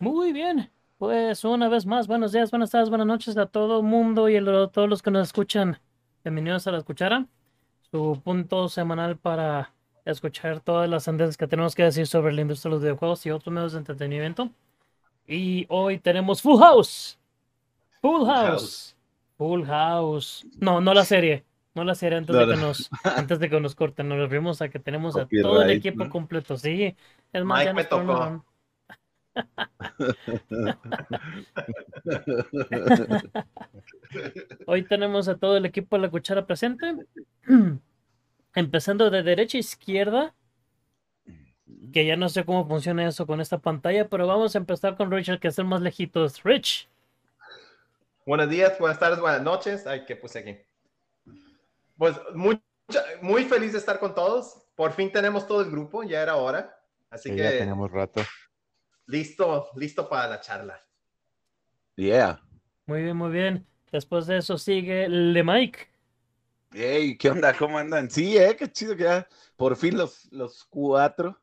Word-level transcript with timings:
Muy 0.00 0.32
bien, 0.32 0.70
pues 0.96 1.44
una 1.44 1.68
vez 1.68 1.84
más, 1.84 2.06
buenos 2.06 2.32
días, 2.32 2.50
buenas 2.50 2.70
tardes, 2.70 2.88
buenas 2.88 3.06
noches 3.06 3.36
a 3.36 3.44
todo 3.44 3.80
el 3.80 3.86
mundo 3.86 4.30
y 4.30 4.36
a 4.38 4.42
todos 4.42 4.88
los 4.88 5.02
que 5.02 5.10
nos 5.10 5.28
escuchan. 5.28 5.78
Bienvenidos 6.24 6.66
a 6.66 6.70
La 6.70 6.78
Escuchara, 6.78 7.26
su 7.90 8.18
punto 8.24 8.70
semanal 8.70 9.18
para 9.18 9.74
escuchar 10.06 10.60
todas 10.60 10.88
las 10.88 11.04
tendencias 11.04 11.36
que 11.36 11.46
tenemos 11.46 11.74
que 11.74 11.82
decir 11.82 12.06
sobre 12.06 12.32
la 12.32 12.40
industria 12.40 12.70
de 12.70 12.74
los 12.76 12.82
videojuegos 12.82 13.26
y 13.26 13.30
otros 13.30 13.52
medios 13.52 13.72
de 13.72 13.78
entretenimiento. 13.80 14.48
Y 15.26 15.66
hoy 15.68 15.98
tenemos 15.98 16.40
Full 16.40 16.58
House. 16.58 17.18
Full 18.00 18.24
House. 18.24 18.96
Full 19.36 19.64
House. 19.66 20.46
No, 20.58 20.80
no 20.80 20.94
la 20.94 21.04
serie. 21.04 21.44
No 21.74 21.84
la 21.84 21.94
serie 21.94 22.16
antes, 22.16 22.34
No, 22.34 22.46
de, 22.46 22.54
que 22.54 22.58
no. 22.58 22.68
nos, 22.68 22.88
antes 23.04 23.38
de 23.38 23.50
que 23.50 23.60
nos 23.60 23.74
corten. 23.74 24.08
Nos 24.08 24.16
referimos 24.16 24.62
a 24.62 24.70
que 24.70 24.78
tenemos 24.78 25.14
a 25.18 25.28
todo 25.42 25.62
el 25.62 25.70
equipo 25.72 26.04
¿no? 26.04 26.10
completo. 26.10 26.56
Sí, 26.56 26.96
es 27.34 27.44
más, 27.44 27.58
Mike 27.58 27.66
ya 27.66 27.74
me 27.74 27.82
nos 27.82 27.88
tocó. 27.90 28.49
Hoy 34.66 34.82
tenemos 34.82 35.28
a 35.28 35.36
todo 35.36 35.56
el 35.56 35.66
equipo 35.66 35.96
de 35.96 36.02
la 36.02 36.10
cuchara 36.10 36.46
presente. 36.46 36.86
Empezando 38.54 39.10
de 39.10 39.22
derecha 39.22 39.58
a 39.58 39.60
izquierda. 39.60 40.34
Que 41.92 42.04
ya 42.04 42.16
no 42.16 42.28
sé 42.28 42.44
cómo 42.44 42.66
funciona 42.66 43.06
eso 43.06 43.26
con 43.26 43.40
esta 43.40 43.58
pantalla, 43.58 44.08
pero 44.08 44.26
vamos 44.26 44.54
a 44.54 44.58
empezar 44.58 44.96
con 44.96 45.10
Richard, 45.10 45.40
que 45.40 45.48
es 45.48 45.58
el 45.58 45.64
más 45.64 45.80
lejitos. 45.80 46.42
Rich. 46.42 46.88
Buenos 48.26 48.48
días, 48.48 48.78
buenas 48.78 48.98
tardes, 48.98 49.18
buenas 49.18 49.42
noches. 49.42 49.86
Ay, 49.86 50.04
¿qué 50.04 50.14
puse 50.14 50.40
aquí? 50.40 50.56
Pues 51.96 52.16
muy, 52.34 52.60
muy 53.22 53.44
feliz 53.44 53.72
de 53.72 53.78
estar 53.78 53.98
con 53.98 54.14
todos. 54.14 54.62
Por 54.74 54.92
fin 54.92 55.10
tenemos 55.10 55.46
todo 55.46 55.62
el 55.62 55.70
grupo, 55.70 56.02
ya 56.02 56.22
era 56.22 56.36
hora. 56.36 56.78
Así 57.10 57.30
Sí, 57.30 57.36
que 57.36 57.42
ya 57.42 57.50
tenemos 57.50 57.90
rato. 57.90 58.20
Listo, 59.10 59.70
listo 59.76 60.08
para 60.08 60.28
la 60.28 60.40
charla. 60.40 60.80
Yeah. 61.96 62.40
Muy 62.86 63.02
bien, 63.02 63.16
muy 63.16 63.30
bien. 63.30 63.66
Después 63.92 64.26
de 64.26 64.38
eso 64.38 64.56
sigue 64.56 65.08
Le 65.08 65.42
Mike. 65.42 65.88
Hey, 66.72 67.16
¿qué 67.18 67.30
onda? 67.30 67.56
¿Cómo 67.56 67.78
andan? 67.78 68.08
Sí, 68.10 68.38
eh, 68.38 68.56
qué 68.56 68.70
chido 68.70 68.96
que 68.96 69.02
ya 69.02 69.28
por 69.56 69.76
fin 69.76 69.96
los, 69.96 70.30
los 70.32 70.64
cuatro, 70.64 71.40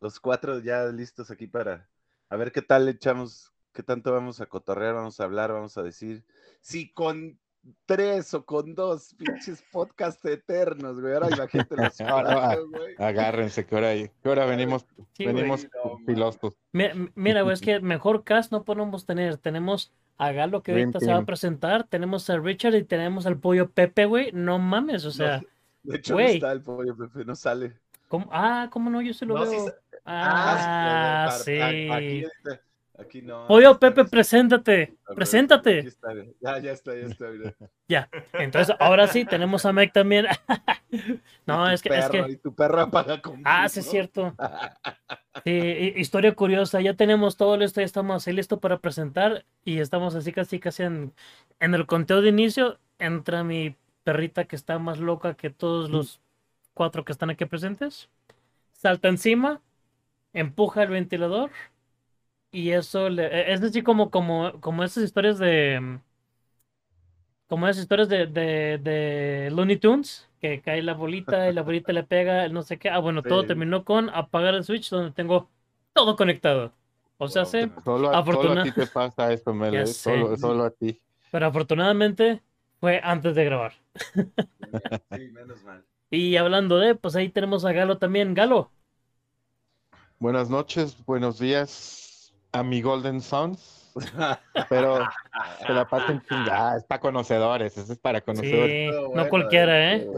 los 0.00 0.18
cuatro 0.18 0.58
ya 0.58 0.86
listos 0.86 1.30
aquí 1.30 1.46
para 1.46 1.88
a 2.28 2.36
ver 2.36 2.50
qué 2.50 2.60
tal 2.60 2.84
le 2.84 2.90
echamos, 2.92 3.52
qué 3.72 3.82
tanto 3.84 4.12
vamos 4.12 4.40
a 4.40 4.46
cotorrear, 4.46 4.94
vamos 4.94 5.20
a 5.20 5.24
hablar, 5.24 5.52
vamos 5.52 5.78
a 5.78 5.82
decir. 5.84 6.24
Sí, 6.60 6.92
con 6.92 7.38
tres 7.86 8.32
o 8.34 8.44
con 8.44 8.74
dos 8.74 9.14
pinches 9.14 9.62
podcast 9.72 10.24
eternos, 10.24 11.00
güey. 11.00 11.14
Ahora 11.14 11.28
imagínate 11.30 11.76
los 11.76 12.00
Ahora, 12.00 12.56
güey. 12.70 12.94
Agárrense, 12.98 13.66
que 13.66 13.74
ahora, 13.74 13.94
que 13.94 14.10
ahora 14.24 14.46
venimos, 14.46 14.86
Sí, 15.14 15.26
venimos 15.26 15.66
güey, 15.68 15.84
no, 15.98 15.98
filosos. 16.06 16.54
Mi- 16.72 17.10
Mira, 17.14 17.42
güey, 17.42 17.54
es 17.54 17.60
que 17.60 17.80
mejor 17.80 18.24
cast 18.24 18.52
no 18.52 18.64
podemos 18.64 19.06
tener. 19.06 19.36
Tenemos 19.36 19.92
a 20.16 20.32
Galo 20.32 20.62
que 20.62 20.72
ahorita 20.72 21.00
se 21.00 21.12
va 21.12 21.18
a 21.18 21.24
presentar. 21.24 21.84
Tenemos 21.84 22.28
a 22.30 22.38
Richard 22.38 22.74
y 22.74 22.84
tenemos 22.84 23.26
al 23.26 23.38
pollo 23.38 23.70
Pepe, 23.70 24.04
güey. 24.06 24.30
No 24.32 24.58
mames, 24.58 25.04
o 25.04 25.10
sea. 25.10 25.42
De 25.82 25.96
hecho, 25.96 26.14
güey. 26.14 26.26
no 26.26 26.32
está 26.34 26.52
el 26.52 26.62
pollo, 26.62 26.96
Pepe, 26.96 27.24
no 27.24 27.34
sale. 27.36 27.74
¿cómo? 28.08 28.28
Ah, 28.32 28.68
¿cómo 28.72 28.90
no? 28.90 29.00
Yo 29.02 29.12
se 29.14 29.26
lo 29.26 29.34
No, 29.36 29.48
veo. 29.48 29.64
sa- 29.66 29.74
Ah, 30.04 31.26
Ah, 31.28 31.30
sí. 31.32 31.60
Aquí, 31.60 32.24
aquí 32.98 33.22
no. 33.22 33.46
Está 33.58 33.78
Pepe, 33.78 34.04
preséntate. 34.04 34.72
Ver, 34.76 34.82
aquí 35.06 35.14
Preséntate. 35.14 35.78
está, 35.80 36.08
Ya, 36.40 36.58
ya 36.58 36.72
está, 36.72 36.94
ya 36.94 37.06
está. 37.06 37.26
mira. 37.28 37.54
Ya. 37.88 38.08
Entonces, 38.34 38.74
ahora 38.80 39.06
sí, 39.06 39.24
tenemos 39.24 39.64
a 39.66 39.72
Mike 39.72 39.92
también. 39.92 40.26
No, 41.44 41.70
es 41.70 41.82
que, 41.82 41.90
es 41.90 42.06
perro, 42.08 42.26
que. 42.26 42.32
Y 42.32 42.36
tu 42.36 42.54
perro 42.54 42.80
apaga 42.80 43.20
con 43.20 43.42
Ah, 43.44 43.68
sí, 43.68 43.80
es 43.80 43.90
cierto. 43.90 44.34
Sí, 45.44 45.92
historia 45.96 46.34
curiosa. 46.34 46.80
Ya 46.80 46.94
tenemos 46.94 47.36
todo 47.36 47.56
listo, 47.56 47.80
ya 47.80 47.84
estamos 47.84 48.16
así 48.16 48.32
listo 48.32 48.58
para 48.58 48.78
presentar. 48.78 49.44
Y 49.64 49.78
estamos 49.78 50.14
así 50.14 50.32
casi 50.32 50.58
casi 50.58 50.82
en, 50.82 51.12
en 51.60 51.74
el 51.74 51.86
conteo 51.86 52.22
de 52.22 52.30
inicio. 52.30 52.78
Entra 52.98 53.44
mi 53.44 53.76
perrita 54.02 54.44
que 54.46 54.56
está 54.56 54.78
más 54.78 54.98
loca 54.98 55.34
que 55.34 55.50
todos 55.50 55.90
los 55.90 56.20
cuatro 56.74 57.04
que 57.04 57.12
están 57.12 57.30
aquí 57.30 57.44
presentes. 57.44 58.08
Salta 58.72 59.08
encima, 59.08 59.60
empuja 60.32 60.82
el 60.82 60.88
ventilador. 60.90 61.50
Y 62.50 62.70
eso 62.70 63.08
le, 63.10 63.26
e- 63.26 63.52
es 63.52 63.62
así 63.62 63.82
como, 63.82 64.10
como, 64.10 64.60
como 64.60 64.84
esas 64.84 65.04
historias 65.04 65.38
de. 65.38 66.00
Como 67.46 67.66
esas 67.68 67.82
historias 67.82 68.08
de, 68.08 68.26
de, 68.26 68.78
de 68.78 69.50
Looney 69.52 69.78
Tunes, 69.78 70.28
que 70.40 70.60
cae 70.60 70.82
la 70.82 70.92
bolita 70.94 71.48
y 71.48 71.52
la 71.54 71.62
bolita 71.62 71.92
le 71.94 72.04
pega, 72.04 72.44
el 72.44 72.52
no 72.52 72.62
sé 72.62 72.78
qué. 72.78 72.90
Ah, 72.90 72.98
bueno, 72.98 73.22
todo 73.22 73.46
terminó 73.46 73.84
con 73.84 74.10
apagar 74.10 74.54
el 74.54 74.64
switch 74.64 74.90
donde 74.90 75.12
tengo 75.12 75.48
todo 75.94 76.14
conectado. 76.16 76.72
O 77.16 77.28
sea, 77.28 77.44
Wow. 77.44 77.50
sí, 77.50 77.72
Solo, 77.84 78.10
a- 78.10 78.18
solo 78.18 78.18
Afortuna- 78.20 78.60
a 78.60 78.62
ti 78.62 78.72
te 78.72 78.86
pasa 78.86 79.32
esto, 79.32 79.52
Mele. 79.54 79.82
Eh. 79.82 79.86
Solo, 79.86 80.36
solo 80.36 80.64
a 80.64 80.70
ti. 80.70 81.00
pero 81.30 81.46
afortunadamente 81.46 82.42
fue 82.80 83.00
antes 83.02 83.34
de 83.34 83.44
grabar. 83.44 83.72
Sí, 85.10 85.28
menos 85.32 85.62
mal. 85.62 85.84
Y 86.10 86.36
hablando 86.36 86.78
de, 86.78 86.94
pues 86.94 87.16
ahí 87.16 87.30
tenemos 87.30 87.64
a 87.64 87.72
Galo 87.72 87.96
también. 87.98 88.34
Galo, 88.34 88.70
Buenas 90.20 90.48
noches, 90.50 90.96
buenos 91.06 91.38
días 91.38 92.07
a 92.58 92.62
mi 92.62 92.82
Golden 92.82 93.20
Sons. 93.20 93.92
Pero 94.68 95.08
se 95.66 95.72
la 95.72 95.88
pasen 95.88 96.20
chingada. 96.22 96.76
Es 96.76 96.84
para 96.84 97.00
conocedores, 97.00 97.76
eso 97.76 97.92
es 97.92 97.98
para 97.98 98.20
conocedores. 98.20 98.70
sí, 98.70 98.90
no 98.90 99.08
bueno, 99.10 99.28
cualquiera, 99.28 99.94
¿eh? 99.94 100.08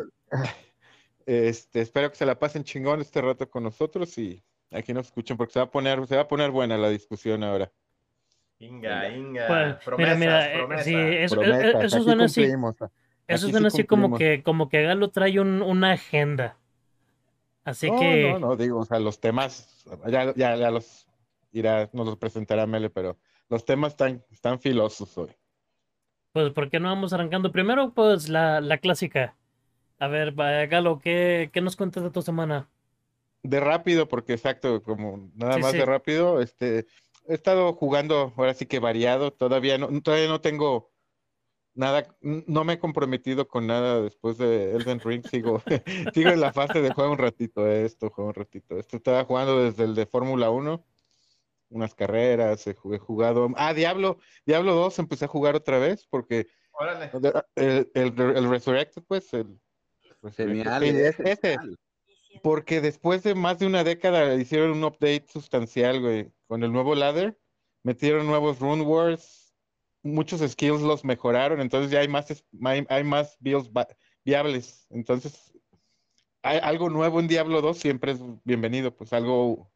Este, 1.27 1.81
espero 1.81 2.11
que 2.11 2.17
se 2.17 2.27
la 2.27 2.39
pasen 2.39 2.65
chingón 2.65 3.01
este 3.01 3.21
rato 3.21 3.49
con 3.49 3.63
nosotros 3.63 4.17
y 4.19 4.43
aquí 4.71 4.93
nos 4.93 5.07
escuchen 5.07 5.37
porque 5.37 5.53
se 5.53 5.61
va 5.61 5.67
a 5.67 5.71
poner, 5.71 6.05
se 6.07 6.17
va 6.17 6.23
a 6.23 6.29
poner 6.29 6.51
buena 6.51 6.77
la 6.77 6.89
discusión 6.89 7.45
ahora. 7.45 7.71
Inga, 8.59 9.09
Inga. 9.09 9.47
Pues, 9.47 9.59
mira, 9.59 9.79
promesas, 9.85 10.19
mira, 10.19 10.47
eh, 10.47 10.59
promesas. 10.59 10.85
sí, 10.85 10.95
eso, 10.97 11.35
Promesas, 11.37 11.75
eh, 11.75 11.87
eso 11.87 12.03
suena 12.03 12.25
así. 12.25 12.49
Eso 13.29 13.49
suena 13.49 13.69
así 13.69 13.85
como 13.85 14.19
que, 14.19 14.43
como 14.43 14.69
que 14.69 14.83
Galo 14.83 15.11
trae 15.11 15.39
un- 15.41 15.63
una 15.63 15.93
agenda. 15.93 16.57
Así 17.65 17.89
No, 17.89 17.97
que, 17.99 18.33
no, 18.33 18.39
no, 18.41 18.57
digo, 18.57 18.81
o 18.81 18.85
sea, 18.85 18.99
los 18.99 19.21
temas, 19.21 19.85
ya, 20.09 20.35
ya, 20.35 20.57
ya 20.57 20.71
los 20.71 21.07
irá, 21.53 21.91
nos 21.93 22.07
los 22.07 22.17
presentará 22.19 22.67
Mele, 22.67 22.91
pero 22.91 23.19
los 23.49 23.65
temas 23.65 23.93
están, 23.93 24.25
están 24.31 24.61
filosos 24.61 25.17
hoy. 25.19 25.31
pues, 26.33 26.53
¿por 26.53 26.71
qué 26.71 26.81
no 26.81 26.89
vamos 26.89 27.13
arrancando? 27.13 27.53
Primero, 27.53 27.93
pues, 27.95 28.29
la, 28.29 28.61
la 28.61 28.79
clásica. 28.79 29.37
A 29.99 30.09
ver, 30.09 30.39
va, 30.39 30.67
Galo, 30.67 31.01
¿qué, 31.01 31.51
qué 31.53 31.61
nos 31.63 31.77
cuentas 31.77 32.03
de 32.05 32.11
tu 32.11 32.23
semana? 32.23 32.71
De 33.43 33.59
rápido, 33.61 34.07
porque 34.09 34.35
exacto, 34.35 34.83
como 34.83 35.31
nada 35.35 35.57
Sí, 35.57 35.63
más 35.63 35.73
sí. 35.73 35.79
de 35.79 35.87
rápido, 35.87 36.43
este, 36.43 36.81
he 37.27 37.35
estado 37.35 37.73
jugando, 37.75 38.35
ahora 38.37 38.53
sí 38.55 38.67
que 38.67 38.79
variado, 38.81 39.33
todavía 39.33 39.79
no, 39.79 39.89
todavía 40.03 40.29
no 40.29 40.43
tengo 40.43 40.93
nada, 41.75 42.17
no 42.23 42.65
me 42.65 42.75
he 42.75 42.79
comprometido 42.81 43.49
con 43.49 43.67
nada 43.69 44.03
después 44.03 44.39
de 44.39 44.73
Elden 44.77 45.01
Ring, 45.01 45.25
sigo, 45.27 45.63
sigo 46.15 46.31
en 46.33 46.41
la 46.41 46.53
fase 46.53 46.83
de 46.83 46.93
juego 46.93 47.13
un 47.13 47.19
ratito 47.19 47.67
esto, 47.69 48.11
juego 48.11 48.31
un 48.31 48.35
ratito 48.37 48.79
esto, 48.79 48.97
estaba 48.99 49.25
jugando 49.25 49.65
desde 49.65 49.85
el 49.85 49.95
de 49.97 50.07
Fórmula 50.07 50.51
1, 50.51 50.85
unas 51.71 51.95
carreras, 51.95 52.67
he 52.67 52.75
ju- 52.75 52.95
he 52.95 52.99
jugado, 52.99 53.49
ah, 53.57 53.73
Diablo, 53.73 54.19
Diablo 54.45 54.75
2 54.75 54.99
empecé 54.99 55.25
a 55.25 55.29
jugar 55.29 55.55
otra 55.57 55.79
vez, 55.79 56.07
porque 56.11 56.49
Órale. 56.73 57.11
el, 57.57 57.91
el, 57.95 58.21
el 58.21 58.49
Resurrected, 58.51 59.03
pues, 59.07 59.33
el 59.33 59.59
Resurrected, 60.23 60.97
es- 60.97 61.21
ese, 61.21 61.59
porque 62.43 62.81
después 62.81 63.23
de 63.23 63.35
más 63.35 63.59
de 63.59 63.67
una 63.67 63.85
década 63.85 64.35
hicieron 64.35 64.73
un 64.73 64.85
update 64.85 65.27
sustancial, 65.29 66.01
güey. 66.01 66.31
Con 66.47 66.63
el 66.65 66.73
nuevo 66.73 66.95
ladder, 66.95 67.39
metieron 67.83 68.27
nuevos 68.27 68.59
rune 68.61 68.83
wars, 68.83 69.55
muchos 70.03 70.41
skills 70.41 70.81
los 70.83 71.05
mejoraron, 71.05 71.61
entonces 71.61 71.91
ya 71.91 72.01
hay 72.01 72.09
más, 72.09 72.31
es- 72.31 72.45
hay, 72.65 72.85
hay 72.89 73.05
más 73.05 73.37
builds 73.41 73.71
viables. 74.25 74.87
Entonces, 74.91 75.53
hay 76.43 76.59
algo 76.63 76.89
nuevo 76.89 77.21
en 77.21 77.29
Diablo 77.29 77.61
2 77.61 77.79
siempre 77.79 78.13
es 78.13 78.21
bienvenido, 78.45 78.97
pues 78.97 79.13
algo 79.13 79.71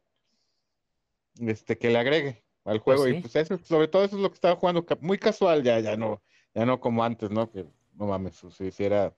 este, 1.39 1.77
que 1.77 1.89
le 1.89 1.97
agregue 1.99 2.43
al 2.63 2.81
Pues 2.81 2.99
juego. 2.99 3.05
sí. 3.05 3.17
Y 3.17 3.21
pues 3.21 3.35
eso, 3.35 3.57
sobre 3.63 3.87
todo 3.87 4.03
eso 4.03 4.15
es 4.15 4.21
lo 4.21 4.29
que 4.29 4.35
estaba 4.35 4.55
jugando, 4.55 4.85
muy 5.01 5.17
casual, 5.17 5.63
ya, 5.63 5.79
ya 5.79 5.95
no, 5.97 6.21
ya 6.53 6.65
no 6.65 6.79
como 6.79 7.03
antes, 7.03 7.29
¿no? 7.31 7.49
Que 7.51 7.65
no 7.93 8.07
mames, 8.07 8.41
si 8.57 8.65
hiciera 8.65 9.13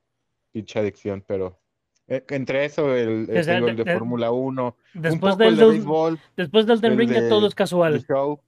pinche 0.52 0.80
adicción, 0.80 1.24
pero 1.28 1.60
eh, 2.08 2.24
entre 2.30 2.66
eso, 2.66 2.96
el, 2.96 3.24
O 3.30 3.44
sea, 3.44 3.56
tengo 3.56 3.68
el 3.70 3.76
de- 3.78 3.94
Fórmula 3.94 4.32
1, 4.32 4.78
un 4.96 5.02
Después 5.02 5.20
poco 5.34 5.44
del, 5.44 5.54
el 5.54 5.58
de 5.58 5.66
béisbol, 5.66 6.20
después 6.36 6.66
del 6.66 6.98
Ring 6.98 7.12
ya 7.12 7.22
de- 7.22 7.30
todo 7.30 7.48
es 7.48 7.56
casual. 7.56 8.06
Show, 8.08 8.40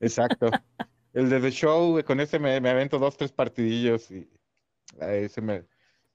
exacto. 0.00 0.50
El 1.14 1.30
de 1.30 1.38
The 1.38 1.52
Show, 1.52 2.02
con 2.04 2.18
ese 2.18 2.40
me, 2.40 2.60
me 2.60 2.70
avento 2.70 2.98
dos, 2.98 3.16
tres 3.16 3.30
partidillos 3.30 4.10
y 4.10 4.28
ahí 5.00 5.28
se 5.28 5.40
me... 5.40 5.62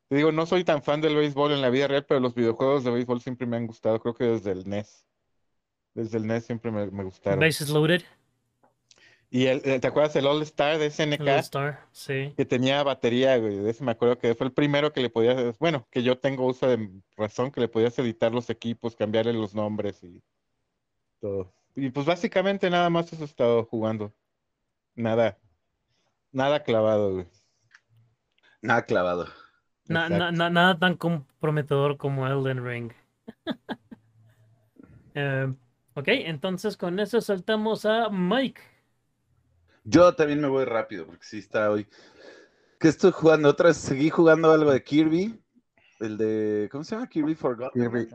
Te 0.10 0.16
digo, 0.18 0.34
no 0.34 0.46
soy 0.46 0.66
tan 0.66 0.84
fan 0.84 1.00
del 1.00 1.16
béisbol 1.16 1.54
en 1.54 1.62
la 1.62 1.70
vida 1.70 1.88
real, 1.88 2.06
pero 2.06 2.20
los 2.20 2.36
videojuegos 2.36 2.84
de 2.84 2.92
béisbol 2.92 3.22
siempre 3.22 3.48
me 3.48 3.56
han 3.56 3.66
gustado, 3.66 3.98
creo 4.02 4.14
que 4.14 4.26
desde 4.26 4.52
el 4.52 4.68
NES. 4.68 5.08
Desde 6.00 6.18
el 6.18 6.28
NES 6.28 6.46
siempre 6.46 6.72
me, 6.72 6.86
me 6.92 7.04
gustaron. 7.04 7.40
Bases 7.40 7.70
loaded. 7.70 8.02
Y 9.30 9.46
el, 9.48 9.62
el- 9.66 9.82
¿te 9.82 9.88
acuerdas 9.88 10.16
el 10.16 10.26
All 10.26 10.42
Star 10.44 10.78
de 10.78 10.90
SNK? 10.90 11.20
All 11.22 11.28
Star, 11.40 11.86
sí. 11.92 12.34
que 12.38 12.46
tenía 12.46 12.82
batería, 12.84 13.38
güey. 13.38 13.58
De 13.58 13.70
ese 13.70 13.84
me 13.84 13.92
acuerdo 13.92 14.18
que 14.18 14.34
fue 14.34 14.48
el 14.48 14.54
primero 14.54 14.94
que 14.94 15.02
le 15.02 15.10
podías, 15.10 15.60
bueno, 15.60 15.86
que 15.92 16.02
yo 16.04 16.18
tengo 16.18 16.46
uso 16.46 16.68
de 16.68 16.90
razón, 17.18 17.52
que 17.52 17.60
le 17.62 17.68
podías 17.68 18.00
editar 18.00 18.32
los 18.34 18.50
equipos, 18.50 18.96
cambiarle 18.96 19.34
los 19.34 19.54
nombres 19.54 20.02
y 20.04 20.24
todo. 21.20 21.54
y 21.76 21.90
pues 21.90 22.06
básicamente 22.06 22.70
nada 22.70 22.90
más 22.90 23.12
eso 23.12 23.22
he 23.24 23.26
estado 23.26 23.66
jugando. 23.66 24.14
Nada, 24.96 25.38
nada 26.32 26.64
clavado, 26.64 27.14
güey. 27.14 27.28
Nada 28.62 28.86
clavado. 28.86 29.28
Na- 29.86 30.08
na- 30.10 30.32
nada 30.32 30.80
tan 30.80 30.96
comprometedor 30.96 31.98
como 31.98 32.26
Elden 32.26 32.66
Ring. 32.66 32.92
Eh, 35.16 35.52
ok, 36.00 36.08
entonces 36.08 36.78
con 36.78 37.00
eso 37.00 37.22
saltamos 37.22 37.86
a 37.86 38.10
Mike. 38.10 38.62
Yo 39.84 40.14
también 40.14 40.42
me 40.42 40.48
voy 40.48 40.66
rápido 40.66 41.06
porque 41.06 41.24
sí 41.24 41.40
está 41.40 41.72
hoy. 41.72 41.88
¿Qué 42.80 42.88
estoy 42.88 43.12
jugando? 43.12 43.50
Otra 43.50 43.68
vez 43.68 43.78
seguí 43.78 44.10
jugando 44.10 44.52
algo 44.52 44.72
de 44.72 44.84
Kirby. 44.84 45.40
El 46.00 46.18
de. 46.18 46.70
¿Cómo 46.72 46.84
se 46.84 46.96
llama? 46.96 47.08
Kirby 47.08 47.36
Forgotten. 47.36 47.82
Kirby. 47.82 48.08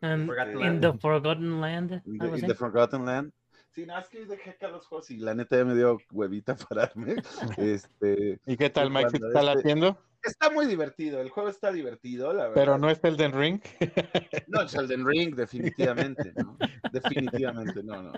And 0.00 0.26
Forgotten 0.26 0.52
in 0.54 0.60
Land. 0.60 0.80
the 0.82 0.98
Forgotten 0.98 1.60
Land. 1.60 2.02
In 2.06 2.46
the 2.46 2.54
Forgotten 2.54 3.04
Land. 3.04 3.32
Sí, 3.74 3.86
no, 3.86 3.98
es 3.98 4.08
que 4.08 4.26
dejé 4.26 4.50
acá 4.50 4.68
los 4.68 4.86
juegos 4.86 5.10
y 5.10 5.16
la 5.16 5.34
neta 5.34 5.56
ya 5.56 5.64
me 5.64 5.74
dio 5.74 5.98
huevita 6.12 6.54
pararme. 6.68 7.16
Este, 7.56 8.38
¿Y 8.46 8.56
qué 8.56 8.68
tal, 8.70 8.90
Mike? 8.90 9.10
¿Sí 9.10 9.12
te 9.14 9.20
Cuando 9.20 9.28
está 9.28 9.40
este- 9.40 9.54
latiendo? 9.56 9.98
está 10.22 10.50
muy 10.50 10.66
divertido, 10.66 11.20
el 11.20 11.30
juego 11.30 11.48
está 11.48 11.72
divertido, 11.72 12.32
la 12.32 12.44
verdad. 12.44 12.54
Pero 12.54 12.78
no 12.78 12.88
es 12.90 13.02
Elden 13.02 13.32
Ring. 13.32 13.60
No, 14.46 14.60
es 14.62 14.74
Elden 14.74 15.06
Ring, 15.06 15.34
definitivamente, 15.34 16.32
¿no? 16.36 16.58
Definitivamente, 16.92 17.82
no, 17.82 18.02
no. 18.02 18.12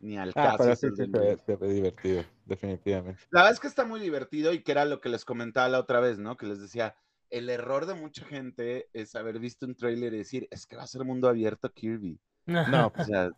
Ni 0.00 0.16
al 0.16 0.30
Ah, 0.30 0.56
caso 0.56 0.58
pero 0.58 0.72
es 0.72 0.78
sí, 0.80 0.88
sí 0.90 0.96
se 0.96 1.06
ve, 1.06 1.30
Ring. 1.30 1.38
se 1.44 1.56
ve 1.56 1.68
divertido, 1.72 2.24
definitivamente. 2.46 3.20
La 3.30 3.40
verdad 3.40 3.52
es 3.54 3.60
que 3.60 3.66
está 3.66 3.84
muy 3.84 4.00
divertido 4.00 4.52
y 4.52 4.62
que 4.62 4.72
era 4.72 4.84
lo 4.84 5.00
que 5.00 5.08
les 5.08 5.24
comentaba 5.24 5.68
la 5.68 5.80
otra 5.80 5.98
vez, 6.00 6.18
¿no? 6.18 6.36
Que 6.36 6.46
les 6.46 6.60
decía, 6.60 6.94
el 7.30 7.50
error 7.50 7.86
de 7.86 7.94
mucha 7.94 8.24
gente 8.24 8.88
es 8.92 9.14
haber 9.16 9.40
visto 9.40 9.66
un 9.66 9.74
tráiler 9.74 10.14
y 10.14 10.18
decir, 10.18 10.46
es 10.50 10.66
que 10.66 10.76
va 10.76 10.84
a 10.84 10.86
ser 10.86 11.04
mundo 11.04 11.28
abierto 11.28 11.72
Kirby. 11.72 12.18
No, 12.46 12.86
O 12.86 12.92
pues, 12.92 13.08
sea, 13.08 13.30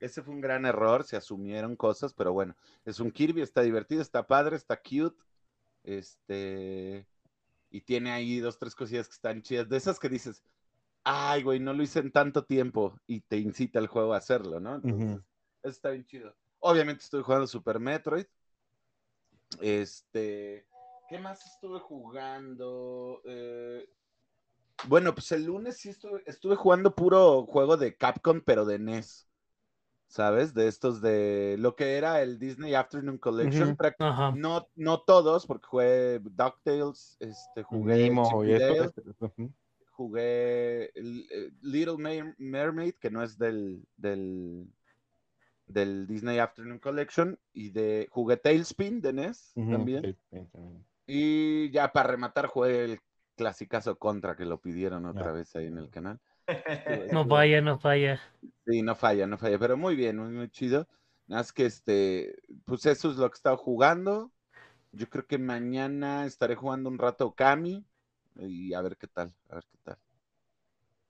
ese 0.00 0.22
fue 0.22 0.34
un 0.34 0.40
gran 0.40 0.66
error, 0.66 1.04
se 1.04 1.16
asumieron 1.16 1.76
cosas, 1.76 2.12
pero 2.12 2.32
bueno, 2.32 2.56
es 2.84 3.00
un 3.00 3.10
Kirby, 3.10 3.42
está 3.42 3.62
divertido, 3.62 4.02
está 4.02 4.26
padre, 4.26 4.56
está 4.56 4.76
cute, 4.76 5.16
este, 5.84 7.06
y 7.70 7.80
tiene 7.80 8.10
ahí 8.12 8.38
dos, 8.40 8.58
tres 8.58 8.74
cosillas 8.74 9.08
que 9.08 9.14
están 9.14 9.42
chidas, 9.42 9.68
de 9.68 9.76
esas 9.76 9.98
que 9.98 10.08
dices, 10.08 10.42
ay, 11.04 11.42
güey, 11.42 11.60
no 11.60 11.72
lo 11.72 11.82
hice 11.82 12.00
en 12.00 12.10
tanto 12.10 12.44
tiempo, 12.44 12.98
y 13.06 13.20
te 13.20 13.36
incita 13.36 13.78
el 13.78 13.86
juego 13.86 14.14
a 14.14 14.18
hacerlo, 14.18 14.60
¿no? 14.60 14.76
Entonces, 14.76 15.20
eso 15.62 15.70
está 15.70 15.90
bien 15.90 16.04
chido. 16.04 16.34
Obviamente 16.58 17.04
estoy 17.04 17.22
jugando 17.22 17.46
Super 17.46 17.78
Metroid, 17.78 18.26
este, 19.60 20.66
¿qué 21.08 21.18
más 21.18 21.44
estuve 21.46 21.78
jugando? 21.80 23.22
Eh, 23.24 23.88
bueno, 24.88 25.14
pues 25.14 25.32
el 25.32 25.44
lunes 25.44 25.78
sí 25.78 25.88
estuve, 25.88 26.22
estuve 26.26 26.56
jugando 26.56 26.94
puro 26.94 27.46
juego 27.46 27.76
de 27.76 27.96
Capcom, 27.96 28.40
pero 28.44 28.64
de 28.64 28.78
NES. 28.78 29.28
¿Sabes? 30.08 30.54
De 30.54 30.68
estos 30.68 31.00
de 31.00 31.56
lo 31.58 31.74
que 31.74 31.96
era 31.96 32.22
el 32.22 32.38
Disney 32.38 32.74
Afternoon 32.74 33.18
Collection. 33.18 33.76
No, 34.36 34.68
no 34.76 35.00
todos, 35.00 35.46
porque 35.46 35.66
jugué 35.66 36.18
DuckTales, 36.20 37.16
este, 37.20 37.62
jugué 37.64 37.96
Nemo 37.98 38.44
y. 38.44 38.52
Dale, 38.60 38.84
este, 38.84 39.02
ujú. 39.20 39.52
jugué 39.90 40.92
eh, 40.94 41.50
Little 41.62 41.96
Mer- 41.98 42.34
Mermaid, 42.38 42.94
que 43.00 43.10
no 43.10 43.22
es 43.22 43.36
del, 43.36 43.84
del, 43.96 44.66
del 45.66 46.06
Disney 46.06 46.38
Afternoon 46.38 46.78
Collection, 46.78 47.38
y 47.52 47.70
de 47.70 48.06
jugué 48.10 48.36
Tailspin 48.36 49.00
de 49.00 49.12
NES 49.12 49.52
también. 49.70 50.16
Y 51.08 51.70
ya 51.70 51.92
para 51.92 52.10
rematar 52.10 52.46
jugué 52.46 52.84
el 52.84 53.00
clasicazo 53.36 53.98
contra 53.98 54.36
que 54.36 54.44
lo 54.44 54.60
pidieron 54.60 55.04
otra 55.06 55.32
vez 55.32 55.54
ahí 55.56 55.66
en 55.66 55.78
el 55.78 55.90
canal. 55.90 56.20
No 57.10 57.24
falla, 57.26 57.60
no 57.60 57.78
falla. 57.78 58.20
Sí, 58.66 58.82
no 58.82 58.94
falla, 58.96 59.26
no 59.26 59.38
falla, 59.38 59.58
pero 59.58 59.76
muy 59.76 59.96
bien, 59.96 60.18
muy, 60.18 60.30
muy 60.32 60.48
chido. 60.50 60.86
Nada 61.26 61.40
más 61.42 61.52
que 61.52 61.66
este, 61.66 62.36
pues 62.64 62.84
eso 62.86 63.10
es 63.10 63.16
lo 63.16 63.28
que 63.30 63.34
he 63.34 63.38
estado 63.38 63.56
jugando. 63.56 64.32
Yo 64.92 65.08
creo 65.10 65.26
que 65.26 65.38
mañana 65.38 66.26
estaré 66.26 66.56
jugando 66.56 66.90
un 66.90 66.98
rato 66.98 67.34
Kami 67.34 67.84
y 68.36 68.74
a 68.74 68.82
ver 68.82 68.96
qué 68.98 69.08
tal, 69.08 69.34
a 69.50 69.56
ver 69.56 69.64
qué 69.72 69.78
tal. 69.84 69.98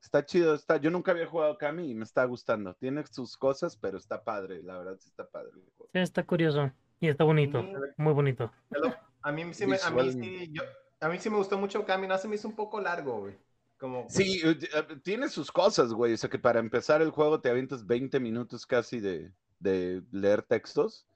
Está 0.00 0.24
chido, 0.24 0.54
está. 0.54 0.78
Yo 0.78 0.90
nunca 0.90 1.10
había 1.10 1.26
jugado 1.26 1.58
Kami 1.58 1.90
y 1.90 1.94
me 1.94 2.04
está 2.04 2.24
gustando. 2.24 2.74
Tiene 2.74 3.04
sus 3.06 3.36
cosas, 3.36 3.76
pero 3.76 3.98
está 3.98 4.22
padre, 4.24 4.62
la 4.62 4.78
verdad 4.78 4.96
sí 4.98 5.08
está 5.10 5.28
padre. 5.28 5.52
Sí, 5.92 5.98
está 5.98 6.24
curioso. 6.24 6.72
Y 7.00 7.08
está 7.08 7.24
bonito. 7.24 8.52
Muy 8.70 8.80
bonito. 8.80 8.96
A 9.22 9.32
mí 9.32 9.52
sí 9.54 9.66
me, 9.66 9.78
a 9.82 9.90
mí 9.90 10.10
sí, 10.12 10.50
yo- 10.52 10.62
a 11.00 11.08
mí 11.08 11.18
sí 11.18 11.30
me 11.30 11.36
gustó 11.36 11.58
mucho 11.58 11.84
Cami, 11.84 12.06
no 12.06 12.16
se 12.18 12.28
me 12.28 12.36
hizo 12.36 12.48
un 12.48 12.56
poco 12.56 12.80
largo, 12.80 13.20
güey. 13.20 13.36
Como, 13.78 14.06
Sí, 14.08 14.40
eh, 14.44 14.58
eh, 14.74 14.96
tiene 15.02 15.28
sus 15.28 15.52
cosas, 15.52 15.92
güey. 15.92 16.14
O 16.14 16.16
sea 16.16 16.30
que 16.30 16.38
para 16.38 16.60
empezar 16.60 17.02
el 17.02 17.10
juego 17.10 17.40
te 17.40 17.50
avientas 17.50 17.86
20 17.86 18.18
minutos 18.20 18.66
casi 18.66 19.00
de, 19.00 19.32
de 19.58 20.02
leer 20.12 20.42
textos 20.42 21.06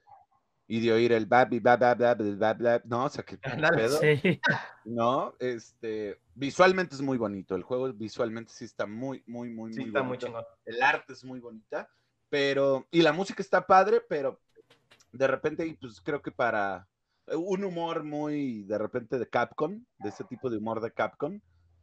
y 0.66 0.80
de 0.80 0.92
oír 0.92 1.12
el 1.12 1.26
babi, 1.26 1.58
bla, 1.58 1.76
bla, 1.76 1.94
bla, 1.94 2.14
bla, 2.14 2.34
bla, 2.36 2.54
bla. 2.54 2.82
No, 2.84 3.04
o 3.06 3.08
sea 3.08 3.24
que 3.24 3.38
pedo, 3.38 3.98
Sí. 4.00 4.40
¿no? 4.84 5.34
Este, 5.40 6.20
visualmente 6.34 6.94
es 6.94 7.00
muy 7.00 7.18
bonito. 7.18 7.56
El 7.56 7.62
juego 7.64 7.92
visualmente 7.92 8.52
sí 8.52 8.66
está 8.66 8.86
muy, 8.86 9.22
muy, 9.26 9.48
muy, 9.50 9.72
sí, 9.72 9.80
muy 9.80 9.88
está 9.88 10.00
muy 10.02 10.08
bonito. 10.10 10.26
chingón. 10.26 10.44
El 10.64 10.82
arte 10.82 11.12
es 11.14 11.24
muy 11.24 11.40
bonita, 11.40 11.88
pero, 12.28 12.86
y 12.90 13.02
la 13.02 13.12
música 13.12 13.42
está 13.42 13.66
padre, 13.66 14.00
pero 14.08 14.38
de 15.12 15.26
repente, 15.26 15.76
pues 15.80 16.00
creo 16.00 16.22
que 16.22 16.30
para 16.30 16.86
un 17.26 17.64
humor 17.64 18.04
muy, 18.04 18.62
de 18.62 18.78
repente, 18.78 19.18
de 19.18 19.28
Capcom, 19.28 19.84
de 19.98 20.08
ese 20.08 20.22
tipo 20.24 20.48
de 20.50 20.58
humor 20.58 20.80
de 20.80 20.92
Capcom, 20.92 21.40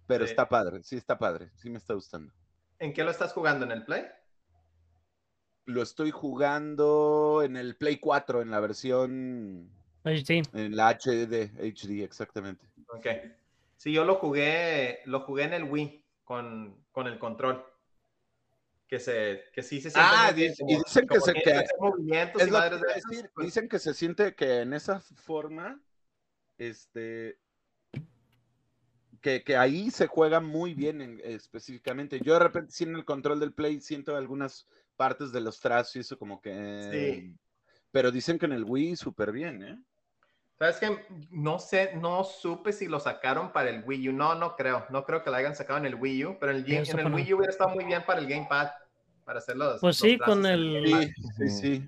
pero 0.07 0.25
Sí. 0.25 0.31
está 0.31 0.47
padre, 0.49 0.81
sí 0.83 0.95
está 0.95 1.17
padre, 1.19 1.51
sí 1.55 1.69
me 1.69 1.77
está 1.77 1.93
gustando. 1.93 2.33
¿En 2.79 2.93
qué 2.93 3.03
lo 3.03 3.11
estás 3.11 3.33
jugando? 3.33 3.65
¿En 3.65 3.71
el 3.71 3.83
Play? 3.85 4.05
Lo 5.65 5.81
estoy 5.81 6.11
jugando 6.11 7.41
en 7.43 7.57
el 7.57 7.75
Play 7.75 7.97
4, 7.97 8.41
en 8.41 8.49
la 8.51 8.59
versión, 8.61 9.69
Sí. 10.25 10.41
en 10.53 10.75
la 10.75 10.87
HD, 10.89 11.51
HD, 11.59 12.03
exactamente. 12.03 12.65
Ok. 12.87 13.05
Sí, 13.75 13.91
yo 13.91 14.05
lo 14.05 14.15
jugué, 14.15 15.01
lo 15.05 15.19
jugué 15.21 15.43
en 15.43 15.53
el 15.53 15.63
Wii 15.65 16.05
con, 16.23 16.85
con 16.91 17.07
el 17.07 17.19
control. 17.19 17.63
Que 18.87 18.99
se, 19.01 19.43
que 19.51 19.61
sí 19.63 19.81
se 19.81 19.89
siente 19.91 19.99
Ah, 20.01 20.31
bien, 20.33 20.53
y 20.59 20.77
dicen 20.77 21.05
que 21.09 21.19
se- 21.19 21.33
que- 21.33 21.65
movimientos 21.77 22.41
Es 22.41 22.47
y 22.47 22.51
de 22.51 22.93
decir, 22.95 23.29
pues, 23.35 23.47
Dicen 23.47 23.67
que 23.67 23.79
se 23.79 23.93
siente 23.93 24.33
que 24.33 24.61
en 24.61 24.71
esa 24.73 25.01
forma, 25.01 25.81
este, 26.57 27.37
que, 29.21 29.43
que 29.43 29.57
ahí 29.57 29.89
se 29.91 30.07
juega 30.07 30.39
muy 30.39 30.73
bien 30.73 31.01
en- 31.01 31.21
específicamente. 31.23 32.19
Yo 32.21 32.33
de 32.33 32.39
repente 32.39 32.71
sí 32.71 32.83
en 32.83 32.95
el 32.95 33.05
control 33.05 33.39
del 33.39 33.53
play 33.53 33.79
siento 33.81 34.15
algunas 34.15 34.67
partes 34.95 35.31
de 35.31 35.41
los 35.41 35.59
trazos 35.59 35.95
y 35.95 35.99
eso 35.99 36.17
como 36.17 36.41
que... 36.41 36.89
Sí. 36.91 37.35
Pero 37.91 38.11
dicen 38.11 38.37
que 38.37 38.45
en 38.45 38.53
el 38.53 38.63
Wii 38.63 38.95
súper 38.95 39.31
bien, 39.31 39.63
¿eh? 39.63 39.79
¿Sabes 40.59 40.77
qué? 40.77 41.05
No 41.29 41.59
sé, 41.59 41.95
no 41.95 42.23
supe 42.23 42.73
si 42.73 42.87
lo 42.87 42.99
sacaron 42.99 43.51
para 43.51 43.69
el 43.69 43.83
Wii 43.85 44.09
U. 44.09 44.13
No, 44.13 44.33
no 44.35 44.55
creo. 44.55 44.85
No 44.89 45.05
creo 45.05 45.23
que 45.23 45.29
lo 45.29 45.35
hayan 45.35 45.55
sacado 45.55 45.77
en 45.79 45.85
el 45.85 45.95
Wii 45.95 46.25
U, 46.25 46.37
pero 46.39 46.51
en 46.51 46.57
el, 46.65 46.71
en 46.89 46.99
el 46.99 47.09
no. 47.09 47.15
Wii 47.15 47.33
U 47.33 47.37
hubiera 47.37 47.51
estado 47.51 47.69
muy 47.69 47.85
bien 47.85 48.03
para 48.05 48.19
el 48.19 48.27
Gamepad, 48.27 48.69
para 49.23 49.39
hacer 49.39 49.55
los. 49.55 49.79
Pues 49.79 50.01
los 50.01 50.09
sí, 50.09 50.17
con 50.17 50.45
el- 50.45 50.83
Sí, 50.83 51.13
sí, 51.37 51.49
sí. 51.49 51.87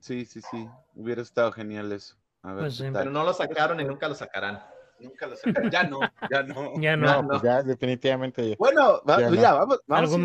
Sí, 0.00 0.24
sí, 0.26 0.40
sí. 0.42 0.68
Hubiera 0.94 1.22
estado 1.22 1.50
genial 1.50 1.90
eso. 1.92 2.14
A 2.42 2.52
ver 2.52 2.64
Pues 2.64 2.76
sí. 2.76 2.84
Pero 2.92 3.10
no 3.10 3.24
lo 3.24 3.32
sacaron 3.32 3.80
y 3.80 3.84
nunca 3.84 4.06
lo 4.08 4.14
sacarán. 4.14 4.62
Nunca 5.00 5.26
lo 5.26 5.36
sacan. 5.36 5.70
Ya 5.70 5.82
no, 5.84 6.00
ya 6.30 6.42
no. 6.42 6.80
Ya 6.80 6.96
no. 6.96 7.06
No, 7.06 7.22
no. 7.22 7.28
pues 7.28 7.42
ya, 7.42 7.62
definitivamente. 7.62 8.50
ya. 8.50 8.56
Bueno, 8.58 9.02
va- 9.08 9.20
Ya 9.20 9.26
no. 9.26 9.30
mira, 9.32 9.52
vamos. 9.52 9.80
vamos 9.86 10.02
¿Algún 10.10 10.24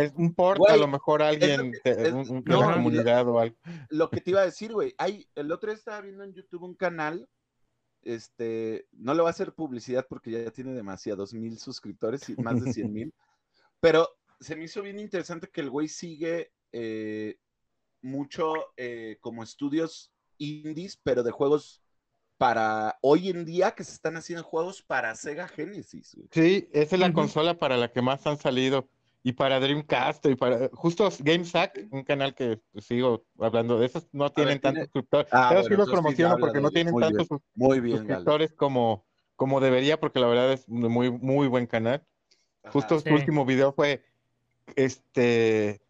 es 0.00 0.12
un 0.16 0.34
port, 0.34 0.58
Güey, 0.58 0.72
a 0.74 0.76
lo 0.76 0.88
mejor 0.88 1.22
alguien 1.22 1.72
de, 1.72 1.80
es- 1.84 2.12
un- 2.12 2.28
un- 2.30 2.44
de 2.44 2.52
no, 2.52 2.60
la 2.68 2.74
comunidad 2.74 3.28
o 3.28 3.38
algo. 3.38 3.56
lo 3.90 4.10
que 4.10 4.20
te 4.20 4.30
iba 4.30 4.40
a 4.40 4.44
decir, 4.44 4.72
güey, 4.72 4.94
hay, 4.98 5.28
el 5.34 5.50
otro 5.52 5.70
día 5.70 5.76
estaba 5.78 6.00
viendo 6.00 6.24
en 6.24 6.32
YouTube 6.32 6.62
un 6.64 6.74
canal, 6.74 7.28
este, 8.02 8.86
no 8.92 9.14
le 9.14 9.20
voy 9.20 9.28
a 9.28 9.30
hacer 9.30 9.52
publicidad 9.52 10.06
porque 10.08 10.30
ya 10.30 10.50
tiene 10.50 10.72
demasiados 10.72 11.34
mil 11.34 11.58
suscriptores 11.58 12.28
y 12.28 12.36
más 12.36 12.62
de 12.64 12.72
100 12.72 12.92
mil, 12.92 13.14
pero 13.80 14.08
se 14.40 14.56
me 14.56 14.64
hizo 14.64 14.82
bien 14.82 14.98
interesante 14.98 15.48
que 15.50 15.60
el 15.60 15.70
güey 15.70 15.86
sigue 15.88 16.50
eh, 16.72 17.36
mucho 18.02 18.54
eh, 18.76 19.18
como 19.20 19.42
estudios 19.42 20.12
indies, 20.38 20.98
pero 21.02 21.22
de 21.22 21.30
juegos 21.30 21.82
para 22.40 22.96
hoy 23.02 23.28
en 23.28 23.44
día 23.44 23.72
que 23.72 23.84
se 23.84 23.92
están 23.92 24.16
haciendo 24.16 24.42
juegos 24.42 24.80
para 24.80 25.14
Sega 25.14 25.46
Genesis, 25.46 26.14
güey. 26.14 26.26
Sí, 26.32 26.70
esa 26.72 26.96
es 26.96 27.00
la 27.00 27.12
consola 27.12 27.58
para 27.58 27.76
la 27.76 27.92
que 27.92 28.00
más 28.00 28.26
han 28.26 28.38
salido. 28.38 28.88
Y 29.22 29.32
para 29.32 29.60
Dreamcast, 29.60 30.24
y 30.24 30.36
para 30.36 30.70
justo 30.72 31.06
GameSack, 31.18 31.88
un 31.90 32.02
canal 32.02 32.34
que 32.34 32.58
pues, 32.72 32.86
sigo 32.86 33.26
hablando 33.38 33.78
de 33.78 33.84
esos, 33.84 34.08
no 34.12 34.32
tienen 34.32 34.58
tiene- 34.58 34.60
tantos 34.60 34.84
suscriptores. 34.84 35.28
Ah, 35.30 35.50
bueno, 35.52 35.68
sí 35.68 35.74
los 35.74 35.84
sí 35.86 35.92
promociono 35.92 36.36
porque 36.38 36.56
de 36.56 36.62
no 36.62 36.70
tienen 36.70 36.94
Muy 36.94 37.02
tantos 37.02 37.28
Muy 37.54 37.80
bien, 37.80 37.98
suscriptores 37.98 38.54
como, 38.54 39.04
como 39.36 39.60
debería, 39.60 40.00
porque 40.00 40.18
la 40.20 40.26
verdad 40.28 40.50
es 40.50 40.66
un 40.66 40.80
muy, 40.90 41.10
muy 41.10 41.46
buen 41.46 41.66
canal. 41.66 42.02
Ajá. 42.62 42.72
Justo 42.72 42.98
Sí. 43.00 43.10
su 43.10 43.14
último 43.14 43.44
video 43.44 43.74
fue 43.74 44.02
este 44.76 45.82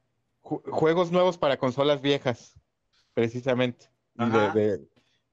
ju- 0.42 0.62
juegos 0.68 1.12
nuevos 1.12 1.38
para 1.38 1.56
consolas 1.58 2.00
viejas, 2.02 2.54
precisamente. 3.14 3.86
Y 4.18 4.28
de, 4.28 4.80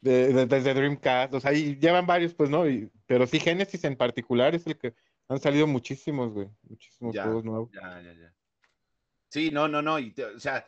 Ajá. 0.03 0.09
de- 0.09 0.33
de- 0.33 0.45
desde 0.45 0.73
Dreamcast, 0.73 1.33
o 1.33 1.39
sea, 1.39 1.53
y 1.53 1.77
llevan 1.79 2.05
varios, 2.05 2.33
pues, 2.33 2.49
¿no? 2.49 2.67
Y- 2.69 2.91
pero 3.05 3.25
sí, 3.27 3.39
Genesis 3.39 3.83
en 3.83 3.95
particular 3.95 4.53
es 4.55 4.65
el 4.67 4.77
que 4.77 4.93
han 5.27 5.39
salido 5.39 5.67
muchísimos, 5.67 6.31
güey. 6.33 6.47
Muchísimos 6.63 7.13
Ya. 7.15 7.23
juegos 7.23 7.43
nuevos. 7.43 7.69
Ya, 7.73 8.01
ya, 8.01 8.13
ya. 8.13 8.33
Sí, 9.29 9.51
no, 9.51 9.67
no, 9.67 9.81
no. 9.81 9.99
Y 9.99 10.11
te- 10.11 10.25
o 10.25 10.39
sea, 10.39 10.65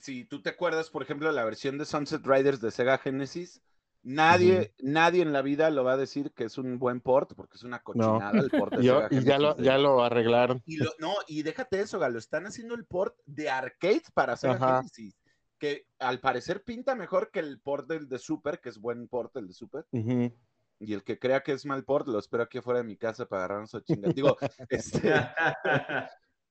si 0.00 0.24
tú 0.24 0.42
te 0.42 0.50
acuerdas, 0.50 0.90
por 0.90 1.02
ejemplo, 1.02 1.28
de 1.28 1.34
la 1.34 1.44
versión 1.44 1.78
de 1.78 1.84
Sunset 1.84 2.24
Riders 2.26 2.60
de 2.60 2.70
Sega 2.70 2.98
Genesis, 2.98 3.62
nadie, 4.02 4.74
nadie 4.80 5.22
en 5.22 5.32
la 5.32 5.42
vida 5.42 5.70
lo 5.70 5.84
va 5.84 5.92
a 5.92 5.96
decir 5.96 6.32
que 6.32 6.44
es 6.44 6.58
un 6.58 6.78
buen 6.80 7.00
port, 7.00 7.34
porque 7.36 7.56
es 7.56 7.62
una 7.62 7.80
cochinada 7.82 8.40
el 8.40 8.50
port 8.50 8.74
de 8.74 8.80
Y, 8.84 8.86
yo- 8.86 9.00
Sega 9.08 9.20
y 9.20 9.24
ya, 9.24 9.38
lo, 9.38 9.48
Genesis 9.50 9.56
de- 9.58 9.64
ya 9.64 9.78
lo 9.78 10.02
arreglaron. 10.02 10.62
Y 10.66 10.76
lo- 10.78 10.92
no, 10.98 11.14
y 11.28 11.42
déjate 11.42 11.80
eso, 11.80 11.98
Galo, 12.00 12.18
están 12.18 12.46
haciendo 12.46 12.74
el 12.74 12.84
port 12.86 13.16
de 13.26 13.48
arcade 13.50 14.02
para 14.14 14.36
Sega 14.36 14.54
Ajá. 14.54 14.76
Genesis, 14.78 15.14
que 15.62 15.86
al 16.00 16.18
parecer 16.18 16.64
pinta 16.64 16.96
mejor 16.96 17.30
que 17.30 17.38
el 17.38 17.60
port 17.60 17.86
del 17.88 18.08
de 18.08 18.18
Super, 18.18 18.58
que 18.58 18.68
es 18.68 18.80
buen 18.80 19.06
port 19.06 19.36
el 19.36 19.46
de 19.46 19.54
Super, 19.54 19.86
y 20.80 20.92
el 20.92 21.04
que 21.04 21.20
crea 21.20 21.44
que 21.44 21.52
es 21.52 21.64
mal 21.64 21.84
port, 21.84 22.08
lo 22.08 22.18
espero 22.18 22.42
aquí 22.42 22.58
afuera 22.58 22.80
de 22.80 22.84
mi 22.84 22.96
casa 22.96 23.26
para 23.26 23.44
agarrarnos 23.44 23.72
a 23.76 23.80
chingar. 23.84 24.12
Digo, 24.12 24.36
este, 24.68 25.14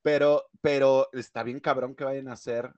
pero, 0.01 0.46
pero 0.62 1.10
está 1.12 1.44
bien 1.44 1.60
cabrón 1.60 1.94
que 1.94 2.06
vayan 2.06 2.30
a 2.30 2.34
hacer 2.34 2.72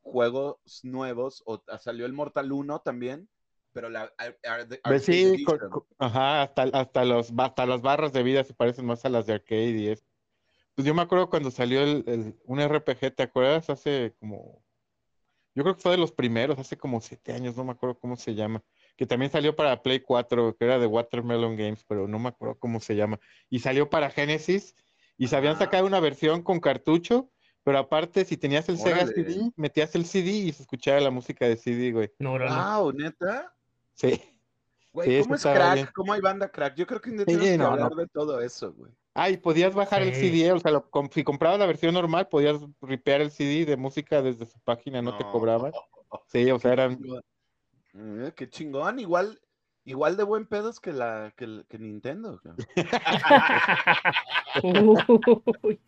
juegos 0.00 0.58
nuevos, 0.84 1.42
o 1.44 1.60
ah, 1.66 1.78
salió 1.78 2.06
el 2.06 2.12
Mortal 2.12 2.52
1 2.52 2.78
también, 2.82 3.28
pero 3.72 3.88
la 3.90 4.02
ar- 4.16 4.38
ar- 4.44 4.68
Pues 4.68 4.78
Arcade 4.84 5.02
sí, 5.02 5.42
con- 5.42 5.56
Edition. 5.56 5.70
con- 5.70 5.86
ajá, 5.98 6.42
hasta, 6.42 6.62
hasta, 6.72 7.04
los, 7.04 7.32
hasta 7.36 7.66
las 7.66 7.82
barras 7.82 8.12
de 8.12 8.22
vida 8.22 8.44
se 8.44 8.54
parecen 8.54 8.86
más 8.86 9.04
a 9.04 9.08
las 9.08 9.26
de 9.26 9.32
arcade 9.32 9.70
y 9.70 9.88
eso. 9.88 10.04
Pues 10.76 10.86
yo 10.86 10.94
me 10.94 11.02
acuerdo 11.02 11.28
cuando 11.30 11.50
salió 11.50 11.82
el, 11.82 12.04
el- 12.06 12.40
un 12.44 12.60
RPG, 12.60 13.12
¿te 13.16 13.24
acuerdas? 13.24 13.70
Hace 13.70 14.14
como, 14.20 14.63
yo 15.54 15.62
creo 15.62 15.76
que 15.76 15.82
fue 15.82 15.92
de 15.92 15.98
los 15.98 16.12
primeros, 16.12 16.58
hace 16.58 16.76
como 16.76 17.00
siete 17.00 17.32
años, 17.32 17.56
no 17.56 17.64
me 17.64 17.72
acuerdo 17.72 17.98
cómo 17.98 18.16
se 18.16 18.34
llama, 18.34 18.62
que 18.96 19.06
también 19.06 19.30
salió 19.30 19.54
para 19.56 19.82
Play 19.82 20.00
4, 20.00 20.56
que 20.56 20.64
era 20.64 20.78
de 20.78 20.86
Watermelon 20.86 21.56
Games, 21.56 21.84
pero 21.86 22.08
no 22.08 22.18
me 22.18 22.28
acuerdo 22.28 22.58
cómo 22.58 22.80
se 22.80 22.96
llama. 22.96 23.18
Y 23.50 23.60
salió 23.60 23.88
para 23.90 24.10
Genesis 24.10 24.74
y 25.16 25.28
se 25.28 25.36
habían 25.36 25.58
sacado 25.58 25.86
una 25.86 26.00
versión 26.00 26.42
con 26.42 26.60
cartucho, 26.60 27.30
pero 27.62 27.78
aparte 27.78 28.24
si 28.24 28.36
tenías 28.36 28.68
el 28.68 28.78
Sega 28.78 29.04
Órale. 29.04 29.12
CD, 29.14 29.52
metías 29.56 29.94
el 29.94 30.04
CD 30.06 30.30
y 30.30 30.52
se 30.52 30.62
escuchaba 30.62 31.00
la 31.00 31.10
música 31.10 31.46
de 31.48 31.56
CD, 31.56 31.92
güey. 31.92 32.12
No. 32.18 32.32
Wow, 32.38 32.92
neta. 32.92 33.54
Sí. 33.94 34.20
Güey, 34.92 35.16
Sí, 35.16 35.22
¿cómo 35.22 35.34
es 35.34 35.42
crack? 35.42 35.74
bien. 35.74 35.88
¿Cómo 35.94 36.12
hay 36.12 36.20
banda 36.20 36.48
crack? 36.50 36.74
Yo 36.76 36.86
creo 36.86 37.00
que 37.00 37.10
Sí, 37.10 37.56
no, 37.58 37.66
hablar 37.68 37.90
no. 37.90 37.96
de 37.96 38.06
todo 38.08 38.40
eso, 38.40 38.72
güey. 38.74 38.92
Ah, 39.14 39.30
y 39.30 39.36
podías 39.36 39.74
bajar 39.74 40.02
el 40.02 40.12
Sí. 40.14 40.30
CD, 40.30 40.52
o 40.52 40.58
sea, 40.58 40.72
lo- 40.72 40.90
com- 40.90 41.08
si 41.08 41.22
comprabas 41.22 41.58
la 41.60 41.66
versión 41.66 41.94
normal, 41.94 42.26
podías 42.28 42.56
ripear 42.82 43.20
el 43.20 43.30
CD 43.30 43.64
de 43.64 43.76
música 43.76 44.20
desde 44.22 44.46
su 44.46 44.58
página, 44.60 45.00
no, 45.02 45.16
te 45.16 45.24
cobraban. 45.24 45.72
Sí, 46.26 46.50
o 46.50 46.58
sea, 46.58 46.72
eran... 46.72 46.98
Eh, 47.94 48.32
qué 48.34 48.50
chingón, 48.50 48.98
igual, 48.98 49.40
igual 49.84 50.16
de 50.16 50.24
buen 50.24 50.46
pedos 50.46 50.80
que 50.80 50.92
la 50.92 51.32
que, 51.36 51.44
el- 51.44 51.64
que 51.68 51.78
Nintendo. 51.78 52.40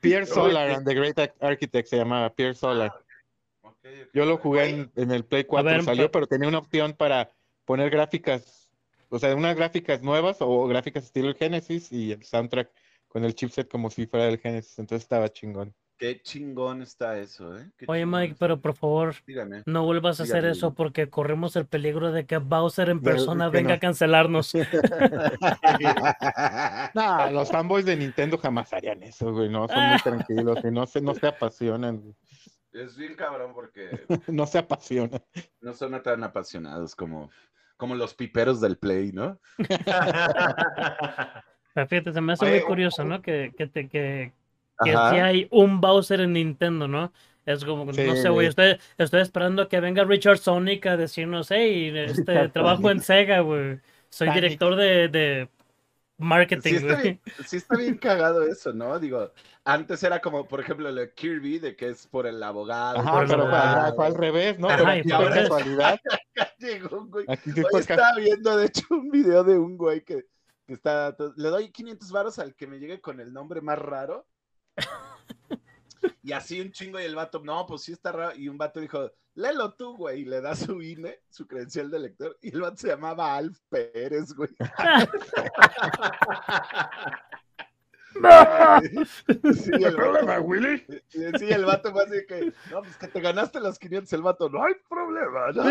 Pierre 0.00 0.26
Solar 0.26 0.70
and 0.70 0.86
the 0.86 0.94
Great 0.94 1.18
Ar- 1.18 1.34
Architect 1.40 1.88
se 1.88 1.96
llamaba 1.98 2.30
Pierre 2.30 2.54
Solar. 2.54 2.92
Ok. 3.62 3.76
Yo 4.14 4.24
lo 4.24 4.38
jugué 4.38 4.70
en, 4.70 4.92
en 4.96 5.10
el 5.10 5.24
Play 5.24 5.44
4, 5.44 5.70
ver, 5.70 5.82
salió, 5.84 6.10
pero 6.10 6.26
tenía 6.26 6.48
una 6.48 6.58
opción 6.58 6.94
para 6.94 7.30
poner 7.66 7.90
gráficas, 7.90 8.59
o 9.10 9.18
sea, 9.18 9.34
unas 9.34 9.56
gráficas 9.56 10.02
nuevas 10.02 10.38
o 10.40 10.66
gráficas 10.66 11.04
estilo 11.04 11.34
Genesis 11.34 11.92
y 11.92 12.12
el 12.12 12.22
soundtrack 12.22 12.70
con 13.08 13.24
el 13.24 13.34
chipset 13.34 13.68
como 13.68 13.90
si 13.90 14.06
fuera 14.06 14.26
del 14.26 14.38
Genesis, 14.38 14.78
entonces 14.78 15.02
estaba 15.02 15.28
chingón. 15.28 15.74
Qué 15.98 16.22
chingón 16.22 16.80
está 16.80 17.18
eso, 17.18 17.58
¿eh? 17.58 17.70
Qué 17.76 17.84
Oye, 17.86 18.06
Mike, 18.06 18.36
pero 18.38 18.58
por 18.58 18.74
favor, 18.74 19.14
Dígame. 19.26 19.64
no 19.66 19.84
vuelvas 19.84 20.18
a 20.20 20.22
hacer 20.22 20.36
Dígame, 20.36 20.52
eso 20.52 20.72
porque 20.72 21.10
corremos 21.10 21.56
el 21.56 21.66
peligro 21.66 22.10
de 22.10 22.24
que 22.24 22.38
Bowser 22.38 22.88
en 22.88 23.02
persona 23.02 23.50
venga 23.50 23.70
no. 23.70 23.74
a 23.74 23.78
cancelarnos. 23.78 24.52
No, 26.94 27.30
los 27.30 27.50
fanboys 27.50 27.84
de 27.84 27.96
Nintendo 27.96 28.38
jamás 28.38 28.72
harían 28.72 29.02
eso, 29.02 29.32
güey, 29.32 29.48
no, 29.48 29.68
son 29.68 29.90
muy 29.90 29.98
tranquilos 29.98 30.58
y 30.64 30.70
no 30.70 30.86
se, 30.86 31.00
no 31.00 31.14
se 31.14 31.26
apasionan, 31.26 32.14
es 32.72 32.96
bien 32.96 33.16
cabrón 33.16 33.52
porque 33.52 34.04
no 34.28 34.46
se 34.46 34.58
apasionan. 34.58 35.22
no 35.60 35.74
son 35.74 36.00
tan 36.02 36.22
apasionados 36.22 36.94
como, 36.94 37.30
como 37.80 37.96
los 37.96 38.14
piperos 38.14 38.60
del 38.60 38.76
Play, 38.76 39.10
¿no? 39.10 39.40
Pero 41.74 41.86
fíjate, 41.88 42.12
se 42.12 42.20
me 42.20 42.34
hace 42.34 42.44
Oye, 42.44 42.58
muy 42.58 42.66
curioso, 42.66 43.04
¿no? 43.04 43.22
Que, 43.22 43.52
que, 43.56 43.66
te, 43.66 43.88
que, 43.88 44.32
que 44.84 44.90
si 44.90 44.96
hay 44.96 45.48
un 45.50 45.80
Bowser 45.80 46.20
en 46.20 46.34
Nintendo, 46.34 46.86
¿no? 46.86 47.12
Es 47.46 47.64
como, 47.64 47.90
Sí, 47.92 48.02
no 48.04 48.14
sé, 48.16 48.28
güey, 48.28 48.48
estoy, 48.48 48.76
estoy 48.98 49.22
esperando 49.22 49.66
que 49.68 49.80
venga 49.80 50.04
Richard 50.04 50.38
Sonic 50.38 50.86
a 50.86 50.96
decirnos, 50.98 51.50
hey, 51.50 51.90
este, 51.94 52.48
trabajo 52.52 52.90
en. 52.90 53.00
Sega, 53.00 53.40
güey. 53.40 53.80
Soy 54.10 54.30
director 54.30 54.76
de, 54.76 55.08
de 55.08 55.48
marketing, 56.20 56.68
Sí 56.68 56.76
está, 56.76 56.92
güey. 56.94 57.02
bien, 57.02 57.20
sí 57.46 57.56
está 57.56 57.76
bien 57.76 57.96
cagado 57.98 58.42
eso, 58.44 58.72
¿no? 58.72 58.98
Digo, 58.98 59.32
antes 59.64 60.02
era 60.02 60.20
como, 60.20 60.46
por 60.46 60.60
ejemplo, 60.60 60.90
lo 60.90 61.00
de 61.00 61.12
Kirby, 61.12 61.58
de 61.58 61.76
que 61.76 61.88
es 61.90 62.06
por 62.06 62.26
el 62.26 62.42
abogado. 62.42 62.98
Ajá, 63.00 63.12
por 63.12 63.28
pero 63.28 63.48
la- 63.48 63.92
fue, 63.96 64.06
al- 64.06 64.14
revés, 64.14 64.58
¿no? 64.58 64.68
Ajá, 64.68 64.78
Pero 65.02 65.18
revés. 65.18 65.42
casualidad. 65.48 66.00
Llegó 66.58 66.98
un 67.00 67.10
güey. 67.10 67.24
Aquí 67.28 67.50
Hoy 67.50 67.80
estaba 67.80 68.14
viendo, 68.16 68.56
de 68.56 68.66
hecho, 68.66 68.82
un 68.90 69.10
video 69.10 69.42
de 69.44 69.58
un 69.58 69.76
güey 69.76 70.04
que, 70.04 70.26
que 70.66 70.74
está. 70.74 71.16
Le 71.36 71.48
doy 71.48 71.70
500 71.70 72.10
varos 72.12 72.38
al 72.38 72.54
que 72.54 72.66
me 72.66 72.78
llegue 72.78 73.00
con 73.00 73.18
el 73.20 73.32
nombre 73.32 73.60
más 73.60 73.78
raro. 73.78 74.26
Y 76.22 76.32
así 76.32 76.60
un 76.60 76.72
chingo 76.72 77.00
y 77.00 77.04
el 77.04 77.14
vato, 77.14 77.40
no, 77.42 77.66
pues 77.66 77.82
sí 77.82 77.92
está 77.92 78.12
raro. 78.12 78.36
Y 78.36 78.48
un 78.48 78.58
vato 78.58 78.80
dijo, 78.80 79.12
léelo 79.34 79.74
tú, 79.74 79.96
güey. 79.96 80.22
Y 80.22 80.24
le 80.24 80.40
da 80.40 80.54
su 80.54 80.80
INE, 80.82 81.20
su 81.28 81.46
credencial 81.46 81.90
de 81.90 81.98
lector. 81.98 82.38
Y 82.42 82.54
el 82.54 82.60
vato 82.60 82.76
se 82.76 82.88
llamaba 82.88 83.36
Alf 83.36 83.58
Pérez, 83.68 84.32
güey. 84.34 84.50
Sí, 89.54 89.70
el 89.72 89.96
vato, 89.96 90.42
Willy? 90.42 90.84
sí, 91.38 91.48
el 91.48 91.64
vato 91.64 91.92
fue 91.92 92.04
así 92.04 92.26
que, 92.26 92.52
no, 92.70 92.82
pues 92.82 92.96
que 92.96 93.08
te 93.08 93.20
ganaste 93.20 93.60
los 93.60 93.78
500. 93.78 94.12
El 94.12 94.22
vato, 94.22 94.48
no 94.48 94.64
hay 94.64 94.74
problema, 94.88 95.52
¿no? 95.52 95.62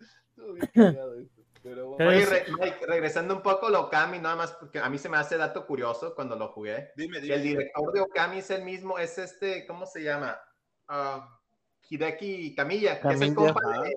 Estuvo 0.00 0.52
bien 0.52 0.70
eso, 0.74 1.14
Pero 1.62 1.88
bueno. 1.90 2.08
Oye, 2.10 2.22
Es- 2.22 2.30
re- 2.30 2.44
Mike, 2.58 2.86
regresando 2.86 3.34
un 3.36 3.42
poco 3.42 3.66
a 3.68 3.80
Okami, 3.80 4.18
nada 4.18 4.34
más 4.36 4.52
porque 4.52 4.78
a 4.80 4.88
mí 4.88 4.98
se 4.98 5.08
me 5.08 5.16
hace 5.16 5.36
dato 5.36 5.64
curioso 5.66 6.14
cuando 6.14 6.34
lo 6.36 6.48
jugué. 6.48 6.90
Dime, 6.96 7.20
dime. 7.20 7.34
el 7.36 7.42
director 7.42 7.92
de 7.92 8.00
Okami 8.00 8.38
es 8.38 8.50
el 8.50 8.64
mismo, 8.64 8.98
es 8.98 9.16
este, 9.18 9.66
¿cómo 9.66 9.86
se 9.86 10.02
llama? 10.02 10.38
Ah, 10.88 11.38
Hideki 11.88 12.54
Kamiya, 12.54 13.00
que 13.00 13.08
es 13.08 13.20
el 13.20 13.34
compa 13.34 13.60
de, 13.82 13.94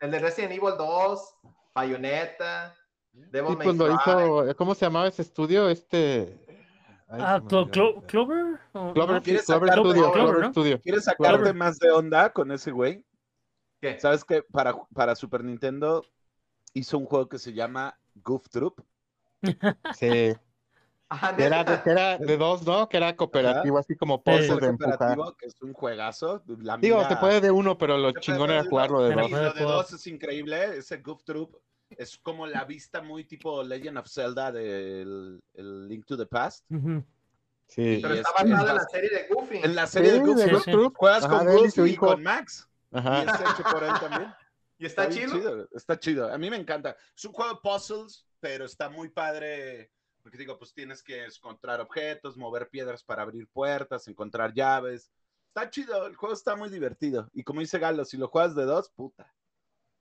el 0.00 0.10
de 0.10 0.18
Resident 0.18 0.52
Evil 0.52 0.74
2, 0.78 1.34
Bayonetta, 1.74 2.74
Devil 3.12 3.56
May 3.58 3.76
Cry. 3.76 3.86
hizo, 3.94 4.56
¿cómo 4.56 4.74
se 4.74 4.86
llamaba 4.86 5.08
ese 5.08 5.22
estudio? 5.22 5.68
Este. 5.68 6.38
ay, 7.08 7.20
Ah, 7.22 7.40
Clo- 7.46 7.70
Clo-. 7.70 8.02
¿Clover? 8.06 8.58
¿O 8.72 8.92
Clover, 8.94 9.22
Clover 9.22 9.40
Studio, 9.40 9.72
Clover, 9.72 10.12
Clover 10.12 10.38
¿no? 10.40 10.50
Studio. 10.50 10.80
¿Quieres 10.80 11.04
sacarte 11.04 11.38
Claro. 11.42 11.54
más 11.54 11.78
de 11.78 11.90
onda 11.90 12.32
con 12.32 12.50
ese 12.52 12.70
güey? 12.70 13.04
¿Qué? 13.80 13.98
¿Sabes 14.00 14.24
que 14.24 14.42
para, 14.42 14.74
para 14.94 15.14
Super 15.14 15.42
Nintendo 15.44 16.04
hizo 16.74 16.98
un 16.98 17.06
juego 17.06 17.28
que 17.28 17.38
se 17.38 17.52
llama 17.52 17.98
Goof 18.14 18.48
Troop? 18.48 18.80
Sí. 19.98 20.34
Ajá, 21.08 21.34
era, 21.36 21.62
de, 21.62 21.90
era 21.90 22.16
de 22.16 22.36
dos, 22.38 22.66
¿no? 22.66 22.88
Que 22.88 22.96
era 22.96 23.14
cooperativo, 23.14 23.76
así 23.76 23.94
como 23.96 24.22
puzzles 24.22 24.46
Super 24.46 24.62
de 24.62 24.68
empujar. 24.70 24.96
cooperativo, 24.96 25.36
que 25.36 25.46
es 25.46 25.60
un 25.60 25.74
juegazo. 25.74 26.42
La 26.60 26.78
Digo, 26.78 26.96
mira- 26.96 27.08
se 27.10 27.16
puede 27.16 27.42
de 27.42 27.50
uno, 27.50 27.76
pero 27.76 27.98
lo 27.98 28.12
se 28.12 28.20
chingón 28.20 28.48
de 28.48 28.54
era 28.54 28.64
jugarlo 28.64 29.02
de 29.02 29.10
pero 29.10 29.20
dos. 29.22 29.30
Y 29.30 29.34
lo 29.34 29.52
de 29.52 29.62
dos 29.62 29.92
es 29.92 30.06
increíble. 30.06 30.78
Ese 30.78 30.96
Goof 31.02 31.22
Troop 31.24 31.56
es 31.90 32.16
como 32.16 32.46
la 32.46 32.64
vista 32.64 33.02
muy 33.02 33.24
tipo 33.24 33.62
Legend 33.62 33.98
of 33.98 34.08
Zelda 34.08 34.50
del 34.50 35.42
el 35.52 35.86
Link 35.86 36.06
to 36.06 36.16
the 36.16 36.24
Past. 36.24 36.64
Sí. 37.68 37.98
Pero 38.00 38.14
y 38.14 38.18
está 38.18 38.30
es- 38.42 38.48
basado 38.50 38.68
en 38.70 38.74
la 38.76 38.84
serie 38.84 39.10
de 39.10 39.26
Goofy. 39.34 39.58
En 39.58 39.74
la 39.74 39.86
serie 39.86 40.10
Sí, 40.12 40.18
de 40.18 40.24
Goof 40.24 40.36
de 40.36 40.48
Sí, 40.48 40.56
sí. 40.64 40.72
Juegas 40.94 41.24
Ajá, 41.24 41.36
con 41.38 41.46
de 41.46 41.52
él 41.52 41.58
y 41.58 41.62
Goof 41.64 41.74
su 41.74 41.86
y 41.86 41.90
hijo. 41.90 42.06
con 42.06 42.22
Max. 42.22 42.68
Y 42.90 42.96
Ajá. 42.96 43.22
es 43.22 43.40
hecho 43.40 43.62
por 43.70 43.84
él 43.84 43.92
también. 44.00 44.34
¿Y 44.82 44.86
está 44.86 45.08
chido? 45.08 45.68
Está 45.72 45.96
chido. 45.98 46.32
A 46.32 46.36
mí 46.38 46.50
me 46.50 46.56
encanta. 46.56 46.96
Es 47.16 47.24
un 47.24 47.32
juego 47.32 47.54
de 47.54 47.60
puzzles, 47.62 48.26
pero 48.40 48.64
está 48.64 48.88
muy 48.90 49.10
padre. 49.10 49.92
Porque 50.22 50.38
digo, 50.38 50.58
pues 50.58 50.74
tienes 50.74 51.02
que 51.04 51.24
encontrar 51.24 51.80
objetos, 51.80 52.36
mover 52.36 52.68
piedras 52.68 53.04
para 53.04 53.22
abrir 53.22 53.46
puertas, 53.48 54.08
encontrar 54.08 54.52
llaves. 54.54 55.12
Está 55.54 55.70
chido. 55.70 56.06
El 56.06 56.16
juego 56.16 56.34
está 56.34 56.56
muy 56.56 56.68
divertido. 56.68 57.28
Y 57.32 57.44
como 57.44 57.60
dice 57.60 57.78
Galo, 57.78 58.04
si 58.04 58.16
lo 58.16 58.26
juegas 58.26 58.56
de 58.56 58.64
dos, 58.64 58.90
puta. 58.90 59.32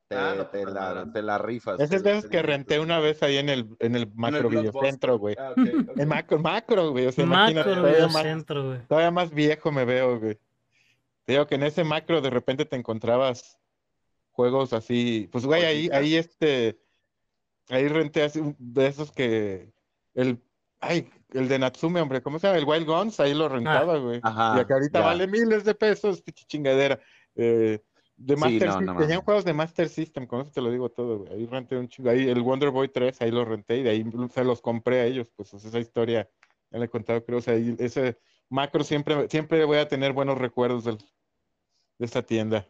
Te, 0.07 0.15
Ah, 0.15 0.33
no, 0.35 0.47
te 0.47 0.65
la, 0.65 0.71
nada. 0.71 1.11
te 1.11 1.21
la 1.21 1.37
rifas. 1.37 1.79
Es 1.79 1.89
de 1.91 2.27
que 2.27 2.41
renté 2.41 2.79
una 2.79 2.99
vez 2.99 3.21
ahí 3.21 3.37
en 3.37 3.49
el, 3.49 3.67
en 3.79 3.95
el 3.95 4.11
macro 4.15 4.49
videocentro, 4.49 5.17
güey. 5.19 5.35
Ah, 5.37 5.51
ok, 5.51 5.89
ok. 5.89 5.99
En 5.99 6.07
macro, 6.07 6.39
macro, 6.39 6.89
güey. 6.91 7.05
O 7.05 7.11
sea, 7.11 7.23
imagínate, 7.23 7.69
Macro 7.69 7.83
todavía 7.83 8.07
más, 8.07 8.23
centro, 8.23 8.65
güey. 8.65 8.87
todavía 8.87 9.11
más 9.11 9.29
viejo 9.31 9.71
me 9.71 9.85
veo, 9.85 10.19
güey. 10.19 10.39
Te 11.25 11.33
digo 11.33 11.45
que 11.45 11.55
en 11.55 11.63
ese 11.63 11.83
macro 11.83 12.19
de 12.19 12.31
repente 12.31 12.65
te 12.65 12.75
encontrabas 12.75 13.60
juegos 14.31 14.73
así. 14.73 15.29
Pues, 15.31 15.45
güey, 15.45 15.63
ahí, 15.63 15.89
ahí 15.93 16.15
este. 16.15 16.79
Ahí 17.69 17.87
renté 17.87 18.23
así 18.23 18.41
de 18.57 18.87
esos 18.87 19.11
que. 19.11 19.71
El. 20.13 20.41
Ay, 20.79 21.07
el 21.33 21.47
de 21.47 21.59
Natsume, 21.59 22.01
hombre, 22.01 22.21
¿cómo 22.23 22.39
se 22.39 22.47
llama? 22.47 22.57
El 22.59 22.65
Wild 22.65 22.87
Guns, 22.87 23.19
ahí 23.19 23.33
lo 23.35 23.47
rentaba, 23.47 23.97
güey. 23.99 24.19
Ajá, 24.23 24.59
y 24.61 24.65
que 24.65 24.73
ahorita 24.73 24.99
ya. 24.99 25.05
vale 25.05 25.27
miles 25.27 25.63
de 25.63 25.75
pesos, 25.75 26.21
pinche 26.21 26.43
chingadera. 26.47 26.99
Eh, 27.35 27.79
de 28.17 28.35
Sí, 28.35 28.39
Master 28.39 28.67
no, 28.67 28.73
System, 28.73 28.85
no 28.95 28.99
tenían 28.99 29.21
juegos 29.21 29.45
de 29.45 29.53
Master 29.53 29.89
System, 29.89 30.27
con 30.27 30.41
eso 30.41 30.51
te 30.51 30.61
lo 30.61 30.71
digo 30.71 30.89
todo, 30.89 31.19
güey. 31.19 31.33
Ahí 31.33 31.45
renté 31.45 31.77
un 31.77 31.87
chingo. 31.87 32.09
Ahí 32.09 32.27
el 32.29 32.41
Wonder 32.41 32.71
Boy 32.71 32.89
3, 32.89 33.21
ahí 33.21 33.31
lo 33.31 33.45
renté 33.45 33.77
y 33.77 33.83
de 33.83 33.89
ahí 33.91 34.05
se 34.33 34.43
los 34.43 34.61
compré 34.61 35.01
a 35.01 35.05
ellos. 35.05 35.27
Pues 35.35 35.53
esa 35.53 35.79
historia 35.79 36.27
ya 36.71 36.79
la 36.79 36.85
he 36.85 36.89
contado, 36.89 37.23
creo. 37.23 37.37
O 37.37 37.41
sea, 37.41 37.53
ahí 37.53 37.75
ese 37.79 38.17
Macro 38.49 38.83
siempre, 38.83 39.27
siempre 39.29 39.63
voy 39.65 39.77
a 39.77 39.87
tener 39.87 40.13
buenos 40.13 40.37
recuerdos 40.39 40.83
del- 40.83 40.97
de 40.97 42.05
esta 42.05 42.21
tienda, 42.23 42.67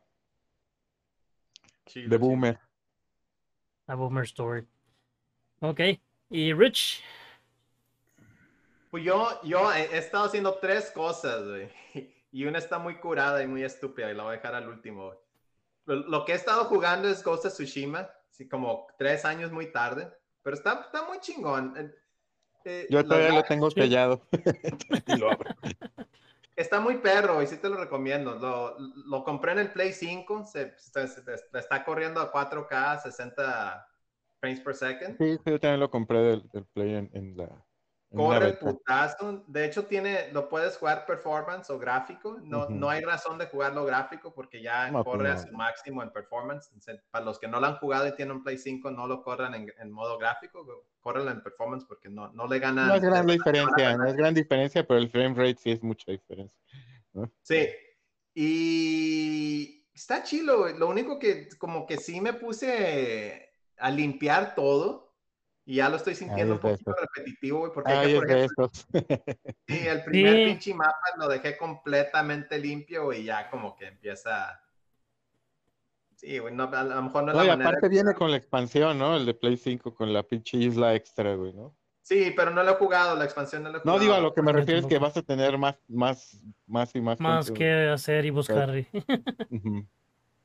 Chido, 1.85 2.09
de. 2.09 2.17
Boomer. 2.17 2.59
A 3.87 3.95
Boomer 3.95 4.23
Story. 4.23 4.67
Ok. 5.59 5.79
Y 6.29 6.53
Rich. 6.53 7.03
Pues 8.89 9.03
yo, 9.03 9.39
yo 9.43 9.71
he 9.71 9.97
estado 9.97 10.25
haciendo 10.25 10.55
tres 10.59 10.91
cosas, 10.91 11.47
güey. 11.47 11.69
Y 12.33 12.45
una 12.45 12.59
está 12.59 12.79
muy 12.79 12.95
curada 12.95 13.43
y 13.43 13.47
muy 13.47 13.61
estúpida 13.61 14.09
y 14.09 14.15
la 14.15 14.23
voy 14.23 14.31
a 14.31 14.35
dejar 14.37 14.55
al 14.55 14.69
último. 14.69 15.13
Lo, 15.85 16.23
que 16.23 16.31
he 16.31 16.35
estado 16.35 16.63
jugando 16.63 17.09
es 17.09 17.21
Ghost 17.21 17.45
of 17.45 17.51
Tsushima, 17.51 18.09
así 18.29 18.47
como 18.47 18.87
tres 18.97 19.25
años 19.25 19.51
muy 19.51 19.69
tarde, 19.69 20.09
pero 20.41 20.55
está, 20.55 20.83
está 20.85 21.05
muy 21.05 21.19
chingón. 21.19 21.75
Eh, 21.75 21.91
eh, 22.63 22.87
Yo 22.89 23.03
todavía 23.03 23.33
lo 23.33 23.43
tengo 23.43 23.69
Sí. 23.69 23.81
sellado. 23.81 24.25
Y 25.07 25.17
lo 25.17 25.29
abro. 25.29 25.49
Está 26.55 26.79
muy 26.79 26.97
perro 26.97 27.41
y 27.41 27.47
sí 27.47 27.57
te 27.57 27.69
lo 27.69 27.77
recomiendo. 27.77 28.35
Lo, 28.35 28.77
lo 28.79 29.23
compré 29.23 29.53
en 29.53 29.59
el 29.59 29.71
Play 29.71 29.93
5, 29.93 30.45
se, 30.45 30.75
está 31.53 31.83
corriendo 31.83 32.19
a 32.19 32.31
4K, 32.31 33.01
60 33.01 33.87
frames 34.39 34.59
per 34.61 34.75
second. 34.75 35.17
Sí, 35.17 35.39
yo 35.45 35.59
también 35.59 35.79
lo 35.79 35.89
compré 35.89 36.19
del, 36.19 36.49
Play 36.73 36.95
en 36.95 37.37
la. 37.37 37.65
Corre 38.13 38.47
el 38.49 38.57
putazo. 38.57 39.43
De 39.47 39.63
hecho, 39.65 39.85
tiene, 39.85 40.31
lo 40.33 40.49
puedes 40.49 40.77
jugar 40.77 41.05
performance 41.05 41.69
o 41.69 41.79
gráfico. 41.79 42.39
No, 42.43 42.67
no 42.67 42.89
hay 42.89 43.01
razón 43.01 43.37
de 43.37 43.45
jugarlo 43.45 43.85
gráfico 43.85 44.33
porque 44.33 44.61
ya 44.61 44.91
No, 44.91 45.03
pues 45.03 45.15
corre 45.15 45.29
a 45.31 45.37
su 45.37 45.51
máximo 45.53 46.03
en 46.03 46.11
performance. 46.11 46.69
Para 47.09 47.23
los 47.23 47.39
que 47.39 47.47
no 47.47 47.59
lo 47.61 47.67
han 47.67 47.77
jugado 47.77 48.07
y 48.07 48.15
tienen 48.15 48.35
un 48.37 48.43
Play 48.43 48.57
5, 48.57 48.91
no 48.91 49.07
lo 49.07 49.23
corran 49.23 49.53
en, 49.55 49.71
en 49.79 49.91
modo 49.91 50.17
gráfico, 50.17 50.85
córrenlo 50.99 51.31
en 51.31 51.41
performance 51.41 51.85
porque 51.85 52.09
no, 52.09 52.33
no 52.33 52.47
le 52.47 52.59
ganan. 52.59 52.89
No 52.89 52.95
es 52.95 53.01
gran 53.01 53.25
le- 53.25 53.33
diferencia, 53.33 53.95
no 53.95 54.05
es 54.05 54.15
gran 54.15 54.33
diferencia, 54.33 54.85
pero 54.85 54.99
el 54.99 55.09
frame 55.09 55.33
rate 55.33 55.55
sí 55.55 55.71
es 55.71 55.81
mucha 55.81 56.11
diferencia. 56.11 56.57
Sí. 57.43 57.69
Y 58.33 59.85
está 59.93 60.23
chilo. 60.23 60.67
Lo 60.69 60.87
único 60.89 61.17
que 61.19 61.47
como 61.57 61.85
que 61.85 61.97
sí 61.97 62.19
me 62.19 62.33
puse 62.33 63.51
a 63.77 63.89
limpiar 63.89 64.55
todo. 64.55 65.10
Y 65.65 65.75
ya 65.75 65.89
lo 65.89 65.97
estoy 65.97 66.15
sintiendo 66.15 66.53
Ay, 66.55 66.59
un 66.59 66.61
de 66.63 66.69
poquito 66.71 66.93
repetitivo, 66.99 67.59
güey, 67.59 67.71
porque 67.73 67.91
hay 67.91 68.07
Ay, 68.07 68.15
por 68.15 68.27
de 68.27 68.33
ejemplo. 68.35 68.69
Sí, 69.67 69.87
el 69.87 70.03
primer 70.03 70.35
Sí. 70.37 70.45
pinche 70.45 70.73
mapa 70.73 70.97
lo 71.17 71.27
dejé 71.29 71.57
completamente 71.57 72.57
limpio 72.57 73.13
y 73.13 73.23
ya 73.25 73.49
como 73.49 73.75
que 73.75 73.87
empieza. 73.87 74.61
Sí, 76.15 76.39
güey, 76.39 76.53
no, 76.53 76.63
a 76.63 76.83
lo 76.83 77.01
mejor 77.03 77.23
no 77.23 77.31
es 77.31 77.37
No, 77.37 77.43
y 77.43 77.47
la 77.47 77.53
manera. 77.57 77.69
aparte 77.69 77.89
viene 77.89 78.13
con 78.13 78.31
la 78.31 78.37
expansión, 78.37 78.97
¿no? 78.99 79.15
El 79.15 79.25
de 79.25 79.33
Play 79.33 79.55
5 79.57 79.93
con 79.93 80.11
la 80.11 80.23
pinche 80.23 80.57
isla 80.57 80.93
extra, 80.93 81.35
güey, 81.35 81.53
¿no? 81.53 81.75
Sí, 82.01 82.33
pero 82.35 82.51
no 82.51 82.63
lo 82.63 82.71
he 82.71 82.75
jugado, 82.75 83.15
la 83.15 83.23
expansión 83.25 83.63
no 83.63 83.69
lo 83.69 83.77
he 83.77 83.79
No 83.79 83.83
jugado. 83.83 83.99
digo 83.99 84.13
a 84.15 84.19
lo 84.19 84.33
que 84.33 84.41
me 84.41 84.51
Yo 84.51 84.57
refiero 84.59 84.79
es 84.81 84.85
que 84.87 84.97
vas 84.97 85.15
a 85.15 85.21
tener 85.21 85.57
más, 85.57 85.77
más, 85.87 86.43
más 86.65 86.93
y 86.95 87.01
más. 87.01 87.19
Más 87.19 87.49
que 87.51 87.87
hacer 87.89 88.25
y 88.25 88.29
buscar. 88.31 88.69
Ujú. 89.49 89.87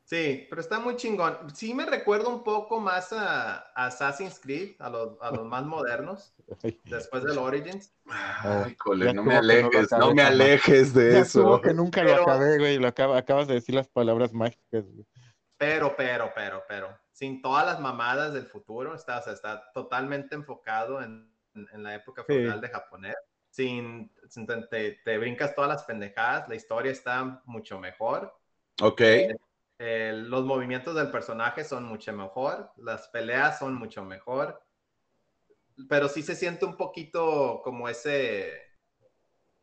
Sí, 0.08 0.46
pero 0.48 0.60
está 0.60 0.78
muy 0.78 0.94
chingón. 0.94 1.36
Sí 1.52 1.74
me 1.74 1.84
recuerda 1.84 2.28
un 2.28 2.44
poco 2.44 2.78
más 2.78 3.12
a, 3.12 3.56
a 3.74 3.86
Assassin's 3.86 4.38
Creed, 4.38 4.76
a 4.78 4.88
los, 4.88 5.20
a 5.20 5.32
los 5.32 5.44
más 5.44 5.64
modernos, 5.64 6.32
después 6.84 7.24
del 7.24 7.38
Origins. 7.38 7.92
Ay, 8.06 8.76
cole, 8.76 9.12
no 9.12 9.24
me 9.24 9.32
no 9.34 9.40
alejes, 9.40 9.90
no 9.90 10.14
me 10.14 10.22
alejes 10.22 10.94
de 10.94 11.12
Ya 11.12 11.18
eso. 11.20 11.60
que 11.60 11.74
nunca 11.74 12.02
Pero- 12.04 12.18
lo 12.18 12.22
acabé, 12.22 12.58
güey, 12.58 12.78
lo 12.78 12.86
acaba- 12.86 13.18
acabas 13.18 13.48
de 13.48 13.54
decir 13.54 13.74
las 13.74 13.88
palabras 13.88 14.32
mágicas, 14.32 14.84
güey. 14.84 15.04
Pero, 15.58 15.96
pero, 15.96 16.30
pero, 16.36 16.62
pero, 16.68 16.96
sin 17.10 17.42
todas 17.42 17.66
las 17.66 17.80
mamadas 17.80 18.32
del 18.32 18.46
futuro, 18.46 18.94
está, 18.94 19.18
o 19.18 19.22
sea, 19.22 19.32
está 19.32 19.72
totalmente 19.72 20.36
enfocado 20.36 21.02
en, 21.02 21.34
en- 21.56 21.66
en 21.72 21.82
la 21.82 21.96
época 21.96 22.22
Sí. 22.28 22.32
feudal 22.34 22.60
de 22.60 22.68
japonés. 22.68 23.16
Sin, 23.50 24.12
sin- 24.28 24.46
te, 24.46 25.00
te 25.04 25.18
brincas 25.18 25.52
todas 25.56 25.68
las 25.70 25.82
pendejadas, 25.82 26.48
la 26.48 26.54
historia 26.54 26.92
está 26.92 27.42
mucho 27.46 27.80
mejor. 27.80 28.32
Ok, 28.82 29.00
eh, 29.00 29.36
los 29.78 30.44
movimientos 30.44 30.94
del 30.94 31.10
personaje 31.10 31.64
son 31.64 31.84
mucho 31.84 32.12
mejor, 32.12 32.70
las 32.78 33.08
peleas 33.08 33.58
son 33.58 33.74
mucho 33.74 34.04
mejor, 34.04 34.62
pero 35.88 36.08
sí 36.08 36.22
se 36.22 36.34
siente 36.34 36.64
un 36.64 36.76
poquito 36.76 37.60
como 37.62 37.88
ese, 37.88 38.52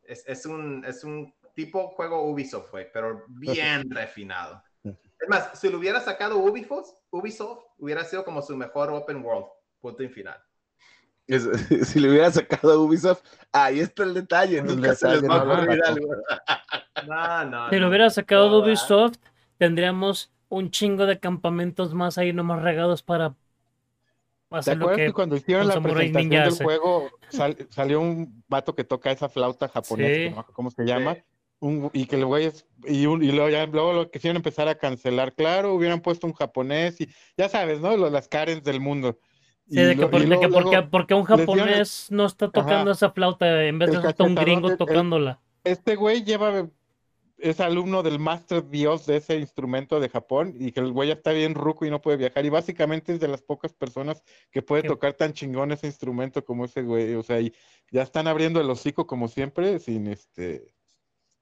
es, 0.04 0.24
es 0.26 0.46
un, 0.46 0.84
es 0.84 1.02
un 1.04 1.34
tipo 1.54 1.88
juego 1.88 2.28
Ubisoft, 2.30 2.70
güey, 2.70 2.90
pero 2.92 3.24
bien 3.28 3.90
refinado. 3.90 4.62
Es 4.84 5.28
más, 5.28 5.58
si 5.58 5.70
lo 5.70 5.78
hubiera 5.78 6.00
sacado 6.00 6.38
Ubisoft, 6.38 6.90
Ubisoft 7.10 7.64
hubiera 7.78 8.04
sido 8.04 8.24
como 8.24 8.42
su 8.42 8.56
mejor 8.56 8.90
open 8.90 9.24
world, 9.24 9.46
punto 9.80 10.02
y 10.02 10.08
final. 10.08 10.40
Es- 11.26 11.44
si 11.88 12.00
le 12.00 12.10
hubiera 12.10 12.30
sacado 12.30 12.72
a 12.72 12.78
Ubisoft, 12.78 13.22
ahí 13.50 13.80
está 13.80 14.02
el 14.04 14.14
detalle, 14.14 14.58
El 14.58 14.66
nunca 14.66 14.94
se 14.94 15.08
les 15.08 15.22
detalle, 15.22 15.28
va 15.28 15.40
a 15.40 15.44
no 15.44 15.44
lo 15.46 15.62
ocurrir 15.62 15.84
algo. 15.84 16.08
No, 17.06 17.44
no. 17.46 17.70
Si 17.70 17.76
lo 17.78 17.88
hubiera 17.88 18.10
sacado 18.10 18.48
No, 18.48 18.60
¿verdad? 18.60 18.74
Tendríamos 19.58 20.32
un 20.48 20.70
chingo 20.70 21.06
de 21.06 21.18
campamentos 21.18 21.94
más 21.94 22.18
ahí 22.18 22.32
nomás 22.32 22.62
regados 22.62 23.02
para 23.02 23.34
¿Te 24.50 24.56
hacer 24.58 24.76
lo 24.78 24.88
que, 24.90 24.96
que. 25.06 25.12
cuando 25.12 25.36
hicieron 25.36 25.66
la 25.66 25.74
Samurai 25.74 25.94
presentación 26.12 26.28
Ninja 26.30 26.44
del 26.44 26.52
hace? 26.52 26.64
juego 26.64 27.10
sal- 27.30 27.66
salió 27.70 28.00
un 28.00 28.44
vato 28.48 28.74
que 28.74 28.84
toca 28.84 29.10
esa 29.10 29.28
flauta 29.28 29.68
japonesa, 29.68 30.30
Sí. 30.30 30.34
no 30.36 30.46
cómo 30.52 30.70
se 30.70 30.84
llama? 30.84 31.14
Sí. 31.14 31.22
Un- 31.60 31.90
y 31.92 32.06
que 32.06 32.16
el 32.16 32.26
güey 32.26 32.46
es, 32.46 32.66
y, 32.84 33.06
un- 33.06 33.22
y 33.22 33.32
luego, 33.32 33.48
ya, 33.48 33.66
luego 33.66 33.92
lo 33.94 34.10
quisieron 34.10 34.36
empezar 34.36 34.68
a 34.68 34.74
cancelar, 34.76 35.32
claro, 35.34 35.74
hubieran 35.74 36.00
puesto 36.00 36.26
un 36.26 36.34
japonés 36.34 37.00
y 37.00 37.08
ya 37.38 37.48
sabes, 37.48 37.80
¿no? 37.80 37.96
Lo- 37.96 38.10
Las 38.10 38.28
Karens 38.28 38.62
del 38.64 38.80
mundo. 38.80 39.18
Sí, 39.68 39.76
de 39.76 39.94
que, 39.94 40.02
lo- 40.02 40.10
por- 40.10 40.20
de 40.20 40.28
que 40.28 40.48
porque, 40.48 40.70
luego 40.70 40.90
porque 40.90 41.14
un 41.14 41.24
dieron 41.24 41.38
japonés 41.46 42.08
no 42.10 42.26
está 42.26 42.50
tocando 42.50 42.90
esa 42.90 43.10
flauta 43.12 43.64
en 43.64 43.78
vez 43.78 43.90
de 43.92 44.00
ser 44.02 44.14
un 44.20 44.34
gringo 44.34 44.68
el- 44.68 44.76
tocándola. 44.76 45.40
este 45.64 45.96
güey 45.96 46.22
lleva, 46.22 46.68
es 47.44 47.60
alumno 47.60 48.02
del 48.02 48.18
Master 48.18 48.66
Dios 48.70 49.04
de 49.04 49.18
ese 49.18 49.36
instrumento 49.36 50.00
de 50.00 50.08
Japón 50.08 50.54
y 50.58 50.72
que 50.72 50.80
el 50.80 50.92
güey 50.92 51.08
ya 51.08 51.14
está 51.14 51.30
bien 51.32 51.54
ruco 51.54 51.84
y 51.84 51.90
no 51.90 52.00
puede 52.00 52.16
viajar. 52.16 52.42
Y 52.46 52.48
básicamente 52.48 53.12
es 53.12 53.20
de 53.20 53.28
las 53.28 53.42
pocas 53.42 53.74
personas 53.74 54.22
que 54.50 54.62
puede 54.62 54.82
tocar 54.82 55.12
tan 55.12 55.34
chingón 55.34 55.70
ese 55.70 55.86
instrumento 55.86 56.42
como 56.42 56.64
ese 56.64 56.80
güey, 56.80 57.14
o 57.14 57.22
sea, 57.22 57.40
y 57.40 57.54
ya 57.90 58.00
están 58.00 58.28
abriendo 58.28 58.62
el 58.62 58.70
hocico 58.70 59.06
como 59.06 59.28
siempre 59.28 59.78
sin 59.78 60.06
este, 60.06 60.74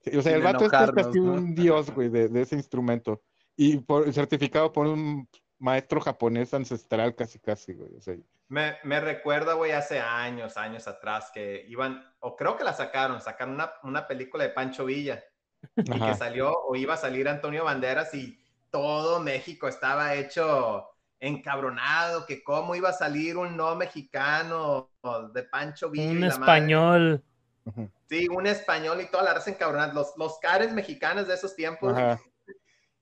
o 0.07 0.11
sea, 0.11 0.23
Sin 0.23 0.33
el 0.33 0.43
vato 0.43 0.65
es 0.65 0.73
casi 0.73 1.21
¿no? 1.21 1.35
un 1.35 1.55
dios, 1.55 1.93
güey, 1.93 2.09
de, 2.09 2.29
de 2.29 2.43
ese 2.43 2.57
instrumento. 2.57 3.23
Y 3.55 3.77
por, 3.77 4.13
certificado 4.13 4.73
por 4.73 4.89
un 4.89 5.29
maestro 5.61 6.01
japonés 6.01 6.53
ancestral 6.53 7.15
casi 7.15 7.39
casi, 7.39 7.75
güey, 7.75 7.95
o 7.95 8.01
sea, 8.01 8.17
Me, 8.49 8.77
me 8.83 8.99
recuerda, 8.99 9.55
güey, 9.55 9.71
hace 9.71 10.01
años, 10.01 10.57
años 10.57 10.89
atrás 10.89 11.31
que 11.33 11.65
iban, 11.69 12.05
o 12.19 12.35
creo 12.35 12.57
que 12.57 12.65
la 12.65 12.73
sacaron, 12.73 13.21
sacaron 13.21 13.55
una, 13.55 13.73
una 13.85 14.09
película 14.09 14.43
de 14.43 14.51
Pancho 14.51 14.85
Villa 14.85 15.23
y 15.77 16.01
que 16.01 16.15
salió 16.15 16.53
o 16.53 16.75
iba 16.77 16.95
a 16.95 16.99
salir 16.99 17.29
Antonio 17.29 17.65
Banderas 17.65 18.13
y 18.15 18.39
todo 18.71 19.21
México 19.21 19.69
estaba 19.69 20.15
hecho 20.15 20.89
encabronado, 21.21 22.27
que 22.27 22.43
cómo 22.43 22.75
iba 22.75 22.89
a 22.89 22.93
salir 22.95 23.37
un 23.37 23.57
no 23.57 23.75
mexicano 23.77 24.91
de 25.33 25.43
Pancho 25.45 25.89
Villa. 25.91 26.05
y 26.05 26.09
Un 26.17 26.21
la 26.21 26.27
madre. 26.29 26.41
español. 26.43 27.25
Ujú. 27.65 27.91
Sí, 28.09 28.29
un 28.29 28.47
español 28.47 29.01
y 29.01 29.07
toda 29.07 29.23
la 29.23 29.35
raza 29.35 29.51
encabronada. 29.51 29.93
Los, 29.93 30.15
los 30.17 30.39
cares 30.41 30.73
mexicanos 30.73 31.29
de 31.29 31.35
esos 31.35 31.55
tiempos. 31.55 31.93
Ajá. 31.97 32.21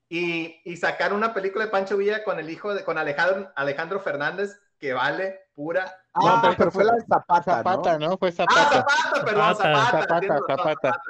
Y, 0.09 0.61
y 0.65 0.77
sacar 0.77 1.13
una 1.13 1.33
película 1.33 1.65
de 1.65 1.71
Pancho 1.71 1.97
Villa 1.97 2.25
con 2.25 2.39
el 2.39 2.51
hijo 2.51 2.75
de, 2.75 2.85
con 2.85 2.99
Alejandro, 2.99 3.51
Alejandro 3.55 4.01
Fernández, 4.01 4.61
que 4.79 4.93
vale 4.93 5.49
pura. 5.55 5.85
Ah, 6.13 6.41
pero- 6.43 6.55
pero 6.59 6.71
fue 6.73 6.85
la 6.85 6.95
de 6.95 7.01
Zapata, 7.07 7.57
Zapata, 7.59 7.99
¿no? 7.99 8.09
¿no? 8.11 8.19
Fue 8.19 8.29
Ah, 8.31 8.33
Zapata. 8.33 8.65
Zapata, 8.71 9.25
perdón, 9.25 9.57
Zapata. 9.57 9.85
Zapata. 9.85 10.01
Zapata, 10.01 10.27
razón, 10.29 10.47
Zapata. 10.49 11.01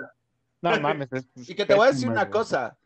No 0.63 0.81
mames. 0.81 1.09
es- 1.13 1.29
Y 1.51 1.55
que 1.55 1.65
te 1.67 1.75
voy 1.75 1.89
a 1.89 1.91
decir 1.93 2.09
una 2.09 2.31
cosa. 2.31 2.79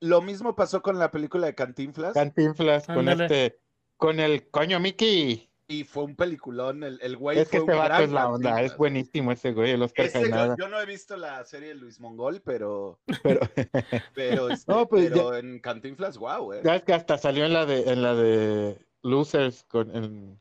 Lo 0.00 0.20
mismo 0.20 0.56
pasó 0.56 0.82
con 0.82 0.98
la 0.98 1.10
película 1.10 1.46
de 1.46 1.54
Cantinflas 1.54 2.14
Cantinflas 2.14 2.86
con 2.86 3.08
Ándale. 3.08 3.24
este, 3.24 3.60
con 3.96 4.18
el 4.18 4.48
coño 4.50 4.80
Mickey. 4.80 5.48
y 5.68 5.84
fue 5.84 6.02
un 6.04 6.16
peliculón. 6.16 6.82
El, 6.82 6.98
el 7.02 7.16
güey 7.16 7.38
Es 7.38 7.48
que 7.48 7.60
fue 7.60 7.72
este 7.72 7.72
un 7.82 7.88
vato 7.88 8.02
es 8.04 8.10
la 8.10 8.28
onda, 8.28 8.48
Cantinflas. 8.50 8.72
es 8.72 8.78
buenísimo 8.78 9.30
ese 9.32 9.52
güey, 9.52 9.70
el 9.70 9.82
Oscar 9.82 10.06
Ese 10.06 10.28
Yo, 10.58 10.68
no 10.68 10.80
he 10.80 10.86
visto 10.86 11.16
la 11.16 11.44
serie 11.44 11.68
de 11.68 11.74
Luis 11.76 12.00
Mongol, 12.00 12.40
pero, 12.42 12.98
Pero 13.22 13.40
pero, 14.14 14.48
este, 14.50 14.72
No, 14.72 14.88
pues, 14.88 15.08
pero 15.10 15.36
en 15.36 15.60
Cantinflas, 15.60 16.18
wow, 16.18 16.52
eh. 16.52 16.62
ya 16.64 16.76
es 16.76 16.82
que 16.82 16.94
hasta 16.94 17.16
salió 17.16 17.44
en 17.46 17.52
la 17.52 17.64
de, 17.64 17.82
en 17.92 18.02
la 18.02 18.14
de 18.16 18.84
Losers 19.02 19.62
con 19.64 19.94
en- 19.94 20.40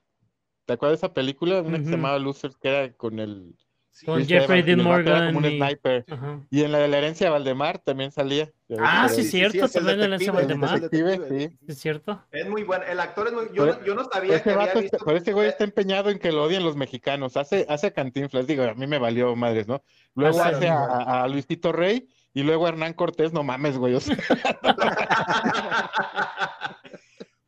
¿te 0.65 0.73
acuerdas 0.73 0.99
de 0.99 1.05
esa 1.05 1.13
película? 1.13 1.61
Una 1.61 1.77
que 1.77 1.85
se 1.85 1.91
llamaba 1.91 2.17
Losers 2.17 2.57
que 2.57 2.67
era 2.69 2.93
con 2.93 3.19
el 3.19 3.55
Sí, 3.93 4.05
Con 4.05 4.25
Jeffrey 4.25 4.61
Dean 4.61 4.79
como 4.79 4.89
un 4.91 4.95
Morgan 4.95 5.45
y- 5.45 5.57
sniper. 5.57 6.05
Ajá. 6.09 6.39
Y 6.49 6.63
en 6.63 6.71
la 6.71 6.79
de 6.79 6.87
la 6.87 6.97
herencia 6.97 7.27
de 7.27 7.31
Valdemar 7.31 7.77
también 7.79 8.09
salía. 8.11 8.49
Ah, 8.79 9.09
sí, 9.09 9.23
cierto, 9.23 9.65
es 9.65 9.75
el 9.75 9.85
también 9.85 10.01
en 10.01 10.13
ese 10.13 10.31
detective, 10.31 11.03
Valdemar. 11.17 11.31
es 11.33 11.51
sí. 11.51 11.57
¿Es 11.67 11.77
cierto? 11.77 12.23
Es 12.31 12.47
muy 12.49 12.63
bueno. 12.63 12.85
El 12.85 12.99
actor 13.01 13.27
es 13.27 13.33
muy. 13.33 13.43
Yo, 13.53 13.65
Pero- 13.65 13.83
yo 13.85 13.93
no 13.93 14.05
sabía 14.05 14.35
Ese 14.35 14.43
que 14.43 14.49
había 14.51 14.65
vato, 14.67 14.79
visto. 14.79 14.95
está- 14.95 15.05
pero 15.05 15.17
ese 15.17 15.33
güey 15.33 15.49
está 15.49 15.65
empeñado 15.65 16.09
en 16.09 16.19
que 16.19 16.31
lo 16.31 16.43
odien 16.43 16.63
los 16.63 16.77
mexicanos. 16.77 17.35
Hace, 17.35 17.65
hace 17.67 17.87
a 17.87 17.91
Cantinflas, 17.91 18.47
digo, 18.47 18.63
a 18.63 18.73
mí 18.73 18.87
me 18.87 18.97
valió 18.97 19.35
madres, 19.35 19.67
¿no? 19.67 19.83
Luego 20.15 20.41
Hace- 20.41 20.55
hace 20.55 20.69
a, 20.69 20.77
a- 20.79 21.23
a 21.23 21.27
Luisito 21.27 21.73
Rey 21.73 22.07
y 22.33 22.43
luego 22.43 22.65
a 22.65 22.69
Hernán 22.69 22.93
Cortés, 22.93 23.33
no 23.33 23.43
mames, 23.43 23.77
güey. 23.77 23.93
o 23.93 23.99
sea, 23.99 24.15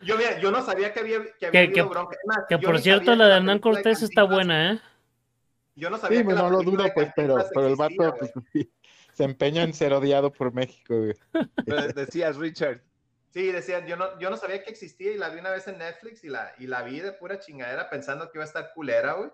yo, 0.01 0.17
mira, 0.17 0.39
yo 0.39 0.51
no 0.51 0.63
sabía 0.65 0.93
que 0.93 0.99
había, 0.99 1.19
que 1.39 1.47
había 1.47 1.51
Que- 1.51 1.58
habido 1.60 1.73
que- 1.88 1.93
bronca. 1.93 2.17
Que 2.49 2.58
por 2.60 2.79
cierto, 2.79 3.15
la 3.15 3.27
de 3.27 3.36
Hernán 3.38 3.58
de 3.58 3.62
Cortés 3.62 4.01
está 4.01 4.23
buena, 4.23 4.73
¿eh? 4.73 4.79
Yo 5.75 5.89
no 5.89 5.97
sabía 5.97 6.19
Sí, 6.19 6.23
que 6.23 6.25
pues 6.25 6.36
la 6.36 6.43
no 6.43 6.49
lo 6.49 6.63
dudo, 6.63 6.86
pues, 6.93 7.12
pero, 7.15 7.38
pero 7.53 7.67
el 7.67 7.75
vato 7.75 8.15
pues, 8.17 8.31
se 9.13 9.23
empeña 9.23 9.63
en 9.63 9.73
ser 9.73 9.93
odiado 9.93 10.31
por 10.31 10.53
México, 10.53 10.97
güey. 10.97 11.15
Pero 11.65 11.88
decías, 11.93 12.38
Richard. 12.38 12.81
Sí, 13.31 13.51
decían, 13.51 13.88
yo 13.88 13.95
no, 13.95 14.19
yo 14.19 14.29
no 14.29 14.38
sabía 14.38 14.63
que 14.63 14.69
existía 14.69 15.12
y 15.12 15.17
la 15.17 15.29
vi 15.29 15.39
una 15.39 15.49
vez 15.49 15.67
en 15.67 15.79
Netflix 15.79 16.23
y 16.23 16.29
la, 16.29 16.53
y 16.59 16.67
la 16.67 16.83
vi 16.83 16.99
de 16.99 17.13
pura 17.13 17.39
chingadera 17.39 17.89
pensando 17.89 18.29
que 18.29 18.38
iba 18.38 18.43
a 18.43 18.47
estar 18.47 18.71
culera, 18.73 19.13
güey. 19.13 19.31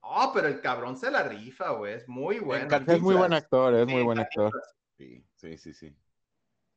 Oh, 0.00 0.30
pero 0.34 0.48
el 0.48 0.60
cabrón 0.60 0.96
se 0.96 1.10
la 1.10 1.22
rifa, 1.22 1.70
güey. 1.70 1.94
Es 1.94 2.08
muy 2.08 2.38
bueno. 2.40 2.68
Es 2.86 3.00
muy 3.00 3.14
buen 3.14 3.32
actor, 3.32 3.74
es 3.74 3.86
Sí, 3.86 3.92
muy 3.92 4.02
buen 4.02 4.18
actor. 4.18 4.52
Sí, 4.96 5.24
sí, 5.34 5.56
sí, 5.56 5.72
sí. 5.72 5.96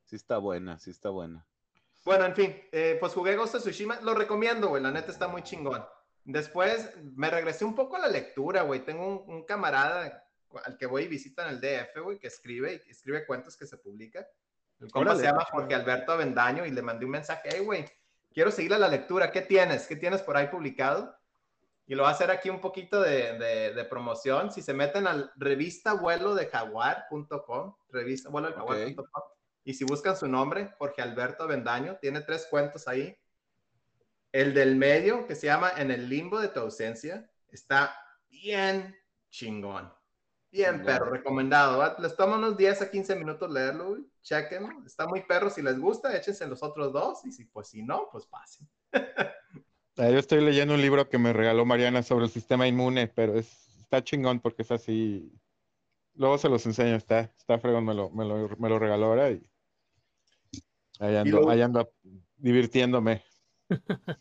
Sí 0.06 0.15
está 0.15 0.38
buena, 0.38 0.80
sí 0.80 0.91
está 0.91 1.10
buena. 1.10 1.45
Bueno, 2.04 2.26
en 2.26 2.36
fin, 2.36 2.62
eh, 2.71 2.97
pues 3.00 3.13
jugué 3.13 3.36
Ghost 3.36 3.56
of 3.56 3.62
Tsushima. 3.62 4.00
Lo 4.02 4.13
recomiendo, 4.13 4.69
güey. 4.69 4.82
La 4.82 4.91
neta 4.91 5.12
está 5.12 5.28
muy 5.28 5.43
chingón. 5.43 5.86
Después 6.24 6.92
me 7.16 7.30
regresé 7.30 7.66
un 7.66 7.76
poco 7.76 7.96
a 7.96 8.00
la 8.00 8.08
lectura, 8.08 8.62
güey. 8.62 8.82
Tengo 8.82 9.08
un, 9.08 9.34
un 9.36 9.44
camarada 9.46 10.26
al 10.66 10.78
que 10.78 10.86
voy 10.86 11.04
y 11.04 11.08
visita 11.08 11.48
en 11.48 11.56
el 11.56 11.62
DF, 11.62 12.00
güey, 12.04 12.20
que 12.20 12.28
escribe, 12.28 12.84
y 12.88 12.92
escribe 12.92 13.26
cuentos 13.26 13.56
que 13.58 13.66
se 13.66 13.78
publica. 13.78 14.28
El 14.80 14.92
compa 14.92 15.16
se 15.16 15.24
llama. 15.24 15.46
Jorge 15.52 15.76
Alberto 15.76 16.12
Avendaño 16.12 16.66
y 16.66 16.72
le 16.72 16.82
mandé 16.82 17.06
un 17.06 17.12
mensaje, 17.12 17.50
hey, 17.52 17.62
güey, 17.64 17.86
quiero 18.34 18.52
seguir 18.52 18.74
a 18.74 18.80
la 18.80 18.88
lectura. 18.88 19.32
¿Qué 19.32 19.42
tienes? 19.42 19.88
¿Qué 19.88 19.96
tienes 19.96 20.22
por 20.22 20.36
ahí 20.38 20.48
publicado? 20.48 21.16
Y 21.88 21.96
lo 21.96 22.04
voy 22.04 22.12
a 22.12 22.16
hacer 22.16 22.32
aquí 22.32 22.50
un 22.50 22.62
poquito 22.62 23.02
de, 23.02 23.38
de- 23.38 23.74
de 23.74 23.86
promoción. 23.86 24.52
Si 24.52 24.62
se 24.62 24.74
meten 24.74 25.08
al 25.08 25.32
revista 25.36 25.94
vuelo 25.94 26.36
de 26.36 26.46
jaguar.com, 26.48 27.76
revista 27.90 28.30
vuelo 28.30 28.48
de 28.50 28.54
jaguar.com, 28.56 29.24
y 29.64 29.74
si 29.74 29.84
buscan 29.86 30.16
su 30.16 30.28
nombre, 30.28 30.74
Jorge 30.78 31.02
Alberto 31.02 31.44
Avendaño, 31.44 31.98
tiene 32.02 32.22
tres 32.22 32.48
cuentos 32.50 32.88
ahí. 32.88 33.16
El 34.32 34.54
del 34.54 34.76
medio, 34.76 35.28
que 35.28 35.36
se 35.36 35.48
llama 35.48 35.72
En 35.78 35.91
el 35.91 36.08
limbo 36.10 36.39
de 36.39 36.48
tu 36.50 36.60
ausencia, 36.62 37.30
está 37.50 37.96
bien 38.30 38.96
chingón. 39.30 39.91
Bien, 40.52 40.72
Chingón. 40.72 40.86
perro, 40.86 41.06
recomendado. 41.12 41.78
¿va? 41.80 41.96
Les 42.00 42.15
toma 42.15 42.36
unos 42.38 42.58
10 42.58 42.82
a 42.82 42.91
15 42.91 43.15
minutos 43.15 43.50
leerlo, 43.50 43.89
güey. 43.89 44.02
Chequenlo. 44.22 44.86
Está 44.86 45.08
muy 45.08 45.22
perro. 45.24 45.50
Si 45.50 45.62
les 45.62 45.80
gusta, 45.80 46.15
échense 46.15 46.46
los 46.48 46.62
otros 46.62 46.91
dos. 46.91 47.26
Y 47.26 47.32
si, 47.32 47.46
pues, 47.46 47.70
si 47.70 47.84
no, 47.84 48.10
pues 48.12 48.26
pasen. 48.26 48.67
Ah, 48.94 50.10
Yo 50.10 50.20
estoy 50.20 50.41
leyendo 50.41 50.74
un 50.74 50.82
libro 50.82 51.08
que 51.10 51.17
me 51.17 51.32
regaló 51.34 51.65
Mariana 51.65 52.04
sobre 52.04 52.26
el 52.26 52.32
sistema 52.32 52.67
inmune, 52.67 53.08
pero 53.08 53.36
es, 53.38 53.78
está 53.80 54.04
chingón 54.04 54.39
porque 54.41 54.63
es 54.63 54.72
así. 54.72 55.32
Luego 56.15 56.38
se 56.38 56.50
los 56.50 56.65
enseño, 56.65 56.96
está, 56.96 57.22
está 57.22 57.58
fregón, 57.58 57.86
me 57.86 57.94
lo, 57.94 58.10
me 58.10 58.26
lo, 58.26 58.50
me 58.58 58.67
lo 58.67 58.78
regaló 58.80 59.06
ahora 59.08 59.32
y 59.32 59.41
ahí 61.00 61.15
ando, 61.15 61.41
lo- 61.41 61.50
ahí 61.50 61.62
ando 61.62 61.94
divirtiéndome. 62.36 63.24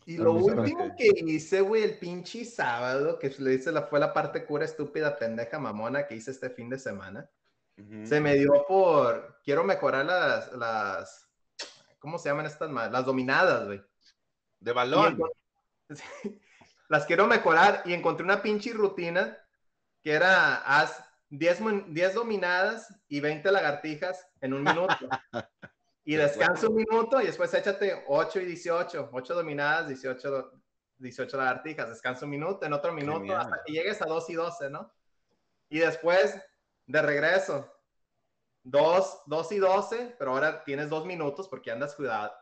Y 0.05 0.17
lo 0.17 0.33
último 0.33 0.95
que 0.97 1.11
hice, 1.25 1.61
güey, 1.61 1.83
el 1.83 1.97
pinche 1.97 2.45
sábado, 2.45 3.19
que 3.19 3.29
le 3.39 3.53
hice 3.53 3.71
la, 3.71 3.83
fue 3.83 3.99
la 3.99 4.13
parte 4.13 4.45
cura, 4.45 4.65
estúpida, 4.65 5.17
pendeja, 5.17 5.59
mamona 5.59 6.07
que 6.07 6.15
hice 6.15 6.31
este 6.31 6.49
fin 6.49 6.69
de 6.69 6.79
semana. 6.79 7.29
Ujú. 7.77 8.05
Se 8.05 8.19
me 8.19 8.35
dio 8.35 8.65
por. 8.67 9.39
Quiero 9.43 9.63
mejorar 9.63 10.05
las. 10.05 10.51
las 10.53 11.27
¿Cómo 11.99 12.17
se 12.17 12.29
llaman 12.29 12.45
estas? 12.45 12.71
Las 12.71 13.05
dominadas, 13.05 13.65
güey. 13.65 13.81
De 14.59 14.71
balón. 14.73 15.19
las 16.89 17.05
quiero 17.05 17.27
mejorar 17.27 17.83
y 17.85 17.93
encontré 17.93 18.23
una 18.23 18.41
pinche 18.41 18.73
rutina 18.73 19.37
que 20.03 20.11
era 20.13 20.55
haz 20.55 21.03
10, 21.29 21.61
mun- 21.61 21.93
10 21.93 22.15
dominadas 22.15 22.93
y 23.07 23.19
20 23.19 23.51
lagartijas 23.51 24.27
en 24.41 24.53
un 24.53 24.63
minuto. 24.63 25.07
y 26.03 26.15
descansa 26.15 26.67
un 26.67 26.75
minuto 26.75 27.21
y 27.21 27.27
después 27.27 27.53
échate 27.53 28.03
8 28.07 28.39
y 28.41 28.45
18. 28.45 29.09
8 29.11 29.33
dominadas, 29.35 29.87
18, 29.87 30.31
do- 30.31 30.51
18 30.97 31.37
lagartijas. 31.37 31.89
Descansa 31.89 32.25
un 32.25 32.31
minuto, 32.31 32.65
en 32.65 32.73
otro 32.73 32.91
minuto 32.93 33.35
hasta 33.35 33.61
que 33.65 33.73
llegues 33.73 34.01
a 34.01 34.05
2 34.05 34.29
y 34.29 34.33
12, 34.33 34.69
¿no? 34.69 34.91
Y 35.69 35.79
después 35.79 36.41
de 36.87 37.01
regreso. 37.01 37.71
2, 38.63 39.23
2 39.25 39.51
y 39.53 39.57
12, 39.57 40.15
pero 40.19 40.31
ahora 40.31 40.63
tienes 40.63 40.89
2 40.89 41.05
minutos 41.05 41.47
porque 41.47 41.71
andas 41.71 41.95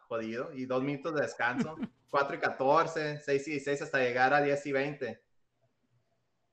jodido 0.08 0.52
y 0.54 0.66
2 0.66 0.84
minutos 0.84 1.16
de 1.16 1.22
descanso. 1.22 1.76
4 2.10 2.36
y 2.36 2.40
14, 2.40 3.20
6 3.20 3.48
y 3.48 3.52
16 3.52 3.82
hasta 3.84 4.00
llegar 4.00 4.34
a 4.34 4.42
10 4.42 4.66
y 4.66 4.72
20. 4.72 5.24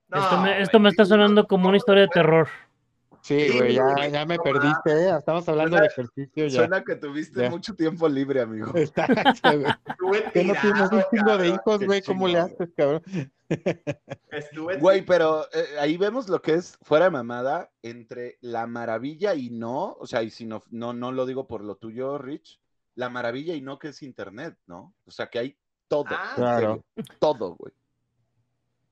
No, 0.09 0.23
esto 0.23 0.37
me, 0.37 0.61
esto 0.61 0.79
me 0.79 0.89
está 0.89 1.03
sonando 1.03 1.45
como 1.47 1.67
una 1.67 1.77
historia 1.77 2.03
de 2.03 2.07
terror. 2.09 2.47
Sí, 3.27 3.49
güey, 3.57 3.73
ya, 3.73 4.07
ya 4.07 4.25
me 4.25 4.39
perdiste, 4.39 4.89
¿eh? 4.91 5.17
Estamos 5.17 5.47
hablando 5.49 5.75
de 5.77 5.87
ejercicio 5.87 6.47
ya. 6.47 6.59
Suena 6.59 6.81
que 6.83 6.95
tuviste 6.95 7.41
Ya. 7.41 7.49
mucho 7.49 7.75
tiempo 7.75 8.07
libre, 8.07 8.39
amigo. 8.41 8.71
Exacto, 8.75 9.59
güey. 9.59 9.73
Estuve 9.85 10.31
Que 10.31 10.43
no 10.45 10.53
tienes 10.61 10.91
un 10.91 11.03
chingo 11.11 11.37
de 11.37 11.47
hijos, 11.49 11.79
qué 11.79 11.85
güey, 11.85 12.01
¿cómo 12.03 12.27
le 12.29 12.39
haces, 12.39 12.69
cabrón? 12.77 13.01
Estuve 14.31 14.77
Güey, 14.77 15.05
pero 15.05 15.43
eh, 15.53 15.65
ahí 15.79 15.97
vemos 15.97 16.29
lo 16.29 16.41
que 16.41 16.53
es 16.53 16.77
fuera 16.83 17.05
de 17.05 17.11
mamada 17.11 17.69
entre 17.81 18.37
la 18.41 18.65
maravilla 18.65 19.35
y 19.35 19.49
no, 19.49 19.93
o 19.99 20.07
sea, 20.07 20.23
y 20.23 20.29
si 20.29 20.45
no, 20.45 20.63
no, 20.69 20.93
no 20.93 21.11
lo 21.11 21.25
digo 21.25 21.47
por 21.47 21.63
lo 21.63 21.75
tuyo, 21.75 22.17
Rich, 22.17 22.61
la 22.95 23.09
maravilla 23.09 23.55
y 23.55 23.61
no 23.61 23.77
que 23.77 23.89
es 23.89 24.03
internet, 24.03 24.57
¿no? 24.67 24.95
O 25.05 25.11
sea, 25.11 25.27
que 25.27 25.39
hay 25.39 25.57
todo, 25.89 26.05
Ah, 26.09 26.31
Claro. 26.35 26.83
serio, 26.95 27.07
todo, 27.19 27.55
güey. 27.55 27.73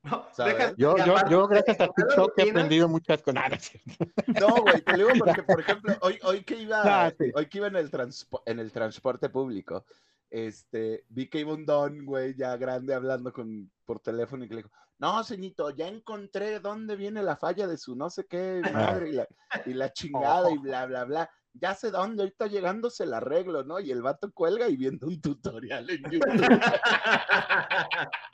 No, 0.11 0.27
¿sabes? 0.33 0.57
deja- 0.57 0.73
Yo, 0.77 0.95
yo, 0.97 1.13
aparte 1.13 1.31
yo 1.31 1.47
gracias 1.47 1.79
a 1.81 1.87
TikTok 1.95 2.33
he 2.37 2.49
aprendido 2.49 2.87
muchas 2.87 3.21
cosas. 3.21 3.35
Nada, 4.27 4.39
no 4.39 4.61
güey, 4.61 4.81
te 4.81 4.97
lo 4.97 5.07
digo 5.11 5.25
porque, 5.25 5.43
por 5.43 5.59
ejemplo, 5.59 5.95
hoy, 6.01 6.19
hoy 6.23 6.43
que 6.43 6.55
iba, 6.61 6.81
Ah, 7.05 7.11
sí. 7.17 7.31
hoy 7.33 7.47
que 7.47 7.57
iba 7.57 7.67
en 7.67 7.75
el, 7.75 7.89
transpo- 7.89 8.43
en 8.45 8.59
el 8.59 8.71
transporte 8.71 9.29
público, 9.29 9.85
este, 10.29 11.05
vi 11.09 11.27
que 11.27 11.39
iba 11.39 11.53
un 11.53 11.65
don, 11.65 12.05
güey, 12.05 12.35
ya 12.35 12.55
grande 12.57 12.93
hablando 12.93 13.31
con, 13.33 13.71
por 13.85 13.99
teléfono 13.99 14.43
y 14.43 14.47
que 14.47 14.55
le 14.55 14.61
dijo, 14.63 14.71
no, 14.99 15.23
ceñito, 15.23 15.69
ya 15.71 15.87
encontré 15.87 16.59
dónde 16.59 16.95
viene 16.95 17.21
la 17.23 17.35
falla 17.35 17.67
de 17.67 17.77
su 17.77 17.95
no 17.95 18.09
sé 18.09 18.25
qué 18.27 18.61
madre 18.73 19.09
y 19.09 19.13
la, 19.13 19.27
y 19.65 19.73
la 19.73 19.91
chingada 19.91 20.51
y 20.51 20.57
bla, 20.57 20.85
bla, 20.85 21.03
bla. 21.05 21.29
Ya 21.57 21.73
sé 21.73 21.89
dónde, 21.89 22.23
ahorita 22.23 22.47
llegando 22.47 22.89
se 22.89 23.05
la 23.05 23.17
arreglo, 23.17 23.63
¿no? 23.63 23.79
Y 23.79 23.89
el 23.91 24.01
vato 24.01 24.29
cuelga 24.33 24.67
y 24.67 24.75
viendo 24.75 25.07
un 25.07 25.21
tutorial 25.21 25.89
en 25.89 26.01
YouTube. 26.11 26.59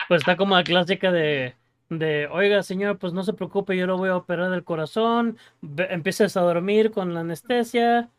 Pues 0.07 0.21
está 0.21 0.35
como 0.35 0.55
la 0.55 0.63
clásica 0.63 1.11
de, 1.11 1.55
de, 1.91 2.27
oiga, 2.31 2.63
señor, 2.63 2.97
pues 2.97 3.11
no 3.11 3.21
se 3.23 3.33
preocupe, 3.33 3.75
yo 3.75 3.85
lo 3.85 3.97
voy 3.97 4.07
a 4.09 4.15
operar 4.15 4.49
del 4.49 4.63
corazón. 4.63 5.37
Empieces 5.77 6.37
a 6.37 6.41
dormir 6.41 6.91
con 6.91 7.13
la 7.13 7.19
anestesia. 7.19 8.09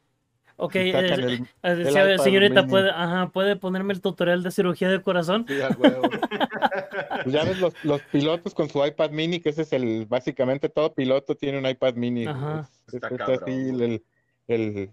Ok, 0.57 0.77
eh, 0.77 0.91
el- 0.91 1.33
eh, 1.33 1.43
el 1.63 2.19
señorita, 2.21 2.67
puede, 2.67 2.91
ajá, 2.91 3.31
puede 3.33 3.57
ponerme 3.57 3.95
el 3.95 4.03
tutorial 4.03 4.43
de 4.43 4.51
cirugía 4.51 4.91
del 4.91 5.01
corazón. 5.03 5.47
Sí, 5.49 5.61
a 5.61 5.71
huevo. 5.71 6.03
Pues 7.25 7.35
ya 7.35 7.45
ves 7.45 7.59
los, 7.61 7.73
los 7.85 8.03
pilotos 8.03 8.53
con 8.55 8.69
su 8.69 8.85
iPad 8.85 9.11
mini, 9.11 9.41
que 9.41 9.49
ese 9.51 9.63
es 9.63 9.73
el, 9.73 10.07
básicamente 10.07 10.69
todo 10.69 10.93
piloto 10.93 11.35
tiene 11.35 11.59
un 11.59 11.67
iPad 11.67 11.95
mini. 11.95 12.27
Ajá. 12.27 12.69
Es- 12.93 13.03
así 13.03 13.71
güey. 13.71 13.85
el, 13.85 14.05
el- 14.49 14.91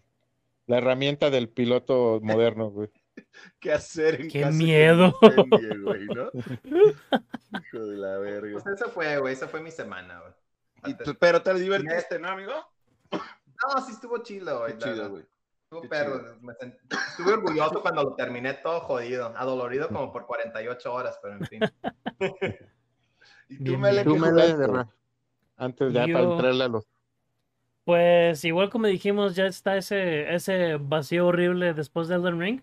la 0.68 0.78
herramienta 0.78 1.30
del 1.30 1.50
piloto 1.50 2.20
moderno, 2.22 2.70
güey. 2.70 2.90
¿Qué 3.60 3.72
hacer 3.74 4.22
en 4.22 4.30
¡Qué 4.30 4.42
caso 4.42 4.58
de 4.58 4.64
miedo! 4.64 5.14
incendio, 5.22 5.84
güey, 5.84 6.06
¿no? 6.08 6.30
Hijo 7.62 7.86
de 7.86 7.98
la 7.98 8.18
verga. 8.20 8.60
Pues 8.62 8.68
eso 8.80 8.90
fue, 8.90 9.18
güey, 9.20 9.34
esa 9.34 9.48
fue 9.48 9.62
mi 9.62 9.72
semana, 9.72 10.20
güey. 10.22 10.34
Y 10.86 10.94
tú- 11.04 11.16
pero 11.20 11.42
te 11.42 11.54
divertiste, 11.56 12.20
¿no, 12.20 12.30
amigo? 12.30 12.54
No, 13.12 13.82
sí 13.86 13.92
estuvo 13.92 14.18
chido, 14.24 14.60
güey. 14.60 14.78
Chido, 14.78 15.10
güey. 15.10 15.26
Estuvo 15.64 15.82
Qué 15.82 15.88
perro. 15.90 16.20
chido. 16.20 16.38
me 16.42 16.54
sent- 16.54 16.78
Estuve 17.10 17.34
orgulloso 17.34 17.82
cuando 17.82 18.04
lo 18.04 18.16
terminé 18.16 18.54
todo 18.56 18.80
jodido, 18.82 19.34
adolorido 19.36 19.88
como 19.90 20.12
por 20.12 20.26
48 20.26 20.94
horas, 20.94 21.20
pero 21.22 21.36
en 21.36 21.46
fin. 21.46 21.60
Antes 25.58 25.94
ya 25.94 26.06
para 26.08 26.20
entrarle 26.24 26.64
a 26.64 26.68
los 26.70 26.88
Pues 27.84 28.46
igual 28.46 28.70
como 28.70 28.88
dijimos, 28.88 29.36
ya 29.36 29.46
está 29.48 29.76
ese, 29.78 30.34
ese 30.34 30.78
vacío 30.80 31.28
horrible 31.28 31.74
después 31.74 32.08
de 32.08 32.16
Elden 32.16 32.40
Ring. 32.40 32.62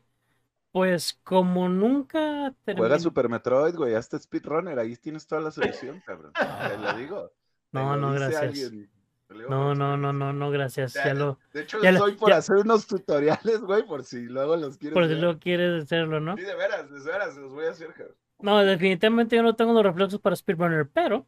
Pues 0.77 1.19
como 1.25 1.71
nunca 1.71 2.53
Juega 2.67 2.97
terminé- 2.97 2.99
Super 3.01 3.31
Metroid, 3.31 3.75
güey, 3.75 3.95
hazte 3.95 4.19
speedrunner, 4.19 4.79
ahí 4.79 4.95
tienes 4.97 5.27
toda 5.27 5.41
la 5.41 5.51
solución, 5.51 6.03
cabrón. 6.05 6.33
Te 6.35 6.77
lo 6.77 6.93
digo. 6.99 7.29
Te 7.29 7.79
No, 7.79 7.97
lo 7.97 8.09
no, 8.09 8.13
gracias. 8.13 8.43
alguien. 8.43 8.91
Digo 9.31 9.49
No, 9.49 9.75
no, 9.75 9.97
no, 9.97 10.13
no, 10.13 10.35
no, 10.35 10.51
gracias. 10.51 10.93
Ya, 10.93 11.07
Ya 11.07 11.15
lo, 11.15 11.39
De 11.55 11.63
hecho, 11.63 11.81
Ya 11.81 11.89
estoy 11.89 12.13
por 12.17 12.29
ya- 12.29 12.37
hacer 12.37 12.57
unos 12.57 12.87
tutoriales, 12.87 13.61
güey, 13.63 13.87
por 13.87 14.05
si 14.05 14.25
luego 14.27 14.55
los 14.57 14.77
quieres 14.77 14.93
por 14.93 15.05
si 15.05 15.15
ver. 15.15 15.23
lo 15.23 15.39
quieres 15.39 15.85
hacerlo, 15.85 16.21
¿no? 16.21 16.37
Sí, 16.37 16.43
de 16.43 16.55
veras, 16.55 16.91
de 16.91 17.01
veras, 17.01 17.35
los 17.39 17.53
voy 17.53 17.65
a 17.65 17.71
hacer, 17.71 17.95
cabrón. 17.95 18.15
No, 18.41 18.59
definitivamente 18.63 19.35
yo 19.35 19.43
no 19.43 19.57
tengo 19.57 19.73
los 19.73 19.83
reflejos 19.83 20.19
para 20.21 20.37
speedrunner, 20.37 20.87
pero 20.93 21.25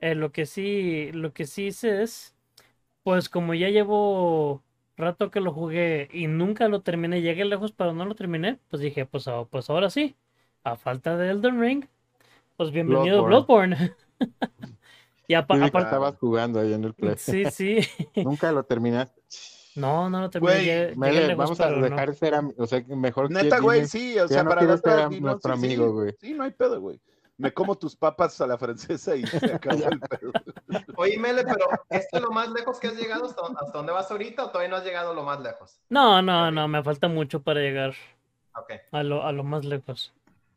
eh, 0.00 0.16
lo 0.16 0.32
que 0.32 0.44
sí, 0.44 1.12
lo 1.12 1.32
que 1.32 1.46
sí 1.46 1.66
hice 1.66 2.02
es, 2.02 2.34
pues 3.04 3.28
como 3.28 3.54
ya 3.54 3.68
llevo 3.68 4.64
rato 4.98 5.30
que 5.30 5.40
lo 5.40 5.52
jugué 5.52 6.08
y 6.12 6.26
nunca 6.26 6.68
lo 6.68 6.82
terminé, 6.82 7.22
llegué 7.22 7.44
lejos 7.44 7.72
pero 7.72 7.92
no 7.92 8.04
lo 8.04 8.14
terminé, 8.14 8.58
pues 8.68 8.82
dije, 8.82 9.06
pues, 9.06 9.26
ah, 9.28 9.44
pues 9.50 9.70
ahora 9.70 9.90
sí, 9.90 10.16
a 10.64 10.76
falta 10.76 11.16
de 11.16 11.30
Elden 11.30 11.60
Ring, 11.60 11.84
pues 12.56 12.70
bienvenido 12.70 13.24
Bloodborne. 13.24 13.94
y 15.28 15.34
apa- 15.34 15.54
Sí, 15.54 15.60
vi 15.60 15.64
que 15.64 15.68
aparte, 15.68 15.88
estabas 15.88 16.16
jugando 16.18 16.60
ahí 16.60 16.72
en 16.72 16.84
el 16.84 16.94
play. 16.94 17.14
sí, 17.16 17.44
sí, 17.50 17.78
Nunca 18.24 18.50
lo 18.52 18.64
terminaste. 18.64 19.20
no, 19.76 20.10
no 20.10 20.20
lo 20.20 20.30
terminé, 20.30 20.52
Güey, 20.54 20.64
llegué- 20.66 20.84
llegué 20.88 20.96
Mele, 20.96 21.26
lejos, 21.28 21.36
vamos 21.44 21.60
a 21.60 21.64
pero 21.68 21.76
no. 21.76 21.82
dejar 21.84 22.14
ser 22.14 22.34
o 22.56 22.66
sea, 22.66 22.84
que 22.84 22.96
mejor 22.96 23.30
Neta, 23.30 23.56
que 23.56 23.62
güey, 23.62 23.86
sí, 23.86 24.18
o 24.18 24.26
sea, 24.28 24.42
no 24.42 24.50
para 24.50 24.62
otra, 24.74 24.76
ser 25.00 25.08
dinos, 25.10 25.22
nuestro 25.32 25.54
sí, 25.54 25.60
sí, 25.60 25.66
amigo, 25.66 25.92
güey. 25.92 26.14
Sí, 26.20 26.34
no 26.34 26.42
hay 26.44 26.50
pedo, 26.50 26.80
güey. 26.80 27.00
Me 27.38 27.52
como 27.52 27.76
tus 27.76 27.96
papas 27.96 28.40
a 28.40 28.46
la 28.46 28.58
francesa 28.58 29.16
y 29.16 29.24
se 29.26 29.52
acabó 29.54 29.88
el 29.88 30.00
pedo. 30.00 30.32
Oye, 30.96 31.18
Mele, 31.18 31.44
pero 31.44 31.66
¿esto 31.88 32.16
es 32.16 32.22
lo 32.22 32.30
más 32.30 32.50
lejos 32.50 32.78
que 32.78 32.88
has 32.88 32.96
llegado? 32.96 33.24
¿Hasta, 33.26 33.42
hasta 33.46 33.78
dónde 33.78 33.92
vas 33.92 34.10
ahorita 34.10 34.44
o 34.44 34.48
todavía 34.50 34.68
no 34.68 34.76
has 34.76 34.84
llegado 34.84 35.14
lo 35.14 35.22
más 35.22 35.40
lejos? 35.40 35.80
No, 35.88 36.20
no, 36.20 36.50
no, 36.50 36.68
me 36.68 36.82
falta 36.82 37.08
mucho 37.08 37.40
para 37.40 37.60
llegar 37.60 37.94
a 38.90 39.02
lo, 39.02 39.24
a 39.24 39.32
lo 39.32 39.44
más 39.44 39.64
lejos. 39.64 40.12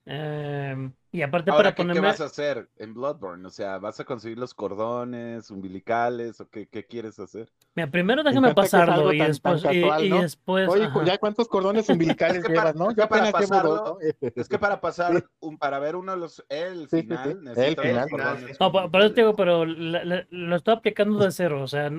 Em, 0.06 0.92
y 1.12 1.22
aparte 1.22 1.52
Ahora, 1.52 1.64
para 1.64 1.76
¿qué, 1.76 1.84
qué 1.84 1.88
ponerme... 1.88 2.08
vas 2.08 2.22
a 2.22 2.26
hacer 2.26 2.70
en 2.78 2.94
Bloodborne? 2.94 3.46
O 3.46 3.50
sea, 3.50 3.78
¿vas 3.80 4.00
a 4.00 4.06
conseguir 4.06 4.38
los 4.38 4.54
cordones 4.54 5.52
umbilicales 5.52 6.40
o 6.40 6.50
qué, 6.50 6.68
qué 6.68 6.86
quieres 6.86 7.20
hacer? 7.20 7.52
Mira, 7.76 7.90
primero 7.92 8.24
Me 8.24 8.30
déjame 8.30 8.54
pasarlo 8.54 8.94
algo 8.94 9.14
y 9.14 9.18
tan- 9.18 9.28
después... 9.28 9.64
tan 9.64 9.76
y- 9.76 9.82
casual, 9.82 10.06
y 10.06 10.10
¿no? 10.10 10.22
después 10.22 10.70
Oye, 10.70 10.84
ajá. 10.86 11.06
¿ya 11.06 11.18
cuántos 11.18 11.48
cordones 11.48 11.90
umbilicales 11.90 12.38
Es 12.40 12.44
que 12.46 12.50
llevas, 12.54 12.74
para- 12.74 12.86
no? 12.86 12.90
es 12.90 12.96
que 12.96 13.02
Yo 13.02 13.10
para 13.10 13.30
apenas 13.30 13.50
pasarlo- 13.50 13.84
¿no? 13.86 13.98
Es 14.36 14.50
que 14.50 14.60
para 14.60 14.82
pasar, 14.82 15.26
un, 15.40 15.58
para 15.58 15.80
ver 15.80 15.96
uno 15.96 16.12
de 16.14 16.18
los, 16.18 16.46
el 16.50 16.88
Sí, 16.90 17.02
sí, 17.02 17.02
final, 17.08 17.40
sí. 17.56 17.62
El 17.62 17.76
final. 17.78 17.96
los 18.02 18.10
cordones 18.10 18.58
No, 18.60 18.72
te 18.72 18.78
umbilicales. 18.78 19.16
digo, 19.16 19.36
pero 19.36 19.66
la- 19.66 20.04
la- 20.06 20.28
lo 20.30 20.56
estoy 20.56 20.74
aplicando 20.76 21.24
de 21.24 21.32
cero. 21.32 21.62
O 21.62 21.68
sea, 21.68 21.92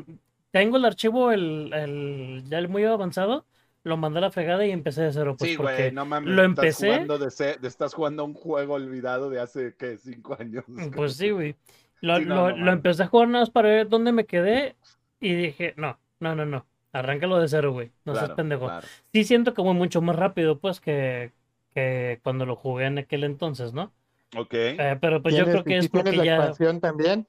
tengo 0.51 0.77
el 0.77 0.85
archivo, 0.85 1.33
el, 1.33 1.73
el, 1.73 2.45
ya 2.49 2.59
el 2.59 2.69
muy 2.69 2.85
avanzado, 2.85 3.47
lo 3.85 3.97
mandé 3.97 4.19
a 4.19 4.23
la 4.23 4.31
fregada 4.31 4.65
y 4.67 4.71
empecé 4.71 5.03
de 5.03 5.13
cero. 5.13 5.35
Pues 5.39 5.51
Sí, 5.51 5.57
porque 5.57 5.75
güey, 5.75 5.93
no 5.93 6.05
mames. 6.05 6.31
lo 6.35 6.43
estás 6.45 6.65
empecé- 6.65 6.87
jugando 6.93 7.19
de 7.19 7.31
ce- 7.31 7.59
estás 7.63 7.95
jugando 7.95 8.25
un 8.25 8.35
juego 8.35 8.75
olvidado 8.75 9.29
de 9.31 9.41
hace, 9.41 9.75
¿qué? 9.79 9.97
Cinco 9.99 10.37
años. 10.39 10.65
Pues 10.95 11.17
sí, 11.17 11.31
güey. 11.31 11.57
Lo, 12.01 12.19
Sí, 12.19 12.25
no, 12.25 12.51
lo- 12.51 12.57
no 12.57 12.65
lo 12.67 12.73
empecé 12.73 13.03
a 13.05 13.07
jugar 13.07 13.29
nada 13.29 13.43
más 13.43 13.51
para 13.51 13.69
ver 13.69 13.89
dónde 13.89 14.13
me 14.13 14.25
quedé 14.27 14.77
y 15.21 15.35
dije, 15.35 15.75
no, 15.77 15.99
no, 16.21 16.35
no, 16.35 16.45
no. 16.47 16.67
Arráncalo 16.93 17.39
de 17.39 17.49
cero, 17.49 17.73
güey. 17.73 17.91
No 18.05 18.15
seas 18.15 18.31
pendejo. 18.31 18.67
claro. 18.67 18.87
Sí 19.13 19.25
siento 19.25 19.55
que 19.55 19.63
voy 19.63 19.75
mucho 19.75 20.03
más 20.03 20.15
rápido, 20.17 20.59
pues, 20.59 20.79
que, 20.81 21.33
que 21.75 22.21
cuando 22.23 22.45
lo 22.45 22.55
jugué 22.57 22.85
en 22.87 22.99
aquel 22.99 23.25
entonces, 23.25 23.73
¿no? 23.73 23.93
Ok. 24.37 24.53
Eh, 24.55 24.99
pero 25.01 25.23
pues 25.23 25.35
yo 25.35 25.45
¿Tienes- 25.45 25.53
creo 25.63 25.65
que 25.65 25.77
es 25.79 25.91
tienes 25.91 26.05
porque 26.05 26.17
la 26.19 26.25
ya... 26.25 26.37
expansión 26.37 26.81
también? 26.81 27.27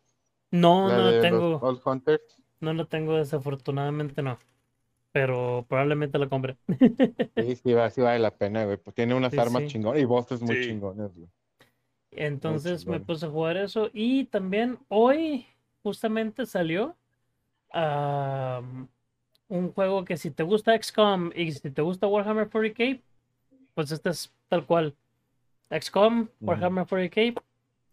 No, 0.51 0.87
la 0.89 0.97
no 0.97 1.11
la 1.11 1.21
tengo. 1.21 1.57
Old 1.61 1.81
Hunters. 1.85 2.37
No 2.59 2.73
la 2.73 2.85
tengo, 2.85 3.15
desafortunadamente 3.17 4.21
no. 4.21 4.37
Pero 5.13 5.65
probablemente 5.69 6.19
la 6.19 6.29
compre. 6.29 6.57
Sí, 7.35 7.55
sí, 7.55 7.73
va- 7.73 7.89
sí 7.91 8.01
vale 8.01 8.19
la 8.19 8.35
pena, 8.37 8.65
güey. 8.65 8.77
Pues 8.77 8.95
tiene 8.95 9.13
unas 9.15 9.31
Sí, 9.33 9.39
armas 9.39 9.63
sí. 9.63 9.67
chingonas 9.67 10.01
y 10.01 10.05
bosses 10.05 10.41
muy 10.41 10.55
Sí. 10.55 10.67
chingones, 10.67 11.13
güey. 11.15 11.29
Entonces 12.11 12.85
me 12.85 12.99
puse 12.99 13.25
a 13.25 13.29
jugar 13.29 13.57
eso. 13.57 13.89
Y 13.93 14.25
también 14.25 14.79
hoy 14.89 15.47
justamente 15.83 16.45
salió 16.45 16.95
am, 17.71 18.89
un 19.49 19.73
juego 19.73 20.05
que 20.05 20.17
si 20.17 20.31
te 20.31 20.43
gusta 20.43 20.75
XCOM 20.75 21.31
y 21.35 21.51
si 21.53 21.71
te 21.71 21.81
gusta 21.83 22.07
Warhammer 22.07 22.49
40k, 22.49 23.01
pues 23.75 23.91
este 23.91 24.09
es 24.11 24.33
tal 24.49 24.65
cual. 24.65 24.95
XCOM, 25.71 26.29
Warhammer 26.41 26.85
40k, 26.87 27.35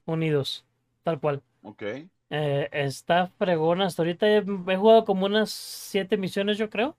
unidos. 0.06 0.64
Tal 1.04 1.20
cual. 1.20 1.42
Ok. 1.62 1.82
Eh, 2.30 2.68
está 2.72 3.28
fregona. 3.38 3.86
Hasta 3.86 4.02
ahorita 4.02 4.28
he, 4.28 4.38
he 4.38 4.76
jugado 4.76 5.04
como 5.04 5.26
unas 5.26 5.50
siete 5.50 6.16
misiones, 6.18 6.58
yo 6.58 6.70
creo. 6.70 6.96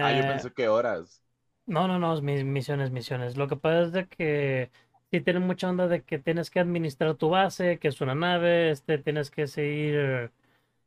Ah, 0.00 0.12
yo 0.12 0.24
Eh, 0.24 0.26
pensé 0.26 0.52
que 0.52 0.68
horas. 0.68 1.22
No, 1.66 1.86
no, 1.88 1.98
no, 1.98 2.12
es 2.14 2.22
mis 2.22 2.44
misiones, 2.44 2.90
misiones. 2.90 3.36
Lo 3.36 3.48
que 3.48 3.56
pasa 3.56 3.82
es 3.82 3.92
de 3.92 4.08
que 4.08 4.70
sí 5.10 5.20
tiene 5.20 5.38
mucha 5.40 5.68
onda 5.70 5.86
de 5.88 6.02
que 6.02 6.18
tienes 6.18 6.50
que 6.50 6.60
administrar 6.60 7.14
tu 7.16 7.28
base, 7.30 7.78
que 7.78 7.88
es 7.88 8.00
una 8.00 8.14
nave, 8.14 8.70
este, 8.70 8.98
tienes 8.98 9.30
que 9.30 9.46
seguir 9.46 10.32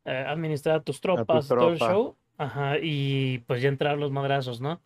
eh, 0.05 0.25
administrar 0.27 0.83
tus 0.83 1.01
tropas, 1.01 1.55
todo 1.57 1.71
el 1.71 1.79
show. 1.79 2.17
Ajá, 2.37 2.77
y 2.81 3.39
pues 3.47 3.61
ya 3.61 3.69
entrar 3.69 3.93
a 3.93 3.97
los 3.97 4.11
madrazos, 4.11 4.61
¿no? 4.61 4.81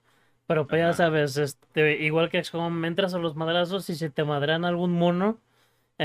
Pero 0.47 0.67
pues 0.67 0.81
ya 0.81 0.93
sabes, 0.93 1.37
este, 1.37 2.03
igual 2.03 2.29
que 2.29 2.39
XCOM, 2.39 2.85
entras 2.85 3.13
a 3.15 3.19
los 3.19 3.35
madrazos 3.35 3.89
y 3.89 3.95
si 3.95 4.09
te 4.09 4.23
madran 4.25 4.65
algún 4.65 4.93
mono, 4.93 5.39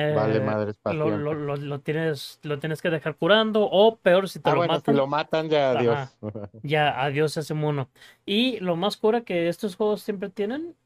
Vale, 0.06 0.40
eh, 0.40 0.40
madres 0.40 0.78
lo, 0.84 1.10
lo, 1.16 1.34
lo, 1.34 1.56
lo 1.56 1.80
tienes, 1.80 2.40
lo 2.42 2.58
tienes 2.58 2.82
que 2.82 2.90
dejar 2.90 3.16
curando, 3.16 3.68
o 3.70 3.98
peor, 3.98 4.28
si 4.28 4.40
te 4.40 4.50
Ah, 4.50 4.54
lo 4.54 4.62
bueno, 4.62 4.78
si 4.80 4.92
matan. 4.92 4.94
lo 4.94 5.06
matan, 5.06 5.48
ya 5.48 5.70
Ajá. 5.72 5.72
adiós. 5.72 6.16
Ya, 6.62 7.02
adiós 7.04 7.36
ese 7.36 7.54
mono. 7.54 7.90
Y 8.26 8.60
lo 8.60 8.76
más 8.76 8.96
cura 8.96 9.22
que 9.24 9.48
estos 9.48 9.76
juegos 9.76 10.02
siempre 10.02 10.30
tienen 10.30 10.76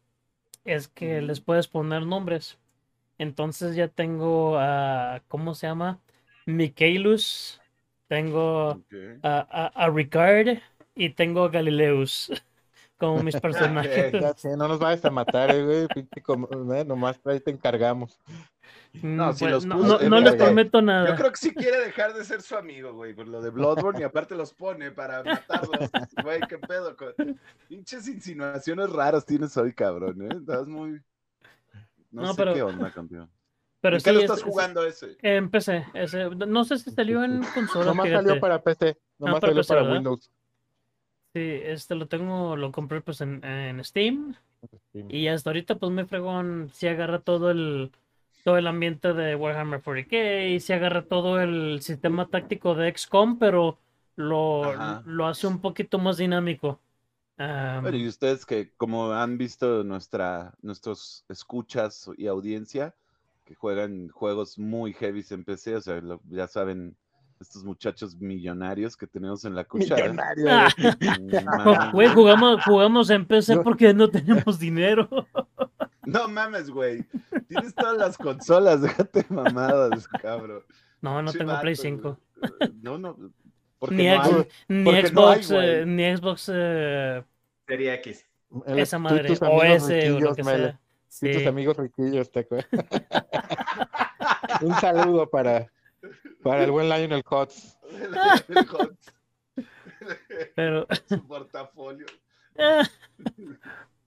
es 0.65 0.89
que 0.89 1.23
les 1.23 1.41
puedes 1.41 1.69
poner 1.69 2.07
nombres. 2.07 2.59
Entonces 3.19 3.77
ya 3.77 3.89
tengo 3.89 4.59
a, 4.59 5.23
¿cómo 5.29 5.55
se 5.55 5.67
llama? 5.69 6.01
Michaelus, 6.47 7.61
tengo 8.09 8.73
Ok. 8.73 8.93
a, 9.23 9.41
a, 9.51 9.67
a 9.87 9.91
Ricard 9.91 10.59
y 10.95 11.11
tengo 11.11 11.45
a 11.45 11.51
Galileus 11.51 12.33
como 12.99 13.21
mis 13.21 13.37
personajes. 13.39 14.17
Ya 14.19 14.35
sé, 14.35 14.57
no 14.57 14.69
nos 14.69 14.79
vayas 14.81 15.05
a 15.05 15.11
matar, 15.11 15.51
eh, 15.51 15.65
güey. 15.65 15.89
eh, 16.79 16.85
Nomás 16.85 17.21
ahí 17.25 17.41
te 17.41 17.51
encargamos. 17.51 18.19
No, 19.03 19.31
Mm, 19.31 19.33
si 19.35 19.39
pues, 19.45 19.53
los 19.53 19.67
no, 19.67 19.77
puso, 19.77 19.89
no- 19.89 20.01
eh, 20.01 20.09
no 20.11 20.21
les 20.21 20.35
prometo 20.35 20.83
nada. 20.83 21.09
Yo 21.11 21.15
creo 21.17 21.31
que 21.31 21.37
sí 21.37 21.55
quiere 21.55 21.79
dejar 21.81 22.15
de 22.15 22.25
ser 22.25 22.43
su 22.43 22.57
amigo, 22.57 22.93
güey, 22.95 23.15
por 23.15 23.29
lo 23.29 23.41
de 23.41 23.51
Bloodborne 23.51 24.01
y 24.01 24.03
aparte 24.05 24.35
los 24.35 24.53
pone 24.55 24.91
para 24.91 25.23
matarlos. 25.23 25.91
Güey, 26.25 26.41
qué 26.49 26.59
pedo. 26.59 26.97
Pinches 27.69 28.09
insinuaciones 28.09 28.91
raras 28.91 29.25
tienes 29.27 29.57
hoy, 29.57 29.73
cabrón, 29.73 30.23
¿eh? 30.23 30.29
Estás 30.39 30.67
muy. 30.67 31.01
No, 32.11 32.23
No, 32.23 32.29
sé 32.33 32.37
pero- 32.37 32.55
qué 32.55 32.63
onda 32.63 32.91
contigo. 32.91 33.29
Pero 33.81 33.97
¿En 33.97 34.03
qué 34.03 34.11
sí, 34.11 34.15
lo 34.15 34.19
es- 34.21 34.25
estás 34.25 34.39
es- 34.39 34.45
jugando 34.45 34.85
ese? 34.85 35.17
en 35.23 35.51
PC. 35.51 35.85
ese- 35.95 36.31
no 36.31 36.65
sé 36.65 36.79
si 36.79 36.91
salió 36.91 37.23
en 37.23 37.41
consola. 37.55 37.85
Nomás 37.87 38.07
fíjate. 38.07 38.27
salió 38.27 38.41
para 38.41 38.63
PC. 38.63 38.97
Nomás 39.19 39.41
para 39.41 39.51
salió 39.53 39.61
PC, 39.63 39.69
para 39.69 39.81
¿verdad? 39.83 39.95
Windows. 39.97 40.31
Sí, 41.35 41.61
este 41.63 41.95
lo 41.95 42.09
tengo, 42.09 42.57
lo 42.57 42.73
compré 42.73 43.01
pues 43.03 43.21
en, 43.21 43.45
en 43.45 43.85
Steam. 43.85 44.35
Y 44.93 45.29
hasta 45.29 45.51
ahorita, 45.51 45.77
pues 45.77 45.93
muy 45.93 46.05
fregón, 46.07 46.71
si 46.73 46.89
agarra 46.89 47.21
todo 47.21 47.51
el, 47.53 47.93
todo 48.49 48.57
el 48.57 48.67
ambiente 48.67 49.13
de 49.13 49.37
Warhammer 49.37 49.83
40k, 49.83 50.55
y 50.55 50.61
si 50.61 50.73
agarra 50.73 51.03
todo 51.03 51.39
el 51.39 51.83
sistema 51.83 52.29
táctico 52.29 52.75
de 52.75 52.91
XCOM, 52.97 53.39
pero 53.39 53.77
lo, 54.17 54.65
Ajá. 54.65 55.03
lo 55.05 55.27
hace 55.27 55.47
un 55.47 55.61
poquito 55.61 55.99
más 55.99 56.17
dinámico. 56.17 56.81
Am, 57.37 57.83
Bueno, 57.83 57.99
y 57.99 58.09
ustedes 58.09 58.47
que 58.47 58.73
como 58.79 59.13
han 59.13 59.37
visto 59.37 59.85
nuestra, 59.85 60.55
nuestros 60.63 61.27
escuchas 61.29 62.11
y 62.17 62.27
audiencia, 62.27 62.95
que 63.45 63.55
juegan 63.55 64.09
juegos 64.09 64.59
muy 64.59 64.95
heavy 64.95 65.23
en 65.29 65.45
PC, 65.45 65.77
o 65.77 65.81
sea, 65.83 66.01
lo- 66.01 66.23
ya 66.31 66.49
saben, 66.49 66.97
estos 67.39 67.65
muchachos 67.65 68.17
millonarios 68.17 68.97
que 68.97 69.07
tenemos 69.07 69.45
en 69.45 69.55
la 69.55 69.65
cuchara. 69.65 70.05
Millonario, 70.09 70.47
Ah, 71.47 71.93
jugamos, 72.15 72.65
jugamos 72.65 73.11
en 73.11 73.27
PC 73.27 73.57
Yo- 73.57 73.63
porque 73.63 73.93
no 73.93 74.09
tenemos 74.09 74.59
dinero. 74.59 75.07
No 76.09 76.27
mames, 76.29 76.71
güey. 76.71 77.05
Tienes 77.49 77.75
todas 77.75 77.97
las 77.99 78.17
consolas, 78.17 78.81
déjate 78.83 79.27
mamadas, 79.29 80.09
cabrón. 80.09 80.63
No, 81.01 81.23
no 81.23 81.31
Che 81.33 81.39
tengo 81.39 81.61
Play 81.61 81.75
vato, 81.75 81.83
5. 81.83 82.19
güey. 82.41 82.73
No, 82.83 82.99
no. 82.99 83.17
Porque 83.79 83.95
Ni, 83.95 84.07
no 84.09 84.23
hay. 84.23 84.49
ni 84.69 84.85
porque 84.85 85.11
no 85.13 85.29
hay, 85.29 85.43
Xbox, 85.43 85.51
eh, 85.63 85.85
ni 85.87 86.17
Xbox 86.17 86.51
eh, 86.53 87.25
Serie 87.67 87.95
X. 87.95 88.27
El- 88.67 88.79
esa 88.79 88.99
madre, 88.99 89.37
o 89.41 89.63
ese, 89.63 90.11
o 90.13 90.19
lo 90.21 90.35
que 90.35 90.43
Mele. 90.43 90.77
sea. 91.09 91.29
Y 91.31 91.33
tus 91.35 91.43
Sí. 91.43 91.49
amigos 91.49 91.77
riquillos, 91.77 92.31
¿te 92.33 92.41
acuerdas? 92.41 92.69
Un 94.63 94.75
saludo 94.77 95.29
para, 95.29 95.71
para 96.43 96.65
el 96.65 96.71
buen 96.71 96.89
Lionel 96.89 97.23
Hutz. 97.31 97.77
El 98.49 98.67
hot. 98.69 98.97
Pero, 100.55 100.87
Su 101.09 101.27
portafolio. 101.27 102.07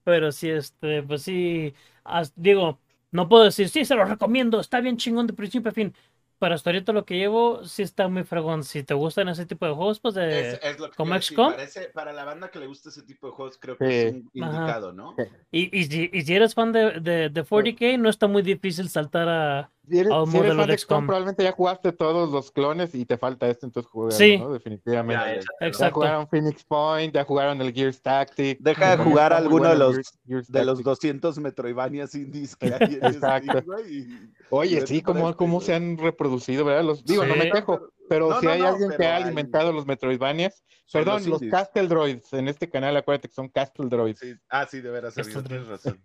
Pero 0.03 0.31
sí, 0.31 0.49
este, 0.49 1.03
pues 1.03 1.23
sí, 1.23 1.73
as- 2.03 2.33
digo, 2.35 2.79
no 3.11 3.27
puedo 3.29 3.43
decir, 3.45 3.69
sí, 3.69 3.85
se 3.85 3.95
lo 3.95 4.05
recomiendo, 4.05 4.59
está 4.59 4.79
bien 4.81 4.97
chingón 4.97 5.27
de 5.27 5.33
principio 5.33 5.69
a 5.71 5.73
fin. 5.73 5.93
Pero 6.39 6.55
hasta 6.55 6.71
ahorita 6.71 6.91
lo 6.93 7.05
que 7.05 7.17
llevo 7.17 7.63
sí 7.65 7.83
está 7.83 8.07
muy 8.07 8.23
fregón. 8.23 8.63
Si 8.63 8.83
te 8.83 8.93
gustan 8.95 9.29
ese 9.29 9.45
tipo 9.45 9.65
de 9.67 9.73
juegos, 9.73 9.99
pues 9.99 10.15
de... 10.15 10.53
Es, 10.53 10.63
es 10.63 10.79
lo 10.79 10.89
que 10.89 10.95
¿como 10.95 11.13
decir, 11.13 11.43
XCOM? 11.43 11.53
para, 11.93 12.13
la 12.13 12.23
banda 12.25 12.49
que 12.49 12.59
le 12.59 12.67
gusta 12.67 12.89
ese 12.89 13.03
tipo 13.03 13.27
de 13.27 13.33
juegos, 13.33 13.57
creo 13.59 13.81
que 13.81 13.89
Sí. 13.89 13.91
es 13.91 14.03
un 14.05 14.29
Ajá. 14.39 14.41
indicado, 14.43 14.93
¿no? 14.93 15.21
Y, 15.51 15.77
y, 15.77 15.85
si, 15.85 16.09
y 16.13 16.21
si 16.23 16.33
eres 16.35 16.53
fan 16.55 16.71
de, 16.71 16.99
de, 17.01 17.29
de 17.29 17.43
40k, 17.43 17.97
no 17.97 18.09
está 18.09 18.27
muy 18.27 18.41
difícil 18.43 18.89
saltar 18.89 19.27
a... 19.29 19.71
Si 19.89 19.97
eres, 19.99 20.13
si 20.31 20.37
eres 20.37 20.55
fan 20.55 20.67
de 20.67 20.77
XCOM, 20.77 20.77
XCOM. 20.77 21.07
probabmente 21.07 21.43
ya 21.43 21.51
jugaste 21.51 21.91
todos 21.91 22.31
los 22.31 22.51
clones 22.51 22.93
y 22.95 23.05
te 23.05 23.17
falta 23.17 23.47
este, 23.49 23.65
entonces 23.65 23.91
juega, 23.91 24.11
Sí. 24.11 24.37
¿no? 24.37 24.53
Definitivamente. 24.53 25.23
Ya, 25.25 25.41
Ya. 25.59 25.67
Exacto. 25.67 25.95
jugaron 25.95 26.27
Phoenix 26.29 26.63
Point, 26.63 27.13
ya 27.15 27.23
jugaron 27.25 27.59
el 27.61 27.73
Gears 27.73 28.01
Tactic. 28.01 28.59
Deja 28.59 28.95
de 28.95 29.03
jugar 29.03 29.33
alguno 29.33 29.69
de 29.69 29.77
los, 29.77 29.95
Gears- 29.97 30.19
Gears 30.27 30.47
de 30.51 30.59
los 30.65 30.73
Tactic. 30.75 30.85
200 30.85 31.39
Metroidvanias 31.39 32.13
indies 32.15 32.55
que 32.55 32.67
hay 32.73 32.95
en 33.01 33.05
Exacto. 33.05 33.51
Steam, 33.51 33.65
güey, 33.65 33.97
y- 33.97 34.31
Oye, 34.51 34.85
sí, 34.87 35.01
cómo, 35.01 35.29
este, 35.29 35.37
cómo 35.37 35.61
se 35.61 35.73
han 35.73 35.97
reproducido, 35.97 36.63
¿verdad? 36.65 36.83
Los, 36.83 37.03
digo, 37.03 37.25
no 37.25 37.35
me 37.35 37.49
quejo, 37.51 37.89
pero 38.07 38.29
No, 38.29 38.39
si 38.39 38.45
no, 38.45 38.51
hay 38.51 38.59
no, 38.61 38.67
alguien 38.67 38.91
que 38.97 39.05
ha 39.05 39.15
hay- 39.17 39.23
alimentado 39.23 39.71
los 39.73 39.85
Metroidvanias, 39.87 40.63
perdón, 40.91 41.23
los, 41.27 41.41
indies. 41.41 41.51
Castle 41.51 41.87
Droids 41.87 42.33
en 42.33 42.47
este 42.49 42.69
canal, 42.69 42.95
acuérdate 42.97 43.29
que 43.29 43.33
son 43.33 43.49
Castle 43.49 43.87
Droids. 43.89 44.19
Sí, 44.19 44.33
Ah, 44.49 44.67
sí, 44.69 44.79
de 44.81 44.89
veras, 44.91 45.15
tienes 45.15 45.67
razón. 45.67 45.99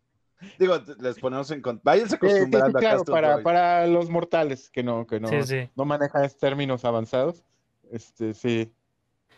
Digo, 0.59 0.79
les 1.01 1.19
ponemos 1.19 1.51
en 1.51 1.63
contacto. 1.63 1.85
Váyanse 1.85 2.17
Sí, 2.17 2.19
sí, 2.21 2.27
sí, 2.29 2.37
acostumbrando 2.37 2.79
a 2.79 2.81
claro, 2.81 2.99
Castle 2.99 3.13
para, 3.13 3.43
para 3.43 3.87
los 3.87 4.11
mortales 4.11 4.71
que 4.71 4.83
no, 4.83 5.07
que 5.07 5.19
no, 5.19 5.29
Sí, 5.29 5.43
sí. 5.45 5.71
no 5.75 5.85
manejan 5.85 6.29
términos 6.39 6.85
avanzados. 6.85 7.43
Este, 7.91 8.35
sí. 8.35 8.73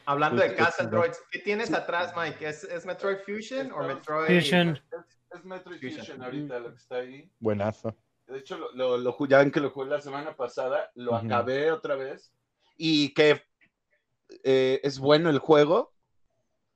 Hablando 0.06 0.42
de 0.42 0.54
Castle 0.54 0.86
Droids, 0.86 1.22
¿qué 1.30 1.38
tienes 1.40 1.72
atrás, 1.72 2.14
Mike? 2.16 2.48
¿Es, 2.48 2.64
es 2.64 2.86
Metroid 2.86 3.18
Fusion 3.18 3.70
o 3.72 3.86
Metroid? 3.86 4.26
Fusion. 4.26 4.70
Es, 4.70 5.38
es 5.38 5.44
Metroid 5.44 5.78
Fusion. 5.78 5.98
Fusion 6.00 6.22
ahorita 6.22 6.58
lo 6.60 6.70
que 6.70 6.76
está 6.78 6.96
ahí. 6.96 7.30
Buenazo. 7.38 7.94
De 8.26 8.38
hecho, 8.38 8.56
lo, 8.58 8.72
lo, 8.72 8.96
lo 8.98 9.26
ya 9.26 9.38
ven 9.38 9.50
que 9.50 9.60
lo 9.60 9.70
jugué 9.70 9.88
la 9.90 10.00
semana 10.00 10.34
pasada, 10.34 10.90
lo 10.94 11.12
Ujú. 11.12 11.26
acabé 11.26 11.70
otra 11.70 11.94
vez 11.94 12.32
y 12.76 13.12
que 13.14 13.42
eh, 14.44 14.80
es 14.82 14.98
bueno 14.98 15.30
el 15.30 15.38
juego. 15.38 15.94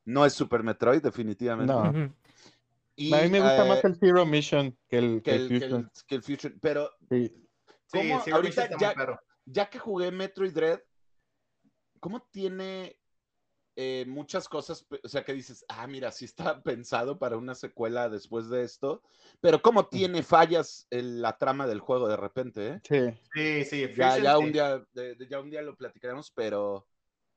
No 0.04 0.26
es 0.26 0.32
Super 0.32 0.62
Metroid, 0.62 1.02
definitivamente. 1.02 1.72
No. 1.72 1.88
Ujú. 1.90 2.12
Y, 2.96 3.12
a 3.14 3.22
mí 3.22 3.28
me 3.28 3.40
gusta 3.40 3.64
eh, 3.64 3.68
más 3.68 3.84
el 3.84 3.96
Zero 3.96 4.26
Mission 4.26 4.76
que 4.88 4.98
el, 4.98 5.22
que 5.22 5.34
el, 5.34 5.48
que 5.48 5.54
el- 5.64 5.90
que 6.06 6.14
el 6.16 6.22
Fusion. 6.22 6.58
Pero 6.60 6.90
Sí. 7.10 7.28
Sí, 7.86 7.98
¿Cómo? 7.98 8.20
sí, 8.22 8.30
Ahorita 8.30 8.68
ya- 8.78 8.94
ya 9.44 9.68
que 9.68 9.78
jugué 9.78 10.10
Metroid 10.10 10.52
Dread, 10.54 10.80
¿cómo 12.00 12.22
tiene 12.30 12.98
eh, 13.76 14.04
muchas 14.06 14.48
cosas? 14.48 14.86
O 15.02 15.08
sea, 15.08 15.24
que 15.24 15.32
dices, 15.32 15.64
ah, 15.68 15.86
mira, 15.86 16.10
sí 16.12 16.24
está 16.26 16.62
pensado 16.64 17.18
para 17.18 17.36
una 17.38 17.54
secuela 17.54 18.08
después 18.10 18.48
de 18.50 18.62
esto, 18.64 19.02
pero 19.40 19.62
¿cómo 19.62 19.86
tiene 19.88 20.22
fallas 20.22 20.86
en 20.90 21.22
la 21.22 21.38
trama 21.38 21.66
del 21.66 21.80
juego 21.80 22.08
de 22.08 22.16
repente? 22.16 22.68
eh? 22.68 22.80
Sí. 22.84 23.20
Sí, 23.34 23.64
sí. 23.64 23.94
Ya, 23.96 24.18
ya, 24.18 24.38
un 24.38 24.52
día, 24.52 24.86
de- 24.92 25.14
de- 25.14 25.26
ya 25.28 25.40
un 25.40 25.50
día 25.50 25.62
lo 25.62 25.76
platicaremos, 25.76 26.30
pero 26.30 26.86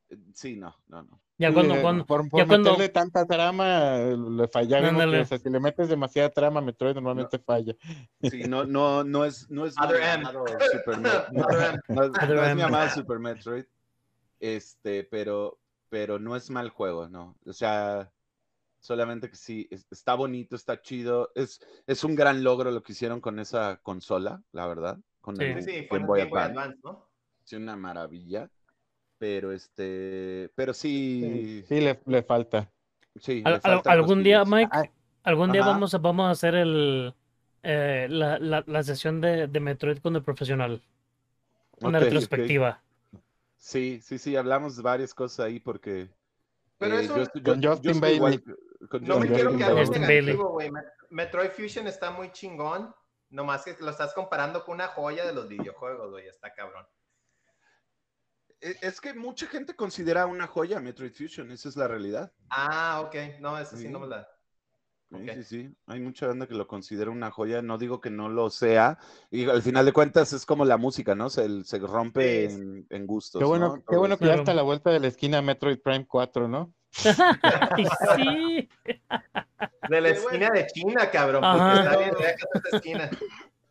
eh, 0.09 0.17
sí, 0.33 0.57
no, 0.57 0.75
no, 0.87 1.03
no. 1.03 1.21
Ya 1.37 1.51
cuando, 1.53 1.75
Le- 1.75 1.81
cuando, 1.81 2.05
por, 2.05 2.29
por 2.29 2.39
ya 2.39 2.47
cuando- 2.47 2.71
meterle 2.71 2.89
tanta 2.89 3.25
trama, 3.25 3.97
le. 3.97 4.43
O 4.43 5.25
sea, 5.25 5.37
si 5.37 5.49
le 5.49 5.59
metes 5.59 5.89
demasiada 5.89 6.29
trama, 6.29 6.61
Metroid 6.61 6.93
normalmente 6.95 7.39
falla. 7.39 7.75
Sí, 8.21 8.43
no, 8.47 8.63
no, 8.63 9.03
no 9.03 9.25
es, 9.25 9.49
no 9.49 9.65
es 9.65 9.75
mi 9.77 9.85
Other 9.85 10.01
M. 10.01 10.13
amado 10.13 10.45
Super 10.71 10.95
Other 10.99 11.81
no 11.89 12.03
es- 12.03 12.09
Other 12.11 12.35
no 12.35 12.43
es 12.45 12.55
mi 12.55 12.61
amado 12.61 12.89
Super 12.89 13.19
Metroid. 13.19 13.65
Este, 14.39 15.03
pero, 15.03 15.59
pero 15.89 16.19
no 16.19 16.35
es 16.35 16.49
mal 16.49 16.69
juego, 16.69 17.09
no. 17.09 17.35
O 17.45 17.53
sea, 17.53 18.11
solamente 18.79 19.29
que 19.29 19.35
sí, 19.35 19.67
es- 19.71 19.85
está 19.91 20.13
bonito, 20.15 20.55
está 20.55 20.81
chido. 20.81 21.31
Es, 21.35 21.59
es 21.85 22.03
un 22.05 22.15
gran 22.15 22.43
logro 22.43 22.71
lo 22.71 22.81
que 22.81 22.93
hicieron 22.93 23.19
con 23.19 23.39
esa 23.39 23.77
consola, 23.83 24.41
la 24.53 24.67
verdad. 24.67 24.97
Con 25.19 25.35
Sí. 25.35 25.43
el 25.43 25.63
Sí, 25.63 25.69
sí, 25.71 25.85
fue 25.89 25.99
Game 25.99 26.21
en 26.21 26.29
Boy. 26.29 26.41
Advance, 26.41 26.79
¿no? 26.83 27.09
Sí, 27.43 27.55
una 27.57 27.75
maravilla. 27.75 28.49
Pero 29.17 29.51
este, 29.53 30.51
pero 30.55 30.73
sí, 30.73 31.63
Sí, 31.67 31.79
le, 31.81 31.99
le 32.05 32.23
falta. 32.23 32.69
sí. 33.15 33.41
al- 33.45 33.53
le 33.53 33.55
al- 33.55 33.61
faltan 33.61 33.93
algún 33.93 34.23
día. 34.23 34.43
Mike, 34.45 34.69
Ah, 34.71 34.83
algún 35.23 35.51
día 35.51 35.61
Ajá. 35.61 35.71
vamos 35.71 35.93
a, 35.93 35.97
vamos 35.99 36.27
a 36.27 36.31
hacer 36.31 36.55
el, 36.55 37.13
eh, 37.63 38.07
la, 38.09 38.37
la, 38.39 38.63
la 38.67 38.83
sesión 38.83 39.21
de, 39.21 39.47
de 39.47 39.59
Metroid 39.59 39.99
con 39.99 40.15
el 40.15 40.21
profesional. 40.23 40.81
Una 41.81 41.99
retrospectiva. 41.99 42.81
Sí, 43.57 43.99
sí, 44.01 44.17
sí, 44.17 44.35
hablamos 44.35 44.75
de 44.77 44.83
varias 44.83 45.13
cosas 45.13 45.45
ahí 45.45 45.59
porque. 45.59 46.09
Pero 46.77 46.99
eh, 46.99 47.05
eso- 47.05 47.15
Con 47.43 47.63
Justin 47.63 47.99
Bailey. 48.01 48.17
igual 48.17 48.43
con 48.89 49.03
No 49.03 49.15
me 49.19 49.27
Justin 49.27 49.35
quiero 49.35 49.57
quedar 49.57 49.89
negativo, 49.99 50.49
güey. 50.51 50.69
Met- 50.69 50.91
Metroid 51.09 51.49
Fusion 51.51 51.87
está 51.87 52.11
muy 52.11 52.31
chingón. 52.31 52.93
Nomás 53.29 53.63
que 53.65 53.75
lo 53.79 53.89
estás 53.89 54.13
comparando 54.13 54.63
con 54.63 54.75
una 54.75 54.87
joya 54.89 55.25
de 55.25 55.33
los 55.33 55.47
videojuegos, 55.49 56.11
güey. 56.11 56.27
Está 56.27 56.53
cabrón. 56.53 56.85
E- 58.65 58.77
Es 58.81 58.99
que 58.99 59.13
mucha 59.13 59.45
gente 59.45 59.75
considera 59.75 60.25
una 60.25 60.47
joya 60.47 60.79
Metroid 60.79 61.13
Fusion, 61.13 61.51
esa 61.51 61.69
es 61.69 61.75
la 61.75 61.87
realidad. 61.87 62.31
Ah, 62.49 63.01
ok. 63.05 63.39
No, 63.39 63.57
eso 63.59 63.77
sí, 63.77 63.87
no 63.89 63.99
me 63.99 64.07
la. 64.07 64.27
Sí, 65.11 65.29
sí, 65.35 65.43
sí. 65.43 65.75
Hay 65.85 65.99
mucha 65.99 66.25
banda 66.27 66.47
que 66.47 66.55
lo 66.55 66.67
considera 66.67 67.11
una 67.11 67.29
joya. 67.29 67.61
No 67.61 67.77
digo 67.77 68.01
que 68.01 68.09
no 68.09 68.27
lo 68.27 68.49
sea. 68.49 68.97
Y 69.29 69.47
al 69.47 69.61
final 69.61 69.85
de 69.85 69.93
cuentas 69.93 70.33
es 70.33 70.45
como 70.47 70.65
la 70.65 70.77
música, 70.77 71.13
¿no? 71.13 71.29
Se, 71.29 71.63
se 71.63 71.77
rompe 71.79 72.49
Sí. 72.49 72.55
en, 72.55 72.87
en 72.89 73.05
gustos. 73.07 73.39
Qué 73.39 73.45
bueno, 73.45 73.75
¿no? 73.77 73.83
qué 73.87 73.95
bueno 73.97 74.17
que 74.17 74.25
ya 74.25 74.33
está 74.35 74.51
a 74.51 74.55
la 74.55 74.63
vuelta 74.63 74.89
de 74.89 74.99
la 74.99 75.07
esquina 75.07 75.41
Metroid 75.43 75.79
Prime 75.79 76.07
4, 76.07 76.47
¿no? 76.47 76.73
Sí. 78.15 78.69
De 79.89 80.01
la 80.01 80.09
Qué 80.09 80.15
esquina 80.15 80.49
de 80.49 80.65
China, 80.67 81.11
cabrón. 81.11 81.41
Porque 81.43 81.79
está 81.79 81.97
bien 81.97 82.11
lejos 82.19 82.49
esa 82.65 82.77
esquina. 82.77 83.09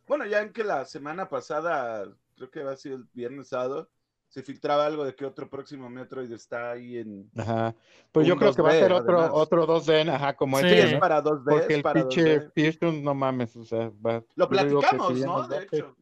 Bueno, 0.06 0.26
ya 0.26 0.40
en 0.42 0.52
que 0.52 0.62
la 0.64 0.84
semana 0.84 1.30
pasada, 1.30 2.06
creo 2.36 2.50
que 2.50 2.60
ha 2.60 2.76
sido 2.76 2.96
el 2.96 3.08
viernes 3.14 3.48
sábado, 3.48 3.90
se 4.34 4.42
filtraba 4.42 4.84
algo 4.84 5.04
de 5.04 5.14
que 5.14 5.24
otro 5.24 5.48
próximo 5.48 5.88
Metroid 5.88 6.32
está 6.32 6.72
ahí 6.72 6.98
en. 6.98 7.30
Ajá. 7.36 7.72
Pues 8.10 8.26
yo 8.26 8.36
creo 8.36 8.52
que 8.52 8.62
va 8.62 8.70
a 8.70 8.74
2D, 8.74 8.78
ser 8.80 8.92
otro, 8.92 9.18
además. 9.20 9.30
otro 9.32 9.64
2D, 9.64 10.08
ajá, 10.12 10.34
como 10.34 10.58
Sí. 10.58 10.64
Sí, 10.64 10.74
este, 10.74 10.86
es 10.88 10.92
¿no? 10.94 10.98
para 10.98 11.22
2D. 11.22 11.44
Porque 11.44 11.64
es 11.72 11.76
el 11.76 11.82
para 11.84 12.00
pinche 12.00 12.40
2D. 12.52 12.72
Fusion, 12.72 13.04
no 13.04 13.14
mames, 13.14 13.54
o 13.54 13.64
sea, 13.64 13.92
va. 14.04 14.24
Lo 14.34 14.46
si 14.46 14.50
platicamos, 14.50 15.14
bien 15.14 15.26
¿no? 15.26 15.46
De 15.46 15.60
sí, 15.60 15.66
hecho. 15.70 15.96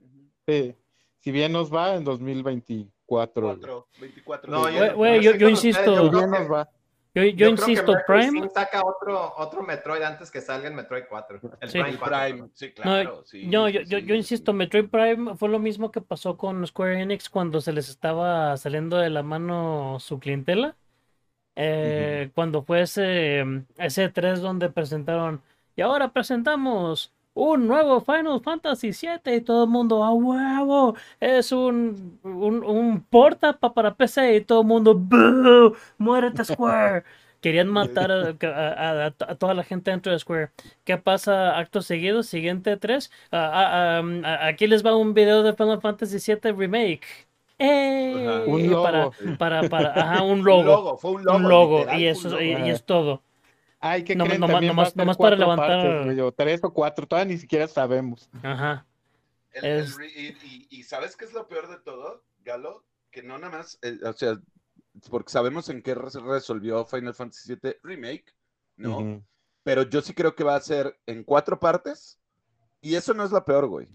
sí. 0.48 0.74
Si 1.18 1.30
bien 1.30 1.52
nos 1.52 1.70
va 1.72 1.94
en 1.94 2.04
2024. 2.04 3.42
güey. 3.42 3.56
4, 3.58 3.88
24. 4.00 4.50
No, 4.50 4.64
sí. 4.66 4.74
yo- 4.76 4.96
Güey, 4.96 5.16
no 5.18 5.22
yo- 5.22 5.34
yo 5.36 5.48
insisto. 5.50 5.84
yo 5.84 6.02
Si 6.04 6.08
creo 6.08 6.18
bien 6.20 6.30
nos 6.30 6.50
va. 6.50 6.70
Yo, 7.14 7.22
yo 7.24 7.28
yo 7.30 7.36
creo 7.36 7.54
que 7.56 7.70
insisto, 7.72 7.96
Prime. 8.06 8.48
Saca 8.54 8.80
otro, 8.84 9.34
otro 9.36 9.62
Metroid 9.62 10.02
antes 10.02 10.30
que 10.30 10.40
salga 10.40 10.68
el 10.68 10.74
Metroid 10.74 11.04
4. 11.08 11.40
El 11.60 11.68
Sí. 11.68 11.78
Prime 11.78 11.90
El 11.90 11.98
4. 11.98 12.18
Prime, 12.18 12.48
sí, 12.54 12.72
claro. 12.72 13.22
sí, 13.26 13.46
No, 13.46 13.66
sí, 13.68 13.72
yo, 13.74 13.80
yo, 13.82 13.98
sí, 13.98 14.06
yo 14.06 14.14
sí. 14.14 14.18
insisto, 14.18 14.52
Metroid 14.54 14.88
Prime 14.88 15.36
fue 15.36 15.48
lo 15.50 15.58
mismo 15.58 15.90
que 15.90 16.00
pasó 16.00 16.36
con 16.38 16.66
Square 16.66 17.02
Enix 17.02 17.28
cuando 17.28 17.60
se 17.60 17.72
les 17.72 17.88
estaba 17.90 18.56
saliendo 18.56 18.96
de 18.96 19.10
la 19.10 19.22
mano 19.22 19.98
su 20.00 20.18
clientela. 20.18 20.74
Eh, 21.54 22.30
Cuando 22.34 22.62
fue 22.62 22.80
ese, 22.82 23.44
ese 23.76 24.08
3 24.08 24.40
donde 24.40 24.70
presentaron, 24.70 25.42
y 25.76 25.82
ahora 25.82 26.12
presentamos 26.12 27.12
un 27.34 27.66
nuevo 27.66 28.00
Final 28.00 28.40
Fantasy 28.42 28.92
VII 28.92 29.34
y 29.36 29.40
todo 29.40 29.64
el 29.64 29.70
mundo, 29.70 30.04
a 30.04 30.12
huevo, 30.12 30.94
es 31.20 31.52
un, 31.52 32.18
un, 32.22 32.64
un 32.64 33.02
porta 33.04 33.58
pa- 33.58 33.72
para 33.74 33.94
PC 33.94 34.36
y 34.36 34.40
todo 34.42 34.60
el 34.62 34.66
mundo, 34.66 34.94
"Boo, 34.94 35.74
muérete 35.98 36.44
Square. 36.44 37.04
Querían 37.40 37.68
matar 37.78 38.12
a, 38.12 38.36
a- 38.46 39.06
a- 39.06 39.14
a 39.32 39.34
toda 39.36 39.54
la 39.54 39.64
gente 39.64 39.90
dentro 39.90 40.12
de 40.12 40.18
Square. 40.18 40.50
¿Qué 40.84 40.96
pasa 40.98 41.58
acto 41.58 41.82
seguido? 41.82 42.22
Siguiente 42.22 42.76
3. 42.76 43.10
aquí 43.30 44.66
les 44.66 44.84
va 44.84 44.96
un 44.96 45.14
video 45.14 45.42
de 45.42 45.52
Final 45.54 45.80
Fantasy 45.80 46.18
VII 46.20 46.52
Remake. 46.52 47.06
¡Eh! 47.58 48.26
Ajá. 48.28 48.44
Un 48.46 48.70
logo. 48.70 48.82
Para, 48.82 49.10
para, 49.38 49.68
para, 49.68 49.88
ajá, 50.00 50.22
un 50.22 50.42
Un 50.44 50.44
logo. 50.44 50.62
logo, 50.64 50.96
fue 50.98 51.12
un 51.12 51.24
logo. 51.24 51.36
Un 51.38 51.48
logo. 51.48 51.78
literal, 51.80 52.00
Y 52.00 52.06
eso 52.06 52.28
logo. 52.30 52.42
y 52.42 52.70
es 52.70 52.84
todo. 52.84 53.22
Ay, 53.84 54.04
que 54.04 54.14
No, 54.14 54.24
creen? 54.24 54.40
nomás- 54.40 54.52
También 54.52 54.72
nomás- 54.76 54.96
nomás 54.96 55.16
para 55.16 55.34
levantar- 55.36 56.04
partes, 56.04 56.34
tres 56.36 56.60
o 56.62 56.72
cuatro, 56.72 57.06
todavía 57.06 57.32
ni 57.34 57.38
siquiera 57.38 57.66
sabemos. 57.66 58.30
Ajá. 58.42 58.86
El- 59.50 59.64
el 59.64 59.80
Es- 59.80 59.96
re- 59.96 60.06
y, 60.06 60.26
y- 60.46 60.66
y 60.70 60.82
¿sabes 60.84 61.16
qué 61.16 61.24
es 61.24 61.32
lo 61.32 61.48
peor 61.48 61.68
de 61.68 61.78
todo, 61.78 62.24
Galo? 62.44 62.84
Que 63.10 63.22
no 63.24 63.36
nada 63.38 63.58
más, 63.58 63.78
eh, 63.82 63.98
o 64.04 64.12
sea, 64.12 64.38
porque 65.10 65.32
sabemos 65.32 65.68
en 65.68 65.82
qué 65.82 65.94
res- 65.94 66.14
resolvió 66.14 66.84
Final 66.86 67.12
Fantasy 67.14 67.54
VII 67.60 67.76
Remake, 67.82 68.26
¿no? 68.76 69.22
Pero 69.64 69.82
yo 69.82 70.00
sí 70.00 70.14
creo 70.14 70.34
que 70.36 70.44
va 70.44 70.54
a 70.54 70.60
ser 70.60 70.96
en 71.06 71.24
cuatro 71.24 71.58
partes. 71.58 72.18
Y 72.80 72.94
eso 72.94 73.14
no 73.14 73.24
es 73.24 73.30
lo 73.30 73.44
peor, 73.44 73.66
güey. 73.66 73.86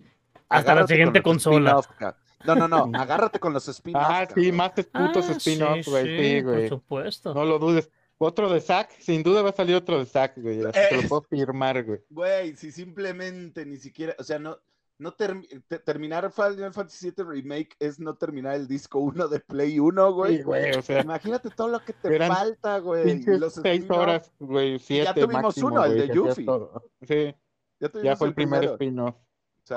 Hasta 0.50 0.68
la 0.76 0.82
Agárrate 0.82 0.94
siguiente 0.94 1.22
con 1.22 1.34
los 1.36 1.44
consola. 1.44 2.16
No, 2.46 2.56
no, 2.56 2.68
no. 2.68 2.92
Agárrate 3.02 3.40
con 3.40 3.52
los 3.54 3.68
spin-offs. 3.68 4.06
Ah, 4.08 4.28
sí, 4.34 4.52
más 4.52 4.72
putos 4.72 5.30
Ah, 5.30 5.34
spin-offs, 5.38 5.86
sí, 5.86 5.92
güey, 5.92 6.06
sí, 6.38 6.42
por 6.44 6.54
güey. 6.54 6.70
supuesto. 6.70 7.34
No 7.34 7.44
lo 7.46 7.58
dudes. 7.60 7.90
Otro 8.20 8.50
de 8.52 8.60
Zack, 8.62 9.00
sin 9.00 9.22
duda 9.22 9.42
va 9.44 9.50
a 9.50 9.54
salir 9.54 9.76
otro 9.76 10.00
de 10.00 10.06
Zack, 10.06 10.38
güey. 10.38 10.64
así 10.66 10.72
Te 10.90 10.96
lo 10.96 11.02
Es- 11.02 11.08
puedo 11.10 11.22
firmar, 11.24 11.84
güey. 11.84 12.00
Güey, 12.10 12.56
si 12.56 12.72
simplemente 12.72 13.66
ni 13.66 13.78
siquiera, 13.78 14.16
o 14.18 14.24
sea, 14.24 14.40
no, 14.40 14.58
no 14.98 15.16
termi- 15.16 15.64
te- 15.68 15.78
terminar 15.78 16.32
Final 16.32 16.74
Fantasy 16.74 17.12
VII 17.12 17.24
Remake 17.26 17.76
es 17.80 18.00
no 18.00 18.16
terminar 18.16 18.56
el 18.56 18.68
disco 18.68 18.98
1 18.98 19.28
de 19.28 19.40
Play 19.40 19.78
1, 19.80 20.12
güey. 20.14 20.38
Sí, 20.38 20.44
güey, 20.44 20.72
o 20.76 20.82
sea, 20.82 21.02
Imagínate 21.04 21.50
todo 21.52 21.68
lo 21.68 21.80
que 21.86 21.94
te 21.94 22.16
Eran 22.16 22.32
falta, 22.34 22.80
güey. 22.80 23.24
los 23.24 23.54
seis 23.54 23.86
horas, 23.92 24.32
güey, 24.40 24.80
siete 24.80 25.14
tuvimos 25.22 25.44
máximo, 25.44 25.68
uno, 25.68 25.84
el 25.86 25.92
güey, 25.94 26.02
de 26.08 26.14
que 26.14 26.20
hacías 26.30 26.38
Yuffie. 26.38 26.70
Sí, 27.08 27.36
Ya, 27.80 27.92
ya 28.02 28.16
fue 28.16 28.30
el 28.30 28.34
primer 28.34 28.64
spin-off. 28.64 29.16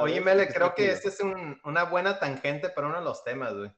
Oye, 0.00 0.20
Mele, 0.22 0.48
creo 0.48 0.74
que 0.74 0.84
chido. 0.84 0.94
este 0.94 1.08
es 1.08 1.20
un- 1.20 1.60
una 1.64 1.84
buena 1.84 2.18
tangente 2.18 2.70
para 2.70 2.86
uno 2.86 2.98
de 3.00 3.04
los 3.04 3.22
temas, 3.22 3.52
güey. 3.54 3.70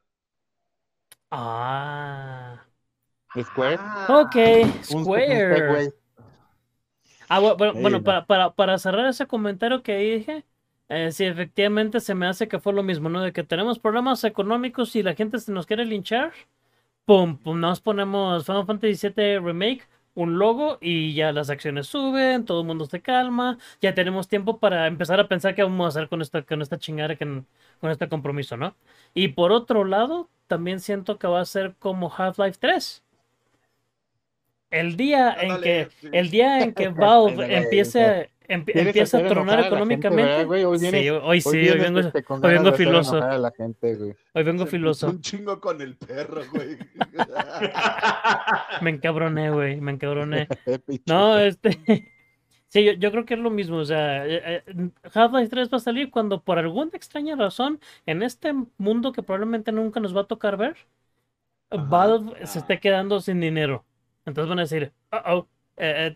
Ah. 1.31 2.65
Square. 3.41 3.79
Ah, 3.79 4.07
Ok, 4.21 4.35
Un- 4.91 4.99
un 4.99 5.05
Square. 5.05 5.27
segue. 5.57 5.93
Ah, 7.29 7.41
bu- 7.41 7.57
bueno, 7.57 7.75
bueno, 7.81 7.99
no. 7.99 8.05
para, 8.05 8.27
para, 8.27 8.55
para 8.55 8.79
cerrar 8.79 9.07
ese 9.07 9.27
comentario 9.27 9.83
que 9.83 9.97
dije, 9.97 10.45
eh, 10.89 11.13
sí, 11.13 11.25
efectivamente 11.25 12.01
se 12.01 12.15
me 12.15 12.27
hace 12.27 12.49
que 12.49 12.59
fue 12.61 12.73
lo 12.73 12.83
mismo, 12.83 13.09
¿no? 13.09 13.21
De 13.23 13.33
que 13.33 13.43
tenemos 13.45 13.79
problemas 13.79 14.23
económicos 14.25 14.95
y 14.97 15.03
la 15.03 15.15
gente 15.15 15.39
se 15.39 15.53
nos 15.53 15.67
quiere 15.67 15.85
linchar, 15.87 16.33
pum, 17.07 17.39
pum, 17.39 17.61
nos 17.61 17.81
ponemos 17.81 18.47
Final 18.47 18.67
Fantasy 18.67 18.97
VII 18.97 19.39
Remake, 19.41 19.89
un 20.15 20.39
logo 20.39 20.79
y 20.81 21.15
ya 21.15 21.33
las 21.33 21.51
acciones 21.51 21.87
suben, 21.89 22.45
todo 22.45 22.63
el 22.63 22.67
mundo 22.67 22.87
se 22.87 23.03
calma, 23.03 23.59
ya 23.81 23.95
tenemos 23.95 24.29
tiempo 24.29 24.59
para 24.61 24.87
empezar 24.89 25.21
a 25.21 25.29
pensar 25.29 25.55
qué 25.55 25.63
vamos 25.63 25.87
a 25.87 25.89
hacer 26.01 26.09
con 26.09 26.23
esta, 26.23 26.43
con 26.43 26.63
esta 26.63 26.79
chingada, 26.79 27.17
que- 27.17 27.45
con 27.81 27.91
este 27.91 28.09
compromiso, 28.09 28.57
¿no? 28.57 28.77
Y 29.15 29.29
por 29.29 29.53
otro 29.53 29.85
lado, 29.85 30.31
también 30.49 30.81
siento 30.81 31.19
que 31.19 31.27
va 31.29 31.41
a 31.41 31.45
ser 31.47 31.75
como 31.79 32.13
Half-Life 32.17 32.59
3. 32.61 33.02
El 34.73 34.97
día 34.97 35.37
en 35.41 35.61
que, 35.61 35.89
sí. 36.01 36.09
el 36.13 36.31
día 36.31 36.61
en 36.63 36.73
que 36.75 36.89
Valve 36.89 37.57
empiece, 37.59 38.31
em- 38.49 38.65
¿Quieres 38.65 38.87
empiece 38.87 39.17
a 39.19 39.29
tronar 39.29 39.61
económicamente. 39.61 40.45
Hoy 40.47 40.79
sí, 40.79 41.11
hoy 41.11 41.41
sí, 41.41 41.49
hoy 41.49 41.59
vienes, 41.61 41.83
vengo, 41.83 42.01
este, 42.01 42.25
hoy 42.29 42.41
vengo 42.41 42.73
filoso. 42.73 43.17
enojar 43.19 43.33
a 43.35 43.39
la 43.39 43.51
gente, 43.53 43.95
güey. 43.95 44.15
hoy 44.33 44.43
vengo 44.43 44.65
Se 44.65 44.71
filoso. 44.71 45.09
Un 45.11 45.21
chingo 45.21 45.61
con 45.61 45.81
el 45.83 45.97
perro, 45.97 46.43
güey. 46.53 46.79
Me 48.81 48.91
encabroné, 48.91 49.51
güey, 49.51 49.81
me 49.81 49.93
encabroné. 49.93 50.49
No, 51.07 51.39
este. 51.39 51.79
Sí, 52.69 52.85
yo, 52.85 52.93
yo 52.93 53.11
creo 53.11 53.27
que 53.27 53.35
es 53.35 53.41
lo 53.41 53.51
mismo. 53.51 53.77
O 53.77 53.85
sea, 53.85 54.27
eh, 54.27 54.63
eh, 54.67 54.91
Half-Life 55.13 55.49
3 55.51 55.71
va 55.71 55.77
a 55.77 55.81
salir 55.81 56.11
cuando 56.11 56.43
por 56.43 56.59
alguna 56.59 56.91
extraña 56.95 57.37
razón, 57.37 57.79
en 58.07 58.23
este 58.23 58.55
mundo 58.79 59.13
que 59.13 59.23
probablemente 59.23 59.71
nunca 59.73 60.01
nos 60.01 60.17
va 60.17 60.23
a 60.23 60.27
tocar 60.27 60.57
ver, 60.57 60.77
Ajá. 61.71 61.85
Valve 61.85 62.47
se 62.47 62.59
Ah. 62.59 62.63
esté 62.63 62.81
quedando 62.81 63.21
sin 63.21 63.41
dinero. 63.41 63.85
Entonces 64.27 64.49
van 64.49 64.59
a 64.59 64.63
decir, 64.63 64.93
oh, 65.27 65.47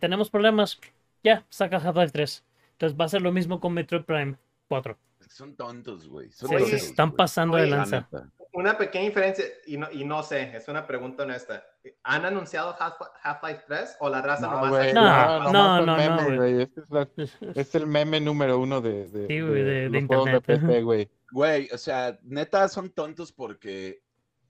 tenemos 0.01 0.31
problemas. 0.31 0.79
Ya, 1.23 1.45
saca 1.49 1.77
Half-Life 1.79 2.13
3. 2.13 2.45
Entonces 2.73 2.99
va 2.99 3.07
a 3.07 3.09
ser 3.09 3.23
lo 3.23 3.33
mismo 3.33 3.59
con 3.61 3.73
Metroid 3.73 4.05
Prime 4.05 4.37
4. 4.69 4.97
Son 5.29 5.57
tontos, 5.57 6.09
güey. 6.09 6.31
Se, 6.31 6.47
están 6.77 7.13
pasando 7.13 7.57
de 7.57 7.65
Oye, 7.65 7.71
lanza. 7.73 8.09
Una 8.53 8.79
pequeña 8.79 9.05
diferencia, 9.07 9.45
y 9.67 9.77
no, 9.77 9.91
y 9.93 10.05
no 10.05 10.23
sé, 10.23 10.57
es 10.57 10.67
una 10.69 10.87
pregunta 10.87 11.25
honesta. 11.25 11.63
¿Han 12.05 12.25
anunciado 12.25 12.75
Half- 12.79 13.11
Half-Life 13.23 13.65
3 13.67 13.97
o 14.01 14.09
la 14.09 14.23
raza 14.23 14.47
No, 14.47 14.53
nomás? 14.53 14.95
No, 14.95 15.53
no, 15.53 15.85
no, 15.85 15.97
no, 15.97 16.31
no. 16.31 16.45
Este 16.45 16.81
es, 16.81 16.91
la- 16.91 17.09
es 17.55 17.75
el 17.75 17.87
meme 17.87 18.21
número 18.21 18.59
uno 18.59 18.81
de, 18.81 19.09
de, 19.09 19.27
Sí, 19.27 19.41
güey, 19.41 19.63
de- 19.63 19.99
internet, 19.99 20.85
güey. 20.85 21.11
Güey, 21.33 21.69
o 21.73 21.77
sea, 21.77 22.19
neta 22.23 22.67
son 22.69 22.91
tontos 22.91 23.33
porque, 23.33 24.03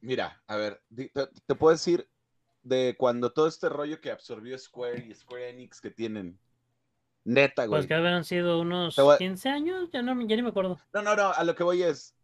mira, 0.03 0.41
a 0.47 0.57
ver, 0.57 0.81
te, 0.95 1.11
te 1.47 1.55
puedo 1.55 1.73
decir 1.73 2.09
de 2.67 2.97
cuando 2.99 3.31
todo 3.33 3.47
este 3.47 3.69
rollo 3.69 4.01
que 4.01 4.11
absorbió 4.11 4.59
Square 4.59 5.07
y 5.09 5.15
Square 5.15 5.51
Enix 5.51 5.81
que 5.81 5.91
tienen. 5.91 6.39
Neta, 7.25 7.67
güey. 7.67 7.79
Pues 7.81 7.87
que 7.87 7.95
habrán 7.95 8.25
sido 8.25 8.61
unos 8.61 8.97
voy 8.97 9.15
a- 9.15 9.19
15 9.19 9.49
años, 9.49 9.89
ya, 9.93 10.03
no, 10.03 10.13
ya 10.27 10.37
ni 10.37 10.43
me 10.43 10.49
acuerdo. 10.49 10.79
No, 10.93 11.03
no, 11.03 11.15
no, 11.17 11.33
a 11.33 11.45
lo 11.45 11.55
que 11.55 11.63
voy 11.65 11.83
es, 11.83 12.15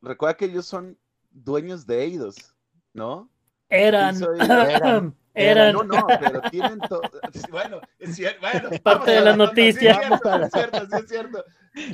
recuerda 0.00 0.36
que 0.36 0.46
ellos 0.46 0.66
son 0.66 0.98
dueños 1.30 1.86
de 1.86 2.02
Eidos, 2.04 2.54
¿no? 2.92 3.30
Eran, 3.68 4.16
soy- 4.16 4.38
eran, 4.40 5.14
eran, 5.34 5.72
No, 5.74 5.82
no, 5.84 6.06
pero 6.06 6.40
tienen 6.50 6.78
todo. 6.80 7.02
Bueno, 7.50 7.80
es 7.98 8.16
cierto, 8.16 8.40
bueno. 8.40 8.70
Parte 8.82 9.10
de 9.12 9.20
la 9.20 9.36
noticia. 9.36 9.94
Sí, 9.94 10.00
es 10.00 10.08
cierto, 10.08 10.38
sí, 10.38 10.44
es 10.44 10.52
cierto, 10.52 10.86
sí, 10.86 10.96
es 11.02 11.08
cierto. 11.08 11.44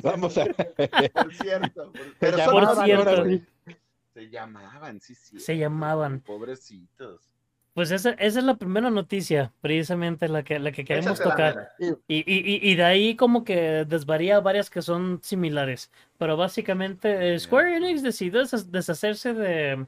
Vamos 0.03 0.37
a. 0.37 0.43
Es 0.77 1.37
cierto. 1.39 1.93
Pero 2.19 2.37
llamaban, 2.37 3.23
güey. 3.25 3.39
sí. 3.39 3.75
Se 4.13 4.29
llamaban, 4.29 4.99
sí, 5.01 5.13
sí. 5.15 5.39
Se 5.39 5.57
llamaban. 5.57 6.21
Pobrecitos. 6.21 7.34
Pues 7.75 7.91
esa, 7.91 8.11
esa 8.11 8.39
es 8.39 8.45
la 8.45 8.55
primera 8.55 8.89
noticia, 8.89 9.51
precisamente 9.59 10.29
la 10.29 10.43
que, 10.43 10.59
la 10.59 10.71
que 10.71 10.85
queremos 10.85 11.19
tocar. 11.19 11.73
Y, 12.07 12.19
y, 12.19 12.23
y, 12.39 12.71
y 12.71 12.75
de 12.75 12.83
ahí 12.85 13.15
como 13.17 13.43
que 13.43 13.83
desvaría 13.85 14.39
varias 14.39 14.69
que 14.69 14.81
son 14.81 15.19
similares. 15.21 15.91
Pero 16.17 16.37
básicamente 16.37 17.35
eh, 17.35 17.39
Square 17.39 17.75
Enix 17.75 18.01
decidió 18.01 18.41
desha- 18.41 18.63
deshacerse 18.63 19.33
de 19.33 19.85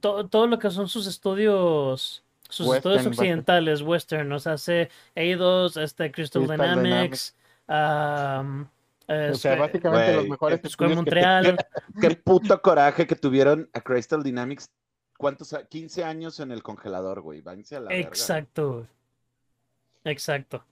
to- 0.00 0.28
todo 0.28 0.46
lo 0.46 0.58
que 0.60 0.70
son 0.70 0.88
sus 0.88 1.08
estudios, 1.08 2.22
sus 2.48 2.68
Western, 2.68 2.94
estudios 2.94 3.18
occidentales, 3.18 3.82
western. 3.82 4.32
O 4.32 4.38
sea, 4.38 4.52
hace 4.52 4.88
Eidos, 5.16 5.76
este, 5.76 6.12
Crystal, 6.12 6.46
Crystal 6.46 6.74
Dynamics, 6.82 7.34
am, 7.66 8.68
eh, 9.08 9.30
O 9.32 9.34
sea, 9.34 9.54
Square- 9.54 9.60
básicamente 9.60 10.14
los 10.14 10.28
mejores 10.28 10.60
Square 10.60 10.68
estudios 10.68 10.90
que 10.90 10.94
Montreal. 10.94 11.56
Qué 12.00 12.10
puto 12.16 12.62
coraje 12.62 13.08
que 13.08 13.16
tuvieron 13.16 13.68
a 13.72 13.80
Crystal 13.80 14.22
Dynamics. 14.22 14.70
¿Cuántos? 15.18 15.52
a- 15.52 15.64
15 15.64 16.04
años 16.04 16.40
en 16.40 16.50
el 16.52 16.62
congelador, 16.62 17.20
güey. 17.20 17.40
Váyanse 17.40 17.76
a 17.76 17.80
la 17.80 17.88
verga. 17.88 18.08
Exacto. 18.08 18.72
güey. 18.74 18.86
Exacto. 20.04 20.64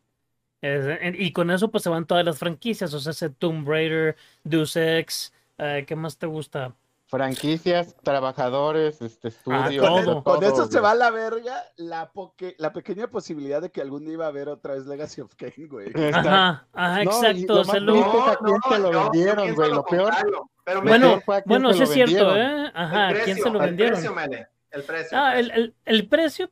Es- 0.61 0.87
en- 1.01 1.17
y 1.21 1.33
con 1.33 1.51
eso 1.51 1.71
pues 1.71 1.83
se 1.83 1.91
van 1.91 2.07
todas 2.07 2.25
las 2.25 2.39
franquicias, 2.39 2.93
o 2.95 3.01
sea, 3.01 3.11
ese 3.13 3.31
Tomb 3.31 3.69
Raider, 3.69 4.17
Deus 4.45 4.77
Ex, 4.77 5.33
eh, 5.59 5.85
¿qué 5.87 5.97
más 5.97 6.17
te 6.19 6.27
gusta? 6.27 6.75
franquicias, 7.07 7.95
trabajadores, 8.03 9.01
este 9.01 9.29
Ah, 9.29 9.31
estudios. 9.69 9.87
todo. 9.87 10.25
Con 10.25 10.43
eso 10.43 10.67
se 10.67 10.81
va 10.81 10.93
a 10.93 10.95
la 10.97 11.11
verga 11.13 11.63
la, 11.77 12.11
poque- 12.11 12.57
la 12.59 12.73
pequeña 12.73 13.09
posibilidad 13.09 13.63
de 13.63 13.71
que 13.71 13.81
algún 13.83 14.05
día 14.05 14.15
iba 14.15 14.25
a 14.25 14.29
haber 14.29 14.49
otra 14.49 14.75
vez 14.75 14.87
Legacy 14.87 15.21
of 15.21 15.33
Kane, 15.37 15.69
güey. 15.69 15.93
Ajá, 16.13 16.67
ajá, 16.73 17.05
No, 17.05 17.11
exacto. 17.13 17.55
lo 17.55 17.65
más 17.67 17.83
lo- 17.83 19.03
vendieron, 19.13 19.55
güey, 19.55 19.71
lo 19.71 19.85
peor. 19.85 20.11
contrario, 20.11 20.51
pero 20.65 20.83
Bueno, 20.83 21.23
bueno, 21.47 21.73
lo 21.73 21.83
es 21.83 21.91
cierto. 21.91 22.37
¿eh? 22.37 22.71
Ajá, 22.75 23.11
el 23.11 23.17
¿a 23.17 23.25
quién 23.25 23.37
se 23.37 23.43
precio, 23.43 23.53
lo 23.53 23.61
el 23.61 23.67
vendieron? 23.67 23.93
precio, 23.95 24.15
Mele, 24.15 24.49
el 24.71 24.83
precio. 24.83 25.19
Ah, 25.19 25.39
el 25.39 25.47
el, 25.47 25.51
precio. 25.51 25.73
el, 25.85 25.95
el 25.97 26.09
precio, 26.09 26.51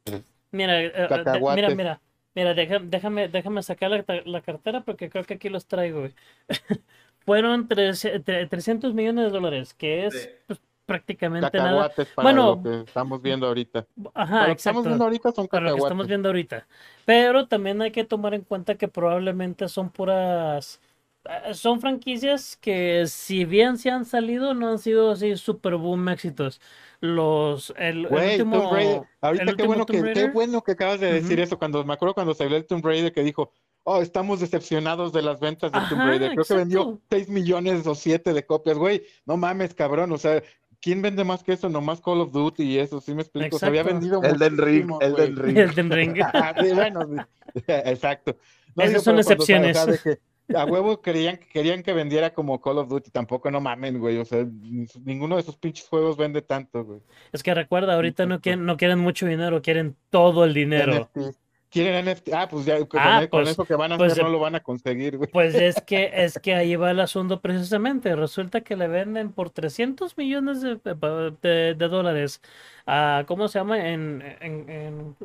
mira, 0.50 0.82
eh, 0.82 0.92
eh, 0.94 1.08
de- 1.08 1.40
mira, 1.54 1.70
mira, 1.70 2.00
mira, 2.34 2.54
deja- 2.54 2.78
déjame, 2.82 3.28
déjame 3.28 3.62
sacar 3.62 3.90
la, 3.90 4.04
la 4.24 4.40
cartera 4.42 4.80
porque 4.82 5.08
creo 5.10 5.24
que 5.24 5.34
aquí 5.34 5.48
los 5.48 5.66
traigo, 5.66 6.00
güey. 6.00 6.14
Fueron 7.24 7.68
tres- 7.68 8.04
tre- 8.24 8.48
300 8.48 8.94
millones 8.94 9.24
de 9.26 9.30
dólares, 9.30 9.74
que 9.74 10.06
es 10.06 10.14
Sí. 10.22 10.28
pues, 10.46 10.60
prácticamente 10.84 11.56
nada. 11.58 11.88
Para 11.90 12.08
Bueno, 12.16 12.56
lo 12.56 12.62
que 12.62 12.80
estamos 12.86 13.22
viendo 13.22 13.46
ahorita. 13.46 13.86
Ajá, 14.14 14.30
Para 14.34 14.48
lo 14.48 14.54
que 14.54 14.58
estamos 14.58 14.80
exacto. 14.80 14.88
viendo 14.88 15.04
ahorita 15.04 15.32
son 15.32 15.46
para 15.48 15.64
lo 15.70 15.74
que 15.76 15.82
estamos 15.82 16.06
viendo 16.08 16.28
ahorita. 16.28 16.66
Pero 17.04 17.46
también 17.46 17.80
hay 17.80 17.92
que 17.92 18.04
tomar 18.04 18.34
en 18.34 18.42
cuenta 18.42 18.74
que 18.74 18.88
probablemente 18.88 19.68
son 19.68 19.90
puras. 19.90 20.80
Eh, 21.24 21.54
Son 21.54 21.80
franquicias 21.80 22.56
que, 22.56 23.06
si 23.06 23.44
bien 23.44 23.78
se 23.78 23.90
han 23.90 24.04
salido, 24.04 24.54
no 24.54 24.68
han 24.68 24.78
sido 24.78 25.10
así 25.12 25.36
super 25.36 25.76
boom 25.76 26.08
éxitos. 26.08 26.60
Los. 27.00 27.72
El, 27.76 28.06
el 28.06 28.12
último. 28.12 28.60
Tomb 28.60 28.72
Raider. 28.72 29.02
Ahorita 29.20 29.50
el 29.50 29.56
qué 29.56 29.62
último 29.62 29.66
bueno 29.66 29.86
que, 29.86 29.92
Tomb 29.98 30.12
qué 30.12 30.14
Raider. 30.14 30.32
bueno 30.32 30.62
que 30.62 30.72
acabas 30.72 31.00
de 31.00 31.12
decir 31.12 31.40
eso. 31.40 31.58
Cuando 31.58 31.84
me 31.84 31.94
acuerdo 31.94 32.14
cuando 32.14 32.34
salió 32.34 32.56
el 32.56 32.66
Tomb 32.66 32.84
Raider 32.84 33.12
que 33.12 33.22
dijo, 33.22 33.52
oh, 33.84 34.00
estamos 34.00 34.40
decepcionados 34.40 35.12
de 35.12 35.22
las 35.22 35.40
ventas 35.40 35.72
de 35.72 35.80
Tomb 35.88 36.00
Raider. 36.00 36.32
Creo 36.32 36.44
que 36.44 36.54
vendió 36.54 36.80
exacto. 36.82 37.02
6 37.10 37.28
millones 37.28 37.86
o 37.86 37.94
7 37.94 38.32
de 38.32 38.46
copias, 38.46 38.78
güey. 38.78 39.02
No 39.26 39.36
mames, 39.36 39.74
cabrón. 39.74 40.12
O 40.12 40.18
sea, 40.18 40.42
¿quién 40.80 41.02
vende 41.02 41.24
más 41.24 41.42
que 41.42 41.54
eso? 41.54 41.68
Nomás 41.68 42.00
Call 42.00 42.20
of 42.20 42.32
Duty 42.32 42.62
y 42.62 42.78
eso, 42.78 43.00
sí 43.00 43.14
me 43.14 43.22
explico. 43.22 43.58
Se 43.58 43.66
había 43.66 43.82
vendido 43.82 44.20
Ring. 44.20 44.90
Elden 45.00 45.36
Ring. 45.36 45.56
Elden 45.56 45.90
Ring. 45.90 46.18
Ah, 46.34 46.54
sí, 46.60 46.72
bueno, 46.72 47.00
sí. 47.08 47.62
exacto. 47.66 48.36
No, 48.74 48.84
Esas 48.84 48.90
digo, 48.90 49.02
son 49.02 49.16
pero 49.16 49.24
cuando, 49.24 49.42
o 49.42 49.46
sea, 49.46 49.56
excepciones. 49.66 49.76
o 49.76 49.84
sea, 49.84 49.92
de 49.92 49.98
que 49.98 50.31
a 50.56 50.64
huevo 50.64 51.00
querían, 51.00 51.36
querían 51.52 51.82
que 51.82 51.92
vendiera 51.92 52.32
como 52.34 52.60
Call 52.60 52.78
of 52.78 52.88
Duty, 52.88 53.10
tampoco 53.10 53.50
no 53.50 53.60
mamen, 53.60 53.98
güey. 53.98 54.18
O 54.18 54.24
sea, 54.24 54.44
ni- 54.44 54.86
ninguno 55.04 55.36
de 55.36 55.42
esos 55.42 55.56
pinches 55.56 55.88
juegos 55.88 56.16
vende 56.16 56.42
tanto, 56.42 56.84
güey. 56.84 57.00
Es 57.32 57.42
que 57.42 57.54
recuerda, 57.54 57.94
ahorita 57.94 58.26
no 58.26 58.40
quieren, 58.40 58.64
no 58.66 58.76
quieren 58.76 58.98
mucho 58.98 59.26
dinero, 59.26 59.62
quieren 59.62 59.96
todo 60.10 60.44
el 60.44 60.54
dinero. 60.54 60.92
NFT. 61.14 61.36
Quieren 61.70 62.04
NFT. 62.04 62.34
Ah, 62.34 62.46
pues 62.50 62.66
ya 62.66 62.76
con, 62.84 63.00
Ah, 63.00 63.20
con 63.30 63.40
pues- 63.44 63.48
eso 63.52 63.64
que 63.64 63.74
van 63.74 63.92
a 63.92 63.96
pues, 63.96 64.12
hacer 64.12 64.24
no 64.24 64.28
lo 64.30 64.38
van 64.38 64.54
a 64.54 64.60
conseguir, 64.62 65.16
güey. 65.16 65.30
Pues 65.30 65.54
es 65.54 65.80
que, 65.80 66.10
es 66.14 66.38
que 66.38 66.54
ahí 66.54 66.76
va 66.76 66.90
el 66.90 67.00
asunto 67.00 67.40
precisamente. 67.40 68.14
Resulta 68.14 68.60
que 68.60 68.76
le 68.76 68.88
venden 68.88 69.32
por 69.32 69.48
300 69.48 70.18
millones 70.18 70.60
de, 70.60 70.78
de- 70.84 71.74
de 71.74 71.88
dólares 71.88 72.42
a, 72.86 73.24
¿cómo 73.26 73.48
se 73.48 73.58
llama? 73.58 73.88
En, 73.88 74.22
en, 74.42 74.68
en 74.68 75.16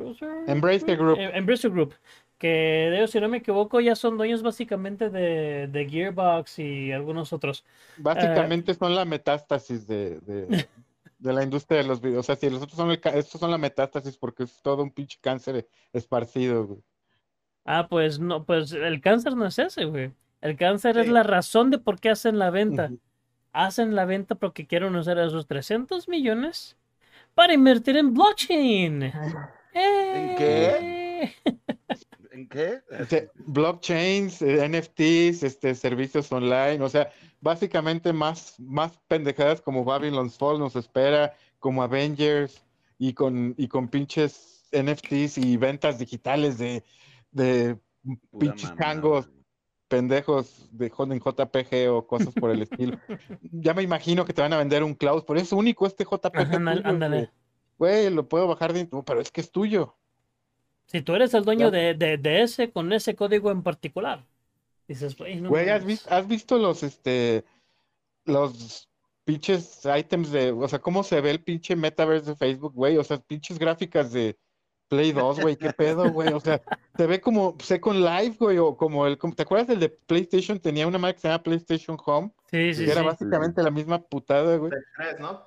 Embracer 0.46 0.96
Group. 0.96 1.18
En- 1.18 1.34
Embracer 1.36 1.70
Group. 1.70 1.92
Que 2.38 2.48
de 2.48 2.96
ellos, 2.98 3.10
si 3.10 3.20
no 3.20 3.28
me 3.28 3.38
equivoco, 3.38 3.80
ya 3.80 3.96
son 3.96 4.16
dueños 4.16 4.42
básicamente 4.42 5.10
de, 5.10 5.66
de 5.66 5.88
Gearbox 5.88 6.60
y 6.60 6.92
algunos 6.92 7.32
otros. 7.32 7.64
Básicamente 7.96 8.74
son 8.74 8.94
la 8.94 9.04
metástasis 9.04 9.86
de, 9.86 10.20
de, 10.20 10.46
de 11.18 11.32
la 11.32 11.42
industria 11.42 11.78
de 11.78 11.88
los 11.88 12.00
videos. 12.00 12.20
O 12.20 12.22
sea, 12.22 12.36
si 12.36 12.48
los 12.48 12.62
otros 12.62 12.76
son 12.76 12.90
el, 12.90 13.00
estos 13.14 13.40
son 13.40 13.50
la 13.50 13.58
metástasis 13.58 14.16
porque 14.16 14.44
es 14.44 14.62
todo 14.62 14.82
un 14.82 14.90
pinche 14.90 15.18
cáncer 15.20 15.68
esparcido, 15.92 16.66
güey. 16.66 16.80
Ah, 17.64 17.86
pues 17.88 18.18
no, 18.18 18.44
pues 18.44 18.72
el 18.72 19.00
cáncer 19.00 19.36
no 19.36 19.46
es 19.46 19.58
ese, 19.58 19.84
güey. 19.84 20.12
El 20.40 20.56
cáncer 20.56 20.96
es 20.98 21.08
la 21.08 21.22
razón 21.22 21.70
de 21.70 21.78
por 21.78 22.00
qué 22.00 22.10
hacen 22.10 22.38
la 22.38 22.50
venta. 22.50 22.90
Hacen 23.52 23.94
la 23.94 24.04
venta 24.04 24.36
porque 24.36 24.66
quieren 24.66 24.94
usar 24.94 25.18
esos 25.18 25.46
300 25.46 26.08
millones 26.08 26.76
para 27.34 27.52
invertir 27.52 27.96
en 27.96 28.14
blockchain. 28.14 29.02
¿En 29.02 29.12
¡Eh! 29.74 31.34
¿En 31.44 31.54
qué? 32.48 32.80
Sea, 33.08 33.24
blockchains, 33.34 34.42
eh, 34.42 34.68
NFTs, 34.68 35.42
este, 35.42 35.74
servicios 35.74 36.30
online, 36.32 36.80
o 36.82 36.88
sea, 36.88 37.10
básicamente 37.40 38.12
más, 38.12 38.58
más 38.58 38.98
pendejadas 39.08 39.60
como 39.60 39.84
Babylon's 39.84 40.36
Fall 40.36 40.58
nos 40.58 40.76
espera, 40.76 41.34
como 41.58 41.82
Avengers, 41.82 42.62
y 42.98 43.14
con, 43.14 43.54
y 43.56 43.68
con 43.68 43.88
pinches 43.88 44.68
NFTs 44.72 45.38
y 45.38 45.56
ventas 45.56 45.98
digitales 45.98 46.58
de, 46.58 46.84
de 47.30 47.78
Pura 48.30 48.56
pinches 48.56 48.70
mamada, 48.70 48.76
changos 48.76 49.26
güey. 49.26 49.44
pendejos 49.88 50.68
de 50.72 50.86
en 50.86 51.20
JPG 51.20 51.90
o 51.90 52.06
cosas 52.06 52.34
por 52.34 52.50
el 52.50 52.62
estilo. 52.62 52.98
Ya 53.52 53.74
me 53.74 53.82
imagino 53.82 54.24
que 54.24 54.32
te 54.32 54.42
van 54.42 54.52
a 54.52 54.58
vender 54.58 54.82
un 54.82 54.94
cloud, 54.94 55.24
pero 55.26 55.40
es 55.40 55.52
único 55.52 55.86
este 55.86 56.04
JPG 56.04 56.28
Ajá, 56.34 56.56
ándale, 56.56 56.82
tuyo, 56.82 56.88
ándale. 56.88 57.16
güey. 57.16 57.30
Güey, 57.78 58.10
lo 58.10 58.28
puedo 58.28 58.48
bajar 58.48 58.72
de, 58.72 58.88
no, 58.90 59.04
pero 59.04 59.20
es 59.20 59.30
que 59.30 59.40
es 59.40 59.52
tuyo. 59.52 59.96
Si 60.88 61.00
tú 61.02 61.14
eres 61.14 61.32
el 61.34 61.44
dueño 61.44 61.70
de, 61.70 61.94
de, 61.94 62.16
de 62.18 62.42
ese 62.42 62.70
con 62.70 62.92
ese 62.92 63.14
código 63.14 63.50
en 63.50 63.62
particular, 63.62 64.24
dices, 64.88 65.16
güey, 65.16 65.40
no 65.40 65.50
Güey, 65.50 65.68
¿has 65.68 65.82
mames". 65.82 65.86
visto, 65.86 66.10
has 66.14 66.26
visto 66.28 66.58
los, 66.58 66.82
este, 66.82 67.44
los 68.24 68.88
pinches 69.24 69.82
items 69.96 70.30
de, 70.32 70.50
o 70.52 70.66
sea, 70.68 70.78
cómo 70.78 71.02
se 71.02 71.20
ve 71.20 71.30
el 71.30 71.42
pinche 71.42 71.76
metaverse 71.76 72.30
de 72.30 72.36
Facebook, 72.36 72.72
güey? 72.74 72.96
O 72.96 73.04
sea, 73.04 73.18
pinches 73.18 73.58
gráficas 73.58 74.12
de 74.12 74.36
Play 74.88 75.12
2, 75.12 75.40
güey, 75.40 75.56
qué 75.56 75.70
pedo, 75.74 76.10
güey. 76.10 76.32
O 76.32 76.40
sea, 76.40 76.62
se 76.96 77.06
ve 77.06 77.20
como 77.20 77.54
Second 77.62 77.98
Life, 78.02 78.36
güey, 78.40 78.56
o 78.56 78.74
como 78.74 79.06
el, 79.06 79.18
como- 79.18 79.34
¿te 79.34 79.42
acuerdas 79.42 79.68
del 79.68 79.80
de 79.80 79.90
PlayStation? 79.90 80.58
Tenía 80.58 80.86
una 80.86 80.96
marca 80.96 81.16
que 81.16 81.20
se 81.20 81.28
llama 81.28 81.42
PlayStation 81.42 81.98
Home, 82.06 82.30
Sí, 82.50 82.72
sí, 82.72 82.86
que 82.86 82.92
era 82.92 83.02
sí. 83.02 83.06
básicamente 83.06 83.62
la 83.62 83.70
misma 83.70 84.00
putada, 84.00 84.56
güey. 84.56 84.72
¿no? 85.20 85.42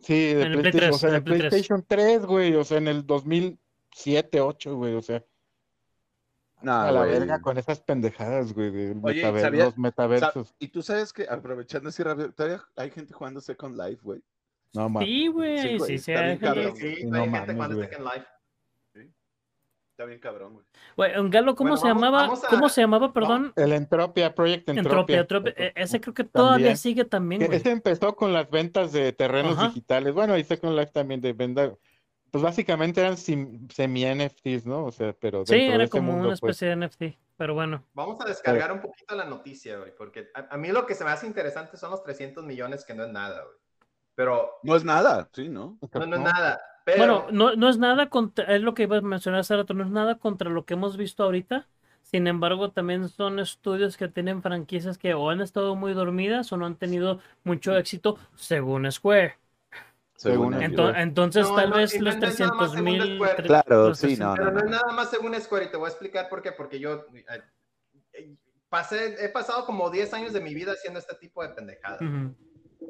Sí, 0.00 0.34
de 0.34 0.42
el 0.42 0.52
Play 0.60 0.72
PlayStation, 0.72 0.92
o 0.94 0.98
3, 0.98 1.00
sea, 1.00 1.08
en 1.08 1.14
en 1.14 1.14
el 1.14 1.16
el 1.16 1.24
Play 1.24 1.38
3. 1.38 1.48
PlayStation 1.50 1.84
3, 1.88 2.26
güey, 2.26 2.54
o 2.56 2.64
sea, 2.64 2.76
en 2.76 2.88
el 2.88 3.06
2007, 3.94 4.40
8, 4.40 4.76
güey, 4.76 4.94
o 4.94 5.02
sea. 5.02 5.24
No, 6.62 6.72
a 6.78 6.92
la 6.92 7.00
güey. 7.00 7.12
verga 7.12 7.40
con 7.40 7.56
esas 7.56 7.80
pendejadas, 7.80 8.52
güey, 8.52 8.70
de 8.70 8.96
Oye, 9.02 9.22
metaver- 9.22 9.40
¿sabía- 9.40 9.64
los 9.64 9.78
metaversos. 9.78 10.54
Y 10.58 10.68
tú 10.68 10.82
sabes 10.82 11.12
que, 11.12 11.26
aprovechando 11.28 11.88
así 11.88 12.02
rápido, 12.02 12.32
todavía 12.32 12.62
hay 12.76 12.90
gente 12.90 13.14
jugando 13.14 13.40
Second 13.40 13.76
Life, 13.80 14.00
güey. 14.02 14.20
No 14.74 14.88
mames. 14.88 15.08
Sí, 15.08 15.26
güey, 15.28 15.58
Sí, 15.58 15.68
sí, 15.68 15.78
güey, 15.78 15.98
sí, 15.98 16.10
está 16.12 16.20
hay 16.20 16.26
bien 16.26 16.38
gente- 16.40 16.46
cabrón. 16.46 16.76
Sí, 16.76 16.80
Sí, 16.94 17.02
hay 17.02 17.10
no 17.10 17.24
gente 17.24 17.52
jugando. 17.54 17.80
Second 17.82 18.04
Life. 18.04 18.26
Está 19.92 20.06
bien 20.06 20.20
cabrón, 20.20 20.52
güey. 20.54 20.66
Güey, 20.96 21.18
un 21.18 21.28
Galo, 21.30 21.54
¿cómo 21.54 21.70
Bueno, 21.70 21.76
se 21.82 21.88
vamos- 21.88 22.02
llamaba? 22.02 22.22
vamos 22.22 22.44
a- 22.44 22.48
¿Cómo 22.48 22.68
se 22.70 22.80
llamaba, 22.80 23.12
perdón? 23.12 23.52
El 23.56 23.72
Entropia, 23.72 24.34
Project 24.34 24.68
Entropia, 24.70 25.20
Entropia. 25.20 25.20
Entropia. 25.20 25.54
E- 25.66 25.72
Ese 25.76 26.00
creo 26.00 26.14
que 26.14 26.24
todavía 26.24 26.56
También. 26.56 26.76
sigue 26.78 27.04
también, 27.04 27.44
güey. 27.46 27.58
Ese 27.58 27.70
empezó 27.70 28.16
con 28.16 28.32
las 28.32 28.48
ventas 28.50 28.92
de 28.92 29.12
terrenos 29.12 29.58
Ajá. 29.58 29.68
digitales. 29.68 30.14
Bueno, 30.14 30.38
y 30.38 30.44
Second 30.44 30.74
Life 30.78 30.92
también 30.92 31.20
de 31.20 31.32
venda. 31.34 31.74
Pues 32.30 32.42
básicamente 32.44 33.00
eran 33.00 33.16
semi-NFTs, 33.16 34.66
¿no? 34.66 34.84
O 34.86 34.92
sea, 34.92 35.12
pero 35.14 35.44
Sí, 35.44 35.54
dentro 35.56 35.74
de 35.74 35.74
era 35.74 35.84
ese 35.84 35.90
como 35.90 36.12
mundo, 36.12 36.28
una 36.28 36.36
pues. 36.36 36.56
especie 36.56 36.68
de 36.68 36.76
NFT, 36.76 37.18
pero 37.36 37.54
bueno. 37.54 37.84
Vamos 37.94 38.20
a 38.20 38.24
descargar 38.24 38.72
un 38.72 38.80
poquito 38.80 39.14
la 39.16 39.24
noticia, 39.24 39.78
güey, 39.78 39.94
porque 39.96 40.28
a, 40.34 40.54
a 40.54 40.56
mí 40.56 40.68
lo 40.68 40.86
que 40.86 40.94
se 40.94 41.04
me 41.04 41.10
hace 41.10 41.26
interesante 41.26 41.76
son 41.76 41.90
los 41.90 42.02
300 42.04 42.44
millones, 42.44 42.84
que 42.84 42.94
no 42.94 43.04
es 43.04 43.10
nada, 43.10 43.42
güey. 43.42 43.56
Pero 44.14 44.50
No 44.62 44.76
es 44.76 44.84
nada, 44.84 45.28
sí, 45.32 45.48
¿no? 45.48 45.78
no, 45.94 46.06
no 46.06 46.16
es 46.16 46.22
nada. 46.22 46.60
Pero, 46.84 46.98
Bueno, 46.98 47.26
no, 47.30 47.56
no 47.56 47.68
es 47.68 47.78
nada 47.78 48.08
contra, 48.10 48.54
es 48.54 48.62
lo 48.62 48.74
que 48.74 48.84
iba 48.84 48.96
a 48.98 49.00
mencionar 49.00 49.40
hace 49.40 49.56
rato, 49.56 49.74
no 49.74 49.84
es 49.84 49.90
nada 49.90 50.18
contra 50.18 50.50
lo 50.50 50.64
que 50.64 50.74
hemos 50.74 50.96
visto 50.96 51.22
ahorita. 51.24 51.68
Sin 52.02 52.26
embargo, 52.26 52.70
también 52.72 53.08
son 53.08 53.38
estudios 53.38 53.96
que 53.96 54.08
tienen 54.08 54.42
franquicias 54.42 54.98
que 54.98 55.14
o 55.14 55.30
han 55.30 55.40
estado 55.40 55.74
muy 55.76 55.92
dormidas 55.94 56.52
o 56.52 56.56
no 56.56 56.66
han 56.66 56.76
tenido 56.76 57.20
mucho 57.44 57.76
éxito, 57.76 58.18
según 58.34 58.90
Square. 58.90 59.39
Según. 60.20 60.52
Ento- 60.52 60.92
entonces, 60.94 61.48
No, 61.48 61.56
tal 61.56 61.70
no, 61.70 61.76
vez 61.76 61.98
los 61.98 62.14
es 62.14 62.20
nada 62.20 62.26
más 62.26 62.36
300 62.36 62.70
según 62.72 62.84
mil. 62.84 63.14
Square. 63.16 63.42
Claro, 63.44 63.94
sí, 63.94 64.16
no, 64.18 64.34
pero 64.36 64.44
no, 64.46 64.52
no 64.52 64.58
es 64.58 64.64
no. 64.66 64.70
nada 64.72 64.92
más 64.92 65.08
según 65.10 65.40
Square 65.40 65.64
y 65.64 65.68
te 65.70 65.78
voy 65.78 65.86
a 65.86 65.88
explicar 65.88 66.28
por 66.28 66.42
qué, 66.42 66.52
porque 66.52 66.78
yo 66.78 67.06
eh, 67.14 67.24
eh, 68.12 68.36
pasé, 68.68 69.24
he 69.24 69.30
pasado 69.30 69.64
como 69.64 69.88
10 69.88 70.12
años 70.12 70.34
de 70.34 70.40
mi 70.42 70.52
vida 70.54 70.72
haciendo 70.72 70.98
este 70.98 71.14
tipo 71.16 71.42
de 71.42 71.48
pendejadas. 71.54 72.00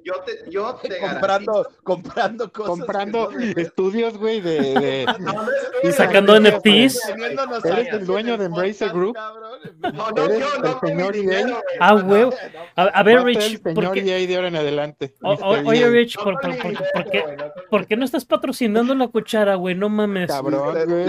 Yo 0.02 0.14
te, 0.24 0.50
yo 0.50 0.74
te 0.82 0.98
Comprando, 0.98 1.52
garantizo- 1.52 1.68
comprando 1.82 2.52
cosas. 2.52 2.68
Comprando 2.70 3.30
no 3.32 3.40
estudios, 3.60 4.16
güey, 4.16 4.40
de, 4.40 4.60
de- 4.60 5.06
No, 5.20 5.32
no 5.32 5.42
es 5.82 5.90
Y 5.90 5.92
sacando. 5.92 6.38
NFTs. 6.40 7.00
Eres 7.64 7.92
el 7.92 8.06
dueño 8.06 8.38
de 8.38 8.46
Embracer 8.46 8.90
Group. 8.92 9.14
cabrón. 9.14 9.50
No, 9.80 10.10
no, 10.10 10.38
yo 10.38 10.48
no 10.62 10.80
señor 10.80 11.12
dinero. 11.12 11.60
Ah, 11.80 11.94
güey. 11.94 12.22
no, 12.22 12.30
A, 12.76 12.82
a 12.84 13.02
ver, 13.02 13.22
Rich, 13.24 13.42
el 13.42 13.60
¿por 13.60 13.74
señor 13.74 13.92
qué, 13.94 14.22
EA 14.22 14.26
de 14.26 14.36
ahora 14.36 14.48
en 14.48 14.56
adelante. 14.56 15.14
o- 15.22 15.32
o- 15.34 15.56
Mr. 15.56 15.66
oye. 15.66 15.88
Rich, 15.90 16.16
no 16.16 16.24
¿por, 16.24 16.40
por- 16.40 16.58
por- 16.58 16.74
por 16.94 17.10
qué, 17.10 17.24
por 17.68 17.86
qué 17.86 17.96
no 17.96 18.04
estás 18.04 18.24
patrocinando 18.24 18.94
la 18.94 19.08
cuchara, 19.08 19.56
güey? 19.56 19.74
No 19.74 19.88
mames. 19.88 20.28
Cabrón, 20.28 20.78
güey, 20.86 21.08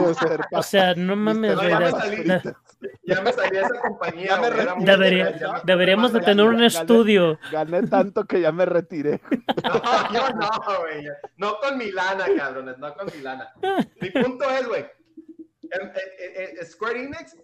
o 0.51 0.63
sea, 0.63 0.91
O 0.91 0.95
no 0.97 1.15
mames, 1.15 1.55
güey. 1.55 1.69
ya 1.69 3.21
me 3.21 3.31
salí. 3.31 3.51
de- 3.55 3.61
esa 3.61 3.79
compañía. 3.81 4.39
Deberíamos 5.63 6.13
de 6.13 6.19
tener 6.21 6.45
un 6.45 6.63
estudio. 6.63 7.39
Gané 7.51 7.83
tanto 7.83 8.25
que 8.25 8.41
ya 8.41 8.51
me 8.51 8.65
retiré. 8.71 9.21
No, 9.63 10.13
yo 10.13 10.29
no, 10.29 10.79
güey. 10.81 11.05
No 11.37 11.59
con 11.59 11.77
mi 11.77 11.91
lana, 11.91 12.25
cabrones, 12.35 12.77
no 12.77 12.93
con 12.95 13.05
mi 13.07 13.21
lana. 13.21 13.53
Mi 14.01 14.09
punto 14.09 14.49
es, 14.49 14.67
güey, 14.67 14.85
em- 15.69 15.91
eh, 15.95 16.55
eh, 16.59 16.65
Square 16.65 17.03
Enix, 17.03 17.37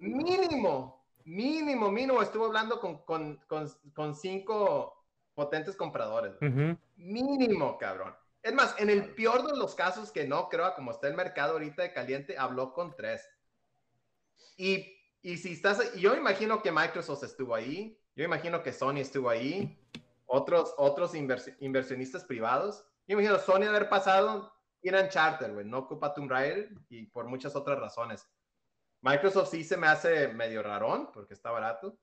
mínimo, 0.00 1.04
mínimo, 1.24 1.90
mínimo, 1.90 2.22
estuvo 2.22 2.46
hablando 2.46 2.80
con, 2.80 2.98
con, 3.04 3.36
con, 3.46 3.68
con 3.94 4.14
cinco 4.14 5.04
potentes 5.34 5.76
compradores. 5.76 6.38
güey. 6.40 6.50
Ujú. 6.50 6.78
Mínimo, 6.96 7.78
cabrón. 7.78 8.14
Es 8.42 8.54
más, 8.54 8.74
en 8.78 8.88
el 8.90 9.14
peor 9.14 9.46
de 9.46 9.56
los 9.56 9.74
casos 9.74 10.10
que 10.10 10.26
no 10.26 10.48
creo, 10.48 10.64
a 10.64 10.74
como 10.74 10.90
está 10.92 11.08
el 11.08 11.14
mercado 11.14 11.52
ahorita 11.52 11.82
de 11.82 11.92
caliente, 11.92 12.38
habló 12.38 12.72
con 12.72 12.96
tres. 12.96 13.28
Y, 14.56 14.96
y 15.22 15.36
si 15.36 15.52
estás, 15.52 15.94
yo 15.94 16.14
imagino 16.16 16.62
que 16.62 16.72
Microsoft 16.72 17.24
estuvo 17.24 17.54
ahí, 17.54 17.98
yo 18.16 18.24
imagino 18.24 18.62
que 18.62 18.72
Sony 18.72 18.96
estuvo 18.98 19.28
ahí, 19.30 19.78
otros, 20.30 20.74
otros 20.78 21.14
inversi- 21.14 21.56
inversionistas 21.60 22.24
privados. 22.24 22.84
Yo 23.06 23.14
imagino 23.14 23.38
Sony 23.38 23.64
haber 23.68 23.88
pasado, 23.88 24.52
ir 24.82 24.94
a 24.96 25.08
Charter, 25.08 25.52
güey, 25.52 25.66
no 25.66 25.78
ocupa 25.78 26.14
Tomb 26.14 26.30
Raider 26.30 26.70
y 26.88 27.06
por 27.06 27.26
muchas 27.26 27.54
otras 27.56 27.78
razones. 27.78 28.26
Microsoft 29.02 29.50
sí 29.50 29.64
se 29.64 29.76
me 29.76 29.86
hace 29.88 30.28
medio 30.28 30.62
rarón 30.62 31.10
porque 31.12 31.34
está 31.34 31.50
barato. 31.50 31.98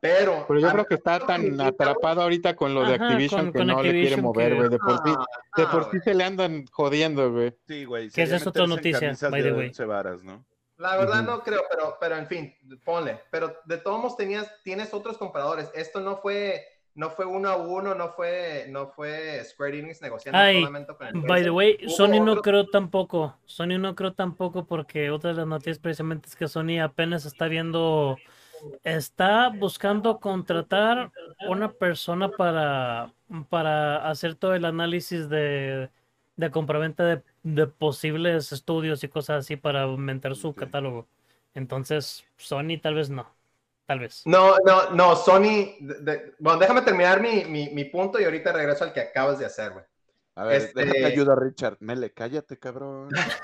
Pero, 0.00 0.44
Pero 0.48 0.58
yo 0.60 0.68
creo 0.72 0.84
que 0.84 0.94
está 0.96 1.20
tan 1.20 1.56
me 1.56 1.64
atrapado 1.64 2.22
ahorita 2.22 2.56
con 2.56 2.74
lo 2.74 2.84
de 2.84 2.96
Ajá, 2.96 3.06
Activision 3.06 3.40
con- 3.46 3.52
que 3.52 3.58
con 3.60 3.66
no 3.68 3.74
le 3.76 3.82
quiere 3.82 3.98
Activision 3.98 4.20
mover, 4.22 4.48
que- 4.50 4.56
güey. 4.58 4.68
De 4.68 4.78
por 4.78 4.96
sí, 4.96 5.14
Ah, 5.16 5.26
de 5.56 5.62
ah, 5.62 5.70
por 5.70 5.84
sí 5.84 5.88
güey. 5.90 6.00
se 6.02 6.14
le 6.14 6.24
andan 6.24 6.66
jodiendo, 6.72 7.32
güey. 7.32 7.56
Sí, 7.68 7.84
güey. 7.84 8.10
Que 8.10 8.22
esa 8.22 8.36
es 8.36 8.46
otra 8.46 8.66
noticia, 8.66 9.14
by 9.30 9.42
the 9.42 9.52
way. 9.52 9.70
varas, 9.86 10.24
¿no? 10.24 10.44
La 10.78 10.96
verdad 10.96 11.20
Ujú. 11.22 11.30
no 11.30 11.42
creo, 11.44 11.62
pero, 11.70 11.96
pero 12.00 12.16
en 12.16 12.26
fin, 12.26 12.52
ponle. 12.84 13.20
Pero 13.30 13.56
de 13.66 13.78
todos 13.78 13.98
modos 14.00 14.16
tenías, 14.16 14.50
tienes 14.64 14.92
otros 14.92 15.16
compradores. 15.18 15.70
Esto 15.72 16.00
no 16.00 16.16
fue, 16.16 16.66
no 16.94 17.10
fue 17.10 17.24
uno 17.24 17.48
a 17.48 17.56
uno, 17.56 17.94
no 17.94 18.10
fue, 18.10 18.66
no 18.68 18.88
fue 18.88 19.42
Square 19.44 19.78
Enix 19.78 20.02
negociando 20.02 20.38
Ay, 20.38 20.60
solamente 20.60 20.94
con 20.94 21.06
el 21.06 21.14
By 21.22 21.42
the 21.42 21.50
way, 21.50 21.78
Hubo 21.82 21.90
Sony 21.90 22.20
no 22.20 22.42
creo 22.42 22.66
tampoco. 22.66 23.36
Sony 23.46 23.78
no 23.78 23.94
creo 23.94 24.12
tampoco 24.12 24.66
porque 24.66 25.10
otra 25.10 25.30
de 25.30 25.36
las 25.36 25.46
noticias 25.46 25.78
precisamente 25.78 26.28
es 26.28 26.36
que 26.36 26.48
Sony 26.48 26.80
apenas 26.82 27.24
está 27.24 27.48
viendo, 27.48 28.18
está 28.84 29.48
buscando 29.48 30.20
contratar 30.20 31.10
una 31.48 31.72
persona 31.72 32.28
para, 32.28 33.12
para 33.48 34.08
hacer 34.08 34.34
todo 34.34 34.54
el 34.54 34.66
análisis 34.66 35.30
de, 35.30 35.90
de 36.36 36.50
compraventa 36.50 37.04
de, 37.04 37.22
de 37.42 37.66
posibles 37.66 38.52
estudios 38.52 39.02
y 39.02 39.08
cosas 39.08 39.44
así 39.44 39.56
para 39.56 39.82
aumentar 39.82 40.36
su 40.36 40.54
catálogo. 40.54 41.06
Entonces, 41.54 42.24
Sony 42.36 42.78
tal 42.80 42.94
vez 42.96 43.08
no. 43.08 43.26
Tal 43.86 43.98
vez. 43.98 44.22
No, 44.24 44.56
no, 44.64 44.90
no, 44.90 45.16
Sony. 45.16 45.76
de- 45.80 46.00
de- 46.00 46.34
bueno, 46.38 46.58
déjame 46.58 46.82
terminar 46.82 47.20
mi, 47.20 47.44
mi, 47.44 47.70
mi 47.70 47.84
punto 47.84 48.20
y 48.20 48.24
ahorita 48.24 48.52
regreso 48.52 48.84
al 48.84 48.92
que 48.92 49.00
acabas 49.00 49.38
de 49.38 49.46
hacer, 49.46 49.72
güey. 49.72 49.84
A 50.34 50.44
ver, 50.44 50.62
Este- 50.62 50.84
déjame 50.84 51.04
ayuda, 51.06 51.34
Richard. 51.36 51.76
Mele, 51.80 52.12
cállate, 52.12 52.58
cabrón. 52.58 53.08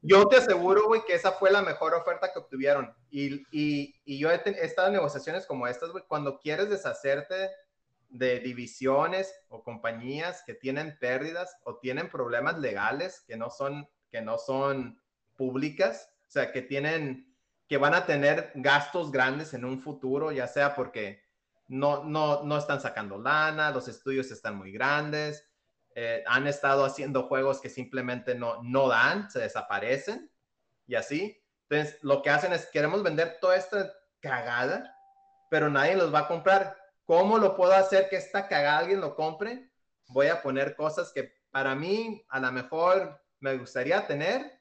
Yo 0.00 0.26
te 0.28 0.36
aseguro, 0.36 0.86
güey, 0.86 1.02
que 1.06 1.14
esa 1.14 1.32
fue 1.32 1.50
la 1.50 1.62
mejor 1.62 1.94
oferta 1.94 2.32
que 2.32 2.38
obtuvieron. 2.38 2.92
Y, 3.10 3.46
y, 3.50 3.94
y 4.04 4.18
yo 4.18 4.30
he, 4.30 4.38
ten- 4.38 4.54
he 4.56 4.64
estado 4.64 4.88
en 4.88 4.94
negociaciones 4.94 5.46
como 5.46 5.66
estas, 5.66 5.90
güey, 5.90 6.04
cuando 6.08 6.38
quieres 6.38 6.70
deshacerte 6.70 7.50
de 8.08 8.40
divisiones 8.40 9.34
o 9.48 9.62
compañías 9.62 10.42
que 10.46 10.54
tienen 10.54 10.98
pérdidas 10.98 11.56
o 11.64 11.78
tienen 11.78 12.10
problemas 12.10 12.58
legales 12.58 13.22
que 13.26 13.36
no 13.36 13.50
son, 13.50 13.88
que 14.10 14.20
no 14.20 14.38
son 14.38 15.00
públicas, 15.36 16.10
o 16.28 16.30
sea, 16.30 16.52
que 16.52 16.62
tienen, 16.62 17.31
que 17.72 17.78
van 17.78 17.94
a 17.94 18.04
tener 18.04 18.52
gastos 18.54 19.10
grandes 19.10 19.54
en 19.54 19.64
un 19.64 19.80
futuro, 19.80 20.30
ya 20.30 20.46
sea 20.46 20.74
porque 20.74 21.24
no, 21.68 22.04
no, 22.04 22.42
no 22.42 22.58
están 22.58 22.82
sacando 22.82 23.16
lana, 23.16 23.70
los 23.70 23.88
estudios 23.88 24.30
están 24.30 24.56
muy 24.56 24.72
grandes, 24.72 25.50
eh, 25.94 26.22
han 26.26 26.46
estado 26.46 26.84
haciendo 26.84 27.22
juegos 27.28 27.62
que 27.62 27.70
simplemente 27.70 28.34
no, 28.34 28.62
no 28.62 28.88
dan, 28.88 29.30
se 29.30 29.38
desaparecen 29.38 30.30
y 30.86 30.96
así. 30.96 31.42
Entonces, 31.70 31.98
lo 32.02 32.20
que 32.20 32.28
hacen 32.28 32.52
es, 32.52 32.66
queremos 32.66 33.02
vender 33.02 33.38
toda 33.40 33.56
esta 33.56 33.90
cagada, 34.20 34.94
pero 35.48 35.70
nadie 35.70 35.96
los 35.96 36.12
va 36.12 36.18
a 36.18 36.28
comprar. 36.28 36.76
¿Cómo 37.06 37.38
lo 37.38 37.56
puedo 37.56 37.72
hacer 37.72 38.10
que 38.10 38.16
esta 38.16 38.48
cagada 38.48 38.80
alguien 38.80 39.00
lo 39.00 39.16
compre? 39.16 39.72
Voy 40.08 40.26
a 40.26 40.42
poner 40.42 40.76
cosas 40.76 41.10
que 41.10 41.32
para 41.50 41.74
mí 41.74 42.22
a 42.28 42.38
lo 42.38 42.52
mejor 42.52 43.18
me 43.40 43.56
gustaría 43.56 44.06
tener, 44.06 44.60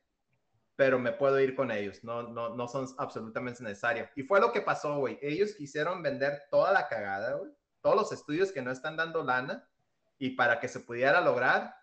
pero 0.76 0.99
me 0.99 1.11
puedo 1.11 1.39
ir 1.39 1.55
con 1.55 1.72
ellos. 1.72 2.03
No, 2.03 2.24
no, 2.24 2.49
no 2.55 2.67
son 2.67 2.88
absolutamente 2.97 3.63
necesarios. 3.63 4.09
Y 4.15 4.24
fue 4.24 4.39
lo 4.39 4.51
que 4.51 4.61
pasó, 4.61 4.97
güey. 4.97 5.19
Ellos 5.22 5.53
quisieron 5.55 6.01
vender 6.01 6.43
toda 6.49 6.72
la 6.72 6.88
cagada, 6.88 7.36
güey. 7.36 7.51
Todos 7.82 7.95
los 7.95 8.11
estudios 8.11 8.51
que 8.51 8.61
no 8.61 8.72
están 8.72 8.97
dando 8.97 9.24
lana. 9.24 9.67
Y 10.17 10.32
para 10.32 10.59
que 10.59 10.67
se 10.67 10.80
pudiera 10.80 11.22
lograr, 11.22 11.76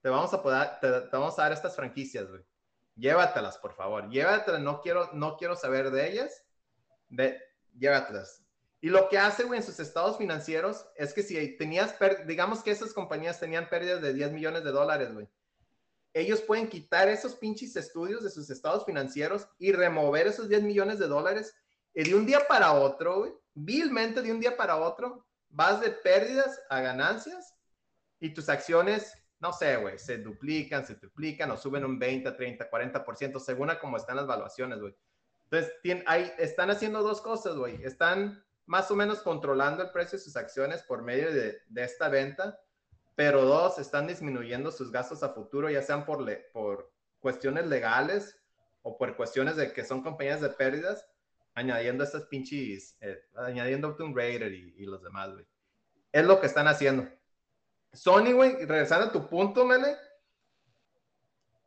te 0.00 0.08
vamos 0.08 0.32
a 0.34 0.42
poder, 0.42 0.80
te, 0.80 0.90
te 1.02 1.16
vamos 1.16 1.38
a 1.38 1.42
dar 1.42 1.52
estas 1.52 1.76
franquicias, 1.76 2.28
güey. 2.28 2.44
Llévatelas, 2.96 3.58
por 3.58 3.72
favor. 3.72 4.08
Llévatelas. 4.08 4.60
No 4.60 4.80
quiero, 4.80 5.10
no 5.12 5.36
quiero 5.36 5.56
saber 5.56 5.90
de 5.90 6.10
ellas. 6.10 6.44
De, 7.08 7.40
llévatelas. 7.76 8.44
Y 8.80 8.90
lo 8.90 9.08
que 9.08 9.18
hace, 9.18 9.44
güey, 9.44 9.60
en 9.60 9.66
sus 9.66 9.80
estados 9.80 10.18
financieros 10.18 10.86
es 10.96 11.14
que 11.14 11.22
si 11.22 11.56
tenías, 11.56 11.96
digamos 12.26 12.62
que 12.62 12.70
esas 12.70 12.92
compañías 12.92 13.40
tenían 13.40 13.68
pérdidas 13.70 14.02
de 14.02 14.12
10 14.12 14.32
millones 14.32 14.62
de 14.62 14.72
dólares, 14.72 15.12
güey. 15.12 15.26
Ellos 16.14 16.40
pueden 16.40 16.68
quitar 16.68 17.08
esos 17.08 17.34
pinches 17.34 17.74
estudios 17.74 18.22
de 18.22 18.30
sus 18.30 18.48
estados 18.48 18.84
financieros 18.86 19.48
y 19.58 19.72
remover 19.72 20.28
esos 20.28 20.48
10 20.48 20.62
millones 20.62 21.00
de 21.00 21.08
dólares. 21.08 21.52
Y 21.92 22.04
de 22.04 22.14
un 22.14 22.24
día 22.24 22.46
para 22.46 22.72
otro, 22.72 23.42
vilmente 23.52 24.22
de 24.22 24.30
un 24.30 24.38
día 24.38 24.56
para 24.56 24.76
otro, 24.76 25.26
vas 25.48 25.80
de 25.80 25.90
pérdidas 25.90 26.60
a 26.70 26.80
ganancias 26.80 27.52
y 28.20 28.30
tus 28.32 28.48
acciones, 28.48 29.12
no 29.40 29.52
sé, 29.52 29.76
güey, 29.76 29.98
se 29.98 30.18
duplican, 30.18 30.86
se 30.86 30.94
triplican 30.94 31.50
o 31.50 31.56
suben 31.56 31.84
un 31.84 31.98
20, 31.98 32.30
30, 32.30 32.70
40%, 32.70 33.40
según 33.40 33.70
a 33.70 33.80
cómo 33.80 33.96
están 33.96 34.16
las 34.16 34.26
valuaciones, 34.28 34.80
güey. 34.80 34.94
Entonces, 35.44 35.72
tien- 35.82 36.04
hay, 36.06 36.32
están 36.38 36.70
haciendo 36.70 37.02
dos 37.02 37.20
cosas, 37.20 37.56
güey. 37.56 37.82
Están 37.84 38.44
más 38.66 38.88
o 38.90 38.96
menos 38.96 39.20
controlando 39.20 39.82
el 39.82 39.90
precio 39.90 40.16
de 40.16 40.24
sus 40.24 40.36
acciones 40.36 40.82
por 40.84 41.02
medio 41.02 41.32
de 41.32 41.60
esta 41.82 42.08
venta, 42.08 42.58
pero 43.14 43.42
dos, 43.44 43.78
están 43.78 44.06
disminuyendo 44.06 44.70
sus 44.72 44.90
gastos 44.90 45.22
a 45.22 45.28
futuro, 45.30 45.70
ya 45.70 45.82
sean 45.82 46.04
por, 46.04 46.20
le- 46.20 46.48
por 46.52 46.90
cuestiones 47.20 47.66
legales 47.66 48.40
o 48.82 48.96
por 48.98 49.16
cuestiones 49.16 49.56
de 49.56 49.72
que 49.72 49.84
son 49.84 50.02
compañías 50.02 50.40
de 50.40 50.50
pérdidas, 50.50 51.06
añadiendo 51.54 52.02
estas 52.04 52.24
pinches, 52.24 52.96
eh, 53.00 53.22
añadiendo 53.36 53.94
Tomb 53.94 54.16
Raider 54.16 54.52
y, 54.52 54.74
y 54.76 54.86
los 54.86 55.02
demás, 55.02 55.32
güey. 55.32 55.46
Es 56.12 56.24
lo 56.24 56.40
que 56.40 56.46
están 56.46 56.66
haciendo. 56.68 57.08
Sony, 57.92 58.32
güey, 58.32 58.66
regresando 58.66 59.06
a 59.06 59.12
tu 59.12 59.28
punto, 59.28 59.64
Mele, 59.64 59.96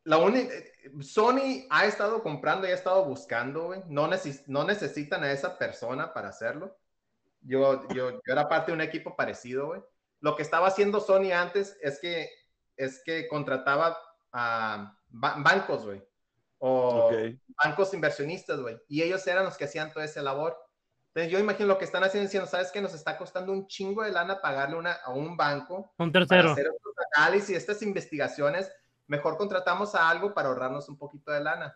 la 0.04 0.18
única, 0.18 0.54
Sony 1.02 1.66
ha 1.70 1.86
estado 1.86 2.22
comprando 2.24 2.68
y 2.68 2.72
ha 2.72 2.76
estado 2.76 3.04
buscando, 3.04 3.66
güey. 3.66 3.82
No, 3.88 4.10
no 4.48 4.64
necesitan 4.64 5.24
a 5.24 5.32
esa 5.32 5.58
persona 5.58 6.14
para 6.14 6.30
hacerlo. 6.30 6.78
Yo, 7.42 7.88
yo, 7.90 8.12
yo 8.12 8.20
era 8.26 8.48
parte 8.48 8.72
de 8.72 8.76
un 8.76 8.82
equipo 8.82 9.16
parecido, 9.16 9.68
güey. 9.68 9.82
Lo 10.20 10.36
que 10.36 10.44
estaba 10.44 10.68
haciendo 10.68 11.00
Sony 11.00 11.32
antes 11.32 11.78
es 11.82 12.00
que, 12.00 12.30
es 12.76 13.02
que 13.04 13.28
contrataba 13.28 13.98
a 14.32 14.98
bancos, 15.10 15.86
güey. 15.86 16.04
O 16.60 17.12
bancos 17.64 17.94
inversionistas, 17.94 18.60
güey. 18.60 18.78
Y 18.88 19.04
ellos 19.04 19.26
eran 19.28 19.46
los 19.46 19.58
que 19.58 19.66
hacían 19.66 19.92
toda 19.92 20.06
esa 20.06 20.22
labor. 20.22 20.58
Entonces 21.14 21.32
yo 21.32 21.40
imagino 21.40 21.68
lo 21.68 21.78
que 21.78 21.86
están 21.86 22.04
haciendo 22.04 22.28
diciendo, 22.28 22.50
¿sabes 22.50 22.72
qué? 22.72 22.82
Nos 22.82 22.94
está 22.94 23.18
costando 23.18 23.52
un 23.52 23.68
chingo 23.68 24.04
de 24.04 24.12
lana 24.12 24.42
pagarle 24.42 24.76
una, 24.76 24.94
a 24.94 25.12
un 25.12 25.36
banco. 25.36 25.94
Un 25.98 26.12
tercero. 26.12 26.42
Para 26.42 26.52
hacer 26.54 26.68
estos 26.68 26.94
análisis, 27.16 27.58
estas 27.58 27.82
investigaciones 27.82 28.72
mejor 29.08 29.38
contratamos 29.38 29.96
a 29.96 30.10
algo 30.10 30.34
para 30.34 30.50
ahorrarnos 30.50 30.90
un 30.90 30.98
poquito 30.98 31.32
de 31.32 31.42
lana. 31.42 31.76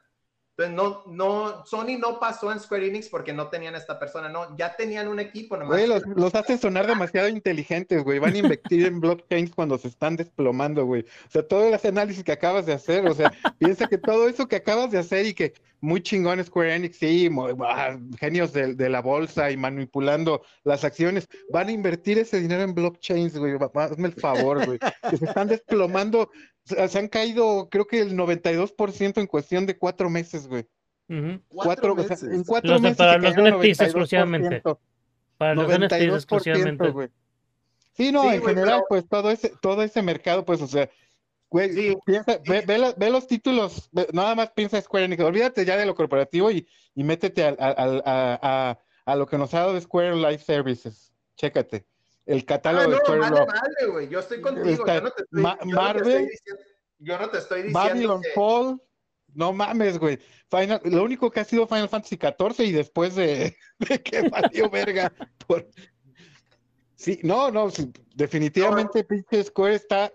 Entonces, 0.57 0.75
no, 0.75 1.03
no, 1.07 1.65
Sony 1.65 1.97
no 1.97 2.19
pasó 2.19 2.51
en 2.51 2.59
Square 2.59 2.87
Enix 2.87 3.07
porque 3.07 3.33
no 3.33 3.47
tenían 3.47 3.75
esta 3.75 3.97
persona, 3.97 4.27
no, 4.27 4.55
ya 4.57 4.75
tenían 4.75 5.07
un 5.07 5.19
equipo. 5.19 5.55
Nomás. 5.55 5.77
Güey, 5.77 5.87
los, 5.87 6.05
los 6.07 6.35
hace 6.35 6.57
sonar 6.57 6.87
demasiado 6.87 7.29
inteligentes, 7.29 8.03
güey. 8.03 8.19
Van 8.19 8.35
a 8.35 8.37
invertir 8.37 8.85
en 8.85 8.99
blockchains 8.99 9.55
cuando 9.55 9.77
se 9.77 9.87
están 9.87 10.17
desplomando, 10.17 10.85
güey. 10.85 11.03
O 11.03 11.31
sea, 11.31 11.47
todo 11.47 11.73
ese 11.73 11.87
análisis 11.87 12.23
que 12.23 12.33
acabas 12.33 12.65
de 12.65 12.73
hacer, 12.73 13.07
o 13.07 13.13
sea, 13.13 13.31
piensa 13.59 13.87
que 13.87 13.97
todo 13.97 14.27
eso 14.27 14.47
que 14.47 14.57
acabas 14.57 14.91
de 14.91 14.99
hacer 14.99 15.25
y 15.25 15.33
que 15.33 15.53
muy 15.79 16.01
chingón 16.01 16.43
Square 16.43 16.75
Enix, 16.75 16.97
sí, 16.97 17.29
ah, 17.65 17.97
genios 18.19 18.53
de, 18.53 18.75
de, 18.75 18.89
la 18.89 19.01
bolsa 19.01 19.49
y 19.49 19.57
manipulando 19.57 20.43
las 20.63 20.83
acciones, 20.83 21.27
van 21.49 21.69
a 21.69 21.71
invertir 21.71 22.19
ese 22.19 22.39
dinero 22.39 22.61
en 22.61 22.75
blockchains, 22.75 23.37
güey. 23.37 23.57
Hazme 23.73 24.09
el 24.09 24.13
favor, 24.13 24.63
güey. 24.65 24.79
Que 25.09 25.17
se 25.17 25.25
están 25.25 25.47
desplomando 25.47 26.29
se 26.63 26.99
han 26.99 27.07
caído, 27.07 27.69
creo 27.69 27.87
que 27.87 28.01
el 28.01 28.15
92% 28.15 29.19
en 29.19 29.27
cuestión 29.27 29.65
de 29.65 29.77
cuatro 29.77 30.09
meses, 30.09 30.47
güey. 30.47 30.67
cuatro, 31.49 31.95
meses. 31.95 32.23
en 32.23 32.43
cuatro 32.43 32.79
meses. 32.79 32.97
Para 32.97 33.17
los 33.17 33.35
NFTs 33.35 33.81
exclusivamente. 33.81 34.61
Para 35.37 35.55
los 35.55 35.67
NFTs 35.67 36.13
exclusivamente. 36.13 36.89
Güey. 36.89 37.09
Sí, 37.93 38.11
no, 38.11 38.31
en 38.31 38.43
general, 38.43 38.83
pues 38.87 39.07
todo 39.07 39.31
ese, 39.31 39.51
todo 39.61 39.83
ese 39.83 40.01
mercado, 40.01 40.45
pues, 40.45 40.61
o 40.61 40.67
sea, 40.67 40.89
güey, 41.49 41.97
piensa, 42.05 42.39
ve, 42.47 42.93
ve, 42.97 43.09
los 43.09 43.27
títulos, 43.27 43.89
nada 44.13 44.35
más 44.35 44.51
piensa 44.51 44.81
Square 44.81 45.05
Enix, 45.05 45.21
olvídate 45.21 45.65
ya 45.65 45.75
de 45.75 45.85
lo 45.85 45.95
corporativo 45.95 46.49
y, 46.51 46.65
y 46.95 47.03
métete 47.03 47.43
a, 47.43 47.55
a, 47.59 48.79
a, 49.05 49.15
lo 49.15 49.27
que 49.27 49.37
nos 49.37 49.53
ha 49.53 49.59
dado 49.59 49.73
de 49.73 49.81
Square 49.81 50.15
Life 50.15 50.45
Services. 50.45 51.13
Chécate 51.35 51.90
el 52.31 52.45
catálogo 52.45 52.85
ah, 52.85 52.87
de 52.87 52.97
Square 52.97 53.19
vale, 53.19 53.91
güey. 53.91 54.09
Yo 54.09 54.19
estoy 54.19 54.41
contigo. 54.41 54.85
yo 54.85 55.01
no 55.01 55.11
te 55.11 55.23
estoy, 55.23 55.41
Marvel, 55.41 56.27
diciendo, 56.27 56.63
yo 56.99 57.19
no 57.19 57.29
te 57.29 57.37
estoy 57.37 57.63
diciendo 57.63 57.79
Babylon 57.79 58.21
que... 58.21 58.29
Fall. 58.29 58.81
No 59.33 59.53
mames, 59.53 59.97
güey. 59.97 60.19
Final, 60.49 60.81
lo 60.83 61.03
único 61.03 61.31
que 61.31 61.39
ha 61.39 61.45
sido 61.45 61.67
Final 61.67 61.89
Fantasy 61.89 62.17
XIV 62.17 62.65
y 62.65 62.71
después 62.71 63.15
de, 63.15 63.55
de 63.79 64.01
que 64.01 64.29
valió 64.29 64.69
verga. 64.69 65.11
Por... 65.45 65.67
Sí, 66.95 67.19
no, 67.23 67.49
no, 67.51 67.69
definitivamente 68.15 69.01
no. 69.01 69.07
pinche 69.07 69.43
Square 69.43 69.75
está 69.75 70.11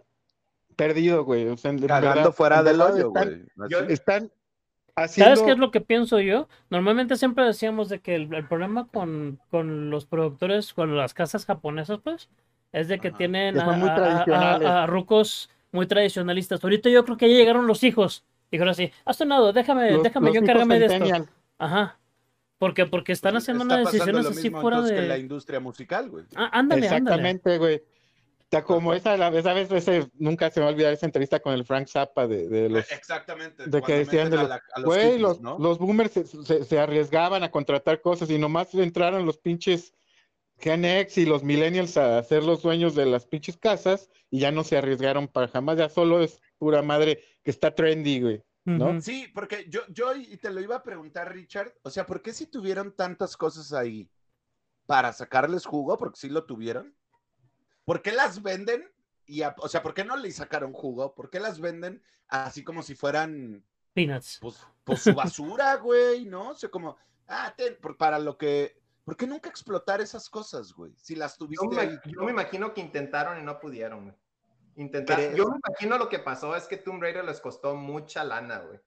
perdido, 0.76 1.24
güey. 1.24 1.48
O 1.48 1.56
sea, 1.56 1.74
Cagando 1.86 2.32
fuera 2.32 2.62
del 2.62 2.80
hoyo, 2.80 3.10
güey. 3.10 3.46
Están, 3.88 4.30
¿Sabes 5.08 5.42
qué 5.42 5.50
es 5.50 5.58
lo 5.58 5.70
que 5.70 5.82
pienso 5.82 6.20
yo? 6.20 6.48
Normalmente 6.70 7.16
siempre 7.16 7.44
decíamos 7.44 7.90
de 7.90 8.00
que 8.00 8.14
el, 8.14 8.32
el 8.32 8.48
problema 8.48 8.88
con, 8.88 9.38
con, 9.50 9.90
los 9.90 10.06
productores, 10.06 10.72
con 10.72 10.96
las 10.96 11.12
casas 11.12 11.44
japonesas, 11.44 12.00
pues, 12.02 12.30
es 12.72 12.88
de 12.88 12.98
que 12.98 13.08
Ajá. 13.08 13.18
tienen 13.18 13.60
a, 13.60 13.72
muy 13.72 13.88
a, 13.90 14.82
a, 14.82 14.86
rucos 14.86 15.50
muy 15.70 15.86
tradicionalistas. 15.86 16.64
Ahorita 16.64 16.88
yo 16.88 17.04
creo 17.04 17.18
que 17.18 17.28
ya 17.28 17.36
llegaron 17.36 17.66
los 17.66 17.84
hijos. 17.84 18.24
Dijeron 18.50 18.70
así, 18.70 18.90
haz 19.04 19.20
nada, 19.26 19.52
déjame, 19.52 19.90
los, 19.90 20.02
déjame, 20.02 20.28
los 20.28 20.34
yo 20.34 20.40
encárgame 20.40 20.78
de 20.78 20.86
esto. 20.86 21.26
Ajá. 21.58 21.98
Porque, 22.58 22.86
porque 22.86 23.12
están 23.12 23.32
pues 23.32 23.44
haciendo 23.44 23.64
unas 23.64 23.92
decisiones 23.92 24.26
así 24.26 24.48
fuera 24.48 24.80
de. 24.80 24.94
Que 24.94 25.02
la 25.02 25.18
industria 25.18 25.60
musical, 25.60 26.08
güey. 26.08 26.24
Ah, 26.34 26.48
ándale, 26.52 26.86
Exactamente, 26.86 27.58
güey. 27.58 27.82
Está 28.46 28.62
como 28.62 28.94
esa, 28.94 29.16
la, 29.16 29.28
esa 29.36 29.54
vez, 29.54 29.70
ese, 29.72 30.08
nunca 30.14 30.50
se 30.50 30.60
me 30.60 30.64
va 30.64 30.70
a 30.70 30.72
olvidar 30.72 30.92
esa 30.92 31.06
entrevista 31.06 31.40
con 31.40 31.52
el 31.52 31.64
Frank 31.64 31.88
Zappa 31.88 32.28
de, 32.28 32.48
de 32.48 32.68
los. 32.68 32.92
Exactamente. 32.92 33.66
De 33.66 33.82
que 33.82 33.98
decían 33.98 34.30
de 34.30 34.36
los. 34.36 34.50
A 34.50 34.60
los, 34.80 35.20
los, 35.20 35.40
¿no? 35.40 35.58
los, 35.58 35.78
boomers 35.78 36.12
se, 36.12 36.24
se, 36.26 36.64
se, 36.64 36.78
arriesgaban 36.78 37.42
a 37.42 37.50
contratar 37.50 38.00
cosas 38.00 38.30
y 38.30 38.38
nomás 38.38 38.72
entraron 38.74 39.26
los 39.26 39.38
pinches 39.38 39.92
Gen 40.58 40.84
X 40.84 41.18
y 41.18 41.26
los 41.26 41.42
millennials 41.42 41.96
a 41.96 42.22
ser 42.22 42.44
los 42.44 42.62
dueños 42.62 42.94
de 42.94 43.06
las 43.06 43.26
pinches 43.26 43.56
casas 43.56 44.10
y 44.30 44.40
ya 44.40 44.50
no 44.50 44.64
se 44.64 44.78
arriesgaron 44.78 45.28
para 45.28 45.48
jamás, 45.48 45.76
ya 45.76 45.88
solo 45.88 46.22
es 46.22 46.40
pura 46.58 46.82
madre 46.82 47.22
que 47.42 47.50
está 47.50 47.74
trendy, 47.74 48.20
güey. 48.20 48.42
¿No? 48.64 49.00
Sí, 49.00 49.30
porque 49.32 49.66
yo, 49.68 49.82
yo, 49.88 50.14
y 50.16 50.36
te 50.38 50.50
lo 50.50 50.60
iba 50.60 50.76
a 50.76 50.82
preguntar, 50.82 51.32
Richard, 51.32 51.72
o 51.82 51.90
sea, 51.90 52.04
¿por 52.04 52.20
qué 52.20 52.32
si 52.32 52.46
tuvieron 52.46 52.96
tantas 52.96 53.36
cosas 53.36 53.72
ahí 53.72 54.10
para 54.86 55.12
sacarles 55.12 55.66
jugo? 55.66 55.96
Porque 55.96 56.18
sí 56.18 56.28
lo 56.28 56.46
tuvieron. 56.46 56.92
¿Por 57.86 58.02
qué 58.02 58.12
las 58.12 58.42
venden? 58.42 58.92
Y 59.26 59.42
a, 59.42 59.54
o 59.58 59.68
sea, 59.68 59.82
¿por 59.82 59.94
qué 59.94 60.04
no 60.04 60.16
le 60.16 60.30
sacaron 60.32 60.72
jugo? 60.72 61.14
¿Por 61.14 61.30
qué 61.30 61.40
las 61.40 61.60
venden 61.60 62.02
así 62.28 62.62
como 62.64 62.82
si 62.82 62.94
fueran 62.94 63.64
peanuts? 63.94 64.38
Pues, 64.40 64.66
pues 64.84 65.02
su 65.02 65.14
basura, 65.14 65.76
güey, 65.76 66.26
¿no? 66.26 66.50
O 66.50 66.54
sea, 66.54 66.68
como, 66.68 66.98
ah, 67.28 67.54
ten, 67.56 67.78
para 67.96 68.18
lo 68.18 68.36
que. 68.36 68.82
¿Por 69.04 69.16
qué 69.16 69.26
nunca 69.28 69.48
explotar 69.48 70.00
esas 70.00 70.28
cosas, 70.28 70.72
güey? 70.72 70.92
Si 70.96 71.14
las 71.14 71.38
tuviste 71.38 71.64
yo 71.64 71.70
me, 71.70 71.80
ahí. 71.80 71.98
Yo 72.06 72.24
me 72.24 72.32
imagino 72.32 72.74
que 72.74 72.80
intentaron 72.80 73.38
y 73.38 73.42
no 73.42 73.60
pudieron, 73.60 74.02
güey. 74.02 74.16
Intentaron. 74.74 75.36
Yo 75.36 75.48
me 75.48 75.58
imagino 75.64 75.96
lo 75.96 76.08
que 76.08 76.18
pasó 76.18 76.56
es 76.56 76.66
que 76.66 76.76
Tomb 76.76 77.00
Raider 77.00 77.24
les 77.24 77.40
costó 77.40 77.76
mucha 77.76 78.24
lana, 78.24 78.58
güey. 78.58 78.80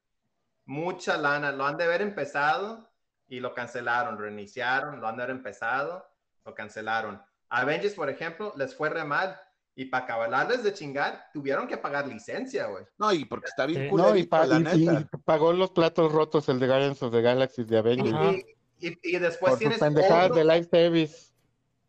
Mucha 0.66 1.16
lana. 1.16 1.54
Lo 1.54 1.66
han 1.66 1.78
de 1.78 1.86
haber 1.86 2.02
empezado 2.02 2.92
y 3.30 3.40
lo 3.40 3.54
cancelaron. 3.54 4.18
Reiniciaron, 4.18 5.00
lo 5.00 5.08
han 5.08 5.16
de 5.16 5.24
haber 5.24 5.38
empezado, 5.38 6.06
lo 6.44 6.54
cancelaron. 6.54 7.24
Avengers, 7.50 7.94
por 7.94 8.10
ejemplo, 8.10 8.54
les 8.58 8.76
fue 8.76 8.90
re 8.90 9.04
mal. 9.04 9.40
Y 9.76 9.86
para 9.86 10.04
acabarles 10.04 10.62
de 10.62 10.74
chingar, 10.74 11.28
tuvieron 11.32 11.66
que 11.66 11.78
pagar 11.78 12.06
licencia, 12.06 12.66
güey. 12.66 12.84
No, 12.98 13.14
y 13.14 13.24
porque 13.24 13.48
está 13.48 13.66
bien 13.66 13.90
sí. 13.90 13.96
no, 13.96 14.14
y, 14.14 14.24
pa 14.24 14.46
la 14.46 14.58
y, 14.58 14.64
neta. 14.64 15.08
y, 15.14 15.18
pagó 15.20 15.54
los 15.54 15.72
platos 15.72 16.12
rotos 16.12 16.50
el 16.50 16.60
de 16.60 16.68
Guardians 16.68 17.02
of 17.02 17.14
the 17.14 17.22
Galaxy 17.22 17.64
de 17.64 17.78
Avengers. 17.78 18.44
Y, 18.80 18.98
y, 19.02 19.20
después 19.20 19.52
Por 19.52 19.60
tienes. 19.60 19.80
pendejadas 19.80 20.36
de 20.36 20.44
live 20.44 20.68
service. 20.70 21.32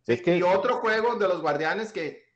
Es 0.07 0.23
que... 0.23 0.37
Y 0.37 0.43
otro 0.43 0.77
juego 0.77 1.17
de 1.17 1.27
los 1.27 1.41
Guardianes 1.41 1.93
que 1.93 2.31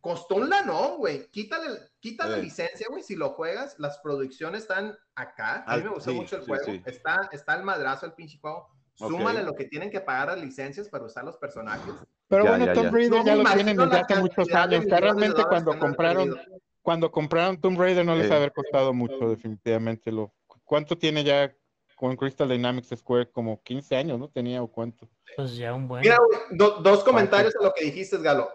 costó 0.00 0.36
un 0.36 0.48
lanón, 0.48 0.98
güey. 0.98 1.30
Quítale, 1.30 1.80
quítale 2.00 2.36
sí. 2.36 2.42
licencia, 2.42 2.86
güey. 2.88 3.02
Si 3.02 3.16
lo 3.16 3.30
juegas, 3.30 3.78
las 3.78 3.98
producciones 3.98 4.62
están 4.62 4.96
acá. 5.14 5.64
A 5.66 5.76
mí 5.76 5.82
me 5.82 5.90
gustó 5.90 6.10
sí, 6.10 6.16
mucho 6.16 6.36
el 6.36 6.44
juego. 6.44 6.82
Está, 6.86 7.28
está 7.32 7.54
el 7.56 7.62
madrazo 7.62 8.06
el 8.06 8.12
pinche 8.12 8.38
juego. 8.38 8.68
Súmale 8.94 9.40
okay. 9.40 9.44
lo 9.44 9.54
que 9.54 9.64
tienen 9.64 9.90
que 9.90 10.00
pagar 10.00 10.28
las 10.28 10.40
licencias 10.40 10.88
para 10.88 11.04
usar 11.04 11.24
los 11.24 11.36
personajes. 11.36 11.94
Pero 12.34 12.44
ya, 12.44 12.56
bueno, 12.56 12.72
Tomb 12.72 12.94
Raider 12.94 13.18
ya, 13.18 13.24
ya 13.24 13.36
lo 13.36 13.44
tienen 13.54 13.76
desde 13.76 13.98
hace 13.98 14.14
muchos 14.16 14.52
años. 14.52 14.84
Que 14.86 14.96
realmente 14.96 15.42
cuando 15.44 15.78
compraron, 15.78 16.36
cuando 16.82 17.10
compraron 17.10 17.60
Tomb 17.60 17.78
Raider 17.78 18.04
no 18.04 18.14
les 18.14 18.30
eh. 18.30 18.34
haber 18.34 18.52
costado 18.52 18.92
mucho, 18.92 19.30
definitivamente. 19.30 20.10
Lo, 20.10 20.34
¿Cuánto 20.64 20.98
tiene 20.98 21.24
ya 21.24 21.54
con 21.96 22.16
Crystal 22.16 22.48
Dynamics 22.48 22.90
Square? 22.96 23.30
Como 23.30 23.62
15 23.62 23.96
años, 23.96 24.18
¿no? 24.18 24.28
Tenía 24.28 24.62
o 24.62 24.68
cuánto. 24.68 25.08
Pues 25.36 25.56
ya 25.56 25.72
un 25.74 25.86
buen. 25.86 26.02
Mira, 26.02 26.18
do, 26.50 26.80
dos 26.82 27.04
comentarios 27.04 27.54
a 27.60 27.64
lo 27.64 27.72
que 27.72 27.84
dijiste, 27.84 28.18
Galo. 28.18 28.48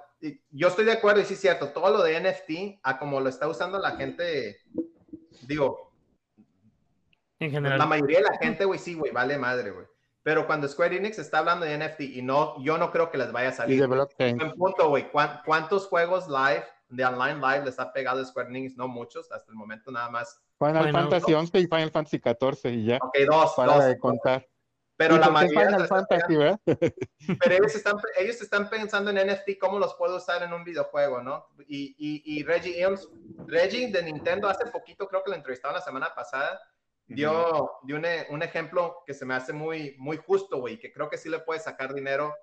Yo 0.52 0.68
estoy 0.68 0.84
de 0.84 0.92
acuerdo 0.92 1.22
y 1.22 1.26
sí 1.26 1.36
es 1.36 1.40
cierto, 1.40 1.70
todo 1.70 1.90
lo 1.92 2.04
de 2.04 2.20
NFT, 2.20 2.80
a 2.84 3.00
como 3.00 3.22
lo 3.22 3.30
está 3.30 3.48
usando 3.48 3.80
la 3.80 3.92
gente, 3.92 4.58
digo, 5.48 5.90
en 7.40 7.52
general. 7.52 7.80
La 7.80 7.86
mayoría 7.86 8.18
de 8.18 8.26
la 8.26 8.38
gente, 8.38 8.66
güey, 8.66 8.80
sí, 8.80 8.94
güey, 8.94 9.12
vale 9.12 9.38
madre, 9.38 9.72
güey. 9.72 9.86
Pero 10.24 10.46
cuando 10.48 10.68
Square 10.68 10.98
Enix 10.98 11.18
está 11.18 11.40
hablando 11.40 11.66
de 11.66 11.78
NFT 11.78 12.02
y 12.02 12.22
no, 12.22 12.62
yo 12.62 12.78
no 12.78 12.92
creo 12.92 13.10
que 13.10 13.18
les 13.18 13.32
vaya 13.32 13.50
a 13.50 13.54
salir. 13.54 13.78
Y 13.78 13.80
de 13.80 13.88
blockchain. 13.88 14.42
En 14.42 14.52
punto, 14.54 14.90
güey, 14.90 15.10
¿cuántos 15.12 15.88
juegos 15.88 16.28
live, 16.28 16.66
de 16.90 17.06
online 17.06 17.36
live 17.36 17.66
les 17.66 17.80
ha 17.80 17.94
pegado 17.94 18.24
Square 18.26 18.50
Enix? 18.50 18.76
No 18.76 18.88
muchos, 18.88 19.32
hasta 19.32 19.50
el 19.52 19.58
momento 19.58 19.92
nada 19.92 20.10
más. 20.10 20.42
Final 20.58 20.84
bueno, 20.84 21.10
Fantasy 21.10 21.34
XI 21.34 21.60
y 21.60 21.68
Final 21.68 21.92
Fantasy 21.92 22.22
XIV 22.22 22.72
y 22.74 22.86
ya. 22.86 22.98
Ok, 23.02 23.18
dos. 23.30 23.54
Para 23.56 23.76
dos, 23.76 23.86
de 23.86 23.98
contar. 23.98 24.46
Pero 24.98 25.18
la 25.18 25.30
mayoría. 25.30 25.68
Final 25.68 25.88
Fantasy, 25.88 26.36
¿verdad? 26.36 26.60
Pero 26.66 27.56
ellos 27.56 27.74
están, 27.74 27.96
ellos 28.18 28.42
están 28.42 28.70
pensando 28.70 29.12
en 29.12 29.28
NFT, 29.30 29.58
cómo 29.58 29.80
los 29.80 29.94
puedo 29.94 30.18
usar 30.18 30.44
en 30.44 30.52
un 30.52 30.66
videojuego, 30.66 31.24
¿no? 31.24 31.48
Y, 31.70 31.96
y, 31.98 32.22
y 32.26 32.44
Reggie 32.44 32.82
Ilms, 32.82 33.08
Reggie 33.48 33.90
de 33.90 34.04
Nintendo, 34.04 34.50
hace 34.50 34.66
poquito, 34.66 35.08
creo 35.08 35.24
que 35.24 35.30
lo 35.30 35.38
entrevistaron 35.38 35.76
la 35.76 35.82
semana 35.82 36.14
pasada, 36.14 36.60
dio, 37.10 37.72
dio 37.84 37.98
un, 37.98 38.06
un, 38.30 38.44
ejemplo 38.44 39.04
que 39.06 39.14
se 39.14 39.26
me 39.26 39.34
hace 39.34 39.52
muy, 39.52 39.96
muy 39.98 40.18
justo, 40.18 40.60
güey, 40.60 40.80
que 40.80 40.92
creo 40.92 41.10
que 41.10 41.18
sí 41.18 41.28
le 41.28 41.40
puede 41.40 41.60
sacar 41.60 41.94
dinero 41.94 42.36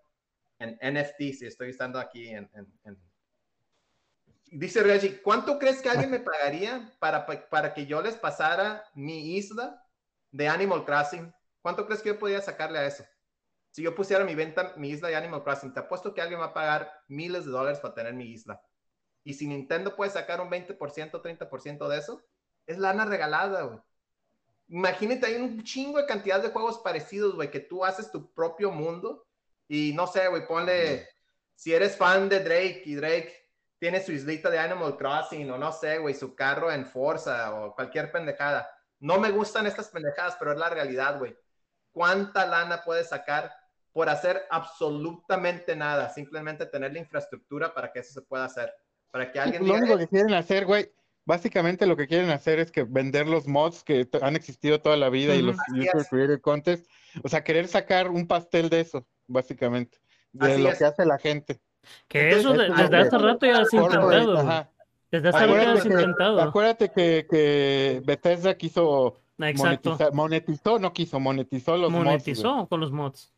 en 0.58 0.78
NFT, 0.82 1.18
si 1.34 1.46
estoy 1.46 1.70
estando 1.70 1.98
aquí 1.98 2.28
en, 2.28 2.50
en, 2.54 2.66
en... 2.84 2.98
Dice 4.46 4.82
Reggie, 4.82 5.20
¿cuánto 5.22 5.58
crees 5.58 5.82
que 5.82 5.88
alguien 5.88 6.10
me 6.10 6.20
pagaría 6.20 6.92
para, 6.98 7.74
que 7.74 7.86
yo 7.86 8.00
les 8.00 8.16
pasara 8.16 8.84
mi 8.94 9.36
isla 9.36 9.84
de 10.30 10.48
Animal 10.48 10.84
Crossing, 10.84 11.32
¿cuánto 11.60 11.86
crees 11.86 12.02
que 12.02 12.10
yo 12.10 12.18
podría 12.18 12.40
sacarle 12.40 12.78
a 12.78 12.86
eso? 12.86 13.04
Si 13.70 13.82
yo 13.82 13.94
pusiera 13.94 14.24
mi 14.24 14.34
venta, 14.34 14.74
mi 14.76 14.90
isla 14.90 15.08
de 15.08 15.16
Animal 15.16 15.42
Crossing, 15.42 15.72
te 15.72 15.80
apuesto 15.80 16.14
que 16.14 16.22
alguien 16.22 16.40
va 16.40 16.46
a 16.46 16.54
pagar 16.54 16.90
miles 17.08 17.44
de 17.44 17.50
dólares 17.50 17.80
para 17.80 17.94
tener 17.94 18.14
mi 18.14 18.30
isla. 18.30 18.62
Y 19.22 19.34
si 19.34 19.46
Nintendo 19.46 19.94
puede 19.94 20.10
sacar 20.10 20.40
un 20.40 20.48
20%, 20.48 20.78
30% 20.78 21.88
de 21.88 21.98
eso, 21.98 22.24
es 22.66 22.78
lana 22.78 23.04
regalada, 23.04 23.62
güey. 23.62 23.80
Imagínate, 24.68 25.26
hay 25.26 25.36
un 25.36 25.62
chingo 25.62 25.98
de 25.98 26.06
cantidad 26.06 26.42
de 26.42 26.50
juegos 26.50 26.78
parecidos, 26.78 27.34
güey, 27.34 27.50
que 27.50 27.60
tú 27.60 27.84
haces 27.84 28.10
tu 28.10 28.32
propio 28.32 28.70
mundo 28.70 29.26
y 29.68 29.92
no 29.94 30.06
sé, 30.06 30.26
güey, 30.28 30.46
ponle, 30.46 31.08
si 31.54 31.72
eres 31.72 31.96
fan 31.96 32.28
de 32.28 32.40
Drake 32.40 32.82
y 32.84 32.94
Drake 32.96 33.32
tiene 33.78 34.02
su 34.02 34.12
islita 34.12 34.50
de 34.50 34.58
Animal 34.58 34.96
Crossing 34.96 35.50
o 35.50 35.58
no 35.58 35.70
sé, 35.72 35.98
güey, 35.98 36.14
su 36.14 36.34
carro 36.34 36.72
en 36.72 36.86
Forza 36.86 37.54
o 37.54 37.74
cualquier 37.74 38.10
pendejada. 38.10 38.68
No 38.98 39.18
me 39.20 39.30
gustan 39.30 39.66
estas 39.66 39.88
pendejadas, 39.88 40.36
pero 40.38 40.52
es 40.52 40.58
la 40.58 40.70
realidad, 40.70 41.18
güey. 41.18 41.36
¿Cuánta 41.92 42.46
lana 42.46 42.82
puedes 42.82 43.08
sacar 43.08 43.52
por 43.92 44.08
hacer 44.08 44.46
absolutamente 44.50 45.76
nada? 45.76 46.08
Simplemente 46.08 46.66
tener 46.66 46.92
la 46.92 46.98
infraestructura 46.98 47.72
para 47.74 47.92
que 47.92 48.00
eso 48.00 48.12
se 48.14 48.22
pueda 48.22 48.44
hacer. 48.46 48.72
Para 49.10 49.30
que 49.30 49.38
alguien 49.38 49.66
Lo 49.66 49.74
diga, 49.74 49.78
único 49.86 49.94
"Eh, 49.94 49.98
que 50.00 50.08
quieren 50.08 50.34
hacer, 50.34 50.64
güey, 50.66 50.90
básicamente 51.26 51.84
lo 51.86 51.96
que 51.96 52.06
quieren 52.06 52.30
hacer 52.30 52.58
es 52.58 52.72
que 52.72 52.84
vender 52.84 53.26
los 53.28 53.46
mods 53.46 53.84
que 53.84 54.08
han 54.22 54.36
existido 54.36 54.80
toda 54.80 54.96
la 54.96 55.10
vida 55.10 55.34
y 55.34 55.42
los 55.42 55.56
Así 55.60 55.80
user 55.80 56.06
created 56.08 56.40
contest. 56.40 56.88
O 57.22 57.28
sea, 57.28 57.44
querer 57.44 57.68
sacar 57.68 58.08
un 58.10 58.26
pastel 58.26 58.70
de 58.70 58.80
eso, 58.80 59.06
básicamente. 59.26 59.98
De 60.32 60.52
Así 60.54 60.62
lo 60.62 60.70
es. 60.70 60.78
que 60.78 60.84
hace 60.86 61.04
la 61.04 61.18
gente. 61.18 61.60
Que 62.08 62.30
Entonces, 62.30 62.44
eso 62.50 62.52
de- 62.58 62.66
es 62.68 62.76
desde 62.90 62.96
hace 62.96 63.18
rato 63.18 63.46
ya 63.46 63.58
has 63.60 63.72
intentado. 63.74 64.38
ajá. 64.38 64.70
Desde 65.10 65.28
hace 65.28 65.46
rato 65.46 65.62
ya 65.62 65.72
has 65.72 65.82
que, 65.82 65.88
intentado. 65.88 66.40
acuérdate 66.42 66.90
que, 66.90 67.26
que 67.30 68.02
Bethesda 68.04 68.56
quiso 68.56 69.20
monetizar, 69.38 70.12
monetizó, 70.12 70.78
no 70.78 70.92
quiso, 70.92 71.20
monetizó 71.20 71.76
los 71.76 71.90
mods, 71.92 72.04
Monetizó 72.04 72.66
con 72.68 72.80
los 72.80 72.90
mods. 72.90 73.32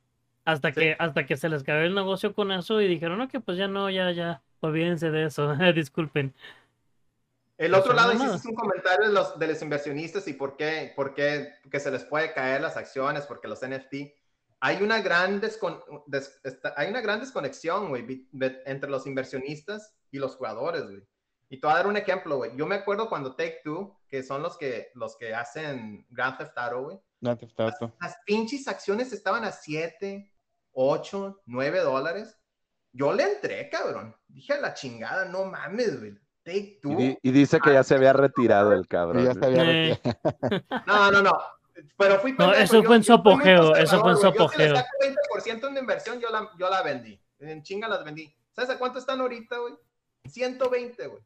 Hasta 0.44 0.72
Sí. 0.72 0.80
que, 0.80 0.96
hasta 0.98 1.26
que 1.26 1.36
se 1.36 1.48
les 1.50 1.62
cayó 1.62 1.80
el 1.82 1.94
negocio 1.94 2.32
con 2.34 2.50
eso 2.52 2.80
y 2.80 2.88
dijeron, 2.88 3.18
no, 3.18 3.28
que 3.28 3.38
pues 3.40 3.58
ya 3.58 3.68
no, 3.68 3.90
ya, 3.90 4.10
ya, 4.12 4.42
olvídense 4.60 5.10
de 5.10 5.26
eso, 5.26 5.54
disculpen. 5.74 6.34
El 7.58 7.72
Pues 7.72 7.80
otro 7.82 7.92
lado 7.94 8.12
hiciste 8.30 8.48
un 8.48 8.54
comentario 8.54 9.08
de 9.08 9.12
los, 9.12 9.38
de 9.38 9.46
los 9.48 9.60
inversionistas 9.62 10.26
y 10.28 10.32
por 10.32 10.56
qué, 10.56 10.92
por 10.96 11.12
qué 11.14 11.54
que 11.70 11.80
se 11.80 11.90
les 11.90 12.04
puede 12.04 12.32
caer 12.32 12.60
las 12.60 12.76
acciones, 12.76 13.26
porque 13.26 13.48
los 13.48 13.60
NFT. 13.62 13.94
Hay 14.60 14.82
una 14.82 15.00
gran, 15.02 15.40
descon- 15.40 15.82
des- 16.06 16.40
hay 16.76 16.88
una 16.88 17.00
gran 17.00 17.20
desconexión, 17.20 17.88
güey, 17.90 18.28
entre 18.64 18.88
los 18.90 19.06
inversionistas 19.06 19.94
y 20.10 20.18
los 20.18 20.36
jugadores, 20.36 20.84
güey. 20.84 21.02
Y 21.50 21.60
te 21.60 21.66
voy 21.66 21.74
a 21.74 21.78
dar 21.78 21.86
un 21.86 21.96
ejemplo, 21.96 22.36
güey. 22.36 22.56
Yo 22.56 22.66
me 22.66 22.74
acuerdo 22.76 23.08
cuando 23.08 23.34
Take 23.36 23.60
Two, 23.64 23.98
que 24.08 24.22
son 24.22 24.42
los 24.42 24.56
que, 24.56 24.90
los 24.94 25.16
que 25.16 25.34
hacen 25.34 26.06
Grand 26.10 26.38
Theft 26.38 26.56
Auto, 26.58 26.82
güey, 26.84 27.00
Grand 27.20 27.38
Theft 27.40 27.58
Auto. 27.60 27.96
las 28.00 28.16
pinches 28.26 28.68
acciones 28.68 29.12
estaban 29.12 29.44
a 29.44 29.52
7, 29.52 30.32
8, 30.72 31.42
9 31.46 31.80
dólares. 31.80 32.38
Yo 32.92 33.12
le 33.12 33.24
entré, 33.24 33.68
cabrón. 33.70 34.14
Dije 34.28 34.52
a 34.54 34.60
la 34.60 34.74
chingada, 34.74 35.24
no 35.24 35.44
mames, 35.44 35.98
güey. 36.00 36.18
Take 36.48 36.58
Y, 36.58 36.80
Two. 36.80 36.96
di- 36.96 37.18
y 37.22 37.30
dice 37.30 37.60
que 37.60 37.72
ya 37.72 37.82
se 37.84 37.94
había 37.94 38.12
retirado 38.12 38.72
el 38.72 38.86
cabrón. 38.88 39.24
ya 39.24 39.32
¿eh? 39.48 40.00
Eh, 40.02 40.60
No, 40.86 41.10
no, 41.10 41.22
no. 41.22 41.38
Pero 41.96 42.18
fui 42.20 42.32
No, 42.38 42.52
eso 42.52 42.82
fue 42.82 42.96
en 42.96 43.04
su 43.04 43.12
apogeo, 43.12 43.76
eso 43.76 44.00
fue 44.00 44.12
en 44.12 44.16
su 44.16 44.22
güey. 44.32 44.32
Si 44.32 44.38
le 44.58 44.64
apogeo. 44.70 44.76
saco 44.76 44.88
20% 45.36 45.60
de 45.60 45.66
una 45.68 45.80
inversión, 45.80 46.20
yo 46.20 46.30
la, 46.30 46.50
yo 46.58 46.68
la 46.70 46.82
vendí. 46.82 47.20
En 47.38 47.62
chinga 47.62 47.86
las 47.88 48.04
vendí. 48.04 48.34
¿Sabes 48.52 48.70
a 48.70 48.78
cuánto 48.78 48.98
están 48.98 49.20
ahorita, 49.20 49.58
güey? 49.58 49.74
120, 50.28 51.06
güey. 51.06 51.22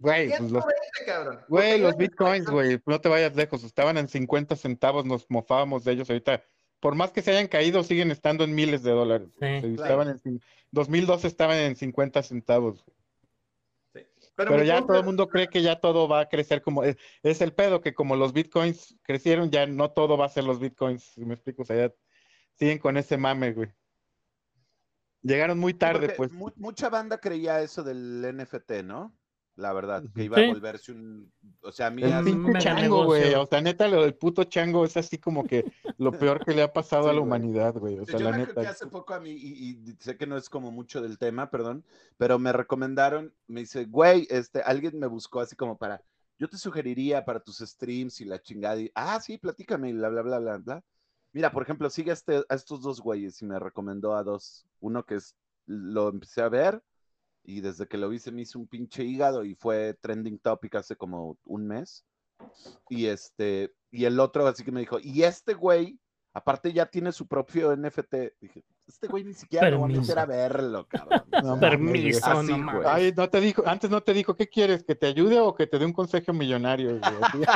Güey, 0.00 0.28
pues 0.28 0.38
120, 0.38 0.52
los, 0.52 0.64
cabrón. 1.06 1.40
güey, 1.48 1.80
los 1.80 1.96
bitcoins, 1.96 2.46
güey, 2.48 2.80
no 2.86 3.00
te 3.00 3.08
vayas 3.08 3.34
lejos, 3.34 3.64
estaban 3.64 3.98
en 3.98 4.08
50 4.08 4.54
centavos, 4.56 5.04
nos 5.04 5.26
mofábamos 5.28 5.82
de 5.84 5.92
ellos 5.92 6.08
ahorita. 6.08 6.42
Por 6.80 6.94
más 6.94 7.10
que 7.10 7.20
se 7.22 7.32
hayan 7.32 7.48
caído, 7.48 7.82
siguen 7.84 8.10
estando 8.12 8.44
en 8.44 8.54
miles 8.54 8.82
de 8.82 8.90
dólares. 8.92 9.28
Sí. 9.40 9.46
Sí, 9.60 9.74
Claro. 9.76 9.82
estaban 9.82 10.08
en, 10.08 10.18
cin- 10.20 10.42
2012 10.72 11.26
estaban 11.28 11.56
en 11.58 11.76
50 11.76 12.22
centavos. 12.22 12.84
Pero, 14.34 14.62
ya 14.62 14.80
todo 14.86 14.98
el 14.98 15.04
mundo 15.04 15.28
cree 15.28 15.48
que 15.48 15.62
ya 15.62 15.78
todo 15.80 16.08
va 16.08 16.20
a 16.20 16.28
crecer 16.28 16.62
como 16.62 16.84
es, 16.84 16.96
es 17.22 17.40
el 17.40 17.52
pedo 17.52 17.80
que 17.80 17.94
como 17.94 18.16
los 18.16 18.32
bitcoins 18.32 18.96
crecieron, 19.02 19.50
ya 19.50 19.66
no 19.66 19.90
todo 19.90 20.16
va 20.16 20.26
a 20.26 20.30
ser 20.30 20.44
los 20.44 20.58
bitcoins. 20.58 21.02
¿sí 21.14 21.24
¿Me 21.24 21.34
explico? 21.34 21.62
O 21.62 21.64
sea, 21.64 21.88
ya 21.88 21.94
siguen 22.54 22.78
con 22.78 22.96
ese 22.96 23.16
mame, 23.16 23.52
güey. 23.52 23.70
Llegaron 25.22 25.58
muy 25.58 25.74
tarde, 25.74 26.00
Porque 26.08 26.14
pues. 26.16 26.32
mu- 26.32 26.52
mucha 26.56 26.88
banda 26.88 27.18
creía 27.18 27.60
eso 27.60 27.82
del 27.82 28.24
NFT, 28.24 28.82
¿no? 28.82 29.16
La 29.54 29.74
verdad, 29.74 30.02
que 30.14 30.24
iba 30.24 30.38
Sí. 30.38 30.44
a 30.44 30.48
volverse 30.48 30.92
un. 30.92 31.30
O 31.60 31.70
sea, 31.70 31.88
a 31.88 31.90
mí. 31.90 32.02
El 32.02 32.24
pinche 32.24 32.58
chango, 32.58 33.04
güey. 33.04 33.34
O 33.34 33.44
sea, 33.46 33.60
neta, 33.60 33.86
lo 33.86 34.00
del 34.02 34.14
puto 34.14 34.44
chango 34.44 34.84
es 34.86 34.96
así 34.96 35.18
como 35.18 35.44
que 35.44 35.70
lo 35.98 36.10
peor 36.10 36.42
que 36.42 36.54
le 36.54 36.62
ha 36.62 36.72
pasado 36.72 37.02
Sí, 37.04 37.08
a 37.10 37.12
la 37.12 37.18
güey. 37.18 37.26
humanidad, 37.28 37.74
güey. 37.74 37.98
O 37.98 38.06
sea, 38.06 38.18
Yo 38.18 38.24
la 38.24 38.30
me 38.32 38.38
neta. 38.46 38.62
hace 38.62 38.86
poco 38.86 39.12
a 39.12 39.20
mí, 39.20 39.30
y, 39.32 39.72
y 39.90 39.96
sé 40.00 40.16
que 40.16 40.26
no 40.26 40.38
es 40.38 40.48
como 40.48 40.70
mucho 40.72 41.02
del 41.02 41.18
tema, 41.18 41.50
perdón, 41.50 41.84
pero 42.16 42.38
me 42.38 42.50
recomendaron, 42.52 43.34
me 43.46 43.60
dice, 43.60 43.84
güey, 43.84 44.26
este, 44.30 44.62
alguien 44.62 44.98
me 44.98 45.06
buscó 45.06 45.40
así 45.40 45.54
como 45.54 45.76
para, 45.76 46.02
yo 46.38 46.48
te 46.48 46.56
sugeriría 46.56 47.24
para 47.26 47.40
tus 47.40 47.58
streams 47.58 48.22
y 48.22 48.24
la 48.24 48.40
chingada, 48.40 48.80
y, 48.80 48.90
ah, 48.94 49.20
sí, 49.20 49.36
platícame, 49.36 49.90
y 49.90 49.92
bla, 49.92 50.08
bla, 50.08 50.22
bla, 50.22 50.38
bla, 50.38 50.56
bla. 50.58 50.84
Mira, 51.34 51.52
por 51.52 51.62
ejemplo, 51.62 51.90
sigue 51.90 52.10
a, 52.10 52.14
este- 52.14 52.42
a 52.48 52.54
estos 52.54 52.80
dos 52.80 53.00
güeyes 53.02 53.40
y 53.42 53.44
me 53.46 53.58
recomendó 53.58 54.14
a 54.16 54.22
dos. 54.22 54.66
Uno 54.80 55.04
que 55.04 55.16
es, 55.16 55.34
lo 55.66 56.08
empecé 56.08 56.40
a 56.42 56.48
ver 56.48 56.82
y 57.44 57.60
desde 57.60 57.86
que 57.86 57.98
lo 57.98 58.08
vi 58.08 58.18
se 58.18 58.32
me 58.32 58.42
hizo 58.42 58.58
un 58.58 58.66
pinche 58.66 59.04
hígado 59.04 59.44
y 59.44 59.54
fue 59.54 59.94
trending 60.00 60.38
topic 60.38 60.76
hace 60.76 60.96
como 60.96 61.36
un 61.44 61.66
mes. 61.66 62.04
Y 62.88 63.06
este, 63.06 63.72
y 63.90 64.04
el 64.04 64.18
otro 64.20 64.46
así 64.46 64.64
que 64.64 64.72
me 64.72 64.80
dijo, 64.80 64.98
y 65.00 65.22
este 65.22 65.54
güey, 65.54 65.98
aparte 66.34 66.72
ya 66.72 66.86
tiene 66.86 67.12
su 67.12 67.26
propio 67.26 67.76
NFT. 67.76 68.14
Dije, 68.40 68.64
este 68.86 69.06
güey 69.06 69.24
ni 69.24 69.34
siquiera 69.34 69.70
lo 69.70 69.80
va 69.80 69.86
a 69.86 69.88
meter 69.88 70.18
a 70.18 70.26
verlo, 70.26 70.86
cabrón. 70.88 71.22
No 71.44 71.58
Permiso, 71.58 72.26
así, 72.26 72.56
no 72.56 72.72
güey. 72.72 72.86
Ay, 72.86 73.14
no 73.16 73.28
te 73.28 73.40
dijo, 73.40 73.62
antes 73.66 73.90
no 73.90 74.00
te 74.02 74.12
dijo, 74.12 74.34
¿qué 74.34 74.48
quieres? 74.48 74.84
¿Que 74.84 74.94
te 74.94 75.06
ayude 75.06 75.38
o 75.40 75.54
que 75.54 75.66
te 75.66 75.78
dé 75.78 75.84
un 75.84 75.92
consejo 75.92 76.32
millonario? 76.32 76.98
güey? 76.98 77.02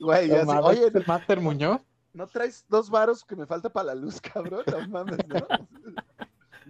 Güey, 0.00 0.28
no 0.28 0.52
así, 0.52 0.60
oye, 0.62 0.86
¿es 0.86 0.94
el 0.94 1.04
Master 1.06 1.40
Muñoz? 1.42 1.82
¿no 2.12 2.26
traes 2.26 2.64
dos 2.68 2.90
varos 2.90 3.24
que 3.24 3.36
me 3.36 3.46
falta 3.46 3.68
para 3.70 3.88
la 3.88 3.94
luz, 3.94 4.20
cabrón? 4.20 4.64
No 4.66 4.88
mames, 4.88 5.18
¿no? 5.28 5.46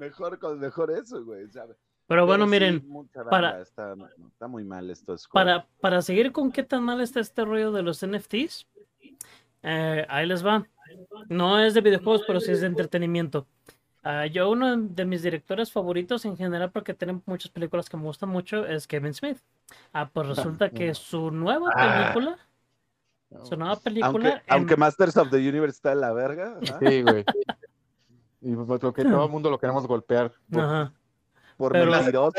Mejor, 0.00 0.38
con, 0.38 0.58
mejor 0.58 0.90
eso, 0.90 1.24
güey. 1.24 1.48
¿sabes? 1.50 1.76
Pero 2.08 2.26
bueno, 2.26 2.44
sí, 2.46 2.50
miren, 2.50 2.84
para- 3.30 3.60
está, 3.60 3.94
está 4.32 4.48
muy 4.48 4.64
mal 4.64 4.90
esto. 4.90 5.14
Para, 5.32 5.68
para 5.80 6.02
seguir 6.02 6.32
con 6.32 6.50
qué 6.50 6.64
tan 6.64 6.82
mal 6.82 7.00
está 7.00 7.20
este 7.20 7.44
rollo 7.44 7.70
de 7.70 7.82
los 7.82 8.02
NFTs, 8.04 8.66
eh, 9.62 10.06
ahí 10.08 10.26
les 10.26 10.44
va. 10.44 10.66
No 11.28 11.60
es 11.60 11.74
de 11.74 11.80
videojuegos, 11.82 12.24
pero 12.26 12.40
sí 12.40 12.50
es 12.50 12.62
de 12.62 12.66
entretenimiento. 12.66 13.46
Ah, 14.02 14.26
yo, 14.26 14.50
uno 14.50 14.76
de 14.76 15.04
mis 15.04 15.22
directores 15.22 15.70
favoritos 15.70 16.24
en 16.24 16.36
general, 16.36 16.72
porque 16.72 16.94
tienen 16.94 17.22
muchas 17.26 17.52
películas 17.52 17.88
que 17.88 17.96
me 17.96 18.02
gustan 18.04 18.30
mucho, 18.30 18.66
es 18.66 18.86
Kevin 18.88 19.14
Smith. 19.14 19.38
Ah, 19.92 20.08
pues 20.12 20.26
resulta 20.58 20.70
que 20.70 20.94
su 20.94 21.30
nueva 21.30 21.70
Ah. 21.76 22.10
película, 22.12 22.38
su 23.44 23.56
nueva 23.56 23.76
película, 23.76 24.08
aunque, 24.08 24.28
en- 24.30 24.40
aunque 24.48 24.76
Masters 24.76 25.16
of 25.16 25.30
the 25.30 25.36
Universe 25.36 25.76
está 25.76 25.92
en 25.92 26.00
la 26.00 26.12
verga. 26.12 26.58
Sí, 26.80 27.02
güey. 27.02 27.24
Y 28.42 28.54
pues, 28.54 28.82
lo 28.82 28.92
que 28.92 29.04
todo 29.04 29.24
el 29.24 29.30
mundo 29.30 29.50
lo 29.50 29.58
queremos 29.58 29.86
golpear 29.86 30.32
por, 30.50 30.60
Ajá. 30.62 30.92
Por 31.56 31.72
Pero- 31.72 31.90
mentiroso. 31.90 32.32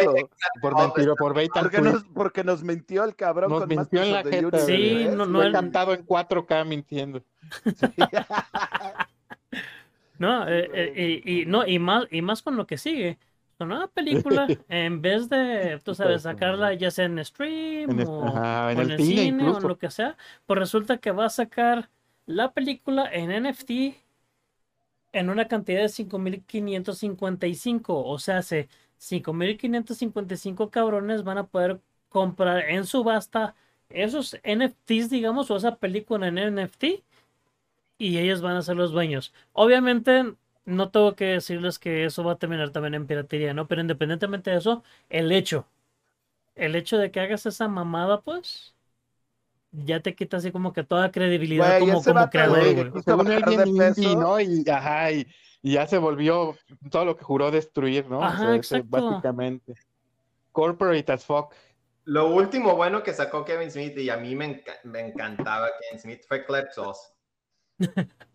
por 0.60 0.74
Porque 1.62 1.82
nos, 1.82 2.04
porque 2.06 2.44
nos 2.44 2.64
mintió 2.64 3.04
el 3.04 3.16
cabrón 3.16 3.52
Nos 3.52 3.60
con 3.60 3.70
mintió 3.70 4.02
en 4.02 4.14
la 4.14 4.24
jeta, 4.24 4.38
Universe, 4.40 4.66
Sí, 4.66 5.06
no, 5.10 5.18
no, 5.18 5.26
Lo 5.28 5.44
he 5.44 5.48
el- 5.48 5.52
cantado 5.54 5.94
en 5.94 6.04
4K 6.06 6.66
mintiendo. 6.66 7.22
No, 10.18 10.48
eh, 10.48 10.70
eh, 10.74 11.22
y, 11.26 11.42
y- 11.42 11.46
no, 11.48 11.66
y 11.66 11.80
más, 11.80 12.06
y 12.12 12.22
más 12.22 12.44
con 12.44 12.56
lo 12.56 12.68
que 12.68 12.78
sigue. 12.78 13.18
Su 13.58 13.66
nueva 13.66 13.88
película, 13.88 14.48
en 14.70 15.02
vez 15.02 15.30
de, 15.30 15.80
tú 15.84 15.96
sabes, 15.96 16.22
sacarla 16.24 16.74
ya 16.76 16.92
sea 16.92 17.06
en 17.06 17.24
stream 17.26 17.90
En, 17.92 18.00
es- 18.02 18.08
o, 18.08 18.26
ajá, 18.28 18.72
en 18.72 18.78
o 18.78 18.82
el 18.82 18.98
cine, 18.98 19.50
o 19.50 19.58
en 19.58 19.68
lo 19.68 19.78
que 19.80 19.90
sea, 19.90 20.16
pues 20.46 20.60
resulta 20.60 20.98
que 21.00 21.10
va 21.12 21.26
a 21.26 21.30
sacar 21.30 21.90
la 22.28 22.52
película 22.52 23.10
en 23.12 23.32
NFT 23.50 23.72
en 25.14 25.30
una 25.30 25.48
cantidad 25.48 25.82
de 25.82 25.90
5.555. 25.90 27.84
O 27.88 28.20
sea, 28.20 28.38
hace 28.40 28.70
5.555 29.00 30.70
cabrones 30.70 31.24
van 31.24 31.38
a 31.40 31.48
poder 31.48 31.80
comprar 32.10 32.70
en 32.70 32.86
subasta 32.86 33.56
esos 33.90 34.38
NFTs, 34.44 35.10
digamos, 35.10 35.52
o 35.52 35.58
esa 35.58 35.76
película 35.78 36.28
en 36.28 36.56
NFT 36.56 37.04
y 37.98 38.18
ellos 38.18 38.42
van 38.42 38.56
a 38.56 38.62
ser 38.64 38.76
los 38.78 38.92
dueños. 38.92 39.34
Obviamente, 39.54 40.34
no 40.66 40.90
tengo 40.90 41.16
que 41.16 41.26
decirles 41.26 41.80
que 41.80 42.06
eso 42.06 42.24
va 42.24 42.34
a 42.34 42.38
terminar 42.38 42.72
también 42.72 42.96
en 42.96 43.08
piratería, 43.08 43.54
¿no? 43.54 43.68
Pero 43.68 43.82
independientemente 43.82 44.52
de 44.52 44.58
eso, 44.58 44.84
el 45.10 45.32
hecho, 45.32 45.68
el 46.56 46.76
hecho 46.76 46.98
de 46.98 47.12
que 47.12 47.20
hagas 47.20 47.46
esa 47.46 47.68
mamada, 47.68 48.22
pues, 48.22 48.76
ya 49.72 50.02
te 50.02 50.16
quita 50.16 50.38
así 50.38 50.52
como 50.52 50.74
que 50.74 50.84
toda 50.84 51.12
credibilidad 51.12 51.80
como, 51.80 52.30
creador, 52.30 52.92
güey, 52.92 53.94
Según. 53.94 54.20
¿no? 54.20 54.40
Y, 54.40 54.70
ajá, 54.70 55.12
y, 55.12 55.28
y 55.62 55.74
ya 55.74 55.88
se 55.88 55.98
volvió 55.98 56.56
todo 56.90 57.06
lo 57.06 57.16
que 57.16 57.24
juró 57.24 57.52
destruir, 57.52 58.10
¿no? 58.10 58.20
O 58.20 58.54
ese, 58.54 58.82
básicamente. 58.82 59.74
Corporate 60.52 61.12
as 61.12 61.26
fuck. 61.26 61.54
Lo 62.04 62.34
último 62.34 62.76
bueno 62.76 63.04
que 63.04 63.14
sacó 63.14 63.46
Kevin 63.46 63.72
Smith 63.72 63.98
y 63.98 64.10
a 64.10 64.18
mí 64.18 64.36
me, 64.36 64.64
me 64.84 65.00
encantaba 65.00 65.70
Kevin 65.80 66.02
Smith 66.02 66.22
fue 66.28 66.46
Clerks 66.46 66.80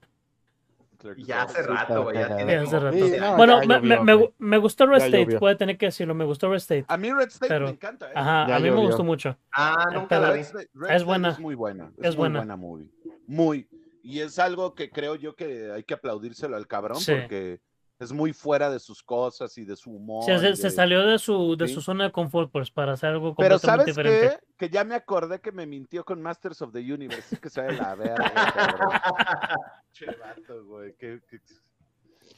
2. 1.14 1.18
Y 1.18 1.24
Ya 1.24 1.42
hace 1.42 1.62
rato, 1.62 2.02
güey. 2.04 2.16
Ya 2.18 2.36
tiene 2.36 2.66
Sí, 2.66 2.74
hace 2.76 2.90
15 2.90 3.18
no, 3.18 3.24
años. 3.26 3.36
bueno, 3.36 3.62
ya 3.62 3.80
me, 3.80 3.96
llovió, 3.96 4.18
me- 4.18 4.32
me 4.38 4.58
gustó 4.58 4.86
Red 4.86 4.98
Ya 4.98 5.04
State, 5.06 5.24
llovió. 5.24 5.38
puede 5.40 5.56
tener 5.56 5.78
que 5.78 5.86
decirlo, 5.86 6.14
me 6.14 6.24
gustó 6.24 6.48
Red 6.48 6.56
State. 6.56 6.84
A 6.88 6.96
mí 6.96 7.10
Red 7.12 7.28
State 7.28 7.48
Pero- 7.48 7.66
me 7.66 7.72
encanta. 7.72 8.08
¿eh? 8.08 8.12
Ajá, 8.14 8.46
Ya 8.48 8.56
a 8.56 8.60
mí 8.60 8.70
me 8.70 8.80
gustó 8.80 9.04
mucho. 9.04 9.36
Ah, 9.52 9.86
nunca 9.92 10.18
la 10.18 10.32
Pero- 10.32 10.34
vi. 10.34 10.40
Es 10.40 10.46
State 10.46 11.04
buena. 11.04 11.28
Es 11.30 11.38
muy 11.38 11.54
buena. 11.54 11.92
Es 11.98 12.08
Es, 12.10 12.16
muy 12.16 12.22
buena. 12.22 12.38
buena 12.40 12.56
movie. 12.56 12.90
Muy. 13.26 13.68
Y 14.02 14.20
es 14.20 14.38
algo 14.38 14.74
que 14.74 14.90
creo 14.90 15.16
yo 15.16 15.34
que 15.34 15.72
hay 15.72 15.82
que 15.82 15.94
aplaudírselo 15.94 16.56
al 16.56 16.66
cabrón 16.68 17.00
Sí. 17.00 17.12
porque 17.12 17.60
es 17.98 18.12
muy 18.12 18.32
fuera 18.32 18.70
de 18.70 18.78
sus 18.78 19.02
cosas 19.02 19.56
y 19.58 19.64
de 19.64 19.74
su 19.76 19.90
humor. 19.90 20.24
Se, 20.24 20.70
salió 20.70 21.06
de 21.06 21.18
su, 21.18 21.56
de 21.56 21.66
Sí. 21.68 21.74
su 21.74 21.80
zona 21.80 22.04
de 22.04 22.12
confort 22.12 22.50
pues, 22.52 22.70
para 22.70 22.92
hacer 22.92 23.10
algo 23.10 23.34
Pero 23.34 23.58
completamente 23.58 23.92
¿sabes 23.94 23.96
diferente. 24.10 24.38
qué? 24.40 24.66
Que 24.66 24.70
ya 24.72 24.84
me 24.84 24.94
acordé 24.94 25.40
que 25.40 25.52
me 25.52 25.66
mintió 25.66 26.04
con 26.04 26.20
Masters 26.20 26.60
of 26.62 26.72
the 26.72 26.80
Universe. 26.80 27.34
Es 27.34 27.40
que 27.40 27.48
se 27.50 27.62
ve 27.62 27.72
la 27.74 27.94
verga, 27.94 28.32
cabrón. 28.54 28.90
Che, 29.92 30.06
vato, 30.06 30.64
güey. 30.66 30.94
que- 30.96 31.20
que- 31.30 31.40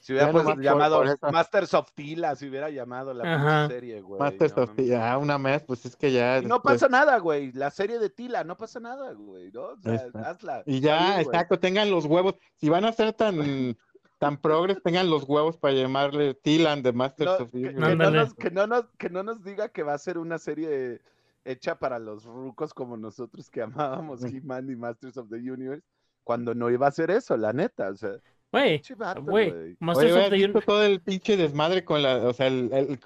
Si 0.01 0.13
hubiera 0.13 0.31
pues, 0.31 0.47
llamado. 0.59 1.03
Masters 1.33 1.75
of 1.75 1.91
Tila, 1.93 2.37
si 2.37 2.49
hubiera 2.49 2.71
llamado 2.71 3.13
la 3.13 3.35
Ajá. 3.35 3.69
serie, 3.69 4.01
güey. 4.01 4.21
Masters 4.21 4.57
no 4.57 4.63
of 4.63 4.71
mames. 4.77 4.93
ah, 4.93 5.19
una 5.19 5.39
más, 5.39 5.63
pues 5.65 5.85
es 5.87 5.97
que 5.97 6.13
ya. 6.13 6.39
Y 6.39 6.43
no 6.47 6.57
después- 6.57 6.75
pasa 6.75 6.89
nada, 6.89 7.19
güey. 7.19 7.53
La 7.53 7.71
serie 7.71 7.99
de 7.99 8.09
Tila, 8.11 8.45
no 8.45 8.57
pasa 8.57 8.79
nada, 8.81 9.13
güey. 9.13 9.51
¿no? 9.51 9.63
O 9.71 9.77
sea, 9.83 10.07
hazla. 10.25 10.63
Y 10.67 10.81
ya, 10.81 11.15
güey. 11.15 11.25
exacto, 11.27 11.59
tengan 11.59 11.91
los 11.91 12.05
huevos. 12.05 12.35
Si 12.57 12.69
van 12.69 12.85
a 12.85 12.93
ser 12.93 13.13
tan, 13.13 13.77
tan 14.19 14.37
progres, 14.41 14.83
tengan 14.83 15.09
los 15.11 15.25
huevos 15.25 15.57
para 15.57 15.75
llamarle 15.75 16.35
Tilan 16.35 16.83
de 16.83 16.93
Masters 16.93 17.31
No, 17.39 17.45
of 17.45 17.51
que, 17.53 17.59
the 17.59 17.63
que 17.63 17.69
Universe. 17.77 17.97
no 17.97 18.11
nos, 18.11 18.35
que, 18.35 18.51
no 18.51 18.67
nos, 18.67 18.85
que 18.99 19.11
no 19.11 19.23
nos 19.23 19.43
diga 19.45 19.69
que 19.69 19.83
va 19.83 19.95
a 19.95 19.99
ser 19.99 20.19
una 20.19 20.39
serie 20.39 21.01
hecha 21.45 21.79
para 21.79 21.99
los 21.99 22.25
rucos 22.25 22.75
como 22.75 22.97
nosotros 22.97 23.49
que 23.49 23.63
amábamos. 23.63 24.23
He-Man 24.25 24.69
y 24.71 24.77
Masters 24.77 25.17
of 25.17 25.29
the 25.31 25.37
Universe, 25.37 25.83
cuando 26.25 26.55
no 26.55 26.69
iba 26.71 26.87
a 26.87 26.91
ser 26.91 27.11
eso, 27.11 27.37
la 27.37 27.53
neta. 27.53 27.89
O 27.91 27.97
sea, 27.97 28.17
Güey, 28.51 28.83
güey. 29.23 29.77
Masters 29.79 30.13
Oye, 30.13 30.19
of 30.19 30.25
¿has 30.25 30.31
the 30.31 30.37
visto 30.37 30.59
Uni- 30.59 30.67
todo 30.67 30.83
el 30.85 31.01
pinche 31.01 31.37
desmadre 31.37 31.85
con 31.85 32.03
la, 32.03 32.17
o 32.17 32.33
sea, 32.33 32.47
el, 32.47 32.99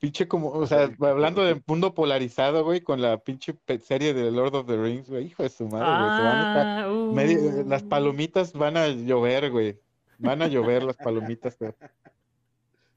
pinche 0.00 0.26
como, 0.26 0.48
o 0.50 0.66
sea, 0.66 0.90
hablando 1.00 1.44
de 1.44 1.62
mundo 1.66 1.94
polarizado, 1.94 2.64
güey, 2.64 2.80
con 2.80 3.00
la 3.00 3.18
pinche 3.18 3.54
serie 3.82 4.14
de 4.14 4.30
Lord 4.32 4.54
of 4.56 4.66
the 4.66 4.76
Rings, 4.76 5.08
güey, 5.08 5.26
hijo 5.26 5.42
de 5.44 5.48
su 5.48 5.64
madre, 5.68 5.86
güey, 5.86 6.16
se 6.16 6.22
van 6.22 6.36
a 6.36 6.48
estar, 6.48 6.84
Ah, 6.86 7.12
medio- 7.14 7.64
las 7.68 7.82
uh. 7.84 7.88
palomitas 7.88 8.52
van 8.52 8.76
a 8.76 8.88
llover, 8.88 9.50
güey, 9.50 9.78
van 10.20 10.42
a 10.42 10.46
llover 10.46 10.82
las 10.84 10.96
palomitas. 10.96 11.56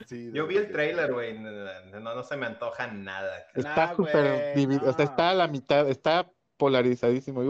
Sí, 0.06 0.32
Yo 0.34 0.46
vi 0.48 0.58
el 0.58 0.72
trailer, 0.72 1.14
güey. 1.14 1.40
No, 1.40 2.00
no, 2.02 2.24
se 2.24 2.36
me 2.36 2.46
antoja 2.46 2.88
nada. 2.88 3.38
Está 3.56 3.88
Nah, 3.88 3.96
súper 3.96 4.56
dividido, 4.56 4.90
o 4.90 4.94
sea, 4.94 5.06
está 5.06 5.30
a 5.30 5.34
la 5.34 5.48
mitad, 5.48 5.90
está 5.90 6.30
polarizadísimo. 6.58 7.42
Yo, 7.44 7.50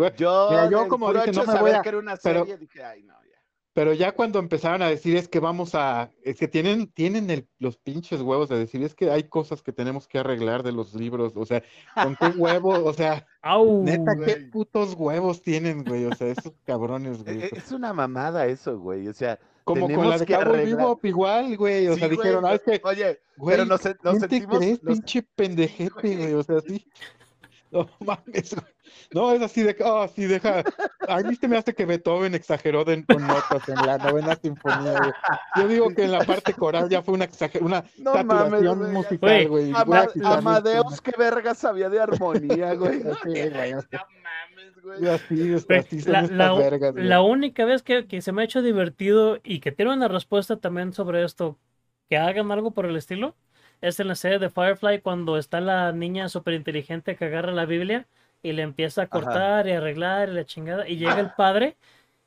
Mira, 0.51 0.69
yo 0.69 0.79
del 0.81 0.87
como 0.87 1.11
dije, 1.11 1.29
hecho 1.31 1.43
no 1.45 1.53
me 1.53 1.59
voy 1.59 1.71
a- 1.71 1.81
que 1.81 1.89
era 1.89 1.97
una 1.97 2.15
pero- 2.17 2.41
serie, 2.41 2.57
dije, 2.57 2.83
ay, 2.83 3.03
no, 3.03 3.13
ya. 3.13 3.39
Pero 3.73 3.91
ya 3.93 4.11
cuando 4.11 4.37
empezaron 4.37 4.83
a 4.83 4.87
decir 4.87 5.17
es 5.17 5.27
que 5.27 5.39
vamos 5.39 5.73
a, 5.73 6.11
es 6.23 6.37
que 6.37 6.47
tienen, 6.47 6.91
tienen 6.91 7.31
el- 7.31 7.47
los 7.57 7.77
pinches 7.77 8.21
huevos 8.21 8.49
de 8.49 8.59
decir 8.59 8.83
es 8.83 8.93
que 8.93 9.09
hay 9.09 9.23
cosas 9.23 9.63
que 9.63 9.73
tenemos 9.73 10.07
que 10.07 10.19
arreglar 10.19 10.61
de 10.61 10.73
los 10.73 10.93
libros, 10.93 11.33
o 11.35 11.45
sea, 11.47 11.63
con 11.95 12.15
qué 12.15 12.27
huevo, 12.37 12.69
o 12.85 12.93
sea, 12.93 13.25
Au. 13.41 13.83
neta, 13.83 14.15
qué 14.23 14.35
putos 14.51 14.93
huevos 14.93 15.41
tienen, 15.41 15.83
güey, 15.83 16.05
o 16.05 16.13
sea, 16.13 16.27
esos 16.27 16.53
cabrones, 16.65 17.23
güey. 17.23 17.41
E- 17.45 17.49
Es 17.53 17.71
una 17.71 17.93
mamada 17.93 18.45
eso, 18.45 18.77
güey. 18.77 19.07
O 19.07 19.13
sea, 19.13 19.39
Como 19.63 19.89
con 19.93 20.09
la 20.09 20.17
de 20.17 20.35
arreglar- 20.35 20.65
Bebop 20.77 21.05
igual, 21.05 21.57
güey, 21.57 21.87
o 21.87 21.93
sí, 21.93 21.99
sea, 21.99 22.07
güey, 22.09 22.17
dijeron, 22.17 22.45
ah, 22.45 22.53
es 22.53 22.61
que, 22.61 22.81
Oye, 22.83 23.19
güey, 23.37 23.55
pero 23.57 23.65
nos, 23.65 23.83
nos 23.85 23.95
¿quién 24.01 24.13
te 24.13 24.19
sentimos. 24.29 24.57
crees, 24.57 24.83
nos- 24.83 24.93
pinche 24.97 25.23
pendejete, 25.35 25.89
güey. 26.01 26.15
güey? 26.17 26.33
O 26.33 26.43
sea, 26.43 26.59
sí. 26.61 26.85
No 27.71 27.89
mames, 28.01 28.53
güey. 28.53 28.65
No, 29.11 29.31
es 29.31 29.41
así 29.41 29.63
de, 29.63 29.75
oh, 29.83 30.07
sí, 30.07 30.25
deja. 30.25 30.63
A 31.07 31.17
mí 31.21 31.35
se 31.35 31.47
me 31.47 31.57
hace 31.57 31.73
que 31.73 31.85
Beethoven 31.85 32.35
exageró 32.35 32.83
de- 32.85 33.03
con 33.05 33.25
notas 33.25 33.67
en 33.67 33.75
la 33.75 33.97
novena 33.97 34.35
sinfonía, 34.35 34.97
güey. 34.99 35.11
Yo 35.55 35.67
digo 35.67 35.89
que 35.89 36.03
en 36.03 36.11
la 36.11 36.19
parte 36.23 36.53
coral 36.53 36.87
ya 36.89 37.01
fue 37.01 37.15
una, 37.15 37.25
exager- 37.27 37.61
una 37.61 37.83
No 37.97 38.13
mames, 38.23 38.27
saturación 38.61 38.77
güey, 38.79 38.91
ya- 38.91 38.93
musical, 38.99 39.47
Güey. 39.47 39.71
Ama- 39.75 40.07
Amadeus, 40.23 41.01
qué 41.01 41.11
verga 41.17 41.55
sabía 41.55 41.89
de 41.89 41.99
armonía, 42.01 42.73
güey. 42.75 43.01
Sí, 43.23 43.49
güey, 43.49 43.73
o 43.73 43.81
sea, 43.81 44.05
No 44.13 44.22
mames, 44.55 44.79
güey. 44.81 45.01
vergas, 46.55 46.95
la 46.95 47.21
única 47.21 47.65
vez 47.65 47.83
que, 47.83 48.07
que 48.07 48.21
se 48.21 48.31
me 48.31 48.41
ha 48.41 48.45
hecho 48.45 48.61
divertido 48.61 49.39
y 49.43 49.59
que 49.59 49.71
tiene 49.71 49.93
una 49.93 50.07
respuesta 50.07 50.57
también 50.57 50.93
sobre 50.93 51.23
esto, 51.23 51.57
que 52.09 52.17
hagan 52.17 52.51
algo 52.51 52.71
por 52.71 52.85
el 52.85 52.95
estilo, 52.95 53.35
es 53.81 53.99
en 53.99 54.07
la 54.07 54.15
serie 54.15 54.39
de 54.39 54.49
Firefly 54.49 55.01
cuando 55.01 55.37
está 55.37 55.59
la 55.61 55.91
niña 55.91 56.29
súper 56.29 56.53
inteligente 56.53 57.15
que 57.15 57.25
agarra 57.25 57.51
la 57.51 57.65
Biblia 57.65 58.07
y 58.41 58.53
le 58.53 58.61
empieza 58.61 59.03
a 59.03 59.07
cortar 59.07 59.67
y 59.67 59.71
arreglar 59.71 60.29
y 60.29 60.33
la 60.33 60.45
chingada, 60.45 60.87
y 60.87 60.97
llega 60.97 61.19
el 61.19 61.31
padre 61.31 61.77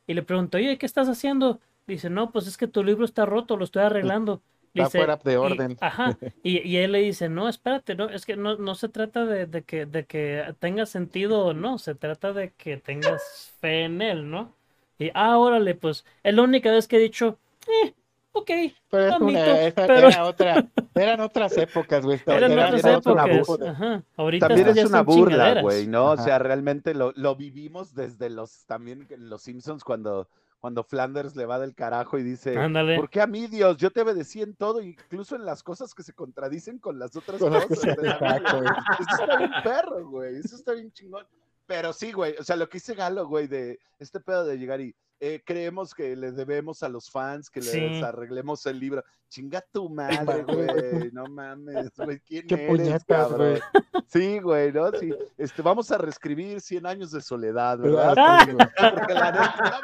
y 0.06 0.14
le 0.14 0.22
pregunta, 0.22 0.58
oye, 0.58 0.78
¿qué 0.78 0.86
estás 0.86 1.08
haciendo? 1.08 1.60
Dice, 1.86 2.10
no, 2.10 2.32
pues 2.32 2.46
es 2.46 2.56
que 2.56 2.68
tu 2.68 2.82
libro 2.84 3.04
está 3.04 3.26
roto, 3.26 3.56
lo 3.56 3.64
estoy 3.64 3.82
arreglando. 3.82 4.42
Está 4.84 4.98
fuera 4.98 5.16
de 5.16 5.32
y- 5.32 5.36
orden. 5.36 5.76
ajá, 5.80 6.16
y, 6.42 6.66
y 6.68 6.76
él 6.78 6.92
le 6.92 7.00
dice, 7.00 7.28
no, 7.28 7.48
espérate, 7.48 7.94
no, 7.94 8.08
es 8.10 8.26
que 8.26 8.36
no, 8.36 8.56
no 8.56 8.74
se 8.74 8.88
trata 8.88 9.24
de, 9.24 9.46
de 9.46 9.62
que, 9.62 9.86
de 9.86 10.04
que 10.06 10.54
tenga 10.58 10.86
sentido 10.86 11.44
o 11.46 11.52
no, 11.54 11.78
se 11.78 11.94
trata 11.94 12.32
de 12.32 12.52
que 12.52 12.76
tengas 12.76 13.52
fe 13.60 13.84
en 13.84 14.02
él, 14.02 14.30
¿no? 14.30 14.52
Y, 14.98 15.10
ah, 15.14 15.38
órale, 15.38 15.74
pues, 15.74 16.04
es 16.22 16.34
la 16.34 16.42
única 16.42 16.70
vez 16.72 16.88
que 16.88 16.96
he 16.96 17.00
dicho, 17.00 17.38
eh, 17.68 17.92
ok, 18.32 18.50
Pero 18.90 19.08
es 19.14 19.20
una, 19.20 19.60
esa 19.62 19.86
pero- 19.86 20.08
era 20.08 20.24
otra, 20.24 20.66
eran 20.94 21.20
otras 21.20 21.56
épocas, 21.58 22.04
güey. 22.04 22.18
eran 22.26 22.52
era- 22.52 22.66
otras 22.68 22.84
era 22.84 22.94
épocas, 22.98 23.46
burla. 23.46 23.70
ajá, 23.70 24.02
ahorita 24.16 24.48
También 24.48 24.68
es 24.68 24.84
una 24.86 25.02
burla, 25.02 25.60
güey, 25.62 25.86
¿no? 25.86 26.06
O 26.06 26.12
Ajá. 26.12 26.22
sea, 26.24 26.38
realmente 26.38 26.94
lo, 26.94 27.12
lo 27.16 27.36
vivimos 27.36 27.94
desde 27.94 28.30
los, 28.30 28.64
también 28.66 29.06
los 29.18 29.42
Simpsons 29.42 29.84
cuando, 29.84 30.28
cuando 30.60 30.82
Flanders 30.84 31.36
le 31.36 31.46
va 31.46 31.58
del 31.58 31.74
carajo 31.74 32.18
y 32.18 32.22
dice, 32.22 32.56
Ándale. 32.58 32.96
¿por 32.96 33.08
qué 33.10 33.20
a 33.20 33.26
mí, 33.26 33.46
Dios? 33.46 33.76
Yo 33.76 33.90
te 33.90 34.00
obedecí 34.00 34.42
en 34.42 34.54
todo, 34.54 34.80
incluso 34.80 35.36
en 35.36 35.44
las 35.44 35.62
cosas 35.62 35.94
que 35.94 36.02
se 36.02 36.12
contradicen 36.12 36.78
con 36.78 36.98
las 36.98 37.14
otras 37.14 37.38
Con 37.40 37.52
cosas. 37.52 37.68
cosas, 37.68 37.96
de 37.96 38.02
la 38.02 38.14
Biblia". 38.18 38.36
exacto, 38.36 38.60
güey. 38.60 38.68
Eso 38.98 39.14
está 39.22 39.36
bien 39.38 39.50
perro, 39.62 40.08
güey, 40.08 40.36
eso 40.36 40.56
está 40.56 40.72
bien 40.72 40.92
chingón. 40.92 41.26
Pero 41.66 41.92
sí, 41.92 42.12
güey, 42.12 42.34
o 42.38 42.44
sea, 42.44 42.56
lo 42.56 42.68
que 42.68 42.78
hice 42.78 42.94
Galo, 42.94 43.26
güey, 43.26 43.46
de 43.48 43.78
este 43.98 44.20
pedo 44.20 44.44
de 44.44 44.56
llegar 44.56 44.80
y 44.80 44.94
eh, 45.20 45.42
creemos 45.44 45.94
que 45.94 46.14
le 46.16 46.32
debemos 46.32 46.82
a 46.82 46.88
los 46.88 47.10
fans 47.10 47.48
que 47.50 47.60
les 47.60 47.70
Sí. 47.72 48.02
arreglemos 48.02 48.64
el 48.66 48.78
libro. 48.78 49.02
Chinga 49.28 49.60
tu 49.72 49.88
madre, 49.88 50.44
güey, 50.44 51.10
no 51.12 51.24
mames, 51.26 51.90
güey, 51.96 52.20
¿quién 52.20 52.46
Qué 52.46 52.54
eres, 52.54 52.68
puñetas, 52.68 53.04
cabrón? 53.06 53.38
güey. 53.38 53.60
Sí, 54.06 54.38
güey, 54.38 54.72
¿no? 54.72 54.92
Sí. 54.92 55.12
Este, 55.36 55.62
vamos 55.62 55.90
a 55.90 55.98
reescribir 55.98 56.60
100 56.60 56.86
años 56.86 57.10
de 57.10 57.20
soledad, 57.20 57.78
¿Verdad? 57.78 58.46
no 58.46 58.56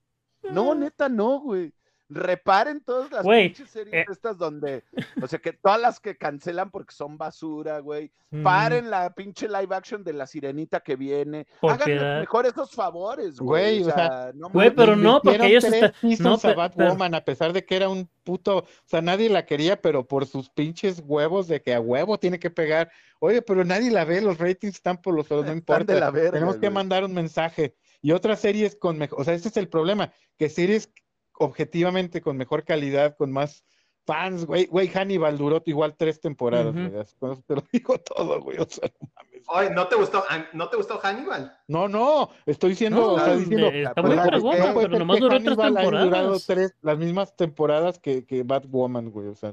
no, 0.51 0.74
neta, 0.74 1.09
no, 1.09 1.41
güey. 1.41 1.72
Reparen 2.09 2.80
todas 2.84 3.11
las 3.11 3.24
pinches 3.26 3.68
series 3.68 3.92
eh. 3.94 4.04
estas 4.09 4.38
donde, 4.38 4.84
o 5.20 5.26
sea, 5.26 5.40
que 5.40 5.52
todas 5.52 5.80
las 5.80 5.98
que 5.98 6.16
cancelan 6.16 6.70
porque 6.70 6.94
son 6.94 7.18
basura, 7.18 7.80
güey. 7.80 8.12
Mm, 8.30 8.42
Paren 8.44 8.90
la 8.90 9.12
pinche 9.12 9.48
live 9.48 9.74
action 9.74 10.04
de 10.04 10.12
la 10.12 10.26
sirenita 10.26 10.80
que 10.80 10.94
viene. 10.94 11.46
Piedad. 11.84 12.20
mejor 12.20 12.46
esos 12.46 12.70
favores, 12.70 13.40
güey. 13.40 13.80
Güey, 13.80 13.82
O 13.84 13.88
o 13.88 13.94
sea, 13.94 14.30
no 14.34 14.50
Güey, 14.50 14.70
pero 14.72 14.94
no, 14.94 15.20
porque 15.20 15.46
ellos 15.46 15.64
están- 15.64 15.92
no, 16.20 16.34
a 16.34 16.36
pe- 16.36 16.42
pero- 16.42 16.57
Batwoman, 16.57 17.14
a 17.14 17.24
pesar 17.24 17.52
de 17.52 17.64
que 17.64 17.74
era 17.76 17.88
un 17.88 18.09
puto, 18.22 18.59
o 18.59 18.66
sea, 18.84 19.00
nadie 19.02 19.28
la 19.28 19.44
quería, 19.44 19.80
pero 19.80 20.07
por 20.07 20.26
sus 20.26 20.48
pinches 20.48 21.02
huevos 21.04 21.48
de 21.48 21.61
que 21.61 21.74
a 21.74 21.80
huevo 21.80 22.18
tiene 22.18 22.38
que 22.38 22.50
pegar. 22.50 22.90
Oye, 23.18 23.42
pero 23.42 23.64
nadie 23.64 23.90
la 23.90 24.04
ve, 24.04 24.20
los 24.20 24.38
ratings 24.38 24.74
están 24.76 25.00
por 25.00 25.14
los 25.14 25.26
suelos, 25.26 25.46
no 25.46 25.52
importa. 25.52 25.92
de 25.92 25.98
la 26.00 26.11
verga, 26.12 26.32
Tenemos 26.32 26.57
que 26.57 26.70
mandar 26.70 27.04
un 27.04 27.14
mensaje. 27.14 27.74
Y 28.02 28.12
otras 28.12 28.38
series 28.40 28.76
con 28.76 28.96
mejor, 28.98 29.20
o 29.20 29.24
sea, 29.24 29.34
ese 29.34 29.48
es 29.48 29.57
el 29.57 29.68
problema, 29.68 30.12
que 30.36 30.48
series 30.48 30.92
objetivamente 31.39 32.20
con 32.20 32.37
mejor 32.37 32.64
calidad, 32.64 33.16
con 33.16 33.32
más 33.32 33.64
fans, 34.07 34.45
güey, 34.47 34.66
güey, 34.66 34.87
Hannibal 34.89 35.37
duró 35.37 35.61
igual 35.66 35.97
tres 35.97 36.20
temporadas, 36.20 36.72
güey, 36.72 36.93
con 37.18 37.32
eso 37.32 37.43
te 37.47 37.55
lo 37.57 37.62
digo 37.72 37.99
todo, 37.99 38.41
güey, 38.41 38.59
o 38.59 38.66
sea, 38.68 38.89
no 39.01 39.09
mames. 39.16 39.43
Oye, 39.49 39.70
¿no 39.70 39.89
te 39.89 39.97
gustó, 39.97 40.22
ah, 40.28 40.45
¿no 40.53 40.68
te 40.68 40.76
gustó 40.76 40.99
Hannibal? 41.03 41.59
No, 41.66 41.89
no, 41.89 42.30
estoy 42.47 42.70
diciendo, 42.70 43.01
No, 43.01 43.12
o 43.14 43.18
sea, 43.18 43.34
de- 43.34 43.39
diciendo, 43.41 43.66
está 43.68 44.03
muy 44.03 44.12
o 44.12 44.14
sea, 44.14 44.24
fregona, 44.26 44.61
¿cómo 44.61 44.74
puede 44.74 44.87
pero 44.89 44.99
nomás 45.01 45.20
duró 45.20 45.39
tres 45.41 45.59
haya 45.59 45.91
durado 46.05 46.39
tres, 46.39 46.74
las 46.82 46.99
mismas 46.99 47.34
temporadas 47.37 47.99
que, 47.99 48.24
que 48.24 48.45
Batwoman, 48.45 49.11
güey, 49.11 49.26
o 49.28 49.34
sea, 49.34 49.51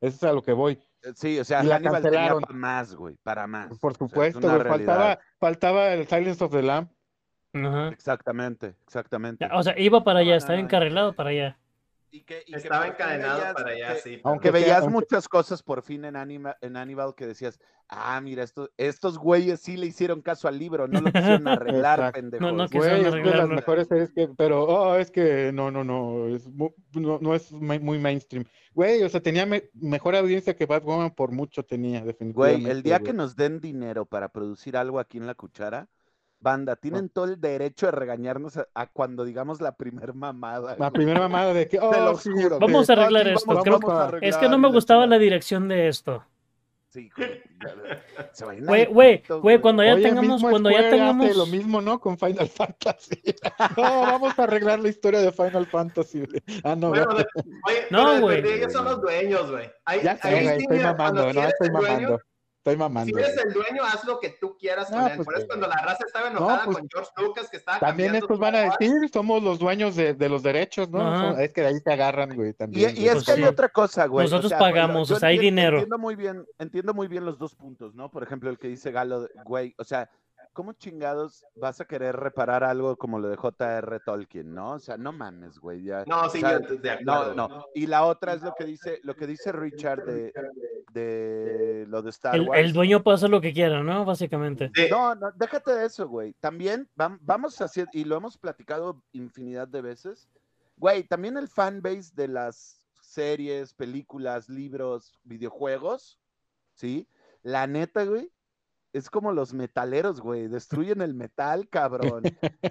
eso 0.00 0.16
es 0.16 0.22
a 0.22 0.32
lo 0.32 0.42
que 0.42 0.52
voy. 0.54 0.78
Sí, 1.14 1.38
o 1.38 1.44
sea, 1.44 1.62
y 1.62 1.66
la 1.66 1.76
Hannibal 1.76 2.02
tenía 2.02 2.18
cancelaron. 2.20 2.42
para 2.42 2.54
más, 2.58 2.94
güey, 2.94 3.16
para 3.22 3.46
más. 3.46 3.78
Por 3.78 3.92
O 3.92 3.94
sea, 3.96 4.06
es 4.06 4.10
supuesto, 4.10 4.40
güey, 4.40 4.62
faltaba, 4.64 5.18
faltaba 5.38 5.92
el 5.92 6.06
Silence 6.06 6.42
of 6.42 6.52
the 6.52 6.62
Lamb. 6.62 6.88
Ajá. 7.52 7.88
Exactamente, 7.88 8.74
exactamente. 8.84 9.46
Ya, 9.48 9.56
O 9.56 9.62
sea, 9.62 9.78
iba 9.78 10.02
para 10.04 10.20
allá, 10.20 10.32
No, 10.32 10.36
estaba 10.38 10.58
no, 10.58 10.64
encarrilado 10.64 11.12
para 11.14 11.30
allá. 11.30 11.58
Y 12.12 12.22
que, 12.22 12.42
y 12.44 12.56
Estaba 12.56 12.88
encadenado 12.88 13.38
veías 13.38 13.54
para 13.54 13.70
allá, 13.70 13.94
que- 13.94 14.00
sí. 14.00 14.10
Que 14.16 14.20
Aunque 14.24 14.50
veías 14.50 14.78
aunque- 14.80 14.94
muchas 14.94 15.28
cosas 15.28 15.62
por 15.62 15.82
fin 15.82 16.04
en, 16.04 16.16
Anima, 16.16 16.56
en 16.60 16.76
Hannibal 16.76 17.14
que 17.14 17.24
decías, 17.24 17.60
ah, 17.88 18.20
mira, 18.20 18.42
esto, 18.42 18.68
estos 18.78 19.16
güeyes 19.16 19.60
sí 19.60 19.76
le 19.76 19.86
hicieron 19.86 20.20
caso 20.20 20.48
al 20.48 20.58
libro, 20.58 20.88
no 20.88 21.00
lo 21.00 21.04
quisieron 21.12 21.46
arreglar, 21.46 22.12
pendejos. 22.12 22.52
no, 22.52 22.68
que 22.68 22.78
Güey, 22.78 22.90
quisieron 22.96 23.18
es 23.20 23.24
de 23.32 23.38
las 23.38 23.48
mejores 23.48 23.86
series 23.86 24.10
que, 24.12 24.28
pero, 24.36 24.64
oh, 24.64 24.96
es 24.96 25.12
que 25.12 25.52
no, 25.52 25.70
no, 25.70 25.84
no, 25.84 26.26
es 26.34 26.48
no, 26.48 26.72
no 27.20 27.32
es 27.36 27.52
muy 27.52 28.00
mainstream. 28.00 28.44
Güey, 28.74 29.04
o 29.04 29.08
sea, 29.08 29.20
tenía 29.20 29.46
me- 29.46 29.70
mejor 29.74 30.16
audiencia 30.16 30.56
que 30.56 30.66
Batwoman 30.66 31.12
por 31.12 31.30
mucho 31.30 31.62
tenía, 31.64 32.00
Güey, 32.00 32.06
definitivamente. 32.12 32.70
el 32.72 32.82
día 32.82 32.98
que 32.98 33.04
güey. 33.04 33.16
nos 33.18 33.36
den 33.36 33.60
dinero 33.60 34.04
para 34.04 34.30
producir 34.30 34.76
algo 34.76 34.98
aquí 34.98 35.18
en 35.18 35.28
La 35.28 35.34
Cuchara, 35.36 35.86
banda, 36.40 36.76
tienen 36.76 37.08
todo 37.10 37.26
el 37.26 37.40
derecho 37.40 37.86
de 37.86 37.92
regañarnos 37.92 38.56
a, 38.56 38.66
a 38.74 38.86
cuando 38.86 39.24
digamos 39.24 39.60
la 39.60 39.76
primer 39.76 40.14
mamada. 40.14 40.74
La 40.78 40.90
primera 40.90 41.20
mamada 41.20 41.52
de 41.54 41.68
que, 41.68 41.78
Te 41.78 41.84
oh, 41.84 41.92
lo 42.12 42.16
sí, 42.16 42.30
juro. 42.30 42.58
Vamos 42.58 42.88
a 42.90 42.94
arreglar 42.94 43.28
esto, 43.28 43.44
vamos- 43.46 43.64
creo- 43.64 43.78
vamos 43.78 44.14
a 44.14 44.18
Es 44.20 44.36
que 44.36 44.48
no 44.48 44.58
me 44.58 44.68
gustaba 44.70 45.06
la 45.06 45.18
dirección 45.18 45.68
de 45.68 45.88
esto. 45.88 46.24
Sí, 46.88 47.08
güey, 48.66 48.86
Güey, 48.86 49.22
güey, 49.40 49.60
cuando 49.60 49.84
ya 49.84 49.94
Oye, 49.94 50.02
tengamos, 50.02 50.42
cuando 50.42 50.70
ya 50.70 50.90
tengamos. 50.90 51.36
lo 51.36 51.46
mismo, 51.46 51.80
¿no? 51.80 52.00
Con 52.00 52.18
Final 52.18 52.48
Fantasy. 52.56 53.22
No, 53.76 53.82
vamos 54.00 54.36
a 54.38 54.42
arreglar 54.42 54.80
la 54.80 54.88
historia 54.88 55.20
de 55.20 55.30
Final 55.30 55.66
Fantasy. 55.66 56.24
güey. 56.26 56.42
Ah, 56.64 56.74
no, 56.74 56.88
Bueno, 56.88 57.06
güey. 57.06 57.18
de- 57.18 57.28
oye, 57.68 57.86
No, 57.90 58.20
güey. 58.20 58.38
ellos 58.54 58.72
son 58.72 58.84
los 58.86 59.00
dueños, 59.00 59.50
güey. 59.50 59.70
Ahí- 59.84 60.00
ya 60.02 60.16
sé, 60.16 60.28
ahí 60.28 60.44
güey, 60.44 60.56
sí, 60.58 60.62
estoy 60.68 60.78
mamando, 60.80 61.32
no, 61.32 61.42
estoy 61.44 61.68
dueño, 61.68 62.18
mamando. 62.64 62.68
Estoy 62.68 62.74
Si 62.74 62.78
mamando. 62.78 63.18
eres 63.18 63.34
güey. 63.34 63.46
el 63.46 63.52
dueño, 63.52 63.82
haz 63.84 64.04
lo 64.04 64.20
que 64.20 64.30
tú 64.40 64.56
quieras 64.58 64.90
No, 64.90 64.98
con 64.98 65.06
él. 65.10 65.16
pues, 65.16 65.26
Por 65.26 65.38
eso 65.38 65.46
cuando 65.46 65.66
la 65.68 65.76
raza 65.76 66.04
estaba 66.06 66.28
enojada 66.28 66.64
pues, 66.64 66.76
con 66.78 66.88
George 66.90 67.10
Lucas, 67.16 67.48
que 67.50 67.56
estaba 67.56 67.78
También 67.80 68.14
estos 68.14 68.38
van 68.38 68.54
a 68.56 68.60
decir, 68.60 68.92
somos 69.12 69.42
los 69.42 69.58
dueños 69.58 69.96
de, 69.96 70.14
de 70.14 70.28
los 70.28 70.42
derechos, 70.42 70.88
¿no? 70.90 71.00
Ajá. 71.00 71.42
Es 71.42 71.52
que 71.52 71.62
de 71.62 71.66
ahí 71.68 71.78
se 71.82 71.92
agarran, 71.92 72.34
güey, 72.34 72.50
Y, 72.50 72.52
también. 72.54 72.90
y 72.90 72.94
güey. 72.94 73.06
es 73.08 73.12
Pues 73.14 73.24
que 73.26 73.32
hay 73.32 73.38
sí. 73.38 73.44
otra 73.44 73.68
cosa, 73.70 74.06
güey. 74.06 74.24
Nosotros 74.26 74.52
pagamos, 74.52 75.10
o 75.10 75.16
sea, 75.18 75.28
hay 75.30 75.38
dinero. 75.38 75.76
Entiendo 75.78 75.98
muy 75.98 76.16
bien, 76.16 76.46
entiendo 76.58 76.94
muy 76.94 77.08
bien 77.08 77.24
los 77.24 77.38
dos 77.38 77.54
puntos, 77.54 77.94
¿no? 77.94 78.10
Por 78.10 78.22
ejemplo, 78.22 78.50
el 78.50 78.58
que 78.58 78.68
dice 78.68 78.90
Galo, 78.90 79.28
güey, 79.44 79.74
o 79.78 79.84
sea, 79.84 80.10
¿cómo 80.52 80.72
chingados 80.72 81.44
vas 81.56 81.80
a 81.80 81.84
querer 81.84 82.16
reparar 82.16 82.64
algo 82.64 82.96
como 82.96 83.18
lo 83.18 83.28
de 83.28 83.36
J.R. 83.36 84.00
Tolkien, 84.00 84.54
no? 84.54 84.72
O 84.72 84.78
sea, 84.78 84.96
no 84.96 85.12
mames, 85.12 85.58
güey, 85.58 85.82
ya. 85.84 86.04
No, 86.06 86.28
sí, 86.28 86.38
o 86.38 86.40
sea, 86.40 86.60
yo 86.60 86.76
de 86.76 87.04
No, 87.04 87.12
acuerdo. 87.14 87.34
no. 87.48 87.66
Y 87.74 87.86
la 87.86 88.04
otra 88.04 88.34
es 88.34 88.42
lo 88.42 88.54
que 88.54 88.64
dice, 88.64 89.00
lo 89.02 89.14
que 89.14 89.26
dice 89.26 89.52
Richard 89.52 90.04
de, 90.04 90.32
de 90.92 91.86
lo 91.88 92.02
de 92.02 92.10
Star 92.10 92.34
El, 92.36 92.48
Wars. 92.48 92.60
el 92.60 92.72
dueño 92.72 93.02
puede 93.02 93.16
hacer 93.16 93.30
lo 93.30 93.40
que 93.40 93.52
quiera, 93.52 93.82
¿no? 93.82 94.04
Básicamente. 94.04 94.70
Sí. 94.74 94.86
No, 94.90 95.14
no, 95.14 95.30
déjate 95.32 95.72
de 95.74 95.86
eso, 95.86 96.08
güey. 96.08 96.32
También 96.40 96.88
vam- 96.96 97.18
vamos 97.22 97.60
a 97.60 97.64
hacer, 97.64 97.88
y 97.92 98.04
lo 98.04 98.16
hemos 98.16 98.36
platicado 98.38 99.02
infinidad 99.12 99.68
de 99.68 99.82
veces, 99.82 100.28
güey, 100.76 101.04
también 101.04 101.36
el 101.36 101.48
fanbase 101.48 102.12
de 102.14 102.28
las 102.28 102.86
series, 103.00 103.74
películas, 103.74 104.48
libros, 104.48 105.18
videojuegos, 105.24 106.18
¿sí? 106.74 107.06
La 107.42 107.66
neta, 107.66 108.04
güey, 108.04 108.30
es 108.92 109.08
como 109.10 109.32
los 109.32 109.52
metaleros, 109.54 110.20
güey, 110.20 110.48
destruyen 110.48 111.00
el 111.00 111.14
metal, 111.14 111.68
cabrón. 111.68 112.22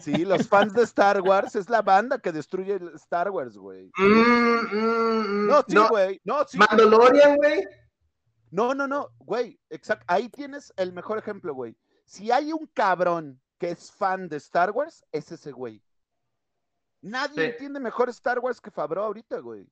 Sí, 0.02 0.26
los 0.26 0.48
fans 0.50 0.74
de 0.74 0.84
Star 0.84 1.22
Wars 1.22 1.56
es 1.56 1.70
la 1.70 1.82
banda 1.82 2.20
que 2.20 2.32
destruye 2.32 2.74
el 2.76 2.90
Star 2.96 3.30
Wars, 3.32 3.58
güey. 3.58 3.90
Mm, 3.98 4.04
mm, 4.04 4.76
mm, 4.76 5.48
No, 5.48 5.64
sí, 5.68 5.76
no, 5.76 5.90
güey, 5.90 6.22
no, 6.26 6.46
sí. 6.48 6.58
güey. 6.58 6.68
Mandalorian, 6.70 7.36
güey. 7.38 7.64
No, 8.52 8.74
no, 8.74 8.88
no, 8.88 9.10
güey, 9.20 9.60
exacto. 9.70 10.06
Ahí 10.08 10.28
tienes 10.30 10.74
el 10.76 10.92
mejor 10.92 11.18
ejemplo, 11.20 11.54
güey. 11.54 11.78
Si 12.06 12.32
hay 12.32 12.52
un 12.52 12.66
cabrón 12.74 13.40
que 13.60 13.70
es 13.72 13.92
fan 13.92 14.28
de 14.28 14.38
Star 14.38 14.72
Wars, 14.72 15.06
es 15.12 15.32
ese 15.32 15.52
güey. 15.52 15.84
Nadie 17.02 17.36
Sí. 17.36 17.42
entiende 17.52 17.80
mejor 17.80 18.10
Star 18.10 18.40
Wars 18.40 18.60
que 18.60 18.72
Fabro 18.72 19.04
ahorita, 19.04 19.40
güey. 19.40 19.64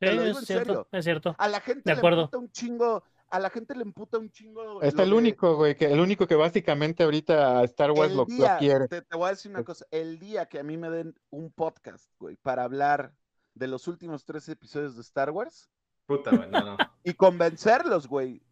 Sí, 0.00 0.06
es 0.06 0.38
cierto, 0.46 0.64
serio. 0.66 0.88
es 0.92 1.04
cierto. 1.04 1.34
A 1.36 1.46
la 1.48 1.60
gente 1.60 1.82
De 1.84 1.92
le 1.94 1.98
acuerdo. 1.98 2.30
un 2.38 2.50
chingo, 2.50 3.02
a 3.30 3.38
la 3.38 3.50
gente 3.50 3.74
le 3.74 3.82
emputa 3.82 4.18
un 4.18 4.30
chingo. 4.30 4.82
Es 4.82 4.94
lo 4.94 5.02
el 5.04 5.10
de- 5.10 5.16
único, 5.16 5.56
güey, 5.56 5.76
que 5.76 5.86
el 5.86 6.00
único 6.00 6.26
que 6.26 6.34
básicamente 6.34 7.02
ahorita 7.04 7.58
a 7.60 7.64
Star 7.64 7.92
Wars 7.92 8.10
lo, 8.12 8.18
lo 8.18 8.24
día, 8.26 8.58
quiere. 8.58 8.88
Te, 8.88 9.02
te 9.02 9.16
voy 9.16 9.28
a 9.28 9.30
decir 9.30 9.50
una 9.50 9.64
cosa, 9.64 9.86
el 9.90 10.18
día 10.18 10.46
que 10.46 10.58
a 10.58 10.62
mí 10.62 10.76
me 10.76 10.90
den 10.90 11.14
un 11.30 11.50
podcast, 11.52 12.10
güey, 12.18 12.36
para 12.36 12.64
hablar 12.64 13.14
de 13.54 13.66
los 13.68 13.88
últimos 13.88 14.24
tres 14.24 14.48
episodios 14.48 14.94
de 14.96 15.02
Star 15.02 15.30
Wars 15.30 15.70
Puta, 16.06 16.34
güey, 16.34 16.50
no, 16.50 16.60
no. 16.64 16.76
y 17.04 17.14
convencerlos, 17.14 18.08
güey. 18.08 18.42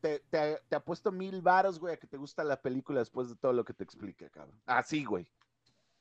Te, 0.00 0.20
te, 0.30 0.60
te 0.68 0.76
apuesto 0.76 1.12
mil 1.12 1.40
varos, 1.40 1.78
güey, 1.78 1.94
a 1.94 1.96
que 1.96 2.06
te 2.06 2.16
gusta 2.16 2.42
la 2.42 2.60
película 2.60 2.98
después 3.00 3.28
de 3.28 3.36
todo 3.36 3.52
lo 3.52 3.64
que 3.64 3.74
te 3.74 3.84
explique, 3.84 4.28
cabrón. 4.30 4.60
Así, 4.66 5.04
güey. 5.04 5.30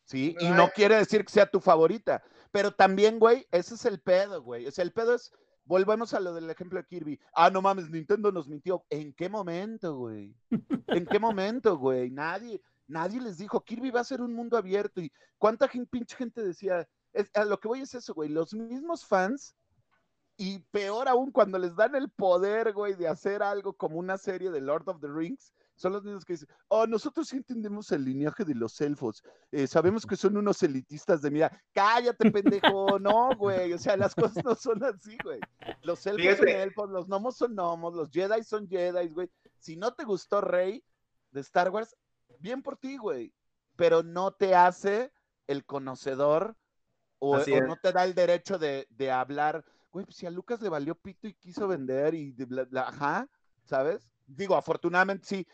Sí, 0.04 0.36
y 0.40 0.50
no 0.50 0.70
quiere 0.70 0.96
decir 0.96 1.26
que 1.26 1.32
sea 1.34 1.46
tu 1.46 1.60
favorita, 1.60 2.24
pero 2.50 2.72
también, 2.72 3.20
güey, 3.20 3.46
ese 3.52 3.76
es 3.76 3.86
el 3.86 4.00
pedo, 4.00 4.42
güey. 4.42 4.66
O 4.66 4.72
sea, 4.72 4.84
el 4.84 4.94
pedo 4.94 5.14
es, 5.14 5.32
volvemos 5.68 6.14
a 6.14 6.20
lo 6.20 6.34
del 6.34 6.50
ejemplo 6.50 6.80
de 6.80 6.86
Kirby. 6.86 7.20
Ah, 7.34 7.50
no 7.50 7.62
mames, 7.62 7.90
Nintendo 7.90 8.32
nos 8.32 8.48
mintió. 8.48 8.84
¿En 8.90 9.14
qué 9.14 9.30
momento, 9.30 9.96
güey? 9.96 10.36
¿En 10.88 11.06
qué 11.06 11.20
momento, 11.20 11.78
güey? 11.78 12.10
Nadie, 12.10 12.62
nadie 12.88 13.22
les 13.22 13.38
dijo, 13.38 13.64
Kirby 13.64 13.92
va 13.92 14.00
a 14.00 14.06
ser 14.06 14.22
un 14.22 14.34
mundo 14.34 14.58
abierto. 14.58 15.02
¿Y 15.02 15.12
cuánta 15.38 15.68
gen- 15.68 15.86
pinche 15.86 16.16
gente 16.16 16.42
decía? 16.44 16.88
A 17.34 17.46
lo 17.46 17.60
que 17.60 17.68
voy 17.68 17.82
es 17.82 17.94
eso, 17.94 18.14
güey. 18.14 18.30
Los 18.30 18.54
mismos 18.54 19.06
fans 19.06 19.56
y 20.38 20.60
peor 20.72 21.08
aún 21.08 21.32
cuando 21.32 21.58
les 21.58 21.76
dan 21.76 21.96
el 21.96 22.10
poder, 22.10 22.74
güey, 22.74 22.94
de 22.94 23.08
hacer 23.08 23.42
algo 23.44 23.74
como 23.74 23.98
una 23.98 24.18
serie 24.18 24.52
de 24.52 24.62
Lord 24.62 24.88
of 24.88 25.02
the 25.02 25.08
Rings, 25.08 25.54
son 25.78 25.94
los 25.94 26.04
mismos 26.04 26.26
que 26.26 26.34
dicen, 26.34 26.50
oh, 26.68 26.86
nosotros 26.86 27.28
sí 27.30 27.38
entendemos 27.38 27.92
el 27.92 28.04
linaje 28.04 28.44
de 28.44 28.56
los 28.56 28.80
elfos, 28.82 29.24
eh, 29.52 29.68
sabemos 29.68 30.06
que 30.06 30.18
son 30.18 30.36
unos 30.36 30.62
elitistas 30.64 31.22
de 31.22 31.32
mira, 31.32 31.64
cállate, 31.72 32.30
pendejo, 32.32 33.00
no, 33.00 33.30
güey, 33.38 33.72
o 33.72 33.78
sea, 33.78 33.96
las 33.96 34.14
cosas 34.14 34.44
no 34.44 34.56
son 34.56 34.84
así, 34.84 35.18
güey. 35.24 35.40
Los 35.84 36.06
elfos 36.06 36.38
son 36.38 36.48
elfos, 36.50 36.90
los 36.90 37.08
gnomos 37.08 37.38
son 37.38 37.54
gnomos, 37.54 37.94
los 37.94 38.12
Jedi 38.12 38.44
son 38.44 38.68
Jedi, 38.68 39.08
güey. 39.10 39.30
Si 39.60 39.78
no 39.78 39.94
te 39.94 40.04
gustó 40.04 40.42
Rey 40.42 40.84
de 41.32 41.42
Star 41.42 41.70
Wars, 41.70 41.96
bien 42.40 42.62
por 42.62 42.78
ti, 42.78 42.98
güey, 42.98 43.34
pero 43.76 44.04
no 44.04 44.32
te 44.32 44.56
hace 44.56 45.14
el 45.48 45.66
conocedor 45.66 46.58
o, 47.20 47.38
no 47.38 47.78
te 47.78 47.94
da 47.94 48.04
el 48.04 48.14
derecho 48.14 48.60
de, 48.60 48.86
de 48.90 49.12
hablar 49.12 49.64
güey, 49.92 50.06
pues 50.06 50.18
si 50.18 50.26
a 50.26 50.30
Lucas 50.32 50.62
le 50.62 50.70
valió 50.70 50.96
pito 50.96 51.28
y 51.28 51.34
quiso 51.34 51.68
vender 51.68 52.14
y 52.14 52.32
de 52.32 52.46
bla, 52.46 52.66
bla, 52.66 52.88
ajá, 52.90 53.28
¿sabes? 53.64 54.10
Digo, 54.26 54.56
afortunadamente 54.56 55.26
sí, 55.26 55.48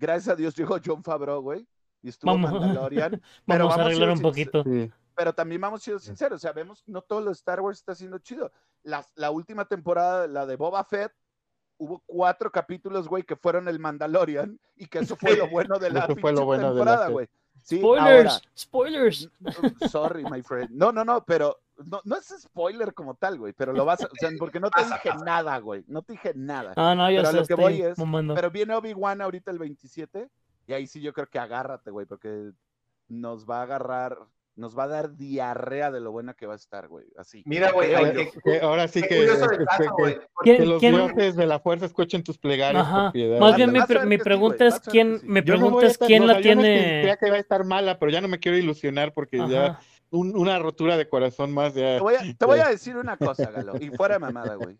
gracias 0.00 0.32
a 0.32 0.36
Dios 0.36 0.56
llegó 0.56 0.78
John 0.84 1.04
Favreau, 1.04 1.42
güey, 1.42 1.66
y 2.02 2.08
estuvo 2.08 2.32
Vamos. 2.32 2.50
Mandalorian, 2.50 3.10
pero 3.46 3.66
Vamos 3.66 3.74
a 3.74 3.76
vamos 3.76 3.78
arreglar 3.86 4.10
un 4.10 4.22
poquito. 4.22 4.64
Sí. 4.64 4.90
pero 5.14 5.34
también 5.34 5.60
vamos 5.60 5.82
siendo 5.82 6.00
sinceros, 6.00 6.36
o 6.36 6.40
sea, 6.40 6.52
vemos, 6.52 6.82
no 6.86 7.02
todo 7.02 7.20
lo 7.20 7.26
de 7.26 7.32
Star 7.32 7.60
Wars 7.60 7.78
está 7.78 7.94
siendo 7.94 8.18
chido. 8.18 8.50
La, 8.82 9.06
la 9.14 9.30
última 9.30 9.66
temporada, 9.66 10.26
la 10.26 10.46
de 10.46 10.56
Boba 10.56 10.82
Fett, 10.84 11.12
hubo 11.76 12.02
cuatro 12.06 12.50
capítulos, 12.50 13.06
güey, 13.06 13.22
que 13.22 13.36
fueron 13.36 13.68
el 13.68 13.78
Mandalorian, 13.78 14.58
y 14.76 14.86
que 14.86 15.00
eso 15.00 15.16
fue 15.16 15.36
lo 15.36 15.48
bueno 15.50 15.78
de 15.78 15.90
la 15.90 16.06
fue 16.06 16.32
lo 16.32 16.44
bueno 16.44 16.68
temporada, 16.68 17.08
güey. 17.08 17.28
Sí, 17.62 17.78
Spoilers, 17.78 18.32
ahora, 18.32 18.40
spoilers. 18.56 19.30
Sorry, 19.90 20.24
my 20.24 20.42
friend. 20.42 20.70
No, 20.70 20.92
no, 20.92 21.04
no, 21.04 21.24
pero 21.26 21.60
no, 21.86 22.00
no 22.04 22.16
es 22.16 22.26
spoiler 22.40 22.92
como 22.94 23.14
tal, 23.14 23.38
güey, 23.38 23.52
pero 23.52 23.72
lo 23.72 23.84
vas 23.84 24.00
a, 24.02 24.06
o 24.06 24.10
sea, 24.18 24.30
porque 24.38 24.60
no 24.60 24.70
te 24.70 24.82
Pasa, 24.82 24.94
dije 24.96 25.10
pasa. 25.10 25.24
nada, 25.24 25.58
güey, 25.58 25.84
no 25.86 26.02
te 26.02 26.12
dije 26.14 26.32
nada. 26.34 26.72
Ah, 26.76 26.94
no, 26.94 27.10
yo 27.10 27.18
Pero 27.18 27.30
sé, 27.30 27.36
lo 27.38 27.46
que 27.46 27.54
voy 27.54 27.82
es-. 27.82 27.96
Pero 28.34 28.50
viene 28.50 28.74
Obi-Wan 28.74 29.20
ahorita 29.20 29.50
el 29.50 29.58
27 29.58 30.28
y 30.66 30.72
ahí 30.72 30.86
sí 30.86 31.00
yo 31.00 31.12
creo 31.12 31.26
que 31.28 31.38
agárrate, 31.38 31.90
güey, 31.90 32.06
porque 32.06 32.50
nos 33.08 33.44
va 33.48 33.58
a 33.60 33.62
agarrar, 33.62 34.18
nos 34.56 34.78
va 34.78 34.84
a 34.84 34.88
dar 34.88 35.16
diarrea 35.16 35.90
de 35.90 36.00
lo 36.00 36.12
buena 36.12 36.34
que 36.34 36.46
va 36.46 36.52
a 36.52 36.56
estar, 36.56 36.86
güey, 36.86 37.06
así. 37.16 37.42
Mira, 37.46 37.72
güey, 37.72 37.90
que- 37.90 38.30
Que 38.44 38.60
ahora 38.60 38.86
sí 38.86 39.00
que, 39.02 39.16
curioso 39.16 39.48
que- 39.48 39.56
el 39.56 39.64
caso, 39.66 39.82
que- 39.82 39.88
güey. 40.02 40.18
¿Quién- 40.42 40.56
que 40.58 40.66
los 40.66 40.80
quién- 40.80 40.94
dioses 40.94 41.36
de 41.36 41.46
la 41.46 41.58
fuerza 41.60 41.86
escuchen 41.86 42.22
tus 42.22 42.38
plegarias 42.38 42.82
Ajá. 42.86 43.02
por 43.04 43.12
piedad. 43.12 43.40
Más 43.40 43.56
bien 43.56 43.72
mi, 43.72 43.80
pre- 43.82 44.06
mi 44.06 44.16
sí, 44.16 44.22
pregunta 44.22 44.56
güey, 44.64 44.68
es 44.68 44.80
quién, 44.80 45.18
sí. 45.18 45.26
mi 45.26 45.42
Yo 45.42 45.56
no 45.56 45.80
estar- 45.80 46.06
quién 46.06 46.22
o 46.22 46.26
la 46.26 46.40
yo 46.40 46.54
no 46.54 46.60
es 46.62 46.66
que 46.66 47.16
tiene. 47.16 47.30
va 47.30 47.36
a 47.36 47.40
estar 47.40 47.64
mala, 47.64 47.98
pero 47.98 48.12
ya 48.12 48.20
no 48.20 48.28
me 48.28 48.38
quiero 48.38 48.56
ilusionar 48.58 49.12
porque 49.12 49.38
ya. 49.48 49.80
Un- 50.10 50.36
una 50.36 50.58
rotura 50.58 50.96
de 50.96 51.08
corazón 51.08 51.52
más 51.52 51.74
ya. 51.74 51.96
Te 51.96 52.00
voy, 52.00 52.14
a, 52.14 52.20
te 52.36 52.46
voy 52.46 52.58
a 52.60 52.68
decir 52.78 52.96
una 52.96 53.16
cosa, 53.16 53.50
Galo, 53.50 53.74
y 53.80 53.90
fuera 53.90 54.14
de 54.16 54.18
mamada, 54.20 54.54
güey. 54.56 54.78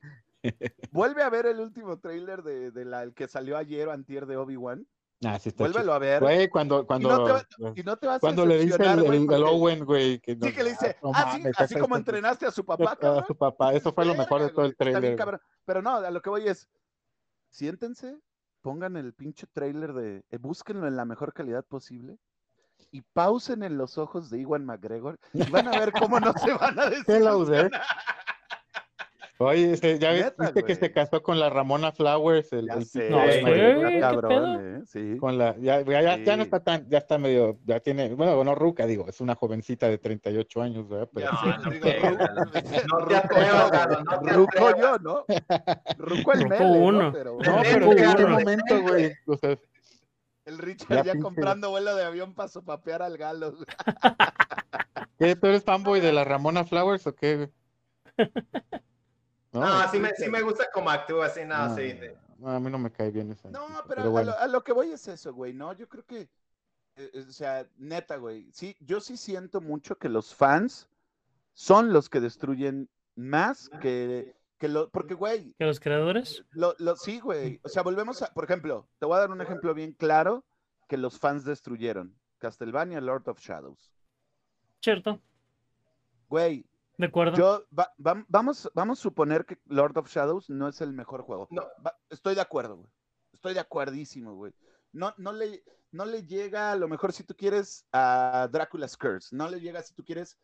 Vuelve 0.90 1.22
a 1.22 1.28
ver 1.30 1.46
el 1.46 1.60
último 1.60 1.98
tráiler 1.98 2.42
de, 2.42 2.70
de 2.70 2.84
la, 2.84 3.02
el 3.02 3.12
que 3.14 3.28
salió 3.28 3.56
ayer 3.56 3.88
o 3.88 3.92
antier 3.92 4.26
de 4.26 4.36
Obi-Wan. 4.36 4.86
Ah, 5.22 5.38
sí 5.38 5.50
está 5.50 5.64
Vuélvelo 5.64 5.82
chido. 5.82 5.92
a 5.92 5.98
ver. 5.98 6.22
Güey, 6.22 6.48
cuando, 6.48 6.86
cuando, 6.86 7.10
no 7.10 7.24
te 7.26 7.32
va- 7.32 7.72
Y 7.76 7.82
no 7.82 7.96
te 7.98 8.06
vas 8.06 8.20
cuando 8.20 8.42
a 8.44 8.46
le 8.46 8.58
dice 8.58 8.82
el, 8.82 9.02
güey, 9.02 9.16
el- 9.18 9.22
el 9.22 9.26
porque- 9.26 9.42
Owen, 9.42 9.84
güey, 9.84 10.18
que 10.20 10.34
no, 10.34 10.46
Sí, 10.46 10.52
que 10.54 10.62
le 10.62 10.70
dice, 10.70 10.96
no 11.02 11.10
ah, 11.14 11.36
sí, 11.36 11.42
así 11.58 11.74
como 11.78 11.94
entrenaste 11.96 12.46
a 12.46 12.50
su 12.50 12.64
papá, 12.64 12.96
a 13.02 13.26
su 13.26 13.36
papá. 13.36 13.74
Eso 13.74 13.92
fue 13.92 14.06
lo 14.06 14.14
mejor 14.14 14.40
de 14.40 14.48
todo 14.48 14.64
el 14.64 14.74
bien 14.78 14.92
trailer. 14.92 15.16
cabrón. 15.16 15.40
Pero 15.66 15.82
no, 15.82 15.96
a 15.96 16.10
lo 16.10 16.22
que 16.22 16.30
voy 16.30 16.48
es, 16.48 16.70
siéntense, 17.50 18.18
pongan 18.62 18.96
el 18.96 19.12
pinche 19.12 19.46
trailer 19.52 19.92
de, 19.92 20.24
eh, 20.30 20.38
búsquenlo 20.38 20.86
en 20.86 20.96
la 20.96 21.04
mejor 21.04 21.32
calidad 21.34 21.64
posible 21.66 22.16
y 22.90 23.02
pausen 23.12 23.62
en 23.62 23.76
los 23.78 23.98
ojos 23.98 24.30
de 24.30 24.40
Iwan 24.40 24.64
McGregor 24.64 25.18
y 25.32 25.42
van 25.50 25.68
a 25.68 25.78
ver 25.78 25.92
cómo 25.92 26.18
no 26.20 26.32
se 26.34 26.52
van 26.54 26.78
a 26.78 26.86
desilusionar. 26.90 27.70
Oye, 29.42 29.72
este, 29.72 29.98
ya 29.98 30.12
Neta, 30.12 30.34
viste 30.38 30.62
que 30.64 30.74
se 30.74 30.92
casó 30.92 31.22
con 31.22 31.40
la 31.40 31.48
Ramona 31.48 31.92
Flowers, 31.92 32.52
el, 32.52 32.66
Ya 32.66 32.74
el 32.74 32.84
sé, 32.84 33.08
No, 33.08 33.22
sí, 33.22 33.38
está 33.38 33.50
¿qué 33.88 33.98
cabrón? 33.98 34.60
¿eh? 34.60 34.82
Sí. 34.86 35.16
con 35.18 35.38
la, 35.38 35.56
ya, 35.56 35.80
ya, 35.82 36.36
no 36.36 36.42
está 36.42 36.60
tan, 36.62 36.86
ya 36.90 36.98
está 36.98 37.16
medio, 37.16 37.58
ya 37.64 37.80
tiene, 37.80 38.12
bueno, 38.12 38.44
no 38.44 38.54
ruca, 38.54 38.84
digo, 38.84 39.06
es 39.08 39.18
una 39.22 39.34
jovencita 39.34 39.88
de 39.88 39.96
38 39.96 40.60
años, 40.60 40.86
¿verdad? 40.86 41.08
Pero 41.14 41.30
Ya 41.32 41.56
No, 41.56 41.64
no 41.64 41.70
digo, 41.70 41.86
Ru- 41.86 42.34
no 42.34 42.50
te 42.50 43.46
yo, 43.46 43.70
Galo, 43.70 44.00
no 44.04 44.18
te 44.20 44.32
Ruco 44.34 44.76
yo, 44.78 44.98
¿no? 44.98 45.24
Ruco 45.96 46.32
el 46.34 46.40
Ruco 46.42 46.48
mele, 46.58 46.78
uno. 46.78 47.02
¿no? 47.04 47.12
Pero, 47.12 47.38
no, 47.42 47.64
en 47.64 47.96
Carlos, 47.96 48.30
momento, 48.30 48.82
güey, 48.82 49.12
o 49.26 49.36
sea, 49.38 49.56
el 50.50 50.58
Richard 50.58 51.04
Ya 51.04 51.18
comprando 51.18 51.70
vuelo 51.70 51.94
de 51.96 52.04
avión 52.04 52.34
para 52.34 52.48
sopapear 52.48 53.02
al 53.02 53.16
galo. 53.16 53.52
güey. 53.52 53.64
¿qué, 55.18 55.36
¿tú 55.36 55.46
eres 55.46 55.64
fanboy 55.64 56.00
de 56.00 56.12
la 56.12 56.24
Ramona 56.24 56.64
Flowers 56.64 57.06
o 57.06 57.14
qué? 57.14 57.36
güey? 57.36 57.50
No, 59.52 59.90
sí 59.90 59.98
me, 59.98 60.14
sí 60.14 60.30
me 60.30 60.42
gusta 60.42 60.68
como 60.72 60.90
actúa, 60.90 61.26
así, 61.26 61.40
no, 61.44 61.68
no, 61.68 61.74
sí. 61.74 61.82
de- 61.82 62.16
no, 62.38 62.50
a 62.50 62.60
mí 62.60 62.70
no 62.70 62.78
me 62.78 62.92
cae 62.92 63.10
bien 63.10 63.32
esa. 63.32 63.50
No, 63.50 63.66
pero, 63.88 64.02
a, 64.02 64.06
bueno. 64.06 64.30
lo, 64.30 64.38
a 64.38 64.46
lo 64.46 64.62
que 64.62 64.72
voy 64.72 64.92
es 64.92 65.08
eso, 65.08 65.34
güey, 65.34 65.52
¿no? 65.52 65.72
Yo 65.72 65.88
creo 65.88 66.06
que, 66.06 66.20
eh, 66.20 66.28
eh, 67.12 67.24
o 67.28 67.32
sea, 67.32 67.66
neta, 67.76 68.16
güey, 68.16 68.48
sí, 68.52 68.76
yo 68.80 69.00
sí 69.00 69.16
siento 69.16 69.60
mucho 69.60 69.98
que 69.98 70.08
los 70.08 70.34
fans 70.34 70.88
son 71.52 71.92
los 71.92 72.08
que 72.08 72.20
destruyen 72.20 72.88
más 73.16 73.68
que, 73.80 74.36
que 74.60 74.68
lo, 74.68 74.90
porque, 74.90 75.14
güey, 75.14 75.54
¿Que 75.58 75.64
los 75.64 75.80
creadores? 75.80 76.44
lo, 76.50 76.74
lo, 76.78 76.94
sí, 76.94 77.18
güey, 77.18 77.58
o 77.64 77.68
sea, 77.68 77.82
volvemos 77.82 78.22
a, 78.22 78.26
por 78.32 78.44
ejemplo, 78.44 78.88
te 79.00 79.06
voy 79.06 79.16
a 79.16 79.20
dar 79.20 79.30
un 79.32 79.40
ejemplo 79.40 79.74
bien 79.74 79.92
claro 79.94 80.44
que 80.86 80.96
los 80.98 81.18
fans 81.18 81.44
destruyeron, 81.44 82.14
Castlevania 82.38 83.00
Lord 83.00 83.28
of 83.28 83.40
Shadows. 83.40 83.90
Cierto, 84.82 85.20
Güey, 86.28 86.64
de 86.98 87.06
acuerdo. 87.06 87.36
yo, 87.36 87.66
va- 87.76 87.92
vam- 87.98 88.24
vamos, 88.28 88.70
vamos 88.74 88.98
a 89.00 89.02
suponer 89.02 89.44
que 89.46 89.58
Lord 89.66 89.96
of 89.98 90.08
Shadows 90.08 90.48
no 90.50 90.68
es 90.68 90.80
el 90.80 90.92
mejor 90.92 91.22
juego. 91.22 91.48
No. 91.50 91.62
Va- 91.84 91.98
estoy 92.08 92.34
de 92.34 92.40
acuerdo, 92.42 92.76
güey. 92.76 92.90
Estoy 93.32 93.54
de 93.54 93.60
acuerdísimo, 93.60 94.34
güey. 94.34 94.52
No, 94.92 95.14
no, 95.16 95.32
le, 95.32 95.64
no 95.92 96.04
le 96.04 96.24
llega, 96.26 96.72
a 96.72 96.76
lo 96.76 96.86
mejor 96.88 97.12
si 97.12 97.24
tú 97.24 97.34
quieres, 97.34 97.86
a 97.92 98.48
Drácula's 98.52 98.96
Curse. 98.96 99.34
No 99.34 99.48
le 99.48 99.60
llega 99.60 99.82
si 99.82 99.94
tú 99.94 100.04
quieres. 100.04 100.36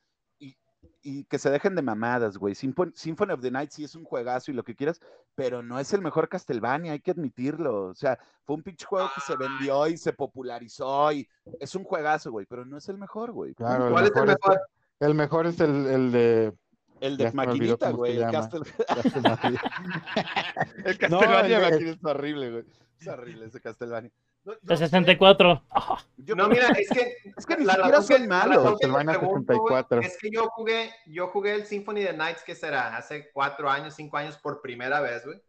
Y, 1.02 1.24
que 1.24 1.38
se 1.38 1.50
dejen 1.50 1.74
de 1.76 1.82
mamadas, 1.82 2.36
güey. 2.36 2.54
Symphon- 2.54 2.92
Symphony 2.94 3.32
of 3.32 3.40
the 3.40 3.50
Night 3.50 3.70
sí 3.70 3.84
es 3.84 3.94
un 3.94 4.04
juegazo 4.04 4.50
y 4.50 4.54
lo 4.54 4.64
que 4.64 4.74
quieras, 4.74 5.00
pero 5.36 5.62
no 5.62 5.78
es 5.78 5.92
el 5.92 6.02
mejor 6.02 6.28
Castlevania, 6.28 6.92
hay 6.92 7.00
que 7.00 7.12
admitirlo. 7.12 7.84
O 7.86 7.94
sea, 7.94 8.18
fue 8.44 8.56
un 8.56 8.62
pinche 8.64 8.84
juego 8.86 9.08
que 9.14 9.20
se 9.20 9.36
vendió 9.36 9.86
y 9.86 9.96
se 9.98 10.12
popularizó 10.12 11.12
y 11.12 11.28
es 11.60 11.74
un 11.76 11.84
juegazo, 11.84 12.32
güey, 12.32 12.46
pero 12.46 12.64
no 12.64 12.76
es 12.76 12.88
el 12.88 12.98
mejor, 12.98 13.30
güey. 13.32 13.54
Claro, 13.54 13.90
¿Cuál 13.90 14.04
es 14.06 14.10
el 14.10 14.14
mejor 14.16 14.28
es- 14.30 14.36
mejor? 14.44 14.60
el 15.00 15.14
mejor 15.14 15.46
es 15.46 15.60
el, 15.60 15.86
el 15.86 16.12
de 16.12 16.52
El 17.00 17.16
de 17.16 17.32
Maquinita, 17.32 17.90
güey. 17.90 18.16
El. 18.16 18.30
Castle... 18.32 18.60
Castlevania. 18.86 19.60
el 20.84 20.98
No, 21.10 21.20
Castlevania 21.20 21.56
el 21.58 21.62
de- 21.64 21.70
Maquinita 21.70 21.96
es 21.98 22.04
horrible, 22.16 22.50
güey. 22.50 22.64
Es 23.00 23.06
horrible 23.08 23.46
ese 23.46 23.60
Castlevania. 23.60 24.10
No, 24.46 24.52
no 24.52 24.58
De 24.62 24.76
sé, 24.76 24.84
64. 24.84 25.64
Ajá. 25.70 26.06
yo 26.18 26.36
No, 26.36 26.48
mira, 26.48 26.68
es 26.68 26.88
que. 26.88 27.16
Es 27.36 27.44
que 27.44 27.56
ni 27.56 27.64
la 27.64 27.74
siquiera 27.74 28.00
son 28.00 28.20
la 28.22 28.28
malos. 28.28 28.78
güey, 28.78 29.04
64. 29.04 30.00
Es 30.00 30.16
que 30.18 30.30
yo 30.30 30.48
jugué, 30.50 30.94
yo 31.06 31.26
jugué 31.28 31.54
el 31.54 31.66
Symphony 31.66 32.04
of 32.04 32.10
the 32.12 32.16
Nights, 32.16 32.44
que 32.44 32.54
será? 32.54 32.96
Hace 32.96 33.32
cuatro 33.32 33.68
años, 33.68 33.94
cinco 33.94 34.16
años 34.16 34.38
por 34.38 34.62
primera 34.62 35.00
vez, 35.00 35.24
güey. 35.26 35.42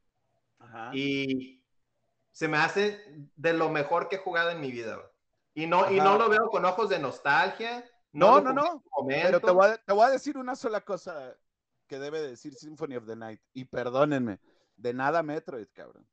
Ajá. 0.57 0.89
Y 0.93 1.63
se 2.31 2.47
me 2.47 2.57
hace 2.57 2.99
de 3.35 3.53
lo 3.53 3.69
mejor 3.69 4.09
que 4.09 4.15
he 4.15 4.19
jugado 4.19 4.49
en 4.49 4.59
mi 4.59 4.71
vida, 4.71 4.95
güey. 4.95 5.07
Y 5.53 5.67
no, 5.67 5.91
y 5.91 5.97
no 5.97 6.17
lo 6.17 6.27
veo 6.27 6.49
con 6.49 6.65
ojos 6.65 6.89
de 6.89 6.97
nostalgia. 6.97 7.85
No, 8.13 8.41
no, 8.41 8.51
no. 8.51 8.83
momento. 8.97 9.27
Pero 9.27 9.39
te 9.39 9.51
voy, 9.51 9.67
a, 9.67 9.77
te 9.77 9.93
voy 9.93 10.05
a 10.05 10.09
decir 10.09 10.37
una 10.39 10.55
sola 10.55 10.81
cosa 10.81 11.37
que 11.87 11.99
debe 11.99 12.19
de 12.19 12.29
decir 12.29 12.55
Symphony 12.55 12.95
of 12.95 13.05
the 13.05 13.15
Night. 13.15 13.41
Y 13.53 13.65
perdónenme, 13.65 14.39
de 14.75 14.93
nada 14.93 15.21
Metroid, 15.21 15.67
cabrón. 15.71 16.07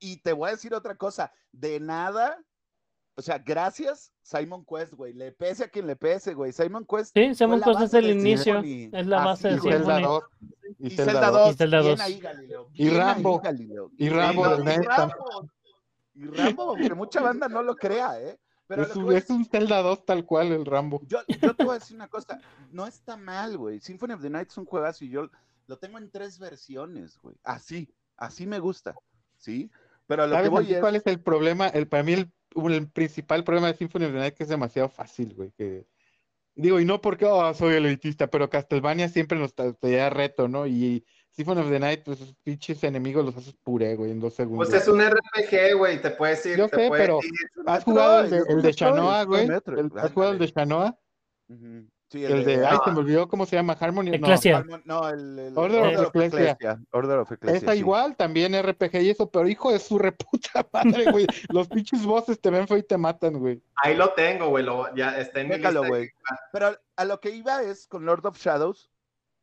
Y 0.00 0.16
te 0.22 0.32
voy 0.32 0.48
a 0.48 0.52
decir 0.52 0.74
otra 0.74 0.96
cosa, 0.96 1.32
de 1.52 1.78
nada, 1.78 2.38
o 3.14 3.22
sea, 3.22 3.38
gracias 3.38 4.12
Simon 4.22 4.64
Quest, 4.64 4.94
güey. 4.94 5.12
Le 5.12 5.32
pese 5.32 5.64
a 5.64 5.68
quien 5.68 5.86
le 5.86 5.96
pese, 5.96 6.32
güey. 6.34 6.52
Simon 6.52 6.86
Quest. 6.86 7.12
Sí, 7.14 7.34
Simon 7.34 7.60
Quest 7.60 7.80
es 7.82 7.94
el 7.94 8.10
inicio. 8.10 8.60
Es 8.60 9.06
la 9.06 9.24
base 9.24 9.48
Así, 9.48 9.56
de 9.56 9.56
Y 9.56 9.60
güey. 9.60 9.72
Zelda 9.74 9.94
Symphony. 9.96 10.02
2. 10.02 10.24
Y, 10.78 10.86
Y 10.86 10.90
Zelda, 10.90 11.12
Zelda 11.12 11.30
2. 11.30 11.50
Y 11.50 11.54
Zelda 11.54 11.80
bien 11.80 11.92
2. 11.96 12.00
ahí, 12.00 12.20
Galileo. 12.20 12.68
Y 12.72 12.88
ahí, 12.88 12.96
Rambo. 12.96 13.40
Galileo. 13.40 13.90
Y 13.98 14.08
Rambo 14.08 14.44
ahí, 14.46 14.62
de 14.64 14.74
y. 14.74 14.78
Rambo. 14.78 15.50
Y 16.14 16.24
Rambo, 16.26 16.62
aunque 16.62 16.94
mucha 16.94 17.20
banda 17.20 17.48
no 17.48 17.62
lo 17.62 17.76
crea, 17.76 18.20
¿eh? 18.20 18.38
Pero 18.66 18.84
Es 18.84 18.94
un, 18.94 19.12
es 19.12 19.28
un 19.28 19.44
Zelda 19.44 19.82
2 19.82 20.06
tal 20.06 20.24
cual, 20.24 20.52
el 20.52 20.64
Rambo. 20.64 21.02
Yo, 21.06 21.18
yo 21.42 21.54
te 21.54 21.64
voy 21.64 21.76
a 21.76 21.78
decir 21.80 21.96
una 21.96 22.08
cosa, 22.08 22.40
no 22.70 22.86
está 22.86 23.16
mal, 23.16 23.58
güey. 23.58 23.80
Symphony 23.80 24.12
of 24.12 24.22
the 24.22 24.30
Night 24.30 24.48
es 24.48 24.56
un 24.56 24.64
juegazo 24.64 25.04
y 25.04 25.10
yo 25.10 25.28
lo 25.66 25.78
tengo 25.78 25.98
en 25.98 26.10
tres 26.10 26.38
versiones, 26.38 27.18
güey. 27.18 27.36
Así, 27.42 27.92
así 28.16 28.46
me 28.46 28.60
gusta, 28.60 28.94
¿sí? 29.36 29.70
Pero 30.10 30.24
a 30.24 30.26
lo 30.26 30.32
que 30.32 30.36
¿Sabes 30.38 30.50
voy 30.50 30.74
es... 30.74 30.80
cuál 30.80 30.96
es 30.96 31.06
el 31.06 31.20
problema? 31.20 31.68
El, 31.68 31.86
para 31.86 32.02
mí 32.02 32.14
el, 32.14 32.32
el 32.72 32.90
principal 32.90 33.44
problema 33.44 33.68
de 33.68 33.78
Symphony 33.78 34.06
of 34.06 34.10
the 34.10 34.18
Night 34.18 34.32
es 34.32 34.38
que 34.38 34.42
es 34.42 34.48
demasiado 34.48 34.88
fácil, 34.88 35.34
güey. 35.36 35.52
Que... 35.52 35.86
Digo, 36.56 36.80
y 36.80 36.84
no 36.84 37.00
porque 37.00 37.26
oh, 37.26 37.54
soy 37.54 37.74
elitista, 37.74 38.26
pero 38.26 38.50
Castlevania 38.50 39.08
siempre 39.08 39.38
nos 39.38 39.54
traía 39.54 40.10
reto, 40.10 40.48
¿no? 40.48 40.66
Y 40.66 41.06
Symphony 41.30 41.60
of 41.60 41.70
the 41.70 41.78
Night, 41.78 42.02
pues 42.04 42.20
esos 42.20 42.34
pinches 42.42 42.82
enemigos 42.82 43.24
los 43.24 43.36
haces 43.36 43.54
puré, 43.62 43.94
güey, 43.94 44.10
en 44.10 44.18
dos 44.18 44.34
segundos. 44.34 44.68
Pues 44.68 44.82
es 44.82 44.88
un 44.88 45.00
RPG, 45.00 45.76
güey, 45.78 46.02
te 46.02 46.10
puedes 46.10 46.44
ir. 46.44 46.58
Yo 46.58 46.68
te 46.68 46.76
sé, 46.76 46.88
puedes 46.88 47.06
pero- 47.06 47.20
ir. 47.22 47.30
¿Has 47.66 47.84
jugado 47.84 48.24
el 48.24 48.30
de, 48.30 48.42
el 48.48 48.62
de 48.62 48.72
Shanoa, 48.72 49.22
güey? 49.22 49.48
¿Has 49.94 50.12
jugado 50.12 50.32
el 50.32 50.40
de. 50.40 50.46
Shanoa? 50.48 50.98
Ujú. 51.48 51.88
Sí, 52.10 52.24
El 52.24 52.44
de, 52.44 52.66
ay, 52.66 52.76
no. 52.76 52.84
se 52.84 52.90
me 52.90 52.98
olvidó 52.98 53.28
cómo 53.28 53.46
se 53.46 53.54
llama, 53.54 53.74
Harmony. 53.78 54.06
No, 54.10 54.14
Ecclesia. 54.16 54.64
No, 54.84 55.08
el, 55.08 55.38
el- 55.38 55.56
Order 55.56 55.96
of 55.96 56.06
Ecclesia. 56.16 56.80
Order 56.90 57.18
of 57.20 57.30
Ecclesia, 57.30 57.58
Esa 57.58 57.72
sí. 57.72 57.78
igual, 57.78 58.16
también 58.16 58.52
RPG 58.60 58.96
y 59.02 59.10
eso, 59.10 59.30
pero 59.30 59.46
hijo 59.48 59.70
de 59.72 59.78
su 59.78 59.96
reputa 59.98 60.66
madre, 60.72 61.10
güey. 61.12 61.26
Los 61.50 61.68
pinches 61.68 62.04
bosses 62.04 62.40
te 62.40 62.50
ven 62.50 62.66
feo 62.66 62.78
y 62.78 62.82
te 62.82 62.98
matan, 62.98 63.38
güey. 63.38 63.62
Ahí 63.76 63.94
lo 63.94 64.12
tengo, 64.14 64.48
güey, 64.48 64.64
lo- 64.64 64.92
ya 64.96 65.18
está 65.20 65.40
en 65.40 65.50
mi 65.50 65.54
lista. 65.58 65.70
güey. 65.86 66.10
Pero 66.52 66.76
a 66.96 67.04
lo 67.04 67.20
que 67.20 67.30
iba 67.30 67.62
es 67.62 67.86
con 67.86 68.04
Lord 68.04 68.26
of 68.26 68.36
Shadows, 68.36 68.90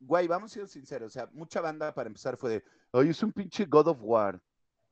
güey, 0.00 0.28
vamos 0.28 0.50
a 0.52 0.54
ser 0.54 0.68
sinceros, 0.68 1.06
o 1.06 1.10
sea, 1.10 1.26
mucha 1.32 1.62
banda 1.62 1.94
para 1.94 2.08
empezar 2.08 2.36
fue 2.36 2.50
de, 2.50 2.64
oye, 2.90 3.10
es 3.12 3.22
un 3.22 3.32
pinche 3.32 3.64
God 3.64 3.88
of 3.88 3.98
War. 4.02 4.38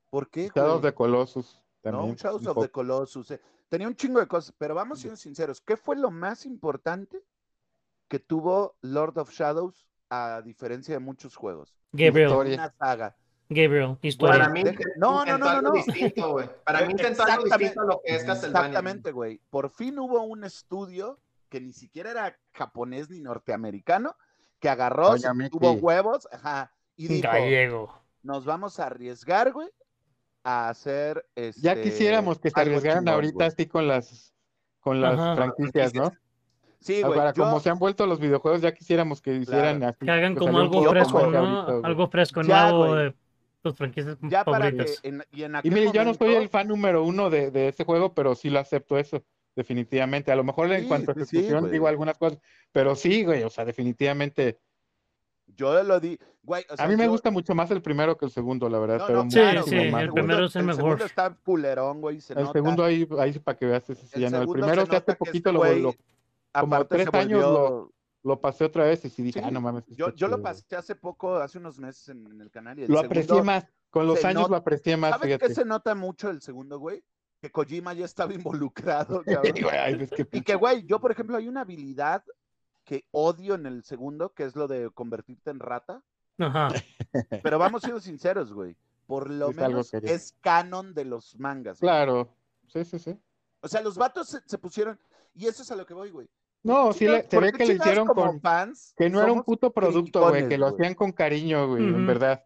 ¿Por 0.09 0.31
qué, 0.31 0.51
Shadows 0.55 0.81
de 0.81 0.95
Colossus 0.95 1.61
No, 1.85 1.91
también. 1.91 2.11
un 2.13 2.17
Shadows 2.17 2.47
of 2.47 2.63
the 2.63 2.71
Colossus. 2.71 3.31
eh. 3.33 3.41
Tenía 3.69 3.87
un 3.87 3.95
chingo 3.97 4.19
de 4.19 4.27
cosas, 4.27 4.55
pero 4.57 4.75
vamos 4.75 5.01
siendo 5.01 5.17
sinceros. 5.19 5.61
¿Qué 5.61 5.77
fue 5.77 5.95
lo 5.97 6.11
más 6.11 6.47
importante 6.47 7.23
que 8.09 8.19
tuvo 8.19 8.77
Lord 8.83 9.19
of 9.19 9.31
Shadows 9.31 9.87
a 10.11 10.43
diferencia 10.45 10.95
de 10.95 11.01
muchos 11.01 11.37
juegos? 11.37 11.75
Gabriel. 11.93 12.29
Historia. 12.29 12.55
Una 12.55 12.71
saga. 12.79 13.17
Gabriel. 13.49 13.97
Historia. 14.03 14.39
Para 14.39 14.49
mí, 14.49 14.65
no, 14.97 15.25
no, 15.25 15.39
no, 15.39 15.63
no, 15.63 15.73
distinto, 15.73 16.33
güey. 16.33 16.49
Para 16.65 16.81
mí 16.85 16.93
intentó 16.93 17.23
algo 17.23 17.45
Exactamente. 17.45 17.59
distinto 17.65 17.81
a 17.81 17.85
lo 17.85 18.01
que 18.05 18.15
es 18.17 18.25
Castlevania. 18.25 18.67
Exactamente, 18.69 19.13
güey. 19.13 19.41
Por 19.51 19.71
fin 19.71 19.99
hubo 19.99 20.23
un 20.23 20.45
estudio 20.45 21.21
que 21.49 21.61
ni 21.61 21.73
siquiera 21.73 22.11
era 22.11 22.39
japonés 22.53 23.09
ni 23.11 23.21
norteamericano, 23.21 24.17
que 24.59 24.69
agarró, 24.69 25.15
tuvo 25.51 25.73
huevos, 25.73 26.29
ajá, 26.33 26.73
y 26.97 27.09
dijo, 27.09 27.29
Gallego. 27.29 28.03
nos 28.23 28.45
vamos 28.45 28.81
a 28.81 28.87
arriesgar, 28.87 29.53
güey, 29.53 29.69
a 30.43 30.69
hacer 30.69 31.25
este, 31.35 31.61
Ya 31.61 31.81
quisiéramos 31.81 32.39
que 32.39 32.51
se 32.51 32.61
arriesgaran 32.61 33.09
ahorita 33.09 33.47
así 33.47 33.67
con 33.67 33.87
las 33.87 34.33
con 34.81 35.01
las 35.01 35.19
Ajá. 35.19 35.35
franquicias, 35.37 35.95
¿no? 35.95 36.13
Sí, 36.81 37.03
güey. 37.03 37.19
Ahora, 37.19 37.33
yo- 37.33 37.45
como 37.45 37.61
se 37.61 37.71
han 37.71 37.79
vuelto 37.79 38.07
los 38.07 38.21
videojuegos, 38.21 38.61
ya 38.61 38.73
quisiéramos 38.73 39.21
que 39.21 39.35
hicieran 39.35 39.83
así. 39.83 40.05
Que 40.05 40.11
hagan 40.11 40.35
que 40.35 40.41
como 40.41 40.59
algo 40.59 40.91
fresco, 40.91 41.19
como 41.19 41.31
¿no? 41.31 41.39
ahorita. 41.63 41.87
Algo 41.89 42.09
fresco, 42.09 42.43
Ya, 42.43 42.71
nuevo 42.71 42.87
güey. 42.89 43.05
de 43.05 43.15
tus 43.63 43.75
franquicias 43.77 44.17
ya 44.23 44.45
para 44.45 44.71
que 44.71 44.87
en, 45.03 45.25
y 45.33 45.43
en 45.43 45.55
Y 45.55 45.57
aquel 45.57 45.73
mire, 45.73 45.91
yo 45.93 46.05
no 46.05 46.15
soy 46.15 46.29
momento- 46.29 46.43
el 46.43 46.49
fan 46.49 46.69
número 46.69 47.03
uno 47.05 47.31
de, 47.31 47.51
de 47.51 47.69
ese 47.69 47.85
juego, 47.85 48.15
pero 48.15 48.35
sí 48.37 48.49
lo 48.51 48.61
acepto 48.61 48.97
eso, 48.99 49.25
definitivamente. 49.57 50.31
A 50.31 50.37
lo 50.37 50.45
mejor 50.45 50.71
en 50.73 50.83
Sí, 50.83 50.87
cuanto 50.89 51.11
a 51.11 51.15
sí, 51.15 51.21
ejecución 51.39 51.71
digo 51.71 51.89
algunas 51.89 52.17
cosas, 52.17 52.39
pero 52.71 52.95
sí, 52.95 53.25
güey, 53.25 53.43
o 53.43 53.51
sea, 53.51 53.65
definitivamente. 53.65 54.61
Yo 55.57 55.83
lo 55.85 55.99
di, 56.01 56.19
güey, 56.43 56.65
o 56.69 56.77
sea, 56.77 56.85
a 56.85 56.89
mí 56.89 56.97
me 56.97 57.05
yo- 57.05 57.11
gusta 57.11 57.31
mucho 57.31 57.55
más 57.55 57.71
el 57.71 57.81
primero 57.81 58.17
que 58.17 58.27
el 58.27 58.31
segundo, 58.33 58.69
la 58.69 58.79
verdad, 58.79 58.99
No, 58.99 59.07
pero 59.07 59.25
no, 59.25 59.31
Sí, 59.31 59.39
claro, 59.39 59.63
sí, 59.63 59.77
el 59.77 60.13
primero 60.13 60.45
es 60.47 60.57
el 60.57 60.65
mejor. 60.65 60.77
segundo 60.83 61.05
está 61.05 61.35
culerón, 61.45 62.01
güey, 62.01 62.21
se 62.21 62.35
el 62.35 62.41
nota. 62.41 62.53
segundo 62.53 62.85
ahí, 62.85 63.09
ahí 63.19 63.33
para 63.39 63.57
que 63.57 63.67
veas 63.67 63.89
ese 63.89 64.07
sí, 64.07 64.11
El 64.15 64.21
ya 64.23 64.31
no. 64.31 64.43
El 64.43 64.49
primero 64.49 64.85
se 64.87 64.97
hace 64.97 65.15
poquito 65.15 65.51
este 65.51 65.53
lo, 65.53 65.59
güey, 65.61 65.81
lo, 65.83 65.95
como 66.61 66.87
tres 66.87 67.09
años 67.13 67.45
volvió- 67.45 67.93
lo 68.23 68.41
pasé 68.41 68.65
otra 68.65 68.85
vez 68.85 69.05
y 69.05 69.11
sí 69.11 69.23
dije, 69.23 69.39
Sí, 69.41 69.45
ah, 69.47 69.51
no 69.53 69.61
mames. 69.61 69.85
Yo, 69.87 69.97
yo 69.97 70.07
lo 70.07 70.15
chido, 70.15 70.29
güey". 70.31 70.43
pasé 70.43 70.77
hace 70.77 70.95
poco, 70.97 71.37
hace 71.37 71.59
unos 71.59 71.79
meses 71.79 72.09
en, 72.09 72.27
en 72.27 72.41
el 72.41 72.51
canal. 72.51 72.79
Y 72.79 72.83
el 72.83 72.89
Lo 72.89 72.97
segundo- 73.03 73.07
aprecié 73.21 73.43
más, 73.43 73.67
con 73.91 74.07
los 74.07 74.25
años 74.25 74.43
not- 74.43 74.51
lo 74.51 74.57
aprecié 74.57 74.97
más, 74.97 75.11
¿Sabes 75.13 75.27
fíjate. 75.27 75.47
qué 75.49 75.55
se 75.55 75.65
nota 75.65 75.95
mucho 75.95 76.29
el 76.31 76.41
segundo, 76.43 76.79
güey? 76.79 77.05
Que 77.41 77.51
Kojima 77.53 77.93
ya 77.95 78.05
estaba 78.05 78.33
involucrado, 78.61 79.23
ay, 79.73 80.09
Y 80.33 80.41
que, 80.43 80.55
güey, 80.57 80.85
yo, 80.87 81.01
por 81.01 81.13
ejemplo, 81.13 81.37
hay 81.37 81.47
una 81.49 81.61
habilidad 81.61 82.25
que 82.85 83.05
odio 83.13 83.55
en 83.55 83.67
el 83.67 83.85
segundo, 83.85 84.33
que 84.33 84.45
es 84.45 84.57
lo 84.57 84.67
de 84.69 84.91
convertirte 84.91 85.51
en 85.51 85.59
rata. 85.61 86.03
Ajá. 86.39 86.69
Pero 87.43 87.59
vamos 87.59 87.83
siendo 87.83 88.01
sinceros, 88.01 88.53
güey. 88.53 88.77
Por 89.07 89.31
lo 89.31 89.51
Es 89.51 89.57
menos 89.57 89.95
es 89.95 90.35
canon 90.41 90.93
de 90.95 91.05
los 91.05 91.39
mangas. 91.39 91.81
güey. 91.81 91.89
Claro, 91.89 92.29
sí, 92.67 92.85
sí, 92.85 92.99
sí. 92.99 93.17
O 93.61 93.69
sea, 93.69 93.81
los 93.83 93.97
vatos 93.97 94.29
se, 94.29 94.41
se 94.47 94.59
pusieron. 94.59 94.99
Y 95.35 95.47
eso 95.47 95.63
es 95.63 95.71
a 95.71 95.77
lo 95.77 95.87
que 95.87 95.95
voy, 95.95 96.11
güey. 96.11 96.29
No, 96.67 96.93
sí, 96.93 97.07
le- 97.07 97.23
se 97.23 97.29
¿Por 97.29 97.43
ve 97.45 97.53
que 97.53 97.59
le 97.59 97.65
chingados 97.67 97.87
hicieron 97.87 98.07
como 98.09 98.27
con. 98.27 98.41
fans 98.41 98.95
Que 98.97 99.09
no 99.09 99.23
era 99.23 99.33
un 99.33 99.43
puto 99.45 99.73
producto, 99.73 100.29
güey, 100.29 100.49
que 100.49 100.59
lo 100.59 100.67
hacían 100.67 100.95
con 100.95 101.13
cariño, 101.13 101.69
güey, 101.69 101.85
en 101.85 101.95
Ujú. 101.97 102.07
verdad. 102.07 102.45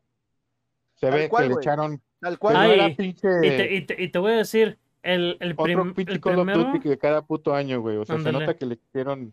Se 0.97 1.07
Tal 1.09 1.19
ve 1.19 1.29
cual, 1.29 1.43
que 1.45 1.49
le 1.49 1.55
güey. 1.55 1.63
echaron. 1.65 2.03
Tal 2.21 2.39
cual. 2.39 2.55
no 2.55 2.61
Ay, 2.61 2.71
era 2.73 2.89
Y 2.89 2.95
pinche. 2.95 3.29
te, 3.41 3.75
y 3.75 3.81
te- 3.87 4.03
y 4.03 4.09
te 4.09 4.19
voy 4.19 4.33
a 4.33 4.37
decir, 4.37 4.79
el, 5.03 5.37
el, 5.41 5.53
Otro 5.53 5.65
prim- 5.65 5.95
pinche 5.95 6.13
el 6.13 6.21
Call 6.21 6.39
of 6.39 6.45
primero, 6.47 6.65
Duty 6.73 6.81
que 6.81 6.99
cada 6.99 7.23
puto 7.23 7.55
año, 7.55 7.81
güey. 7.81 7.97
O 7.97 8.05
sea, 8.05 8.17
Ándale. 8.17 8.37
se 8.39 8.41
nota 8.45 8.59
que 8.59 8.67
le 8.67 8.75
hicieron. 8.75 9.33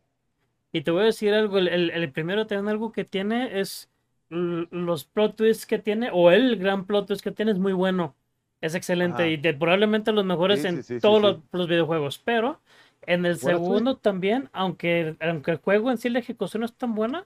y 0.72 0.82
te 0.82 0.92
voy 0.92 1.02
a 1.02 1.06
decir 1.06 1.34
algo, 1.34 1.58
el, 1.58 1.68
el, 1.68 1.90
el 1.92 2.12
primero 2.12 2.46
también 2.48 2.70
algo 2.70 2.92
que 2.92 3.04
tiene 3.04 3.60
es 3.60 3.90
los 4.30 5.06
plot 5.06 5.36
twists 5.36 5.66
que 5.66 5.80
tiene, 5.80 6.10
o 6.14 6.32
el 6.32 6.58
gran 6.58 6.86
plot 6.86 7.08
twist 7.08 7.24
que 7.24 7.32
tiene 7.32 7.52
es 7.52 7.58
muy 7.60 7.72
bueno, 7.74 8.16
es 8.62 8.76
excelente 8.76 9.24
Ajá. 9.24 9.28
y 9.32 9.38
de, 9.38 9.54
probablemente 9.54 10.12
los 10.12 10.26
mejores 10.26 10.62
Sí, 10.62 10.68
en 10.68 10.76
sí, 10.78 10.84
sí, 10.84 10.94
sí, 10.96 11.00
todos 11.02 11.18
sí. 11.18 11.24
Los, 11.24 11.38
los 11.52 11.68
videojuegos, 11.70 12.20
pero 12.20 12.60
en 13.08 13.26
el 13.26 13.38
segundo 13.38 13.98
también, 13.98 14.50
aunque, 14.54 15.16
aunque 15.20 15.52
el 15.52 15.58
juego 15.58 15.90
en 15.90 15.98
sí 15.98 16.10
la 16.10 16.20
ejecución 16.20 16.60
no 16.62 16.66
es 16.68 16.74
tan 16.76 16.94
buena, 16.94 17.26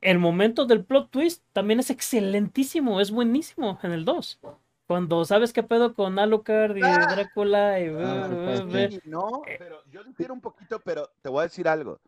el 0.00 0.18
momento 0.20 0.66
del 0.66 0.84
plot 0.84 1.10
twist 1.10 1.42
también 1.52 1.80
es 1.80 1.90
excelentísimo, 1.90 3.00
es 3.00 3.10
buenísimo 3.10 3.78
en 3.82 3.90
el 3.92 4.04
2. 4.04 4.38
Cuando 4.86 5.24
sabes 5.24 5.52
qué 5.52 5.64
pedo 5.64 5.94
con 5.94 6.16
Alucard 6.18 6.76
y 6.76 6.82
Ah. 6.84 7.08
Drácula 7.10 7.80
y... 7.80 7.88
Ah, 7.98 8.28
sí, 8.58 8.62
ve- 8.72 8.90
Sí, 8.92 9.00
no, 9.06 9.42
Eh, 9.46 9.56
pero 9.58 9.82
yo 9.90 10.04
difiero 10.04 10.32
un 10.32 10.40
poquito, 10.40 10.78
pero 10.80 11.10
te 11.22 11.28
voy 11.28 11.40
a 11.40 11.42
decir 11.44 11.66
algo. 11.66 11.98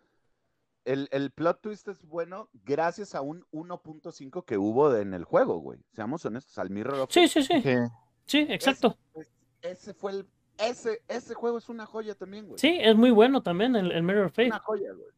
El, 0.84 1.08
el 1.10 1.30
plot 1.32 1.60
twist 1.60 1.88
es 1.88 2.02
bueno 2.06 2.48
gracias 2.64 3.14
a 3.14 3.20
un 3.20 3.44
1.5 3.52 4.44
que 4.44 4.56
hubo 4.58 4.94
en 4.96 5.12
el 5.12 5.24
juego, 5.24 5.58
güey. 5.58 5.80
Seamos 5.92 6.24
honestos, 6.24 6.56
al 6.58 6.70
Mirror 6.70 7.00
of 7.00 7.10
Sí, 7.12 7.26
sí, 7.26 7.42
sí, 7.42 7.60
Sí. 7.62 7.74
sí, 8.26 8.46
exacto. 8.48 8.96
Ese, 9.14 9.30
ese 9.62 9.94
fue 9.94 10.12
el. 10.12 10.26
Ese, 10.58 11.02
ese 11.08 11.34
juego 11.34 11.58
es 11.58 11.68
una 11.68 11.86
joya 11.86 12.14
también, 12.14 12.46
güey. 12.46 12.58
Sí, 12.58 12.78
es 12.80 12.96
muy 12.96 13.10
bueno 13.10 13.42
también 13.42 13.76
el, 13.76 13.92
el 13.92 14.02
Mirror 14.02 14.26
of 14.26 14.32
Fate. 14.32 14.48
Una 14.48 14.58
joya, 14.58 14.92
güey. 14.92 15.08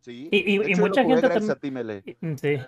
Sí. 0.00 0.28
Y- 0.30 0.72
y- 0.72 0.76
mucha 0.76 1.02
gente 1.04 1.20
gracias 1.20 1.46
tam- 1.48 1.52
a 1.52 1.56
ti, 1.56 1.70
Mele. 1.70 2.02
Y- 2.06 2.16
mm, 2.26 2.36
Sí. 2.36 2.58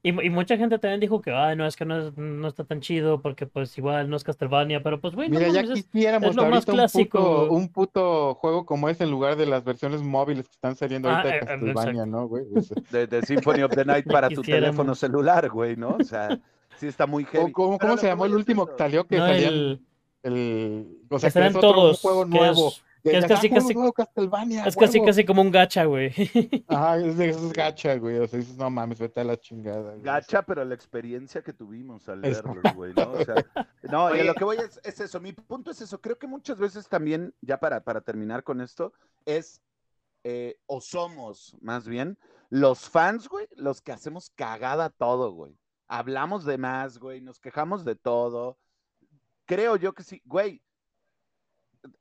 Y, 0.00 0.10
y 0.10 0.30
mucha 0.30 0.56
gente 0.56 0.78
también 0.78 1.00
dijo 1.00 1.20
que, 1.20 1.32
ay, 1.32 1.56
no, 1.56 1.66
es 1.66 1.74
que 1.74 1.84
no, 1.84 1.98
es- 1.98 2.16
no 2.16 2.46
está 2.46 2.62
tan 2.62 2.80
chido 2.80 3.20
porque 3.20 3.46
pues 3.46 3.76
igual 3.76 4.08
no 4.08 4.16
es 4.16 4.22
Castlevania, 4.22 4.80
pero 4.80 5.00
pues, 5.00 5.12
güey, 5.16 5.28
no 5.28 5.40
Mira, 5.40 5.50
ya 5.52 5.62
mames, 5.64 5.78
es- 5.80 5.84
quisiéramos 5.86 6.30
es 6.30 6.36
lo 6.36 6.42
más 6.42 6.52
ahorita 6.52 6.72
un 6.72 6.76
clásico. 6.78 7.18
puto, 7.18 7.52
un 7.52 7.68
puto 7.72 8.34
juego 8.36 8.64
como 8.64 8.88
ese 8.88 9.02
en 9.02 9.10
lugar 9.10 9.34
de 9.34 9.46
las 9.46 9.64
versiones 9.64 10.00
móviles 10.00 10.46
que 10.46 10.52
están 10.52 10.76
saliendo 10.76 11.08
Ah, 11.10 11.16
ahorita 11.16 11.28
de 11.30 11.34
eh, 11.34 11.40
eh, 11.42 11.46
Castlevania. 11.46 12.06
¿no, 12.06 12.28
güey? 12.28 12.44
O 12.54 12.60
sea, 12.62 12.80
De, 12.92 13.06
de 13.08 13.22
Symphony 13.22 13.62
of 13.64 13.74
the 13.74 13.84
Night 13.84 14.06
Ya 14.06 14.12
para 14.12 14.28
tu 14.30 14.40
teléfono 14.42 14.94
celular, 14.94 15.50
güey, 15.50 15.74
¿no? 15.76 15.96
O 16.00 16.04
sea, 16.04 16.38
sí 16.76 16.86
está 16.86 17.04
muy 17.08 17.24
o 17.24 17.26
heavy. 17.26 17.52
¿Cómo, 17.52 17.70
Pero 17.76 17.78
cómo 17.80 17.92
lo 17.94 17.98
se 18.00 18.06
llamó 18.06 18.24
el 18.24 18.30
es 18.30 18.36
último 18.36 18.66
que 18.68 18.74
salió? 18.78 19.04
Que 19.04 19.16
no, 19.16 19.26
salían 19.26 19.52
el, 19.52 19.80
el... 20.22 20.98
O 21.10 21.18
sea, 21.18 21.30
que 21.30 21.46
es 21.46 21.54
otro 21.56 21.68
un 21.70 21.74
todos, 21.76 22.00
juego 22.00 22.24
que 22.24 22.30
nuevo. 22.30 22.68
es, 22.68 22.82
Que 23.02 23.10
que 23.10 23.18
es 23.18 23.26
casi- 23.26 23.46
"Ah, 23.48 23.60
juego 23.60 23.92
casi- 23.92 24.10
es 24.66 24.76
casi 24.76 24.98
huevo". 24.98 25.06
casi 25.06 25.24
como 25.24 25.42
un 25.42 25.50
gacha, 25.50 25.84
güey. 25.84 26.12
Ajá, 26.68 26.98
es 26.98 27.18
esos 27.20 27.52
gacha, 27.52 27.94
güey. 27.96 28.18
O 28.18 28.26
sea, 28.26 28.38
dices, 28.38 28.56
no 28.56 28.68
mames, 28.70 28.98
vete 28.98 29.20
a 29.20 29.24
la 29.24 29.36
chingada. 29.38 29.92
güey". 29.92 30.02
Gacha, 30.02 30.42
pero 30.42 30.64
la 30.64 30.74
experiencia 30.74 31.42
que 31.42 31.52
tuvimos 31.52 32.08
al 32.08 32.24
Es- 32.24 32.42
verlos, 32.42 32.74
güey, 32.74 32.92
¿no? 32.94 33.12
O 33.12 33.24
sea, 33.24 33.34
no, 33.90 34.14
y 34.14 34.22
lo 34.24 34.34
que 34.34 34.44
voy 34.44 34.56
es, 34.56 34.80
es 34.84 35.00
eso. 35.00 35.20
Mi 35.20 35.32
punto 35.32 35.70
es 35.70 35.80
eso. 35.80 36.00
Creo 36.00 36.18
que 36.18 36.26
muchas 36.26 36.58
veces 36.58 36.88
también, 36.88 37.32
ya 37.40 37.58
para, 37.60 37.82
para 37.84 38.00
terminar 38.00 38.42
con 38.42 38.60
esto, 38.60 38.92
es, 39.24 39.62
eh, 40.24 40.56
o 40.66 40.80
somos 40.80 41.56
más 41.60 41.86
bien, 41.86 42.18
los 42.50 42.88
fans, 42.88 43.28
güey, 43.28 43.46
los 43.54 43.80
que 43.80 43.92
hacemos 43.92 44.30
cagada 44.34 44.90
todo, 44.90 45.30
güey. 45.32 45.56
Hablamos 45.86 46.44
de 46.44 46.58
más, 46.58 46.98
güey, 46.98 47.20
nos 47.20 47.38
quejamos 47.38 47.84
de 47.84 47.94
todo. 47.94 48.58
Creo 49.48 49.76
yo 49.76 49.94
que 49.94 50.02
sí, 50.02 50.20
güey. 50.26 50.60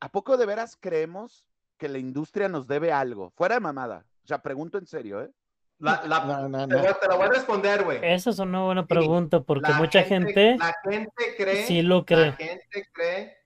¿A 0.01 0.11
poco 0.11 0.35
de 0.35 0.45
veras 0.45 0.75
creemos 0.77 1.45
que 1.77 1.87
la 1.87 1.97
industria 1.97 2.49
nos 2.49 2.67
debe 2.67 2.91
algo? 2.91 3.31
Fuera 3.37 3.55
de 3.55 3.61
mamada. 3.61 4.05
O 4.25 4.27
sea, 4.27 4.39
pregunto 4.41 4.77
en 4.77 4.85
serio, 4.85 5.21
¿eh? 5.21 5.31
La, 5.79 6.03
la- 6.05 6.25
No, 6.25 6.49
no, 6.49 6.67
te, 6.67 6.75
no. 6.75 6.81
voy, 6.81 6.91
te 6.99 7.07
lo 7.07 7.15
voy 7.17 7.25
a 7.27 7.29
responder, 7.29 7.83
güey. 7.85 7.99
Esa 8.01 8.31
es 8.31 8.39
una 8.39 8.63
buena 8.65 8.85
pregunta 8.85 9.39
porque 9.41 9.71
La 9.71 9.77
mucha 9.77 10.03
gente, 10.03 10.57
La 10.57 10.75
gente 10.83 11.13
cree. 11.37 11.65
sí 11.65 11.81
lo 11.83 11.99
La 11.99 12.05
cree. 12.05 12.31
gente 12.33 12.89
cree 12.91 13.37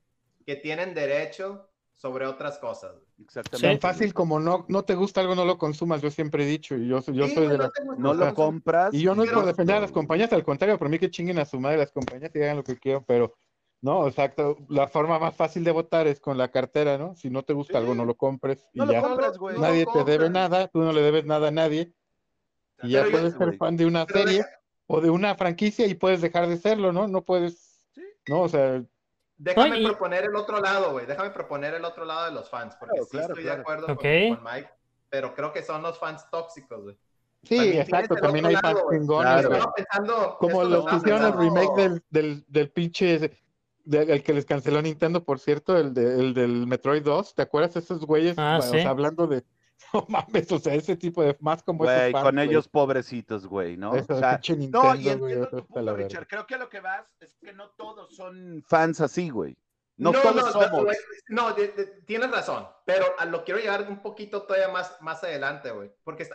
que 0.48 0.56
tienen 0.56 0.96
derecho 0.96 1.70
sobre 1.92 2.26
otras 2.26 2.58
cosas. 2.58 2.94
Exactamente. 3.24 3.68
Tan 3.68 3.80
fácil 3.80 4.16
como 4.16 4.40
no, 4.40 4.66
no 4.68 4.84
te 4.84 4.96
gusta 4.96 5.22
algo, 5.22 5.36
no 5.36 5.46
lo 5.46 5.60
consumas. 5.60 6.02
Yo 6.02 6.10
siempre 6.10 6.44
he 6.44 6.48
dicho. 6.48 6.76
Y 6.76 6.88
yo, 6.88 7.02
soy- 7.04 7.16
yo 7.18 7.28
Sí, 7.28 7.36
soy 7.36 7.48
de 7.50 7.58
no 7.58 7.64
las 7.66 7.74
te 7.74 7.84
gusta, 7.84 8.02
No 8.02 8.14
lo 8.16 8.34
compras. 8.34 8.94
Y 8.96 9.02
yo 9.04 9.14
no 9.14 9.24
es 9.24 9.32
por 9.32 9.46
defender 9.46 9.76
a 9.76 9.82
las 9.82 9.92
compañías, 9.92 10.34
al 10.34 10.44
contrario, 10.44 10.80
por 10.80 10.90
mí 10.90 10.98
que 10.98 11.12
chinguen 11.12 11.38
a 11.38 11.46
su 11.46 11.60
madre 11.60 11.78
las 11.78 11.92
compañías 11.92 12.32
y 12.34 12.42
hagan 12.42 12.58
lo 12.58 12.64
que 12.64 12.80
quieran, 12.80 13.04
pero 13.06 13.36
no, 13.82 14.08
exacto, 14.08 14.58
la 14.70 14.88
forma 14.88 15.18
más 15.20 15.36
fácil 15.36 15.64
de 15.64 15.72
votar 15.72 16.08
es 16.08 16.20
con 16.20 16.38
la 16.38 16.50
cartera, 16.50 16.98
¿no? 16.98 17.16
Si 17.16 17.30
no 17.30 17.44
te 17.44 17.54
gusta 17.54 17.78
algo, 17.80 17.96
no 17.96 18.06
lo 18.06 18.16
compres 18.16 18.70
y 18.74 18.80
No 18.80 18.86
lo 18.86 18.92
ya. 18.94 19.02
compras, 19.02 19.38
güey. 19.38 19.56
No, 19.56 19.62
Nadie 19.62 19.86
te 19.92 20.04
debe 20.04 20.30
nada, 20.30 20.68
tú 20.68 20.80
no 20.80 20.92
le 20.94 21.02
debes 21.02 21.26
nada 21.26 21.48
a 21.48 21.52
nadie 21.52 21.92
y 22.84 22.90
ya 22.92 23.00
Pero 23.04 23.12
puedes 23.12 23.34
ser 23.34 23.48
güey. 23.48 23.58
fan 23.58 23.78
de 23.78 23.86
una 23.86 24.06
Pero 24.06 24.20
serie 24.20 24.38
deja- 24.38 24.50
o 24.88 25.02
de 25.02 25.10
una 25.10 25.36
franquicia 25.36 25.86
y 25.88 25.94
puedes 25.96 26.22
dejar 26.22 26.48
de 26.48 26.58
serlo, 26.58 26.92
¿no? 26.92 27.08
No 27.08 27.24
puedes, 27.24 27.86
Sí. 27.94 28.02
no, 28.28 28.42
o 28.42 28.50
sea, 28.50 28.84
Déjame 29.38 29.80
y- 29.80 29.86
proponer 29.86 30.26
el 30.26 30.36
otro 30.36 30.60
lado, 30.62 30.92
güey. 30.92 31.08
Déjame 31.08 31.32
proponer 31.32 31.74
el 31.74 31.84
otro 31.84 32.06
lado 32.06 32.26
de 32.26 32.32
los 32.32 32.48
fans, 32.50 32.76
porque 32.80 32.94
Claro, 32.94 33.06
sí 33.06 33.12
claro, 33.12 33.28
estoy 33.30 33.44
claro. 33.44 33.56
de 33.58 33.62
acuerdo 33.62 33.88
con- 33.96 34.44
Mike, 34.44 34.70
pero 35.10 35.34
creo 35.34 35.52
que 35.52 35.64
son 35.64 35.82
los 35.82 35.98
fans 35.98 36.30
tóxicos, 36.30 36.84
güey. 36.84 36.98
sí, 37.44 37.56
También 37.58 37.82
exacto, 37.82 38.16
también 38.18 38.46
hay 38.46 38.56
fans 38.58 38.84
chingones, 38.92 39.48
Claro. 39.48 40.38
Como 40.40 40.64
los 40.64 40.86
que 40.86 40.96
hicieron 40.98 41.26
el 41.26 41.34
remake 41.34 41.76
del, 41.76 42.04
del, 42.12 42.46
del 42.48 42.70
pinche, 42.70 43.32
el 43.90 44.24
que 44.24 44.34
les 44.34 44.46
canceló 44.46 44.82
Nintendo, 44.82 45.24
por 45.24 45.40
cierto, 45.40 45.78
el, 45.78 45.94
de- 45.94 46.20
el 46.20 46.34
del 46.34 46.68
Metroid 46.68 47.04
2, 47.04 47.36
¿te 47.36 47.42
acuerdas? 47.42 47.76
Esos 47.76 48.06
güeyes, 48.06 48.36
Ah, 48.38 48.58
o 48.60 48.62
sí. 48.62 48.72
sea, 48.82 48.90
hablando 48.90 49.28
de, 49.28 49.44
no 49.94 50.06
mames, 50.10 50.52
o 50.52 50.60
sea, 50.60 50.74
ese 50.76 50.96
tipo 50.96 51.24
de, 51.24 51.36
más 51.40 51.64
como 51.64 51.84
esos 51.86 51.96
Güey, 51.98 52.12
fans, 52.12 52.24
con 52.24 52.36
güey. 52.36 52.48
ellos 52.50 52.68
pobrecitos, 52.68 53.48
güey, 53.48 53.78
¿no? 53.78 53.96
Eso, 53.96 54.14
O 54.16 54.20
sea, 54.20 54.34
pinche 54.40 54.54
no, 54.54 54.60
Nintendo, 54.94 54.96
y 54.96 55.10
entiendo 55.10 55.48
tu 55.50 55.66
punto. 55.66 55.96
Richard. 55.96 56.28
Creo 56.28 56.46
que 56.48 56.56
a 56.56 56.58
lo 56.60 56.70
que 56.70 56.80
vas 56.80 57.06
es 57.20 57.36
que 57.36 57.54
no 57.54 57.70
todos 57.72 58.16
son 58.16 58.64
fans 58.68 59.02
así, 59.02 59.30
güey. 59.30 59.58
No, 59.98 60.12
No, 60.14 60.20
todos 60.22 60.36
no, 60.36 60.52
somos. 60.52 60.84
güey, 60.86 60.98
No, 61.30 61.54
de- 61.54 61.68
de- 61.68 61.86
tienes 62.08 62.32
razón, 62.32 62.66
pero 62.86 63.06
a 63.20 63.26
lo 63.26 63.44
quiero 63.44 63.60
llevar 63.60 63.88
un 63.88 64.02
poquito 64.02 64.44
todavía 64.44 64.70
más, 64.70 65.00
más 65.02 65.24
adelante, 65.24 65.70
güey. 65.72 65.92
Porque 66.04 66.28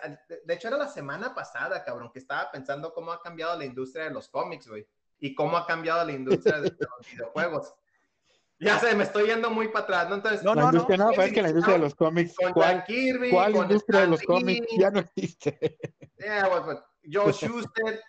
de 0.44 0.54
hecho 0.54 0.68
era 0.68 0.76
la 0.76 0.86
semana 0.88 1.34
pasada, 1.34 1.82
cabrón, 1.82 2.10
que 2.12 2.20
estaba 2.20 2.50
pensando 2.52 2.92
cómo 2.94 3.10
ha 3.10 3.20
cambiado 3.22 3.58
la 3.58 3.64
industria 3.64 4.04
de 4.04 4.10
los 4.10 4.28
cómics, 4.28 4.68
güey. 4.68 4.86
Y 5.18 5.34
cómo 5.34 5.56
ha 5.56 5.66
cambiado 5.66 6.04
la 6.04 6.12
industria 6.12 6.60
de, 6.60 6.70
de 6.70 6.76
los 6.98 7.10
videojuegos. 7.10 7.74
Ya 8.58 8.78
sé, 8.78 8.94
me 8.94 9.04
estoy 9.04 9.26
yendo 9.28 9.50
muy 9.50 9.68
para 9.68 9.84
atrás, 9.84 10.08
¿no? 10.08 10.14
Entonces, 10.16 10.42
No, 10.42 10.54
La 10.54 10.62
no, 10.62 10.66
industria, 10.68 10.96
no, 10.96 11.08
sí, 11.10 11.14
pero 11.16 11.26
es 11.28 11.32
que 11.34 11.42
la 11.42 11.48
industria 11.48 11.74
de 11.76 11.80
los 11.82 11.94
cómics, 11.94 12.34
con 12.36 12.52
¿cuál, 12.52 12.84
Kirby, 12.84 13.30
cuál 13.30 13.52
con 13.52 13.62
industria 13.64 14.00
de 14.00 14.04
Stan 14.06 14.10
los 14.10 14.20
Lee, 14.20 14.26
cómics 14.26 14.66
ya 14.78 14.90
no 14.90 15.00
existe? 15.00 15.78
Yeah, 16.18 16.48
well, 16.48 16.62
well, 16.66 16.78
Joe 17.04 17.32
Schuster 17.32 18.02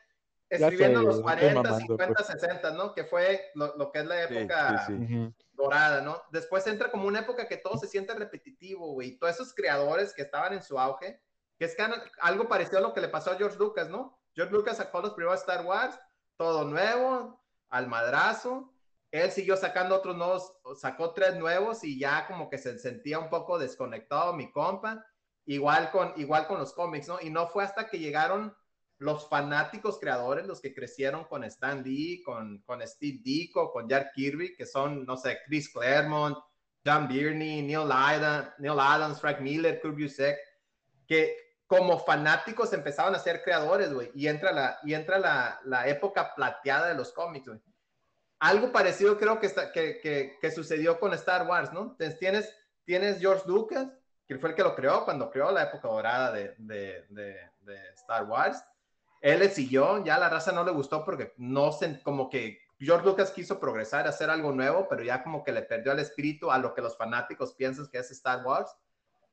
escribiendo 0.49 0.99
sé, 0.99 1.05
los 1.05 1.15
estoy 1.17 1.23
40, 1.23 1.63
mamando, 1.63 1.77
50, 1.97 2.23
60, 2.23 2.71
¿no? 2.71 2.93
Que 2.93 3.03
fue 3.03 3.51
lo, 3.55 3.75
lo 3.75 3.91
que 3.91 3.99
es 3.99 4.05
la 4.05 4.25
Sí, 4.27 4.33
época 4.33 4.85
sí, 4.87 4.93
sí. 4.97 5.03
Ujú. 5.03 5.33
dorada, 5.51 6.01
¿no? 6.01 6.21
Después 6.31 6.65
entra 6.67 6.89
como 6.89 7.07
una 7.07 7.19
época 7.19 7.47
que 7.49 7.57
todo 7.57 7.77
se 7.77 7.87
siente 7.87 8.13
repetitivo, 8.13 8.93
güey. 8.93 9.17
Todos 9.17 9.33
esos 9.33 9.53
creadores 9.53 10.13
que 10.13 10.21
estaban 10.21 10.53
en 10.53 10.63
su 10.63 10.79
auge, 10.79 11.21
que 11.59 11.65
es 11.65 11.75
can- 11.75 12.01
algo 12.21 12.47
parecido 12.47 12.77
a 12.77 12.81
lo 12.81 12.93
que 12.93 13.01
le 13.01 13.09
pasó 13.09 13.31
a 13.31 13.35
George 13.35 13.57
Lucas, 13.57 13.89
¿no? 13.89 14.17
George 14.33 14.53
Lucas 14.53 14.77
sacó 14.77 15.01
los 15.01 15.13
primeros 15.13 15.41
Star 15.41 15.65
Wars, 15.65 15.99
todo 16.37 16.63
nuevo, 16.65 17.43
al 17.69 17.87
madrazo. 17.87 18.73
Él 19.11 19.31
siguió 19.31 19.57
sacando 19.57 19.95
otros 19.95 20.15
nuevos, 20.15 20.53
sacó 20.75 21.13
tres 21.13 21.35
nuevos 21.35 21.83
y 21.83 21.97
ya 21.97 22.27
como 22.27 22.49
que 22.49 22.57
se 22.57 22.77
sentía 22.77 23.19
un 23.19 23.29
poco 23.29 23.57
desconectado, 23.57 24.33
mi 24.33 24.51
compa. 24.51 25.05
Igual 25.45 25.91
con, 25.91 26.13
igual 26.17 26.45
con 26.47 26.59
los 26.59 26.73
cómics, 26.73 27.07
¿no? 27.07 27.19
Y 27.21 27.29
no 27.29 27.47
fue 27.47 27.63
hasta 27.63 27.87
que 27.87 27.99
llegaron 27.99 28.53
los 28.99 29.29
fanáticos 29.29 29.99
creadores, 29.99 30.45
los 30.45 30.59
que 30.59 30.73
crecieron 30.73 31.23
con 31.25 31.43
Stan 31.45 31.83
Lee, 31.83 32.21
con, 32.23 32.61
con 32.65 32.85
Steve 32.85 33.19
Ditko, 33.23 33.71
con 33.71 33.87
Jack 33.87 34.13
Kirby, 34.13 34.55
que 34.55 34.65
son, 34.65 35.05
no 35.05 35.15
sé, 35.15 35.39
Chris 35.45 35.69
Claremont, 35.69 36.37
John 36.85 37.07
Byrne, 37.07 37.61
Neil, 37.61 37.87
Neil 38.59 38.79
Adams, 38.79 39.21
Frank 39.21 39.39
Miller, 39.39 39.79
Kurt 39.81 39.97
Busiek, 39.97 40.37
que 41.07 41.46
como 41.67 41.99
fanáticos 41.99 42.71
empezaban 42.73 43.13
a 43.13 43.19
ser 43.19 43.43
creadores, 43.43 43.93
güey, 43.93 44.09
y 44.15 44.27
entra, 44.27 44.51
la, 44.53 44.79
y 44.83 44.93
entra 44.93 45.19
la, 45.19 45.59
la 45.65 45.87
época 45.87 46.33
plateada 46.33 46.87
de 46.87 46.95
los 46.95 47.11
cómics, 47.11 47.47
güey. 47.47 47.61
Algo 48.39 48.71
parecido 48.71 49.17
creo 49.17 49.39
que, 49.39 49.47
está, 49.47 49.71
que, 49.71 49.99
que, 49.99 50.37
que 50.39 50.51
sucedió 50.51 50.99
con 50.99 51.13
Star 51.13 51.45
Wars, 51.47 51.73
¿no? 51.73 51.81
Entonces 51.81 52.17
tienes, 52.19 52.55
tienes 52.85 53.19
George 53.19 53.43
Lucas, 53.47 53.87
que 54.27 54.37
fue 54.37 54.49
el 54.49 54.55
que 54.55 54.63
lo 54.63 54.75
creó 54.75 55.03
cuando 55.05 55.29
creó 55.29 55.51
la 55.51 55.63
época 55.63 55.87
dorada 55.87 56.31
de, 56.31 56.55
de, 56.57 57.05
de, 57.09 57.37
de 57.61 57.89
Star 57.95 58.25
Wars. 58.25 58.63
Él 59.21 59.39
le 59.39 59.49
siguió, 59.49 60.03
ya 60.05 60.19
la 60.19 60.29
raza 60.29 60.51
no 60.51 60.63
le 60.63 60.71
gustó 60.71 61.03
porque 61.03 61.33
no 61.37 61.71
se, 61.71 62.01
como 62.03 62.29
que 62.29 62.59
George 62.79 63.05
Lucas 63.05 63.31
quiso 63.31 63.59
progresar, 63.59 64.07
hacer 64.07 64.29
algo 64.29 64.51
nuevo, 64.51 64.87
pero 64.87 65.03
ya 65.03 65.23
como 65.23 65.43
que 65.43 65.51
le 65.51 65.63
perdió 65.63 65.91
el 65.91 65.99
espíritu 65.99 66.51
a 66.51 66.59
lo 66.59 66.73
que 66.73 66.81
los 66.81 66.95
fanáticos 66.95 67.55
piensan 67.55 67.87
que 67.87 67.97
es 67.97 68.11
Star 68.11 68.45
Wars. 68.45 68.71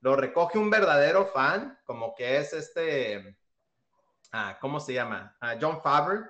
Lo 0.04 0.16
recoge 0.16 0.58
un 0.58 0.68
verdadero 0.68 1.24
fan, 1.28 1.78
como 1.86 2.14
que 2.14 2.36
es 2.36 2.52
este, 2.52 3.38
ah, 4.32 4.58
¿cómo 4.60 4.78
se 4.78 4.92
llama? 4.92 5.34
Ah, 5.40 5.54
John 5.58 5.80
Favreau 5.80 6.24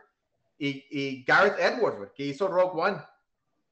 y, 0.56 0.86
y 0.90 1.24
Gareth 1.24 1.58
Edwards, 1.58 2.12
que 2.14 2.24
hizo 2.24 2.46
Rogue 2.46 2.80
One, 2.80 2.98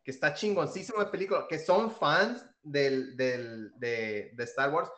que 0.03 0.11
está 0.11 0.35
chingoncísimo 0.35 0.99
de 0.99 1.07
película, 1.07 1.47
que 1.49 1.61
son 1.61 1.89
fans 1.93 2.45
del, 2.65 3.16
del, 3.16 3.79
de, 3.79 4.33
de 4.35 4.43
Star 4.43 4.70
Wars 4.74 4.91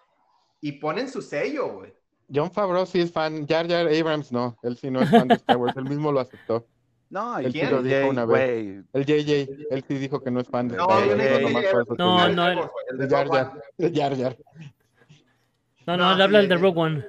y 0.63 0.73
ponen 0.73 1.11
su 1.11 1.21
sello, 1.21 1.69
güey. 1.75 1.95
John 2.35 2.51
Favreau 2.51 2.87
sí 2.87 3.03
es 3.03 3.13
fan, 3.13 3.47
Jar 3.47 3.69
Jar 3.69 3.87
Abrams 3.87 4.33
no, 4.33 4.57
él 4.63 4.79
sí 4.79 4.91
no 4.91 5.03
es 5.03 5.11
fan 5.11 5.29
de 5.29 5.35
Star 5.35 5.59
Wars, 5.59 5.77
él 5.77 5.85
mismo 5.85 6.13
lo 6.13 6.21
aceptó. 6.21 6.67
No, 7.11 7.43
y 7.43 7.45
Él 7.45 7.53
sí 7.53 7.59
quién? 7.61 7.71
lo 7.71 7.83
dijo 7.83 8.09
una 8.09 8.25
vez. 8.25 8.83
El 8.95 9.05
JJ, 9.05 9.67
él 9.71 9.85
sí 9.87 9.99
dijo 9.99 10.21
que 10.23 10.31
no 10.31 10.41
es 10.41 10.49
fan 10.49 10.69
de 10.69 10.79
No, 10.79 10.85
Star 10.89 11.09
Wars, 11.53 11.89
no 11.99 12.29
no, 12.29 12.29
no, 12.31 12.55
no, 12.55 12.71
el 12.89 12.99
de. 12.99 13.09
Jar 13.95 14.17
Jar. 14.17 14.39
No, 15.87 15.97
no, 15.97 16.05
No, 16.05 16.15
él 16.15 16.23
habla 16.23 16.41
el 16.41 16.49
de 16.49 16.57
sí. 16.57 16.63
Rogue 16.63 16.81
One. 16.81 17.07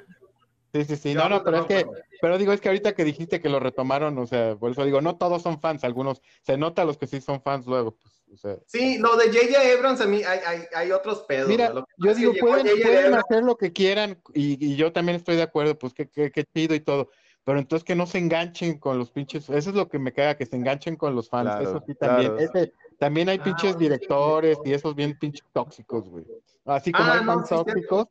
Sí, 0.74 0.84
sí, 0.84 0.96
sí, 0.98 1.14
Yo 1.14 1.22
no, 1.22 1.30
no, 1.30 1.44
pero 1.44 1.60
es 1.60 1.66
que, 1.68 1.86
pero 2.20 2.38
digo, 2.38 2.52
es 2.52 2.60
que 2.60 2.68
ahorita 2.68 2.94
que 2.94 3.06
dijiste 3.06 3.40
que 3.40 3.48
lo 3.48 3.62
retomaron, 3.62 4.18
o 4.18 4.28
sea, 4.28 4.58
por 4.58 4.72
eso 4.72 4.84
digo, 4.84 5.00
no 5.00 5.16
todos 5.16 5.42
son 5.42 5.62
fans, 5.62 5.86
algunos, 5.86 6.22
se 6.42 6.58
nota 6.58 6.84
los 6.84 6.98
que 6.98 7.08
sí 7.08 7.22
son 7.22 7.42
fans 7.42 7.66
luego, 7.66 7.96
pues, 7.96 8.14
o 8.34 8.36
sea. 8.36 8.58
Sí, 8.66 8.98
lo 8.98 9.16
de 9.16 9.28
J.J. 9.28 9.74
Abrams, 9.74 10.02
a 10.02 10.06
mí 10.06 10.22
hay, 10.24 10.40
hay, 10.46 10.64
hay 10.76 10.92
otros 10.92 11.22
pedos. 11.22 11.48
Mira, 11.48 11.74
yo 11.96 12.14
digo, 12.14 12.34
pueden, 12.42 13.14
hacer 13.14 13.44
lo 13.44 13.56
que 13.56 13.72
quieran 13.72 14.22
y, 14.34 14.74
y 14.74 14.76
yo 14.76 14.92
también 14.92 15.16
estoy 15.16 15.38
de 15.38 15.44
acuerdo, 15.44 15.80
pues 15.80 15.94
qué, 15.94 16.10
qué, 16.10 16.30
qué 16.30 16.44
chido 16.44 16.76
y 16.76 16.82
todo, 16.82 17.10
pero 17.46 17.60
entonces 17.60 17.86
que 17.86 17.96
no 17.96 18.06
se 18.06 18.18
enganchen 18.18 18.78
con 18.78 18.98
los 18.98 19.12
pinches, 19.12 19.50
eso 19.50 19.70
es 19.70 19.76
lo 19.78 19.88
que 19.88 20.00
me 20.00 20.12
caga, 20.12 20.36
que 20.36 20.46
se 20.46 20.58
enganchen 20.58 20.98
con 20.98 21.16
los 21.16 21.30
fans, 21.30 21.52
Claro, 21.52 21.70
eso 21.70 21.84
sí 21.88 21.96
también, 21.96 22.36
claro. 22.36 22.52
ese, 22.54 22.74
también 23.00 23.30
hay 23.30 23.38
Ah, 23.40 23.44
pinches 23.46 23.78
directores 23.78 24.58
sí. 24.62 24.72
y 24.72 24.74
esos 24.74 24.94
bien 24.94 25.18
pinches 25.18 25.46
tóxicos, 25.54 26.10
güey. 26.10 26.26
Así 26.66 26.92
como 26.92 27.12
Ah, 27.12 27.14
hay 27.14 27.20
no, 27.22 27.26
fans 27.28 27.48
sí, 27.48 27.56
tóxicos, 27.56 28.08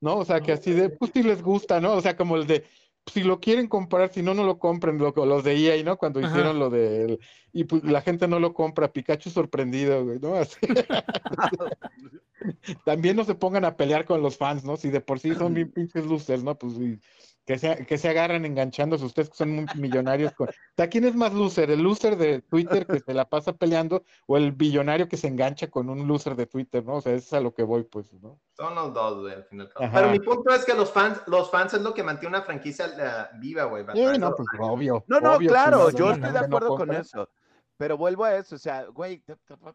¿no? 0.00 0.18
O 0.18 0.24
sea, 0.24 0.40
que 0.40 0.52
así 0.52 0.72
de, 0.72 0.90
pues 0.90 1.12
sí 1.14 1.22
les 1.22 1.42
gusta, 1.42 1.80
¿no? 1.80 1.94
O 1.94 2.00
sea, 2.00 2.16
como 2.16 2.36
el 2.36 2.46
de, 2.46 2.64
si 3.06 3.22
lo 3.22 3.40
quieren 3.40 3.68
comprar, 3.68 4.12
si 4.12 4.22
no, 4.22 4.34
no 4.34 4.44
lo 4.44 4.58
compren, 4.58 4.98
lo, 4.98 5.12
los 5.24 5.44
de 5.44 5.56
EA, 5.56 5.82
¿no? 5.82 5.96
Cuando 5.96 6.20
Ajá. 6.20 6.28
hicieron 6.28 6.58
lo 6.58 6.70
de, 6.70 7.18
y 7.52 7.64
pues 7.64 7.82
la 7.84 8.02
gente 8.02 8.28
no 8.28 8.38
lo 8.38 8.54
compra, 8.54 8.92
Pikachu 8.92 9.30
sorprendido, 9.30 10.04
güey, 10.04 10.18
¿no? 10.20 10.34
Así. 10.34 10.58
También 12.84 13.16
no 13.16 13.24
se 13.24 13.34
pongan 13.34 13.64
a 13.64 13.76
pelear 13.76 14.04
con 14.04 14.22
los 14.22 14.36
fans, 14.36 14.64
¿no? 14.64 14.76
Si 14.76 14.90
de 14.90 15.00
por 15.00 15.20
sí 15.20 15.34
son 15.34 15.54
bien 15.54 15.70
pinches 15.70 16.06
losers, 16.06 16.42
¿no? 16.42 16.56
Pues 16.56 16.74
sí, 16.74 16.98
que 17.44 17.58
se, 17.58 17.86
que 17.86 17.98
se 17.98 18.08
agarran 18.08 18.44
enganchándose 18.44 19.04
ustedes 19.04 19.30
que 19.30 19.36
son 19.36 19.50
muy 19.50 19.66
millonarios. 19.74 20.32
Con... 20.32 20.48
O 20.48 20.52
sea, 20.76 20.88
¿quién 20.88 21.04
es 21.04 21.14
más 21.14 21.32
loser? 21.32 21.70
¿El 21.70 21.82
loser 21.82 22.16
de 22.16 22.42
Twitter 22.42 22.86
que 22.86 23.00
se 23.00 23.14
la 23.14 23.28
pasa 23.28 23.52
peleando 23.52 24.04
o 24.26 24.36
el 24.36 24.52
billonario 24.52 25.08
que 25.08 25.16
se 25.16 25.28
engancha 25.28 25.68
con 25.68 25.88
un 25.88 26.06
loser 26.06 26.36
de 26.36 26.46
Twitter, 26.46 26.84
¿no? 26.84 26.96
O 26.96 27.00
sea, 27.00 27.12
eso 27.12 27.26
es 27.26 27.32
a 27.32 27.40
lo 27.40 27.52
que 27.52 27.62
voy, 27.62 27.84
pues, 27.84 28.12
¿no? 28.14 28.40
Son 28.56 28.74
los 28.74 28.92
dos, 28.92 29.20
güey, 29.20 29.34
al 29.34 29.44
final. 29.44 29.70
Pero 29.76 30.10
mi 30.10 30.20
punto 30.20 30.54
es 30.54 30.64
que 30.64 30.74
los 30.74 30.92
fans, 30.92 31.22
los 31.26 31.50
fans 31.50 31.74
es 31.74 31.82
lo 31.82 31.94
que 31.94 32.02
mantiene 32.02 32.36
una 32.36 32.44
franquicia 32.44 32.86
eh, 32.86 33.36
viva, 33.38 33.64
güey. 33.64 33.84
No, 34.18 34.34
pues 34.34 34.48
obvio. 34.58 35.04
No, 35.08 35.20
no, 35.20 35.34
obvio, 35.34 35.48
claro, 35.50 35.90
si 35.90 35.96
yo 35.96 36.12
estoy 36.12 36.32
de 36.32 36.38
no 36.40 36.46
acuerdo 36.46 36.68
con 36.68 36.78
compra. 36.78 37.00
eso. 37.00 37.28
Pero 37.76 37.96
vuelvo 37.96 38.24
a 38.24 38.36
eso, 38.36 38.56
o 38.56 38.58
sea, 38.58 38.84
güey, 38.84 39.24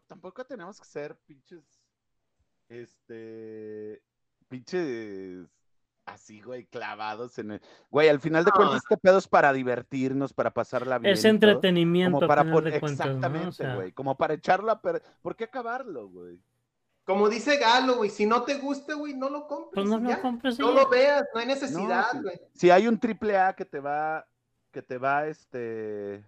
tampoco 0.06 0.46
tenemos 0.46 0.80
que 0.80 0.86
ser 0.86 1.18
pinches, 1.26 1.64
este, 2.70 4.00
pinches 4.48 5.50
así, 6.06 6.42
güey, 6.42 6.66
clavados 6.66 7.38
en 7.40 7.52
el... 7.52 7.62
Güey, 7.90 8.10
al 8.10 8.20
final 8.20 8.44
de 8.46 8.52
No. 8.52 8.56
cuentas 8.58 8.78
este 8.78 8.98
pedo 8.98 9.18
es 9.18 9.28
para 9.28 9.52
divertirnos, 9.54 10.34
para 10.34 10.52
pasarla 10.52 11.00
bien. 11.00 11.14
Es 11.14 11.20
y 11.20 11.24
todo, 11.24 11.32
entretenimiento, 11.32 12.18
Como 12.18 12.28
para 12.28 12.44
final 12.44 12.54
pon- 12.64 12.72
de 12.72 12.80
cuentas, 12.80 13.06
¿no? 13.08 13.14
O 13.14 13.16
Exactamente, 13.18 13.52
sea, 13.54 13.76
güey, 13.76 13.92
como 13.92 14.16
para 14.16 14.34
echarlo 14.36 14.72
a 14.72 14.82
perder. 14.82 15.02
¿Por 15.22 15.36
qué 15.36 15.46
acabarlo, 15.46 16.08
güey? 16.08 16.40
Como 17.06 17.30
dice 17.30 17.58
Galo, 17.58 17.98
güey, 17.98 18.10
si 18.10 18.26
no 18.26 18.44
te 18.44 18.56
gusta, 18.60 18.96
güey, 18.96 19.14
no 19.14 19.30
lo 19.30 19.48
compres. 19.48 19.74
pues 19.76 19.88
no 19.88 20.00
lo 20.00 20.10
ya. 20.10 20.22
compres 20.22 20.58
y 20.58 20.62
No 20.62 20.74
ya. 20.74 20.82
lo 20.82 20.90
veas, 20.90 21.24
no 21.34 21.40
hay 21.40 21.46
necesidad, 21.48 22.06
sí. 22.12 22.20
güey. 22.22 22.42
Si 22.54 22.70
hay 22.72 22.88
un 22.88 23.00
triple 23.00 23.38
A 23.38 23.54
que 23.54 23.66
te 23.66 23.80
va, 23.80 24.26
que 24.72 24.82
te 24.82 24.98
va, 24.98 25.28
este, 25.28 26.24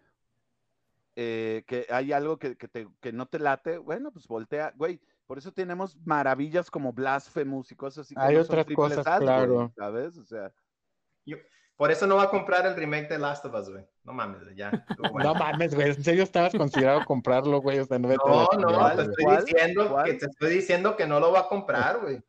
eh, 1.15 1.63
que 1.67 1.87
hay 1.89 2.13
algo 2.13 2.37
que, 2.37 2.55
que 2.57 2.67
te, 2.67 2.87
que 2.99 3.11
no 3.11 3.25
te 3.25 3.39
late, 3.39 3.77
bueno, 3.79 4.11
pues 4.11 4.27
voltea, 4.27 4.71
güey. 4.75 4.99
Por 5.27 5.37
eso 5.37 5.51
tenemos 5.51 5.97
maravillas 6.05 6.71
como 6.71 6.93
Blasphemous 6.93 7.71
y 7.71 7.75
cosas 7.75 8.05
así. 8.05 8.15
que 8.15 8.21
Hay 8.21 8.35
no 8.35 8.41
otras 8.41 8.65
cosas, 8.73 9.05
claro. 9.19 9.73
¿Sabes? 9.75 10.17
O 10.17 10.25
sea, 10.25 10.53
Por 11.75 11.91
eso 11.91 12.07
no 12.07 12.15
va 12.15 12.23
a 12.23 12.29
comprar 12.29 12.65
el 12.65 12.75
remake 12.75 13.09
de 13.09 13.19
Last 13.19 13.43
of 13.45 13.53
Us, 13.53 13.69
güey. 13.69 13.85
No 14.03 14.13
mames, 14.13 14.55
ya. 14.55 14.71
No 15.29 15.35
mames, 15.35 15.75
güey, 15.75 15.89
¿en 15.89 16.01
serio 16.01 16.23
estabas 16.23 16.53
considerado 16.53 17.03
comprarlo, 17.05 17.61
güey? 17.61 17.79
O 17.79 17.85
sea, 17.85 17.99
no 17.99 18.07
No, 18.07 18.47
no, 18.57 18.95
te 18.95 19.01
estoy 19.01 19.25
¿Cuál? 19.25 19.45
diciendo 19.45 19.89
¿Cuál? 19.89 20.05
que 20.05 20.13
te 20.13 20.25
estoy 20.27 20.49
diciendo 20.53 20.95
que 20.95 21.05
no 21.05 21.19
lo 21.19 21.33
va 21.33 21.41
a 21.41 21.47
comprar, 21.49 21.99
güey. 21.99 22.23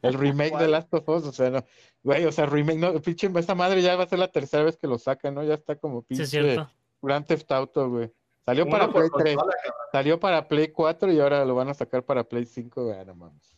El 0.00 0.14
remake 0.14 0.56
de. 0.56 0.68
Last 0.68 0.92
of 0.94 1.06
Us, 1.08 1.26
o 1.26 1.32
sea, 1.32 1.50
no, 1.50 1.64
güey, 2.02 2.24
o 2.24 2.32
sea, 2.32 2.46
remake, 2.46 2.78
no, 2.78 2.98
pinche, 3.02 3.30
esta 3.36 3.54
madre 3.54 3.82
ya 3.82 3.96
va 3.96 4.04
a 4.04 4.08
ser 4.08 4.18
la 4.18 4.28
tercera 4.32 4.62
vez 4.64 4.78
que 4.78 4.86
lo 4.86 4.98
sacan, 4.98 5.34
¿no? 5.34 5.44
Ya 5.44 5.54
está 5.54 5.76
como 5.76 6.00
Sí, 6.00 6.06
pinche 6.08 6.22
es 6.24 6.30
cierto. 6.30 6.70
Grand 7.02 7.26
Theft 7.26 7.52
Auto, 7.52 7.90
güey. 7.90 8.10
Salió 8.50 8.68
para 8.68 8.88
Play 8.88 9.08
3, 9.16 9.36
consola, 9.36 9.56
cabrón. 9.62 9.80
salió 9.92 10.18
para 10.20 10.48
Play 10.48 10.68
4 10.68 11.12
y 11.12 11.20
ahora 11.20 11.44
lo 11.44 11.54
van 11.54 11.68
a 11.68 11.74
sacar 11.74 12.02
para 12.02 12.24
Play 12.24 12.44
5, 12.44 12.84
güey, 12.84 13.04
no 13.06 13.14
mames. 13.14 13.56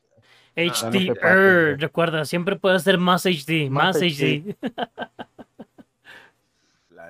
No 0.54 0.66
pases, 0.68 1.06
güey. 1.06 1.76
recuerda, 1.76 2.26
siempre 2.26 2.56
puede 2.56 2.78
ser 2.78 2.98
más 2.98 3.24
HD, 3.24 3.70
más, 3.70 3.96
Más 3.96 3.96
HD. 3.96 4.54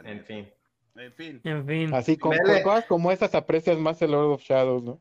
En 0.05 0.25
fin. 0.25 0.49
En 0.97 1.13
fin, 1.13 1.41
En 1.45 1.67
fin. 1.67 1.95
Así 1.95 2.17
con, 2.17 2.37
cosas 2.63 2.87
como 2.87 3.11
esas 3.11 3.35
aprecias 3.35 3.79
más 3.79 4.01
el 4.03 4.13
Lord 4.13 4.33
of 4.35 4.43
Shadows, 4.43 4.83
¿no? 4.83 5.01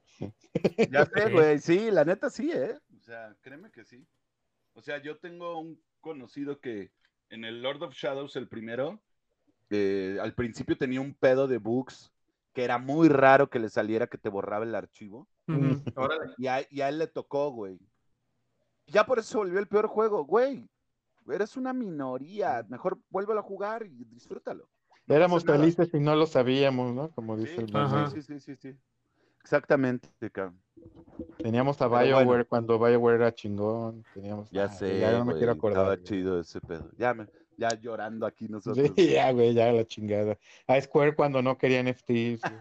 ya 0.90 1.06
sé, 1.14 1.30
güey, 1.32 1.60
sí, 1.60 1.92
la 1.92 2.06
neta 2.06 2.30
sí, 2.30 2.52
¿eh? 2.52 2.78
O 2.98 3.02
sea, 3.02 3.36
créeme 3.42 3.72
que 3.72 3.84
sí. 3.84 4.06
O 4.74 4.82
sea, 4.82 5.02
yo 5.02 5.18
tengo 5.18 5.60
un 5.60 5.80
conocido 6.00 6.60
que 6.60 6.92
en 7.30 7.46
el 7.46 7.62
Lord 7.62 7.84
of 7.84 7.94
Shadows, 7.94 8.36
el 8.36 8.48
primero, 8.48 9.02
eh, 9.70 10.18
al 10.22 10.34
principio 10.34 10.78
tenía 10.78 11.02
un 11.02 11.14
pedo 11.14 11.48
de 11.48 11.58
bugs 11.58 12.12
que 12.54 12.64
era 12.64 12.78
muy 12.78 13.08
raro 13.10 13.50
que 13.50 13.60
le 13.60 13.70
saliera 13.70 14.08
que 14.08 14.18
te 14.18 14.30
borraba 14.30 14.66
el 14.66 14.76
archivo. 14.76 15.28
Y 16.38 16.48
a, 16.48 16.66
y 16.70 16.82
a 16.82 16.90
él 16.90 17.00
le 17.00 17.08
tocó, 17.08 17.52
güey. 17.52 17.80
Ya 18.88 19.06
por 19.06 19.20
eso 19.20 19.30
se 19.30 19.38
volvió 19.38 19.60
el 19.60 19.68
peor 19.68 19.88
juego, 19.88 20.26
güey. 20.26 20.70
Eres 21.30 21.56
una 21.56 21.72
minoría. 21.74 22.66
Mejor 22.68 23.00
vuélvelo 23.10 23.40
a 23.40 23.44
jugar 23.44 23.86
y 23.86 24.04
disfrútalo. 24.06 24.68
No 25.08 25.16
Éramos 25.16 25.44
felices 25.44 25.90
y 25.94 26.00
no 26.00 26.16
lo 26.16 26.26
sabíamos, 26.26 26.94
¿no? 26.94 27.10
Como 27.12 27.38
dice 27.38 27.56
Sí, 27.56 27.62
el. 27.64 27.76
Ajá. 27.78 28.10
sí, 28.10 28.22
sí, 28.22 28.40
sí, 28.40 28.56
sí. 28.56 28.78
Exactamente, 29.42 30.08
cabrón. 30.32 30.62
Teníamos 31.38 31.82
a 31.82 31.88
BioWare 31.88 32.26
bueno. 32.26 32.46
cuando 32.48 32.78
BioWare 32.80 33.16
era 33.16 33.34
chingón. 33.34 34.04
Teníamos... 34.14 34.50
Ya 34.52 34.66
Ah, 34.66 34.70
sé, 34.70 35.00
Ya 35.00 35.12
no 35.12 35.20
me 35.20 35.32
güey, 35.32 35.38
quiero 35.38 35.54
acordar. 35.54 35.80
Estaba 35.82 35.96
güey. 35.96 36.04
chido 36.04 36.40
ese 36.40 36.62
pedo. 36.62 36.90
Ya, 36.98 37.14
me- 37.14 37.28
ya 37.62 37.80
llorando 37.80 38.26
aquí 38.26 38.48
nosotros. 38.50 38.92
Sí, 38.96 39.10
ya, 39.12 39.32
güey, 39.32 39.54
ya 39.54 39.72
la 39.72 39.86
chingada. 39.86 40.38
A 40.68 40.82
Square 40.82 41.14
cuando 41.16 41.42
no 41.42 41.58
quería 41.58 41.84
NFTs. 41.84 42.42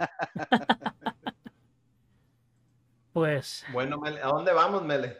Pues, 3.12 3.64
Bueno, 3.72 3.98
Mele, 3.98 4.20
¿a 4.22 4.26
dónde 4.28 4.52
vamos, 4.52 4.84
Mele? 4.84 5.16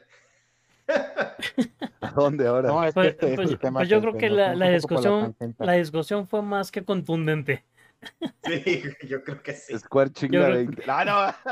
¿A 2.01 2.11
dónde 2.13 2.47
ahora? 2.47 2.69
No, 2.69 2.85
es 2.85 2.91
que 2.91 3.01
Pues- 3.01 3.09
este 3.09 3.31
es 3.31 3.37
pues- 3.37 3.51
el 3.51 3.59
tema 3.59 3.81
pues 3.81 3.89
yo 3.89 3.97
que 4.01 4.01
creo 4.09 4.17
que 4.19 4.31
la, 4.31 4.71
discusión, 4.71 5.35
la 5.59 5.73
discusión 5.73 6.29
fue 6.29 6.41
más 6.43 6.71
que 6.71 6.85
contundente. 6.85 7.65
Sí, 8.45 8.83
yo 9.09 9.23
creo 9.25 9.43
que 9.43 9.55
sí. 9.55 9.77
Square 9.79 10.11
chinga 10.13 10.45
creo- 10.47 10.55
20. 10.55 10.83
Ah, 10.87 11.05
no. 11.05 11.51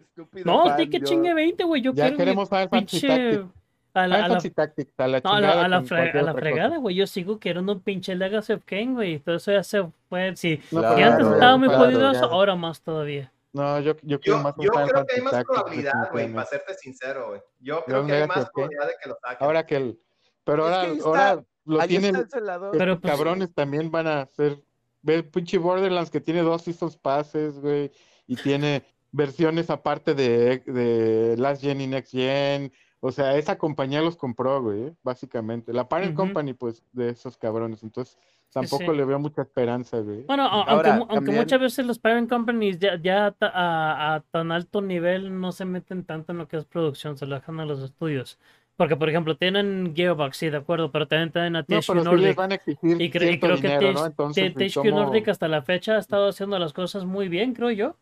Estúpido. 0.00 0.44
No, 0.44 0.66
fan, 0.66 0.78
sí 0.78 0.90
que 0.90 0.98
yo. 0.98 1.04
chingue 1.06 1.32
20, 1.32 1.64
güey. 1.64 1.80
Yo 1.80 1.92
Ya 1.94 2.04
quiero 2.04 2.16
queremos 2.18 2.48
Fantasy 2.48 3.00
pinche... 3.00 3.44
A 3.92 4.06
la, 4.06 4.16
Final 4.16 4.30
a 4.30 4.34
la- 4.34 4.50
Tactics, 4.50 4.92
a 5.00 5.08
la 5.08 5.20
no, 5.20 5.32
a 5.32 5.40
la, 5.40 5.64
a 5.64 5.68
la, 5.68 5.76
con 5.78 5.86
fre- 5.86 5.88
cualquier 5.96 6.16
a 6.18 6.22
la 6.22 6.30
otra 6.32 6.40
fregada, 6.42 6.76
güey. 6.78 6.94
Yo 6.96 7.06
sigo 7.06 7.38
queriendo 7.40 7.72
un 7.72 7.80
pinche 7.80 8.14
Legacy 8.14 8.52
of 8.52 8.62
Kane, 8.64 8.92
güey. 8.92 9.18
Todo 9.18 9.36
eso 9.36 9.50
ya 9.52 9.62
se 9.64 9.84
fue. 10.08 10.30
No, 10.70 10.80
Claro, 10.80 10.94
antes 10.96 11.16
claro, 11.18 11.32
estaba 11.34 11.56
muy 11.56 11.68
claro, 11.68 11.84
jodido 11.84 12.10
eso, 12.10 12.20
claro. 12.20 12.34
ahora 12.34 12.54
más 12.56 12.80
todavía. 12.82 13.32
No, 13.52 13.80
yo, 13.80 13.96
yo 14.02 14.20
quiero 14.20 14.38
Yo, 14.38 14.42
más 14.44 14.54
yo 14.60 14.70
creo 14.70 15.06
que 15.06 15.14
hay 15.16 15.22
más 15.22 15.44
probabilidad, 15.44 16.10
güey, 16.12 16.32
para 16.32 16.46
serte 16.46 16.74
sincero, 16.74 17.28
güey. 17.30 17.40
Yo 17.58 17.78
Yo 17.80 17.84
creo 17.84 18.06
que 18.06 18.12
hay 18.12 18.28
más 18.28 18.48
probabilidad 18.50 18.86
de 18.86 18.94
que 19.02 19.08
lo 19.08 19.16
saquen. 19.20 19.44
Ahora 19.46 19.66
que 19.66 19.76
el. 19.76 20.00
Pero 20.44 20.68
Es 20.68 20.74
ahora, 20.74 20.92
que 20.94 21.00
ahora 21.02 21.44
lo 21.64 21.78
tienen. 21.88 22.28
Pero, 22.72 23.00
pues, 23.00 23.12
cabrones 23.12 23.52
también 23.52 23.90
van 23.90 24.06
a 24.06 24.20
hacer. 24.22 24.56
Ve 25.02 25.14
el 25.16 25.24
pinche 25.24 25.58
Borderlands 25.58 26.10
que 26.10 26.20
tiene 26.20 26.42
dos 26.42 26.62
Seasons 26.62 26.96
Passes, 26.96 27.58
güey. 27.58 27.90
Y 28.28 28.36
tiene 28.36 28.84
versiones 29.10 29.68
aparte 29.70 30.14
de, 30.14 30.58
de 30.66 31.34
Last 31.36 31.62
Gen 31.62 31.80
y 31.80 31.88
Next 31.88 32.12
Gen. 32.12 32.72
O 33.02 33.10
sea, 33.12 33.36
esa 33.36 33.56
compañía 33.56 34.02
los 34.02 34.16
compró, 34.16 34.62
güey, 34.62 34.92
básicamente. 35.02 35.72
La 35.72 35.88
Parent. 35.88 36.14
Company, 36.14 36.52
pues, 36.52 36.84
de 36.92 37.08
esos 37.10 37.36
cabrones. 37.38 37.82
Entonces, 37.82 38.18
tampoco 38.52 38.92
sí. 38.92 38.96
le 38.96 39.04
veo 39.06 39.18
mucha 39.18 39.40
esperanza, 39.42 40.00
güey. 40.00 40.24
Bueno, 40.24 40.46
aunque, 40.46 40.90
mu- 40.92 40.98
aunque 41.02 41.14
también- 41.14 41.36
muchas 41.38 41.60
veces 41.60 41.86
los 41.86 41.98
parent 41.98 42.28
companies 42.28 42.78
ya, 42.78 43.00
ya 43.00 43.34
a, 43.40 44.14
a 44.16 44.20
tan 44.30 44.52
alto 44.52 44.82
nivel 44.82 45.40
no 45.40 45.50
se 45.52 45.64
meten 45.64 46.04
tanto 46.04 46.32
en 46.32 46.38
lo 46.38 46.46
que 46.48 46.58
es 46.58 46.66
producción, 46.66 47.16
se 47.16 47.24
lo 47.26 47.36
dejan 47.36 47.58
a 47.60 47.64
los 47.64 47.80
estudios. 47.80 48.38
Porque, 48.76 48.96
por 48.96 49.08
ejemplo, 49.10 49.36
tienen 49.36 49.92
Gearbox, 49.94 50.36
sí, 50.36 50.48
de 50.50 50.56
acuerdo, 50.58 50.90
pero 50.90 51.06
también 51.08 51.30
tienen 51.32 51.56
a 51.56 51.60
No, 51.60 51.64
THQ 51.66 51.86
pero 51.86 51.86
sí 51.86 51.94
les 51.94 52.04
Nordic. 52.04 52.36
van 52.36 52.52
a 52.52 52.54
exigir 52.56 53.00
Y, 53.00 53.10
cre- 53.10 53.34
y 53.34 53.40
creo 53.40 53.56
que 53.56 53.62
dinero, 53.62 53.92
¿no? 53.92 54.00
TH- 54.00 54.06
Entonces, 54.08 54.54
THQ 54.54 54.74
¿cómo- 54.90 55.02
Nordic 55.02 55.28
hasta 55.28 55.48
la 55.48 55.62
fecha 55.62 55.96
ha 55.96 55.98
estado 55.98 56.28
haciendo 56.28 56.58
las 56.58 56.72
cosas 56.74 57.04
muy 57.06 57.28
bien, 57.28 57.54
creo 57.54 57.70
yo. 57.70 57.96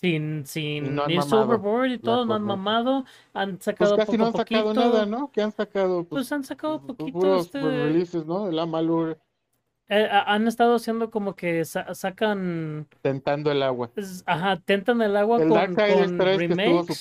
Sin, 0.00 0.44
sin 0.44 0.94
no 0.94 1.08
mamado, 1.08 1.44
overboard 1.44 1.90
y 1.92 1.98
todo, 1.98 2.26
no 2.26 2.34
han 2.34 2.42
mamado, 2.42 3.04
han 3.32 3.52
Pues 3.52 3.64
sacado 3.64 3.96
casi 3.96 4.12
poco 4.12 4.18
no 4.18 4.26
han 4.26 4.32
sacado 4.34 4.64
poquito. 4.64 4.90
nada, 4.90 5.06
¿no? 5.06 5.30
¿Qué 5.32 5.40
han 5.40 5.52
sacado? 5.52 6.04
Pues 6.04 6.30
han 6.32 6.44
sacado 6.44 6.82
pues, 6.82 6.98
poquito, 6.98 7.18
puros, 7.18 7.46
este, 7.46 7.60
pues, 7.60 7.72
releases, 7.72 8.26
¿no? 8.26 8.46
El 8.46 8.58
Amalur 8.58 9.18
eh, 9.88 10.06
han 10.10 10.46
estado 10.48 10.74
haciendo 10.74 11.10
como 11.10 11.34
que 11.34 11.64
sa- 11.64 11.94
sacan, 11.94 12.86
tentando 13.00 13.50
el 13.50 13.62
agua. 13.62 13.90
ajá, 14.26 14.60
tentan 14.66 15.00
el 15.00 15.16
agua 15.16 15.40
El 15.40 15.48
con, 15.48 15.56
Darksiders 15.56 16.08
con 16.08 16.18
3 16.18 16.36
que 16.36 16.52
estuvo 16.52 16.58
remakes. 16.58 17.00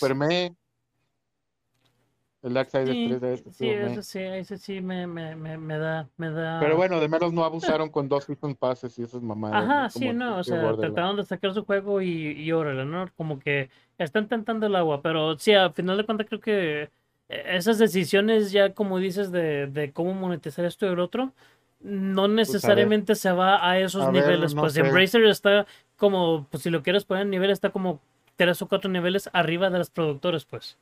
El 2.46 2.54
Darksiders 2.54 2.92
Sí, 2.92 3.08
3 3.10 3.22
de 3.22 3.52
sí, 3.52 3.68
ese 3.70 4.04
sí, 4.04 4.20
ese 4.20 4.58
sí 4.58 4.82
me, 4.82 5.08
me, 5.08 5.36
me, 5.36 5.58
me 5.58 5.78
da, 5.80 6.08
me 6.18 6.30
da. 6.30 6.60
Pero 6.60 6.78
bueno, 6.78 7.00
de 7.00 7.08
menos 7.08 7.34
no 7.34 7.44
abusaron 7.44 7.90
con 7.90 8.08
dos 8.08 8.24
season 8.26 8.54
passes 8.56 8.98
y 9.00 9.04
esas 9.04 9.22
mamadas. 9.22 9.64
Ajá, 9.64 9.84
¿no? 9.84 9.90
sí, 9.90 10.14
no, 10.14 10.38
o 10.38 10.44
sea, 10.44 10.62
trataron 10.78 11.16
de 11.18 11.24
sacar 11.26 11.54
su 11.54 11.66
juego 11.66 12.02
y, 12.02 12.32
y 12.34 12.52
órale, 12.52 12.86
¿no? 12.86 13.10
Como 13.18 13.40
que 13.40 13.70
están 13.98 14.28
tentando 14.28 14.68
el 14.68 14.76
agua, 14.76 15.02
pero 15.02 15.38
sí, 15.40 15.54
al 15.54 15.74
final 15.74 15.98
de 15.98 16.06
cuentas 16.06 16.28
creo 16.28 16.40
que 16.40 16.84
eh, 16.84 16.90
esas 17.30 17.80
decisiones 17.80 18.52
ya, 18.52 18.74
como 18.74 19.00
dices, 19.00 19.32
de, 19.32 19.68
de 19.68 19.92
cómo 19.92 20.14
monetizar 20.14 20.66
esto 20.66 20.86
y 20.86 20.90
el 20.90 21.00
otro, 21.00 21.34
no 21.80 22.28
necesariamente 22.28 23.16
se 23.16 23.32
va 23.32 23.68
a 23.68 23.80
esos 23.80 24.04
A 24.04 24.12
ver, 24.12 24.24
niveles, 24.24 24.54
no 24.54 24.62
pues 24.62 24.74
sé. 24.74 24.82
Embracer 24.82 25.24
está 25.26 25.66
como, 25.98 26.48
pues 26.50 26.64
si 26.64 26.70
lo 26.70 26.84
quieres 26.84 27.06
poner 27.06 27.24
en 27.24 27.30
nivel, 27.32 27.50
está 27.52 27.72
como 27.72 28.02
tres 28.36 28.62
o 28.62 28.68
cuatro 28.68 28.90
niveles 28.90 29.30
arriba 29.34 29.70
de 29.70 29.78
los 29.80 29.90
productores, 29.90 30.46
pues. 30.46 30.78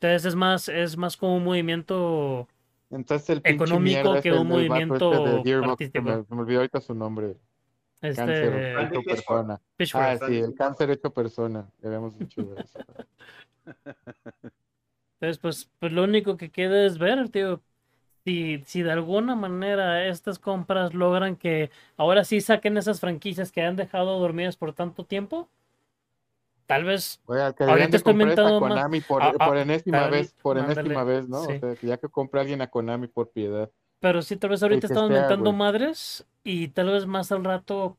Entonces 0.00 0.24
es 0.26 0.34
más, 0.34 0.68
es 0.68 0.96
más 0.96 1.16
como 1.16 1.36
un 1.36 1.44
movimiento 1.44 2.46
Entonces 2.90 3.30
el 3.30 3.42
pinche 3.42 3.64
económico 3.64 4.20
que 4.20 4.28
es 4.28 4.34
un 4.34 4.46
este 4.46 4.68
movimiento 4.68 5.70
artístico. 5.70 6.04
me, 6.04 6.24
me 6.28 6.42
olvidó 6.42 6.58
ahorita 6.58 6.80
su 6.80 6.94
nombre. 6.94 7.36
Cáncer 8.00 8.30
este 8.30 8.74
Randy 8.74 8.98
hecho 8.98 9.02
persona. 9.08 9.60
Pitchfork. 9.76 10.04
Ah, 10.04 10.18
sí, 10.26 10.36
el 10.36 10.54
cáncer 10.54 10.90
hecho 10.90 11.10
persona. 11.10 11.66
Habíamos 11.82 12.18
dicho 12.18 12.42
eso. 12.56 12.78
Entonces, 15.14 15.38
pues, 15.38 15.70
pues 15.78 15.92
lo 15.92 16.04
único 16.04 16.36
que 16.36 16.50
queda 16.50 16.84
es 16.84 16.98
ver, 16.98 17.28
tío. 17.30 17.62
Si, 18.24 18.62
si 18.66 18.82
de 18.82 18.90
alguna 18.90 19.34
manera 19.36 20.06
estas 20.08 20.38
compras 20.38 20.92
logran 20.92 21.36
que 21.36 21.70
ahora 21.96 22.24
sí 22.24 22.40
saquen 22.40 22.76
esas 22.76 22.98
franquicias 23.00 23.52
que 23.52 23.62
han 23.62 23.76
dejado 23.76 24.18
dormidas 24.18 24.56
por 24.56 24.72
tanto 24.72 25.04
tiempo, 25.04 25.48
tal 26.66 26.84
vez, 26.84 27.20
Oye, 27.26 27.40
Ahorita 27.40 27.96
estoy 27.96 28.22
es 28.30 28.38
a 28.38 28.58
Konami 28.58 29.00
por, 29.00 29.22
Ah, 29.22 29.32
ah, 29.38 29.46
por 29.46 29.56
enésima 29.56 30.00
tal- 30.00 30.10
vez, 30.10 30.34
por 30.42 30.58
enésima 30.58 31.04
vez, 31.04 31.28
¿no? 31.28 31.42
sí. 31.44 31.52
O 31.52 31.60
sea, 31.60 31.74
que 31.74 31.86
ya 31.86 31.96
que 31.96 32.08
compre 32.08 32.40
alguien 32.40 32.60
a 32.62 32.66
Konami 32.68 33.06
por 33.08 33.30
piedad. 33.30 33.70
pero 34.00 34.22
sí, 34.22 34.36
tal 34.36 34.50
vez 34.50 34.62
ahorita 34.62 34.86
estamos 34.88 35.40
güey. 35.40 35.52
madres 35.54 36.26
y 36.44 36.68
tal 36.68 36.90
vez 36.90 37.06
más 37.06 37.32
al 37.32 37.44
rato 37.44 37.96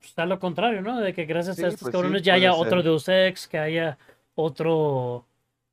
está 0.00 0.24
lo 0.26 0.38
contrario, 0.38 0.80
¿no? 0.80 1.00
De 1.00 1.12
que 1.12 1.24
gracias 1.24 1.56
Sí, 1.56 1.64
a 1.64 1.68
estos 1.68 1.80
pues 1.82 1.90
sí, 1.90 1.92
cabrones 1.92 2.22
ya 2.22 2.34
haya 2.34 2.52
ser. 2.52 2.66
otro 2.66 2.82
Deus 2.82 3.08
Ex, 3.08 3.48
que 3.48 3.58
haya 3.58 3.98
otro. 4.34 5.24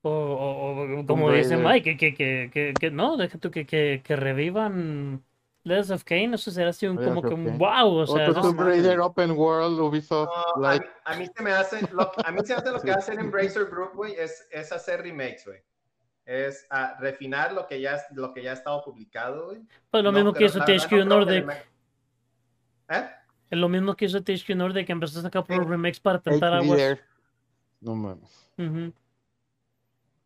O, 0.01 0.09
o- 0.09 0.99
o 0.99 1.05
como 1.05 1.31
dice. 1.31 1.57
Mike, 1.57 1.97
que, 1.97 2.13
que, 2.13 2.49
que, 2.53 2.73
que 2.79 2.91
no, 2.91 3.17
deja 3.17 3.37
tú 3.39 3.49
que, 3.51 3.65
que, 3.65 4.01
que 4.03 4.15
revivan 4.15 5.23
Legends 5.65 5.89
of 5.89 6.03
Kane, 6.03 6.35
eso 6.35 6.51
será 6.51 6.69
así 6.69 6.85
un, 6.85 6.95
como 6.95 7.23
que 7.23 7.33
un 7.33 7.57
wow, 7.57 7.87
o 7.87 8.05
sea, 8.07 8.29
Otro 8.29 8.41
Tomb 8.43 8.59
Raider 8.61 8.99
Open 8.99 9.31
World, 9.31 9.79
Ubisoft, 9.79 10.29
No, 10.55 10.65
a, 10.65 10.73
like, 10.73 10.85
mí, 10.85 10.91
a 11.05 11.15
mí 11.17 11.27
se 11.35 11.43
me 11.43 11.51
hace, 11.51 11.81
lo, 11.91 12.11
a 12.23 12.31
mí 12.31 12.39
se 12.45 12.53
hace 12.53 12.71
lo 12.71 12.79
que 12.79 12.91
hace 12.91 13.13
Embracer 13.13 13.65
Group, 13.65 13.93
güey, 13.95 14.13
es, 14.13 14.47
es 14.51 14.71
hacer 14.71 15.01
remakes, 15.01 15.43
güey. 15.45 15.59
Es 16.23 16.65
ah, 16.69 16.95
refinar 16.99 17.51
lo 17.53 17.67
que 17.67 17.81
ya 17.81 17.99
lo 18.13 18.31
que 18.33 18.43
ya 18.43 18.51
ha 18.51 18.53
estado 18.53 18.83
publicado, 18.83 19.47
güey. 19.47 19.61
pues 19.89 20.03
lo 20.03 20.11
No, 20.11 20.17
mismo 20.17 20.33
que 20.33 20.45
hizo 20.45 20.59
THQ 20.59 20.91
no 20.99 21.05
Nordic, 21.05 21.49
¿Eh? 22.89 23.09
es 23.49 23.57
lo 23.57 23.67
mismo 23.67 23.95
que 23.95 24.05
hizo 24.05 24.21
THQ 24.23 24.49
Nordic, 24.55 24.85
que 24.85 24.91
empezó 24.91 25.19
a 25.19 25.23
sacar 25.23 25.43
por 25.45 25.67
remakes 25.67 25.99
para 25.99 26.19
tentar 26.19 26.53
aguas. 26.53 26.99
No 27.81 27.95
mames. 27.95 28.49
Ujú. 28.57 28.93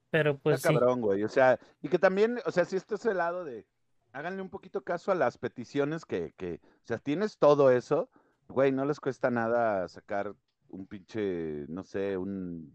Pero 0.09 0.37
pues 0.37 0.57
Está 0.57 0.69
sí. 0.69 0.75
cabrón, 0.75 1.01
güey. 1.01 1.23
O 1.23 1.29
sea, 1.29 1.57
y 1.81 1.87
que 1.87 1.99
también, 1.99 2.39
o 2.45 2.51
sea, 2.51 2.65
si 2.65 2.75
esto 2.75 2.95
es 2.95 3.05
el 3.05 3.17
lado 3.17 3.43
de, 3.43 3.65
háganle 4.11 4.41
un 4.41 4.49
poquito 4.49 4.81
caso 4.83 5.11
a 5.11 5.15
las 5.15 5.37
peticiones 5.37 6.05
que, 6.05 6.33
que, 6.37 6.61
o 6.83 6.87
sea, 6.87 6.97
tienes 6.97 7.37
todo 7.37 7.71
eso, 7.71 8.09
güey, 8.47 8.71
no 8.71 8.85
les 8.85 8.99
cuesta 8.99 9.29
nada 9.29 9.87
sacar 9.87 10.33
un 10.69 10.85
pinche, 10.87 11.65
no 11.67 11.83
sé, 11.83 12.17
un, 12.17 12.73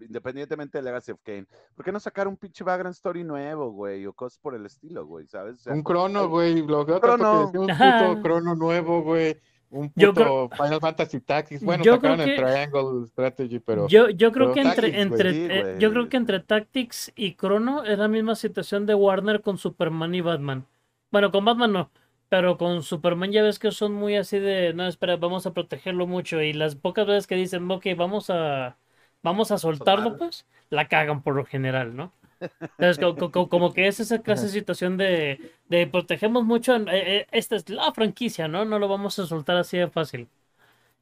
independientemente 0.00 0.78
de 0.78 0.82
Legacy 0.82 1.12
of 1.12 1.20
Kane, 1.22 1.46
¿por 1.74 1.84
qué 1.84 1.92
no 1.92 2.00
sacar 2.00 2.26
un 2.28 2.36
pinche 2.36 2.64
Vagrant 2.64 2.94
Story 2.94 3.24
nuevo, 3.24 3.70
güey? 3.72 4.06
O 4.06 4.12
cosas 4.12 4.38
por 4.38 4.54
el 4.54 4.64
estilo, 4.66 5.06
güey, 5.06 5.26
¿sabes? 5.26 5.56
O 5.56 5.62
sea, 5.64 5.72
Un 5.74 5.82
crono, 5.82 6.20
hay- 6.22 6.26
güey. 6.28 6.66
Lo 6.66 6.86
que 6.86 6.92
otro 6.92 7.14
Crono. 7.16 7.52
que 7.52 7.58
decía, 7.58 7.60
un 7.60 7.66
puto 8.12 8.22
crono 8.28 8.54
nuevo, 8.54 9.02
güey. 9.02 9.36
Un 9.74 9.88
puto 9.90 10.00
Yo 10.00 10.14
creo- 10.14 10.48
Final 10.50 10.80
Fantasy 10.80 11.20
Tactics. 11.20 11.62
Bueno, 11.64 11.82
Yo 11.84 11.96
sacaron 11.96 12.18
creo 12.20 12.28
el 12.28 12.36
que- 12.36 12.42
Triangle 12.42 13.06
Strategy, 13.08 13.58
pero. 13.58 13.88
Yo, 13.88 14.08
yo 14.10 14.30
creo 14.32 14.52
pero 14.52 14.54
que 14.54 14.60
entre, 14.60 14.90
Tactics, 14.92 15.02
entre 15.02 15.30
eh, 15.72 15.76
yo 15.80 15.90
creo 15.90 16.08
que 16.08 16.16
entre 16.16 16.40
Tactics 16.40 17.12
y 17.16 17.34
Chrono 17.34 17.84
es 17.84 17.98
la 17.98 18.08
misma 18.08 18.34
situación 18.36 18.86
de 18.86 18.94
Warner 18.94 19.40
con 19.42 19.58
Superman 19.58 20.14
y 20.14 20.20
Batman. 20.20 20.64
Bueno, 21.10 21.30
con 21.32 21.44
Batman 21.44 21.72
no, 21.72 21.90
pero 22.28 22.56
con 22.56 22.82
Superman 22.82 23.32
ya 23.32 23.42
ves 23.42 23.58
que 23.58 23.70
son 23.72 23.92
muy 23.92 24.16
así 24.16 24.38
de, 24.38 24.72
no, 24.74 24.86
espera, 24.86 25.16
vamos 25.16 25.46
a 25.46 25.52
protegerlo 25.52 26.06
mucho 26.06 26.40
y 26.40 26.52
las 26.52 26.76
pocas 26.76 27.06
veces 27.06 27.26
que 27.26 27.34
dicen, 27.36 27.70
ok, 27.70 27.86
vamos 27.96 28.30
a 28.30 28.76
vamos 29.22 29.50
a 29.50 29.58
soltarlo, 29.58 30.04
Soltarlo. 30.10 30.18
pues, 30.18 30.46
la 30.70 30.86
cagan 30.88 31.22
por 31.22 31.34
lo 31.34 31.44
general, 31.44 31.96
¿no? 31.96 32.12
Entonces, 32.60 32.98
co- 32.98 33.16
co- 33.16 33.30
co- 33.30 33.48
como, 33.48 33.72
que 33.72 33.86
es 33.88 34.00
esa 34.00 34.22
clase 34.22 34.44
de 34.46 34.52
situación 34.52 34.96
de, 34.96 35.40
de 35.68 35.86
protegemos 35.86 36.44
mucho, 36.44 36.76
eh, 36.76 36.82
eh, 36.90 37.26
esta 37.32 37.56
es 37.56 37.68
la 37.68 37.92
franquicia, 37.92 38.48
¿no? 38.48 38.64
No 38.64 38.78
lo 38.78 38.88
vamos 38.88 39.18
a 39.18 39.26
soltar 39.26 39.56
así 39.56 39.76
de 39.78 39.88
fácil. 39.88 40.28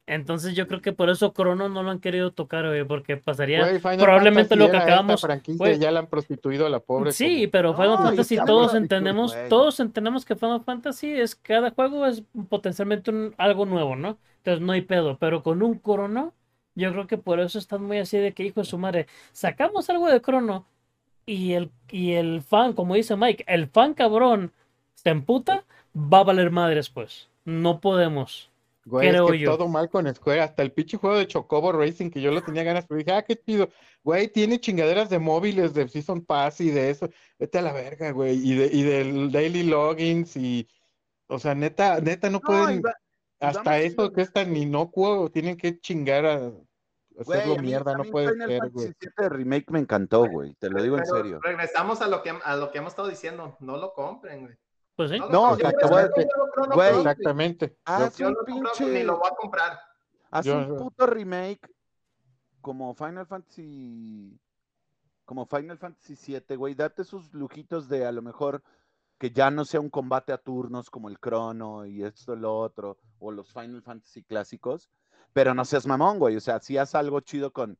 Entonces 0.05 0.53
yo 0.53 0.67
creo 0.67 0.81
que 0.81 0.91
por 0.91 1.09
eso 1.09 1.31
Chrono 1.33 1.69
no 1.69 1.81
lo 1.81 1.89
han 1.89 1.99
querido 1.99 2.31
tocar, 2.31 2.67
güey, 2.67 2.83
porque 2.83 3.15
pasaría 3.15 3.61
probablemente 3.81 4.49
Fantasy 4.49 4.59
lo 4.59 4.69
que 4.69 4.77
acabamos. 4.77 5.21
franquicia 5.21 5.57
güey. 5.57 5.75
y 5.75 5.79
ya 5.79 5.91
la 5.91 5.99
han 6.01 6.07
prostituido 6.07 6.65
a 6.65 6.69
la 6.69 6.81
pobre. 6.81 7.13
Sí, 7.13 7.43
como- 7.43 7.51
pero 7.51 7.73
Final 7.73 7.89
No, 7.91 7.97
Fantasy 7.99 8.35
todos 8.45 8.73
entendemos, 8.75 9.33
todos 9.47 9.79
entendemos 9.79 10.25
que 10.25 10.35
Final 10.35 10.61
Fantasy 10.65 11.09
es 11.13 11.35
cada 11.35 11.71
juego 11.71 12.05
es 12.05 12.21
potencialmente 12.49 13.11
un- 13.11 13.33
algo 13.37 13.65
nuevo, 13.65 13.95
¿no? 13.95 14.17
Entonces 14.39 14.61
no 14.61 14.73
hay 14.73 14.81
pedo, 14.81 15.17
pero 15.19 15.41
con 15.41 15.63
un 15.63 15.81
Chrono, 15.81 16.33
yo 16.75 16.91
creo 16.91 17.07
que 17.07 17.17
por 17.17 17.39
eso 17.39 17.57
están 17.57 17.83
muy 17.83 17.99
así 17.99 18.17
de 18.17 18.33
que 18.33 18.43
hijo 18.43 18.59
de 18.59 18.65
su 18.65 18.77
madre, 18.77 19.07
sacamos 19.31 19.89
algo 19.89 20.09
de 20.09 20.19
Chrono 20.21 20.65
y 21.25 21.53
el 21.53 21.71
y 21.89 22.13
el 22.13 22.41
fan, 22.41 22.73
como 22.73 22.95
dice 22.95 23.15
Mike, 23.15 23.45
el 23.47 23.67
fan 23.67 23.93
cabrón 23.93 24.51
se 24.95 25.09
emputa, 25.09 25.65
va 25.95 26.19
a 26.19 26.23
valer 26.23 26.51
madres 26.51 26.89
pues. 26.89 27.29
No 27.45 27.79
podemos. 27.81 28.49
Güey, 28.85 29.07
es 29.07 29.13
creo 29.13 29.27
que 29.27 29.39
yo. 29.39 29.55
todo 29.55 29.67
mal 29.69 29.89
con 29.89 30.13
Square, 30.13 30.41
hasta 30.41 30.61
el 30.61 30.73
pinche 30.73 30.97
juego 30.97 31.17
de 31.17 31.25
Chocobo 31.27 31.71
Racing 31.71 32.09
que 32.09 32.19
yo 32.19 32.31
lo 32.31 32.41
tenía 32.41 32.63
ganas, 32.63 32.85
pero 32.85 32.97
dije, 32.97 33.11
ah, 33.13 33.21
qué 33.23 33.37
chido. 33.37 33.69
Güey, 34.03 34.27
tiene 34.27 34.59
chingaderas 34.59 35.09
de 35.09 35.19
móviles, 35.19 35.73
de 35.73 35.87
Season 35.87 36.21
Pass 36.25 36.59
y 36.59 36.69
de 36.69 36.89
eso. 36.89 37.09
Vete 37.39 37.59
a 37.59 37.61
la 37.61 37.71
verga, 37.71 38.11
güey. 38.11 38.35
Y, 38.45 38.55
de, 38.55 38.65
y 38.73 38.81
del 38.83 39.31
Daily 39.31 39.63
Logins 39.63 40.35
y, 40.35 40.67
o 41.27 41.39
sea, 41.39 41.55
neta, 41.55 42.01
neta 42.01 42.29
no 42.29 42.39
No, 42.39 42.41
pueden, 42.41 42.81
va- 42.85 42.93
hasta 43.39 43.79
eso 43.79 44.11
que 44.11 44.21
es 44.21 44.33
tan 44.33 44.53
inocuo, 44.55 45.29
tienen 45.31 45.55
que 45.55 45.79
chingar 45.79 46.25
a 46.25 46.51
hacerlo 47.19 47.53
a 47.53 47.57
mí- 47.57 47.61
mierda, 47.67 47.91
a 47.93 47.97
no 47.97 48.03
puede 48.05 48.31
Final 48.31 48.47
ser, 48.49 48.59
Fantasy 48.59 48.85
güey. 48.85 48.95
VII 49.17 49.29
Remake 49.29 49.65
me 49.71 49.79
encantó, 49.79 50.25
güey. 50.29 50.53
Te 50.55 50.69
lo 50.69 50.81
digo 50.81 50.97
en 50.97 51.03
Pero 51.03 51.15
serio. 51.17 51.39
Regresamos 51.41 52.01
a 52.01 52.07
lo 52.07 52.21
que 52.23 52.29
a 52.43 52.55
lo 52.55 52.71
que 52.71 52.77
hemos 52.79 52.91
estado 52.93 53.07
diciendo. 53.07 53.55
No 53.59 53.77
lo 53.77 53.93
compren, 53.93 54.41
güey. 54.45 54.55
Pues 54.95 55.09
sí. 55.11 55.19
No, 55.31 55.55
el 55.55 55.61
Chrono 55.79 56.75
güey. 56.75 56.97
Exactamente. 56.97 57.77
Haz 57.85 58.17
Yo 58.17 58.27
un 58.27 58.33
lo 58.33 58.45
pinche, 58.45 58.85
ni 58.85 59.03
lo 59.03 59.17
voy 59.17 59.29
a 59.31 59.35
comprar. 59.35 59.79
haz 60.31 60.45
Yo- 60.45 60.57
un 60.57 60.77
puto 60.77 61.05
remake 61.07 61.67
como 62.61 62.93
Final 62.93 63.25
Fantasy, 63.25 64.39
como 65.25 65.45
Final 65.45 65.77
Fantasy 65.77 66.15
VII, 66.15 66.55
güey. 66.55 66.75
Date 66.75 67.03
sus 67.03 67.33
lujitos 67.33 67.89
de 67.89 68.05
a 68.05 68.11
lo 68.11 68.21
mejor 68.21 68.61
que 69.17 69.31
ya 69.31 69.49
no 69.51 69.63
sea 69.65 69.79
un 69.79 69.89
combate 69.89 70.33
a 70.33 70.37
turnos 70.37 70.89
como 70.89 71.07
el 71.09 71.17
Chrono 71.17 71.85
y 71.85 72.03
esto, 72.03 72.35
lo 72.35 72.57
otro, 72.57 72.97
o 73.19 73.31
los 73.31 73.51
Final 73.53 73.81
Fantasy 73.81 74.23
clásicos, 74.23 74.89
pero 75.33 75.53
no 75.53 75.65
seas 75.65 75.85
mamón, 75.87 76.19
güey. 76.19 76.35
O 76.35 76.41
sea, 76.41 76.59
si 76.59 76.77
haz 76.77 76.95
algo 76.95 77.19
chido 77.19 77.51
con, 77.51 77.77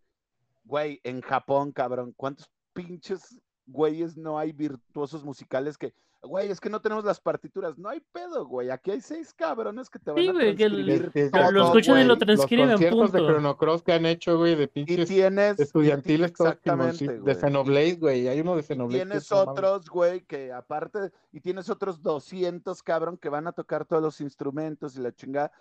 güey, 0.65 0.99
en 1.03 1.21
Japón, 1.21 1.71
cabrón, 1.71 2.13
¿cuántos 2.17 2.49
pinches 2.73 3.39
güeyes 3.67 4.17
no 4.17 4.37
hay 4.37 4.51
virtuosos 4.51 5.23
musicales 5.23 5.77
que, 5.77 5.93
güey, 6.21 6.49
es 6.49 6.59
que 6.59 6.69
no 6.69 6.81
tenemos 6.81 7.03
las 7.05 7.19
partituras? 7.19 7.77
No 7.77 7.89
hay 7.89 8.01
pedo, 8.11 8.45
güey. 8.47 8.69
Aquí 8.69 8.91
hay 8.91 9.01
seis 9.01 9.33
cabrones 9.33 9.89
que 9.89 9.99
te 9.99 10.11
van 10.11 10.21
Sí, 10.23 10.29
a 10.29 10.31
güey, 10.31 10.55
que 10.55 10.63
el- 10.63 10.71
transcribir 10.73 11.11
Que- 11.11 11.31
que 11.31 11.37
Lo- 11.37 11.51
lo 11.51 11.59
todo, 11.59 11.67
escuchan 11.69 11.91
y 11.91 11.97
güey. 11.97 12.03
lo 12.07 12.15
Los 12.15 12.19
transcriben, 12.19 12.69
conciertos 12.69 13.11
de 13.11 13.19
punto. 13.19 13.33
Chrono 13.33 13.57
Cross 13.57 13.83
que 13.83 13.93
han 13.93 14.05
hecho, 14.05 14.37
güey, 14.37 14.55
de 14.55 14.63
Y 14.63 14.67
pinches 14.67 15.07
tienes 15.09 15.59
estudiantiles 15.59 16.31
exactamente, 16.31 17.07
de 17.07 17.19
güey. 17.19 17.35
Xenoblade, 17.35 17.95
güey. 17.95 18.27
Hay 18.29 18.39
uno 18.41 18.55
de 18.55 18.61
Y 18.61 18.63
Xenoblade. 18.63 19.03
tienes 19.05 19.31
otros, 19.31 19.89
güey, 19.89 20.21
que 20.21 20.51
aparte, 20.51 21.11
y 21.31 21.39
tienes 21.41 21.69
otros 21.69 22.01
200, 22.01 22.81
cabrón, 22.83 23.17
que 23.17 23.29
van 23.29 23.47
a 23.47 23.51
tocar 23.51 23.85
todos 23.85 24.01
los 24.01 24.19
instrumentos 24.21 24.95
y 24.97 25.01
la 25.01 25.11
chingada. 25.13 25.51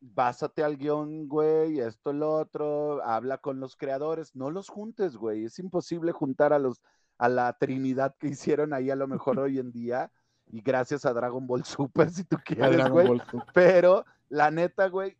Básate 0.00 0.62
al 0.62 0.76
guion, 0.76 1.28
güey, 1.28 1.80
esto, 1.80 2.12
lo 2.12 2.32
otro, 2.34 3.02
habla 3.04 3.38
con 3.38 3.58
los 3.58 3.76
creadores, 3.76 4.36
no 4.36 4.50
los 4.50 4.68
juntes, 4.68 5.16
güey. 5.16 5.44
Es 5.44 5.58
imposible 5.58 6.12
juntar 6.12 6.52
a 6.52 6.58
los, 6.58 6.80
a 7.18 7.28
la 7.28 7.52
trinidad 7.54 8.14
que 8.18 8.28
hicieron 8.28 8.72
ahí 8.72 8.90
a 8.90 8.96
lo 8.96 9.08
mejor 9.08 9.38
hoy 9.40 9.58
en 9.58 9.72
día. 9.72 10.12
Y 10.46 10.62
gracias 10.62 11.04
a 11.04 11.12
Dragon 11.12 11.46
Ball 11.46 11.64
Super, 11.64 12.10
si 12.10 12.24
tú 12.24 12.36
quieres, 12.44 12.88
güey. 12.88 13.20
Pero 13.52 14.04
la 14.28 14.50
neta, 14.50 14.88
güey, 14.88 15.16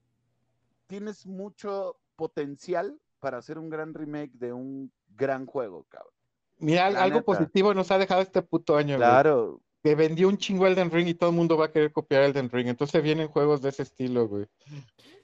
tienes 0.87 1.27
mucho 1.27 1.97
potencial 2.17 2.99
para 3.19 3.39
hacer 3.39 3.59
un 3.59 3.69
gran 3.69 3.95
remake 3.95 4.33
de 4.35 4.53
un 4.53 4.93
gran 5.17 5.45
juego, 5.47 5.85
cabrón. 5.89 6.13
Mira, 6.59 6.91
La 6.91 7.03
algo 7.03 7.17
neta. 7.17 7.27
positivo 7.27 7.75
nos 7.75 7.91
ha 7.91 7.99
dejado 7.99 8.23
este 8.23 8.43
puto 8.43 8.77
año, 8.77 8.97
güey. 8.97 9.09
Claro, 9.09 9.61
Que 9.89 9.95
vendió 9.95 10.29
un 10.29 10.37
chingo 10.37 10.67
Elden 10.67 10.91
Ring 10.91 11.09
y 11.09 11.15
todo 11.15 11.31
el 11.31 11.37
mundo 11.37 11.57
va 11.57 11.67
a 11.67 11.71
querer 11.73 11.91
copiar 11.93 12.23
Elden 12.25 12.51
Ring. 12.51 12.69
Entonces 12.69 13.03
vienen 13.03 13.29
juegos 13.29 13.63
de 13.63 13.71
ese 13.71 13.83
estilo, 13.85 14.29
güey. 14.29 14.45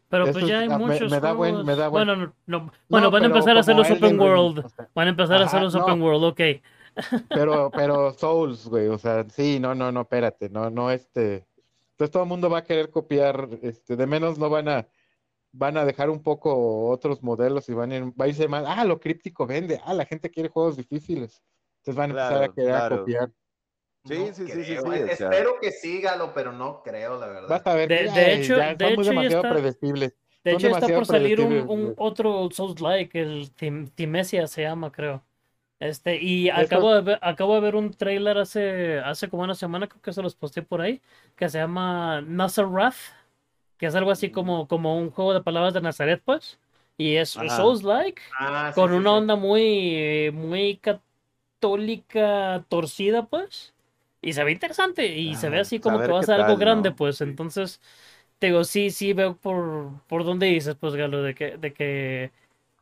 Pero 0.09 0.25
Eso 0.25 0.33
pues 0.33 0.45
es- 0.45 0.51
ya 0.51 0.61
hay 0.61 0.69
ah, 0.71 0.79
me- 0.79 0.87
muchos 0.87 1.11
me 1.11 1.21
da 1.21 1.33
buen- 1.35 1.51
juegos. 1.51 1.67
me 1.67 1.77
da 1.77 1.89
buen- 1.89 2.07
Bueno, 2.07 2.33
no, 2.47 2.59
no- 2.59 2.73
bueno, 2.89 3.11
van 3.11 3.23
a 3.25 3.27
empezar 3.27 3.57
a 3.57 3.61
hacer 3.61 3.77
los 3.77 3.91
Open 3.91 4.11
Ring, 4.11 4.21
World. 4.21 4.59
o 4.65 4.69
sea, 4.71 4.89
Van 4.95 5.07
a 5.07 5.11
empezar 5.11 5.43
a 5.43 5.45
hacer 5.45 5.61
los 5.63 5.75
no. 5.75 5.83
Open 5.83 6.01
World, 6.03 6.25
ok. 6.25 6.41
Pero, 7.29 7.71
pero 7.75 8.13
Souls, 8.15 8.67
güey, 8.69 8.89
o 8.89 8.97
sea, 8.99 9.27
sí, 9.29 9.59
no, 9.61 9.75
no, 9.75 9.93
no, 9.93 10.03
espérate, 10.03 10.49
no, 10.49 10.71
no, 10.71 10.91
este. 10.91 11.47
Entonces 11.93 12.11
todo 12.11 12.23
el 12.23 12.29
mundo 12.29 12.49
va 12.49 12.59
a 12.59 12.65
querer 12.65 12.91
copiar, 12.91 13.49
este, 13.63 13.97
de 13.97 14.07
menos 14.07 14.39
no 14.39 14.49
van 14.49 14.69
a, 14.69 14.89
van 15.53 15.77
a 15.77 15.85
dejar 15.85 16.09
un 16.11 16.23
poco 16.23 16.89
otros 16.89 17.23
modelos 17.23 17.69
y 17.69 17.75
van 17.75 17.93
a, 17.93 17.97
ir- 17.99 18.13
va 18.21 18.25
a 18.25 18.29
irse 18.29 18.49
más, 18.49 18.65
ah, 18.67 18.85
lo 18.85 18.99
críptico 18.99 19.47
vende, 19.47 19.81
ah, 19.85 19.95
la 19.95 20.05
gente 20.07 20.31
quiere 20.31 20.49
juegos 20.49 20.77
difíciles. 20.77 21.43
Entonces 21.79 21.97
van 21.97 22.11
a 22.11 22.13
empezar 22.15 22.43
a 22.45 22.49
querer 22.53 22.71
claro. 22.71 22.99
copiar. 23.01 23.31
Sí, 24.07 24.19
No 24.19 24.27
sí, 24.35 24.47
sí, 24.47 24.65
sí. 24.65 24.75
Espero 25.09 25.59
que 25.61 25.73
sígalo, 25.73 26.35
pero 26.35 26.53
no 26.53 26.83
creo, 26.83 27.19
la 27.19 27.27
verdad. 27.27 27.49
Vas 27.49 27.67
a 27.67 27.75
ver, 27.75 27.89
De- 27.89 28.11
ay, 28.11 28.41
hecho- 28.43 28.57
ya 28.59 28.75
de 28.75 28.89
hecho 28.93 29.03
ya 29.03 29.11
demasiado 29.11 29.43
está- 29.43 29.51
predecibles. 29.51 30.15
De 30.45 30.53
hecho, 30.53 30.69
está 30.69 30.87
por 30.89 31.07
salir 31.07 31.41
un, 31.41 31.95
otro 31.97 32.49
Souls-like, 32.51 33.19
el 33.19 33.51
Tim- 33.53 33.89
Timesia 33.89 34.47
se 34.47 34.63
llama, 34.63 34.93
creo. 34.93 35.25
Este, 35.81 36.19
y 36.23 36.49
Eso- 36.49 36.61
acabo 36.61 36.95
de 36.95 37.01
ver, 37.01 37.19
acabo 37.23 37.55
de 37.55 37.61
ver 37.63 37.77
un 37.77 37.91
trailer 37.93 38.37
hace, 38.39 38.99
hace 39.01 39.29
como 39.31 39.43
una 39.43 39.55
semana, 39.55 39.89
creo 39.89 40.03
que 40.03 40.13
se 40.13 40.23
los 40.23 40.35
posté 40.35 40.63
por 40.63 40.83
ahí, 40.83 41.01
que 41.35 41.49
se 41.49 41.59
llama 41.59 42.21
Nazareth, 42.21 42.95
que 43.79 43.87
es 43.87 43.95
algo 43.95 44.11
así 44.11 44.31
como, 44.31 44.69
como 44.69 44.99
un 44.99 45.11
juego 45.11 45.33
de 45.35 45.43
palabras 45.43 45.75
de 45.75 45.81
Nazaret, 45.81 46.23
pues. 46.25 46.59
Y 46.99 47.17
es. 47.17 47.31
Souls-like, 47.31 48.23
Ah, 48.39 48.71
sí, 48.75 48.81
con 48.81 48.91
sí, 48.91 48.97
una 48.97 49.11
sí. 49.11 49.17
onda 49.17 49.37
muy, 49.37 50.31
muy 50.33 50.77
católica 50.79 52.65
torcida, 52.69 53.27
pues. 53.27 53.74
Y 54.25 54.33
se 54.33 54.43
ve 54.43 54.53
interesante, 54.53 55.07
y 55.07 55.35
se 55.37 55.51
ve 55.51 55.61
así 55.61 55.77
a 55.77 55.81
como 55.81 56.01
que 56.01 56.09
va 56.09 56.21
a 56.21 56.23
ser 56.23 56.37
algo 56.37 56.49
tal, 56.49 56.59
grande, 56.59 56.91
¿no? 56.91 56.97
pues. 56.97 57.21
Entonces, 57.21 57.81
te 58.39 58.47
digo, 58.49 58.65
sí, 58.65 58.91
sí 58.91 59.13
veo 59.13 59.37
por, 59.37 60.01
por 60.07 60.25
dónde 60.25 60.47
dices, 60.47 60.77
pues, 60.77 60.95
Galo, 60.95 61.23
de 61.23 61.35
que, 61.35 61.57
de 61.59 61.73
que, 61.73 62.33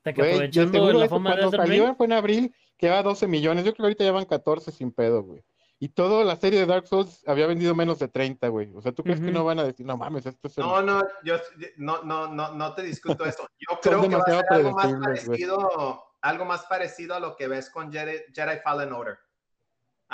de 0.04 0.14
que 0.14 0.22
de 0.22 0.28
aprovechando 0.30 0.92
la 0.92 1.04
eso 1.04 1.14
fama 1.14 1.30
de 1.34 1.48
cuando 1.48 1.56
Elden 1.56 1.86
Ring, 1.86 1.96
fue 1.96 2.06
en 2.06 2.12
abril, 2.12 2.54
que 2.76 2.90
va 2.90 3.02
12 3.02 3.26
millones. 3.26 3.64
Yo 3.64 3.72
creo 3.72 3.76
que 3.76 3.82
ahorita 3.82 4.04
ya 4.04 4.12
van 4.12 4.24
14 4.24 4.70
sin 4.70 4.92
pedo, 4.92 5.22
güey. 5.22 5.42
Y 5.82 5.88
toda 5.88 6.22
la 6.22 6.36
serie 6.36 6.60
de 6.60 6.66
Dark 6.66 6.86
Souls 6.86 7.24
había 7.26 7.48
vendido 7.48 7.74
menos 7.74 7.98
de 7.98 8.06
30, 8.06 8.46
güey. 8.46 8.70
O 8.72 8.80
sea, 8.80 8.92
¿tú 8.92 9.02
crees 9.02 9.20
que 9.20 9.32
no 9.32 9.42
van 9.42 9.58
a 9.58 9.64
decir, 9.64 9.84
no 9.84 9.96
mames, 9.96 10.24
esto 10.26 10.46
es 10.46 10.58
el... 10.58 10.64
No, 10.64 10.80
no, 10.80 11.02
yo 11.24 11.38
no, 11.76 12.04
no, 12.04 12.28
no, 12.28 12.52
no 12.52 12.72
te 12.72 12.84
discuto 12.84 13.24
eso. 13.24 13.48
Yo 13.58 13.80
creo 13.80 14.00
que 14.02 14.14
va 14.14 14.22
a 14.22 14.30
ser 14.30 14.44
algo 14.48 14.70
más 14.70 14.94
parecido, 14.94 16.04
algo 16.20 16.44
más 16.44 16.64
parecido 16.66 17.16
a 17.16 17.18
lo 17.18 17.34
que 17.34 17.48
ves 17.48 17.68
con 17.68 17.90
Jedi, 17.90 18.18
Jedi 18.32 18.58
Fallen 18.62 18.92
Order. 18.92 19.18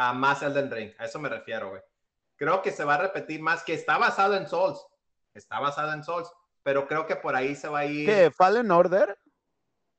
A 0.01 0.13
más 0.13 0.43
Elden 0.43 0.71
Ring, 0.71 0.93
a 0.99 1.07
eso 1.07 1.19
me 1.19 1.29
refiero, 1.29 1.71
güey. 1.71 1.83
Creo 2.37 2.63
que 2.63 2.71
se 2.71 2.85
va 2.85 2.95
a 2.95 2.99
repetir 2.99 3.43
más, 3.43 3.65
que 3.65 3.75
está 3.75 3.99
basado 3.99 4.37
en 4.37 4.47
Souls. 4.47 4.87
Está 5.35 5.59
basado 5.59 5.93
en 5.93 6.05
Souls, 6.05 6.31
pero 6.63 6.87
creo 6.87 7.05
que 7.05 7.17
por 7.17 7.35
ahí 7.35 7.57
se 7.57 7.67
va 7.67 7.81
a 7.81 7.87
ir. 7.87 8.07
¿Qué? 8.07 8.31
¿Fallen 8.31 8.71
Order? 8.71 9.19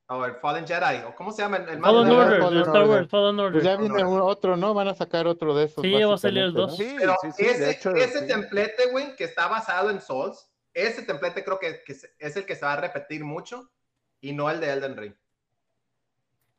O 0.07 0.23
el 0.23 0.35
Fallen 0.35 0.65
Jedi, 0.65 1.03
o 1.05 1.13
cómo 1.13 1.33
se 1.33 1.41
llama 1.41 1.57
el, 1.57 1.67
el 1.67 1.81
Fallen? 1.81 2.11
Order, 2.13 2.41
Fallen 2.41 2.61
Star 2.61 2.77
Order. 2.77 2.89
Wars, 2.89 3.09
Fallen 3.09 3.39
Order. 3.41 3.51
Pues 3.51 3.63
ya 3.65 3.75
viene 3.75 4.03
otro, 4.05 4.55
¿no? 4.55 4.73
Van 4.73 4.87
a 4.87 4.95
sacar 4.95 5.27
otro 5.27 5.53
de 5.53 5.65
esos. 5.65 5.81
Sí, 5.81 5.91
va 5.91 6.15
a 6.15 6.17
salir 6.17 6.43
el 6.43 6.53
básicamente, 6.53 6.61
dos. 6.61 6.79
¿no? 6.79 6.85
Sí, 6.85 6.95
Pero 6.97 7.15
sí, 7.21 7.31
sí, 7.33 7.45
ese, 7.45 7.69
hecho. 7.71 7.91
ese 7.91 8.19
sí. 8.21 8.27
templete, 8.27 8.91
güey, 8.91 9.17
que 9.17 9.25
está 9.25 9.49
basado 9.49 9.89
en 9.89 9.99
Souls, 9.99 10.49
ese 10.73 11.01
templete 11.01 11.43
creo 11.43 11.59
que, 11.59 11.83
que 11.83 11.91
es 11.91 12.35
el 12.37 12.45
que 12.45 12.55
se 12.55 12.65
va 12.65 12.71
a 12.71 12.77
repetir 12.77 13.25
mucho 13.25 13.69
y 14.21 14.31
no 14.31 14.49
el 14.49 14.61
de 14.61 14.71
Elden 14.71 14.95
Ring. 14.95 15.15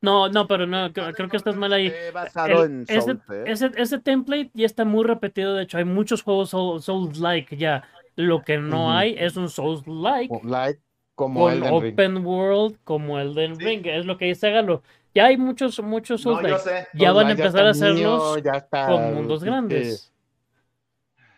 No, 0.01 0.29
no, 0.29 0.47
pero 0.47 0.65
no, 0.65 0.91
creo, 0.91 1.13
creo 1.13 1.29
que 1.29 1.37
estás 1.37 1.55
mal 1.55 1.71
ahí. 1.73 1.91
Basado 2.13 2.63
El- 2.63 2.71
en 2.71 2.81
ese, 2.87 3.01
Souls, 3.01 3.19
¿eh? 3.29 3.43
ese, 3.45 3.71
ese 3.77 3.99
template 3.99 4.49
ya 4.53 4.65
está 4.65 4.83
muy 4.83 5.03
repetido, 5.05 5.53
de 5.55 5.63
hecho, 5.63 5.77
hay 5.77 5.85
muchos 5.85 6.23
juegos 6.23 6.49
Soul- 6.53 6.81
Souls-like 6.81 7.55
ya. 7.57 7.83
Lo 8.15 8.41
que 8.41 8.57
no 8.57 8.91
hay 8.91 9.15
es 9.17 9.37
un 9.37 9.47
Souls-like 9.49 10.41
Like, 10.43 10.79
como 11.15 11.49
Ring. 11.49 11.63
open 11.71 12.25
world 12.25 12.77
como 12.83 13.19
Elden 13.19 13.55
Sí. 13.55 13.63
Ring, 13.63 13.85
es 13.85 14.05
lo 14.05 14.17
que 14.17 14.25
dice 14.25 14.51
Galo. 14.51 14.81
Ya 15.13 15.25
hay 15.27 15.37
muchos, 15.37 15.79
muchos 15.81 16.21
Souls-like. 16.21 16.87
ya 16.93 17.11
van 17.13 17.27
a 17.27 17.31
empezar 17.31 17.65
a 17.67 17.69
hacerlos 17.71 18.37
con 18.71 19.13
mundos 19.15 19.43
grandes. 19.43 20.11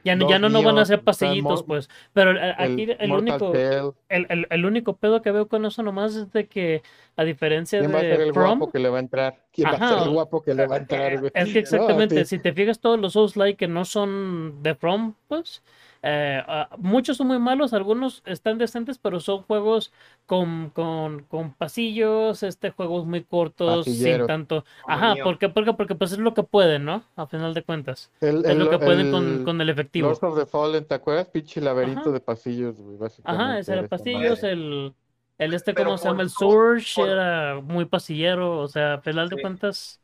Ya, 0.04 0.18
ya 0.18 0.38
no, 0.38 0.50
no 0.50 0.62
van 0.62 0.78
a 0.78 0.86
ser 0.86 1.02
pasillitos, 1.02 1.64
pues. 1.64 1.90
Pero 2.12 2.32
el 2.32 2.40
aquí 2.58 2.88
el 3.00 3.12
único, 3.12 3.54
el, 3.54 4.26
el- 4.30 4.48
el 4.50 4.66
único 4.66 4.98
pedo 4.98 5.22
que 5.22 5.32
veo 5.32 5.48
con 5.48 5.66
eso 5.66 5.82
nomás 5.82 6.16
es 6.16 6.32
de 6.34 6.48
que, 6.48 6.84
a 7.16 7.24
diferencia 7.24 7.80
¿Quién 7.80 7.94
va 7.94 8.00
a 8.00 8.02
ser 8.02 8.18
de 8.18 8.24
el 8.26 8.34
From, 8.34 8.60
guapo 8.60 8.72
que 8.72 8.80
le 8.80 8.90
va 8.90 8.98
a 8.98 9.02
entrar? 9.02 9.36
¿Quién 9.52 9.68
va 9.70 9.72
a 9.76 9.78
ser 9.78 9.98
Ajá. 9.98 10.04
el 10.04 10.10
guapo 10.10 10.42
que 10.42 10.54
le 10.54 10.68
va 10.68 10.76
a 10.76 10.80
entrar, 10.80 11.18
güey? 11.20 11.32
Es 11.34 11.54
que 11.54 11.60
exactamente, 11.60 12.26
si 12.26 12.40
te 12.40 12.52
fijas 12.54 12.80
todos 12.80 13.00
los 13.00 13.14
Souls-like 13.14 13.58
que 13.58 13.68
no 13.68 13.86
son 13.86 14.62
de 14.62 14.76
From, 14.76 15.14
pues 15.28 15.64
eh, 16.04 16.44
ah, 16.48 16.70
muchos 16.78 17.18
son 17.18 17.28
muy 17.28 17.40
malos, 17.40 17.74
algunos 17.74 18.22
están 18.26 18.58
decentes, 18.58 18.98
pero 19.00 19.20
son 19.20 19.42
juegos 19.44 19.92
con, 20.26 20.70
con, 20.72 21.24
con 21.24 21.54
pasillos, 21.54 22.44
este 22.44 22.72
juegos 22.72 23.06
muy 23.06 23.24
cortos, 23.24 23.86
sin 23.86 24.26
tanto. 24.28 24.66
Ajá, 24.86 25.16
Nioh. 25.16 25.24
¿por 25.24 25.40
qué? 25.40 25.50
Porque, 25.50 25.74
porque 25.74 25.96
pues 25.96 26.12
es 26.12 26.20
lo 26.20 26.34
que 26.34 26.44
pueden, 26.44 26.86
¿no? 26.86 27.04
A 27.16 27.26
final 27.28 27.54
de 27.54 27.64
cuentas. 27.64 28.12
El, 28.20 28.46
Es 28.46 28.56
lo 28.58 28.70
que 28.70 28.80
pueden 28.80 29.08
el 29.08 29.12
con, 29.12 29.44
con 29.46 29.62
el 29.62 29.70
efectivo. 29.70 30.10
Lords 30.10 30.24
of 30.24 30.38
the 30.38 30.46
Fallen, 30.46 30.86
¿te 30.86 30.96
acuerdas? 30.96 31.30
Pinche 31.30 31.62
laberinto 31.62 32.02
Ajá. 32.02 32.12
de 32.12 32.20
pasillos, 32.20 32.76
güey, 32.76 32.98
básicamente. 32.98 33.44
Ajá, 33.44 33.60
ese 33.60 33.74
era 33.74 33.88
pasillos, 33.88 34.40
madre. 34.40 34.52
el, 34.54 34.96
el 35.38 35.54
este, 35.54 35.74
¿cómo 35.74 35.98
se 35.98 36.08
llama? 36.10 36.24
El 36.24 36.30
Surge 36.30 36.94
por- 36.96 37.10
era 37.10 37.62
muy 37.62 37.86
pasillero, 37.86 38.60
o 38.60 38.68
sea, 38.68 38.96
a 38.96 39.02
final 39.02 39.30
de 39.30 39.36
Sí. 39.36 39.42
cuentas, 39.42 40.02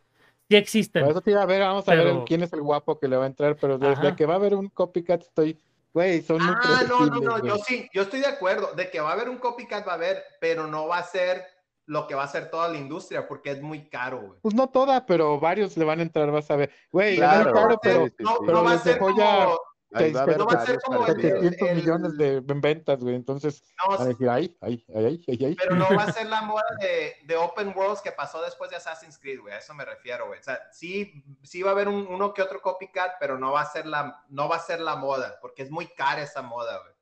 sí 0.50 0.56
existen. 0.56 1.02
Por 1.02 1.12
eso 1.12 1.22
te 1.22 1.32
iba 1.32 1.42
a 1.42 1.46
ver, 1.46 1.62
vamos 1.62 1.88
a 1.88 1.96
ver 1.96 2.24
quién 2.26 2.44
es 2.44 2.52
el 2.54 2.62
guapo 2.62 3.00
que 3.00 3.08
le 3.08 3.16
va 3.18 3.24
a 3.26 3.28
entrar, 3.28 3.56
pero 3.58 3.78
desde 3.78 3.92
Ajá. 3.92 4.16
que 4.16 4.26
va 4.26 4.34
a 4.34 4.38
haber 4.38 4.56
un 4.56 4.68
copycat 4.70 5.22
estoy, 5.22 5.58
güey, 5.94 6.22
son 6.22 6.44
muy 6.44 6.56
Ah, 6.64 6.84
no, 6.88 7.06
no, 7.06 7.20
no, 7.20 7.46
yo 7.46 7.58
sí, 7.58 7.90
yo 7.94 8.04
estoy 8.04 8.20
de 8.22 8.28
acuerdo 8.28 8.74
de 8.74 8.90
que 8.90 9.00
va 9.00 9.10
a 9.10 9.14
haber 9.14 9.30
un 9.30 9.38
copycat, 9.38 9.88
va 9.88 9.94
a 9.94 9.96
haber, 9.96 10.24
pero 10.40 10.68
no 10.68 10.88
va 10.88 11.00
a 11.00 11.04
ser 11.04 11.46
lo 11.86 12.06
que 12.06 12.14
va 12.14 12.24
a 12.24 12.28
ser 12.28 12.52
toda 12.52 12.68
la 12.68 12.78
industria 12.78 13.28
porque 13.28 13.50
es 13.52 13.62
muy 13.62 13.90
caro, 13.90 14.22
güey. 14.22 14.40
Pues 14.42 14.54
no 14.54 14.70
toda, 14.70 15.06
pero 15.06 15.40
varios 15.40 15.76
le 15.76 15.86
van 15.86 16.00
a 16.00 16.04
entrar, 16.04 16.30
vas 16.32 16.52
a 16.52 16.56
ver. 16.56 16.72
Güey, 16.92 17.16
Claro, 17.16 17.40
es 17.40 17.46
muy 17.46 17.54
caro, 17.54 17.80
pero 17.82 18.06
sí, 18.06 18.14
no, 18.20 18.30
sí. 18.30 18.36
no 18.42 18.46
pero 18.46 18.64
va 18.64 18.72
a 18.74 18.78
ser 18.78 19.00
como, 19.00 19.18
ya 19.18 19.48
Ahí 19.92 20.12
va 20.14 20.20
a 20.20 20.24
haber 20.24 20.38
no 20.38 20.46
va 20.46 20.54
a 20.54 20.66
ser 20.66 20.80
como 20.82 21.00
el- 21.00 21.06
parecidos. 21.08 21.40
700 21.42 21.70
el- 21.70 21.76
millones 21.78 22.18
de 22.18 22.36
en 22.38 22.62
ventas, 22.62 23.00
güey. 23.00 23.16
Entonces, 23.16 23.64
no, 23.84 23.92
van 23.98 24.02
a 24.04 24.06
decir, 24.10 24.30
ay, 24.30 24.56
ay, 24.62 24.86
ay, 24.96 25.06
ay, 25.06 25.24
ay, 25.28 25.46
ay. 25.46 25.56
pero 25.56 25.76
no 25.76 25.86
va 25.96 26.04
a 26.04 26.12
ser 26.24 26.28
la 26.28 26.42
moda 26.44 26.64
de, 26.80 27.14
de 27.26 27.36
Open 27.36 27.74
Worlds 27.76 28.02
que 28.02 28.12
pasó 28.12 28.42
después 28.44 28.70
de 28.70 28.76
Assassin's 28.78 29.18
Creed, 29.18 29.40
güey. 29.40 29.54
A 29.54 29.58
eso 29.58 29.74
me 29.74 29.86
refiero, 29.86 30.28
güey. 30.28 30.40
O 30.40 30.44
sea, 30.44 30.60
sí, 30.72 31.24
sí 31.44 31.64
va 31.64 31.72
a 31.72 31.74
haber 31.74 31.88
un- 31.88 32.06
uno 32.08 32.34
que 32.36 32.42
otro 32.44 32.62
copycat, 32.62 33.14
pero 33.20 33.40
no 33.40 33.52
va 33.52 33.62
a 33.62 33.66
ser 33.66 33.88
la, 33.88 34.24
no 34.30 34.48
va 34.48 34.58
a 34.58 34.60
ser 34.60 34.80
la 34.80 34.96
moda, 34.96 35.40
porque 35.42 35.64
es 35.64 35.72
muy 35.72 35.88
cara 35.88 36.22
esa 36.22 36.42
moda, 36.44 36.78
güey. 36.80 36.94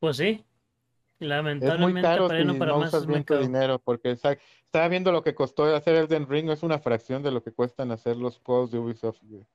Pues 0.00 0.16
sí. 0.16 0.44
Es 1.20 1.20
muy 1.20 1.28
Lamentablemente 1.28 2.02
caro 2.02 2.26
para 2.26 2.36
si 2.38 2.40
ahí 2.42 2.46
no 2.52 2.58
para 2.58 2.72
no 2.72 2.78
más 2.80 2.88
usas 2.88 3.06
bien 3.06 3.24
tu 3.24 3.36
dinero, 3.36 3.78
porque 3.78 4.10
esa- 4.10 4.36
estaba 4.64 4.88
viendo 4.88 5.12
lo 5.12 5.22
que 5.22 5.36
costó 5.36 5.64
hacer 5.76 5.94
Elden 5.94 6.28
Ring, 6.28 6.50
es 6.50 6.64
una 6.64 6.80
fracción 6.80 7.22
de 7.22 7.30
lo 7.30 7.44
que 7.44 7.52
cuestan 7.52 7.92
hacer 7.92 8.16
los 8.16 8.40
juegos 8.40 8.72
de 8.72 8.78
Ubisoft, 8.80 9.20
güey. 9.22 9.46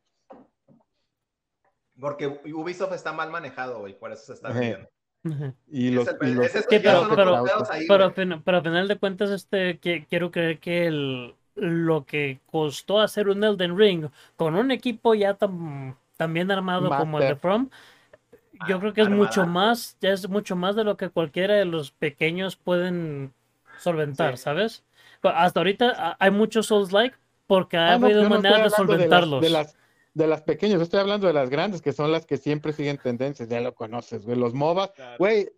Porque 2.00 2.28
Ubisoft 2.54 2.94
está 2.94 3.12
mal 3.14 3.30
manejado, 3.32 3.80
güey, 3.80 3.98
por 3.98 4.12
eso 4.12 4.26
se 4.26 4.34
está. 4.34 4.50
Ujú. 5.24 5.54
Y 5.68 5.88
Es 5.90 5.94
los, 5.94 6.08
pero- 6.20 8.06
a 8.06 8.12
fin- 8.12 8.42
pero 8.46 8.58
a 8.58 8.62
final 8.62 8.88
de 8.88 8.98
cuentas, 8.98 9.30
este, 9.32 9.78
que, 9.80 10.06
quiero 10.06 10.32
creer 10.32 10.60
que 10.60 10.86
el, 10.88 11.36
lo 11.56 12.06
que 12.06 12.40
costó 12.46 13.00
hacer 13.00 13.28
un 13.28 13.44
Elden 13.44 13.78
Ring 13.78 14.06
con 14.36 14.56
un 14.56 14.72
equipo 14.72 15.16
ya 15.16 15.34
tan, 15.34 15.98
tan 16.18 16.34
bien 16.34 16.52
armado 16.52 16.90
como 16.90 17.20
el 17.20 17.30
de. 17.30 17.36
From, 17.36 17.70
yo 18.68 18.78
Ah, 18.78 18.80
creo 18.80 18.94
que 18.94 19.02
es 19.02 19.10
mucho 19.10 19.46
más, 19.46 19.98
ya 20.02 20.12
es 20.12 20.30
mucho 20.30 20.56
más 20.56 20.76
de 20.76 20.84
lo 20.84 20.98
que 20.98 21.10
cualquiera 21.10 21.56
de 21.56 21.66
los 21.66 21.92
pequeños 21.92 22.56
pueden 22.56 23.34
solventar, 23.80 24.38
Sí. 24.38 24.44
¿sabes? 24.44 24.84
Pero 25.22 25.36
hasta 25.36 25.60
ahorita 25.60 25.94
ah, 25.98 26.16
hay 26.20 26.32
muchos 26.32 26.68
Souls-like 26.68 27.16
porque 27.48 27.78
ha 27.78 27.90
Ah, 27.92 27.94
habido 27.96 28.24
no 28.24 28.30
maneras 28.30 28.44
de 28.44 28.64
hablando 28.64 28.64
de 28.64 28.70
las- 28.70 28.76
solventarlos. 28.76 29.42
De 29.42 29.50
las, 29.50 29.76
de 30.18 30.26
las 30.28 30.42
pequeñas, 30.42 30.82
estoy 30.82 31.00
hablando 31.00 31.28
de 31.28 31.34
las 31.34 31.50
grandes, 31.52 31.82
que 31.82 31.94
son 31.94 32.12
las 32.12 32.26
que 32.26 32.38
siempre 32.38 32.74
siguen 32.74 32.98
tendencias, 32.98 33.48
ya 33.48 33.62
lo 33.62 33.76
conoces, 33.76 34.26
güey. 34.26 34.36
Los 34.38 34.56
MOBAs, 34.56 34.92
güey, 35.20 35.52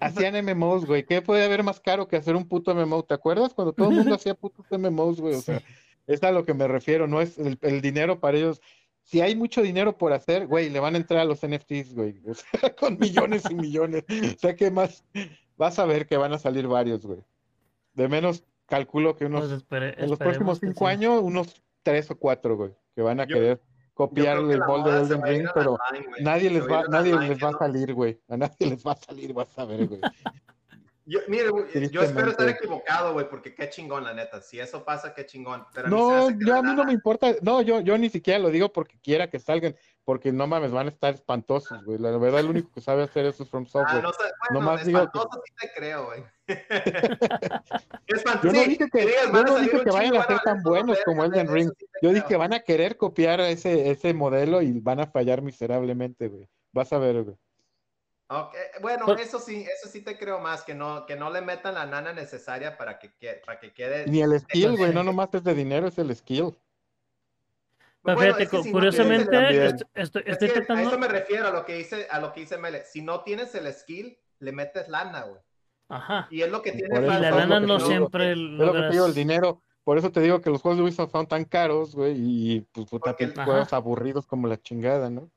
hacían 0.00 0.42
MMOs, 0.44 0.86
güey. 0.86 1.04
¿Qué 1.04 1.20
puede 1.20 1.44
haber 1.44 1.62
más 1.62 1.80
caro 1.80 2.08
que 2.08 2.16
hacer 2.16 2.34
un 2.34 2.48
puto 2.48 2.74
MMO? 2.74 3.02
¿Te 3.04 3.12
acuerdas? 3.12 3.52
Cuando 3.52 3.74
todo 3.74 3.90
el 3.90 3.96
mundo 3.96 4.14
hacía 4.14 4.34
putos 4.34 4.64
MMOs, 4.70 5.20
güey. 5.20 5.34
O 5.34 5.40
sea, 5.42 5.60
es 6.06 6.22
a 6.22 6.32
lo 6.32 6.44
que 6.46 6.54
me 6.54 6.66
refiero, 6.66 7.06
no 7.06 7.20
es 7.20 7.38
el, 7.38 7.58
el 7.60 7.82
dinero 7.82 8.18
para 8.18 8.38
ellos. 8.38 8.62
Si 9.02 9.20
hay 9.20 9.36
mucho 9.36 9.60
dinero 9.60 9.98
por 9.98 10.14
hacer, 10.14 10.46
güey, 10.46 10.70
le 10.70 10.80
van 10.80 10.94
a 10.94 10.98
entrar 10.98 11.20
a 11.20 11.24
los 11.26 11.46
NFTs, 11.46 11.94
güey. 11.94 12.18
O 12.26 12.32
sea, 12.34 12.74
con 12.80 12.98
millones 12.98 13.42
y 13.50 13.54
millones. 13.54 14.04
O 14.34 14.38
sea, 14.38 14.56
¿qué 14.56 14.70
más? 14.70 15.04
Vas 15.58 15.78
a 15.78 15.84
ver 15.84 16.06
que 16.06 16.16
van 16.16 16.32
a 16.32 16.38
salir 16.38 16.66
varios, 16.66 17.04
güey. 17.04 17.20
De 17.92 18.08
menos, 18.08 18.44
calculo 18.64 19.14
que 19.14 19.26
unos, 19.26 19.46
Pues 19.46 19.62
espere- 19.62 19.94
en 19.98 20.08
los 20.08 20.18
próximos 20.18 20.58
que 20.58 20.68
cinco 20.68 20.86
sí. 20.86 20.92
años, 20.92 21.20
unos 21.22 21.62
tres 21.82 22.10
o 22.10 22.18
cuatro, 22.18 22.56
güey, 22.56 22.72
que 22.94 23.02
van 23.02 23.20
a 23.20 23.26
Yo- 23.26 23.34
querer 23.36 23.60
copiar 23.96 24.36
el 24.36 24.58
molde 24.58 24.92
de 24.92 25.00
Elden 25.00 25.22
Ring, 25.22 25.48
pero 25.54 25.78
online, 25.90 26.06
nadie 26.20 26.50
les 26.50 26.70
va, 26.70 26.84
nadie 26.86 27.14
online, 27.14 27.34
les 27.34 27.42
va 27.42 27.48
a 27.48 27.58
salir, 27.58 27.94
güey. 27.94 28.20
A 28.28 28.36
nadie 28.36 28.66
les 28.70 28.86
va 28.86 28.92
a 28.92 28.96
salir, 28.96 29.32
vas 29.32 29.58
a 29.58 29.64
ver, 29.64 29.86
güey. 29.88 30.00
Yo, 31.06 31.20
mire, 31.28 31.50
yo 31.90 32.02
espero 32.02 32.30
estar 32.32 32.48
equivocado, 32.48 33.12
güey, 33.14 33.28
porque 33.28 33.54
qué 33.54 33.70
chingón, 33.70 34.04
la 34.04 34.12
neta. 34.12 34.42
Si 34.42 34.58
eso 34.58 34.84
pasa, 34.84 35.14
qué 35.14 35.24
chingón. 35.24 35.64
Pero 35.72 35.86
a 35.86 35.90
mí 35.90 35.96
se 35.96 36.02
me 36.02 36.12
No, 36.12 36.46
yo 36.46 36.56
a 36.56 36.62
mí 36.62 36.74
no 36.74 36.84
me 36.84 36.92
importa, 36.92 37.34
no, 37.40 37.62
yo, 37.62 37.80
yo 37.80 37.96
ni 37.96 38.10
siquiera 38.10 38.38
lo 38.38 38.50
digo 38.50 38.70
porque 38.70 38.98
quiera 39.00 39.30
que 39.30 39.38
salgan, 39.38 39.76
porque 40.06 40.30
no 40.32 40.46
mames, 40.46 40.70
van 40.70 40.86
a 40.86 40.90
estar 40.90 41.12
espantosos, 41.12 41.84
güey. 41.84 41.98
La 41.98 42.16
verdad, 42.16 42.38
el 42.38 42.48
único 42.48 42.70
que 42.72 42.80
sabe 42.80 43.02
hacer 43.02 43.26
eso 43.26 43.42
es 43.42 43.50
From 43.50 43.64
Ah, 43.66 43.70
Software. 43.70 44.02
no 44.04 44.12
sé, 44.12 44.22
bueno, 44.22 44.60
Nomás 44.64 44.86
digo 44.86 45.10
que- 45.10 45.18
sí 45.18 45.52
te 45.60 45.70
creo, 45.74 46.06
güey. 46.06 46.24
Yo 48.42 48.52
no 48.52 48.62
dije 48.64 48.88
que, 48.90 49.02
yo 49.32 49.42
no 49.42 49.56
dije 49.58 49.82
que 49.82 49.90
vayan 49.90 50.16
a 50.16 50.26
ser 50.26 50.38
tan 50.44 50.62
buenos 50.62 50.96
como 51.04 51.24
Elden 51.24 51.48
Ring. 51.52 51.72
Yo 52.00 52.10
dije 52.12 52.24
que 52.28 52.36
van 52.36 52.54
a 52.54 52.60
querer 52.60 52.96
copiar 52.96 53.40
ese, 53.40 53.90
ese 53.90 54.14
modelo 54.14 54.62
y 54.62 54.78
van 54.78 55.00
a 55.00 55.06
fallar 55.08 55.42
miserablemente, 55.42 56.28
güey. 56.28 56.48
Vas 56.72 56.92
a 56.92 56.98
ver, 56.98 57.24
güey. 57.24 57.36
Ok, 58.28 58.54
Bueno, 58.80 59.12
eso 59.16 59.40
sí, 59.40 59.62
eso 59.72 59.88
sí 59.88 60.02
te 60.02 60.16
creo 60.18 60.38
más, 60.38 60.62
que 60.62 60.74
no, 60.74 61.04
que 61.06 61.16
no 61.16 61.30
le 61.30 61.40
metan 61.40 61.74
la 61.74 61.86
nana 61.86 62.12
necesaria 62.12 62.76
para 62.78 62.98
que, 63.00 63.12
que- 63.18 63.42
para 63.44 63.58
que 63.58 63.72
quede. 63.72 64.06
Ni 64.06 64.22
el 64.22 64.38
skill, 64.38 64.76
güey, 64.76 64.92
no 64.94 65.02
nomás 65.02 65.30
es 65.34 65.42
de 65.42 65.54
dinero, 65.54 65.88
es 65.88 65.98
el 65.98 66.14
skill. 66.14 66.56
Pero 68.06 68.16
Bueno, 68.16 68.34
fíjate, 68.36 68.42
es 68.44 68.50
que 68.50 68.56
cu- 68.56 68.62
si 68.62 68.72
no 68.72 68.78
tienes 68.80 68.98
el- 68.98 69.06
curiosamente, 69.06 69.86
estoy, 69.94 70.22
es 70.26 70.70
a 70.70 70.82
eso 70.82 70.98
me 70.98 71.08
refiero 71.08 71.48
a 71.48 71.50
lo 71.50 71.64
que 71.64 71.74
dice, 71.74 72.06
a 72.10 72.20
lo 72.20 72.32
que 72.32 72.40
dice 72.40 72.56
Mele. 72.56 72.84
Si 72.84 73.02
no 73.02 73.22
tienes 73.22 73.54
el 73.54 73.72
skill, 73.74 74.16
le 74.38 74.52
metes 74.52 74.88
lana, 74.88 75.22
güey. 75.22 75.40
Ajá. 75.88 76.26
Y 76.30 76.42
es 76.42 76.50
lo 76.50 76.62
que 76.62 76.72
tiene 76.72 76.98
Y 76.98 77.02
la 77.02 77.30
lana 77.30 77.60
no 77.60 77.78
siempre 77.80 78.32
Es 78.32 78.38
lo 78.38 78.72
que 78.72 78.88
digo, 78.90 79.06
el 79.06 79.14
dinero. 79.14 79.60
Por 79.84 79.98
eso 79.98 80.10
te 80.10 80.20
digo 80.20 80.40
que 80.40 80.50
los 80.50 80.62
juegos 80.62 80.78
de 80.78 80.84
Ubisoft 80.84 81.12
son 81.12 81.26
tan 81.28 81.44
caros, 81.44 81.94
güey, 81.94 82.14
y 82.16 82.60
pues 82.72 82.86
puta, 82.86 83.14
juegos 83.44 83.72
aburridos 83.72 84.26
como 84.26 84.48
la 84.48 84.56
chingada, 84.60 85.10
¿no? 85.10 85.30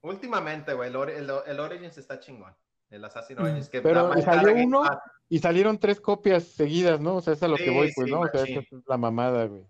Últimamente, 0.00 0.74
güey, 0.74 0.90
el, 0.90 0.96
el, 1.10 1.30
el 1.46 1.60
Origins 1.60 1.98
está 1.98 2.20
chingón. 2.20 2.54
El 2.90 3.04
Assassin's 3.04 3.38
Mm. 3.38 3.42
Origins. 3.42 3.68
Que 3.68 3.82
Pero 3.82 4.12
salió 4.22 4.54
uno. 4.64 4.82
Y 5.28 5.40
salieron 5.40 5.78
tres 5.78 6.00
copias 6.00 6.44
seguidas, 6.44 7.00
¿no? 7.00 7.16
O 7.16 7.20
sea, 7.20 7.34
es 7.34 7.42
a 7.42 7.48
lo 7.48 7.56
que 7.56 7.70
voy, 7.70 7.92
pues, 7.94 8.06
sí, 8.06 8.10
¿no? 8.12 8.20
O 8.20 8.28
sea, 8.28 8.42
esa 8.44 8.60
es 8.60 8.66
la 8.86 8.96
mamada, 8.96 9.44
güey. 9.46 9.64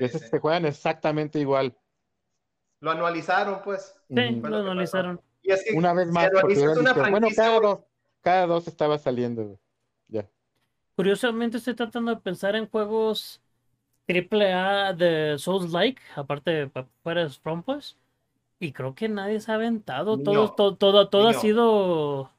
Sí, 0.00 0.04
Esos 0.06 0.22
sí. 0.22 0.28
se 0.28 0.38
juegan 0.38 0.66
exactamente 0.66 1.38
igual. 1.38 1.76
Lo 2.80 2.90
anualizaron, 2.90 3.60
pues. 3.62 3.94
Sí, 4.08 4.14
lo 4.14 4.48
lo 4.48 4.64
que 4.64 4.70
analizaron. 4.70 5.20
Y 5.42 5.52
es 5.52 5.64
que 5.64 5.74
Una 5.74 5.92
vez 5.92 6.06
si 6.08 6.12
más, 6.12 6.30
porque 6.30 6.58
una 6.58 6.74
dicho, 6.74 7.10
bueno, 7.10 7.28
cada 7.34 7.60
dos, 7.60 7.78
cada 8.22 8.46
dos 8.46 8.68
estaba 8.68 8.98
saliendo, 8.98 9.44
güey. 9.44 9.58
Ya. 10.08 10.28
Curiosamente 10.96 11.58
estoy 11.58 11.74
tratando 11.74 12.14
de 12.14 12.20
pensar 12.20 12.56
en 12.56 12.68
juegos 12.68 13.40
triple 14.06 14.52
A 14.52 14.92
de 14.92 15.36
Souls-like, 15.38 16.00
aparte 16.16 16.66
pa- 16.68 16.88
fuera 17.02 17.22
de 17.22 17.30
From 17.30 17.62
pues, 17.62 17.96
y 18.58 18.72
creo 18.72 18.94
que 18.94 19.08
nadie 19.08 19.40
se 19.40 19.52
ha 19.52 19.54
aventado. 19.54 20.18
Todo, 20.18 20.52
todo, 20.52 20.76
todo, 20.76 21.08
todo 21.08 21.28
ha 21.28 21.34
sido 21.34 22.30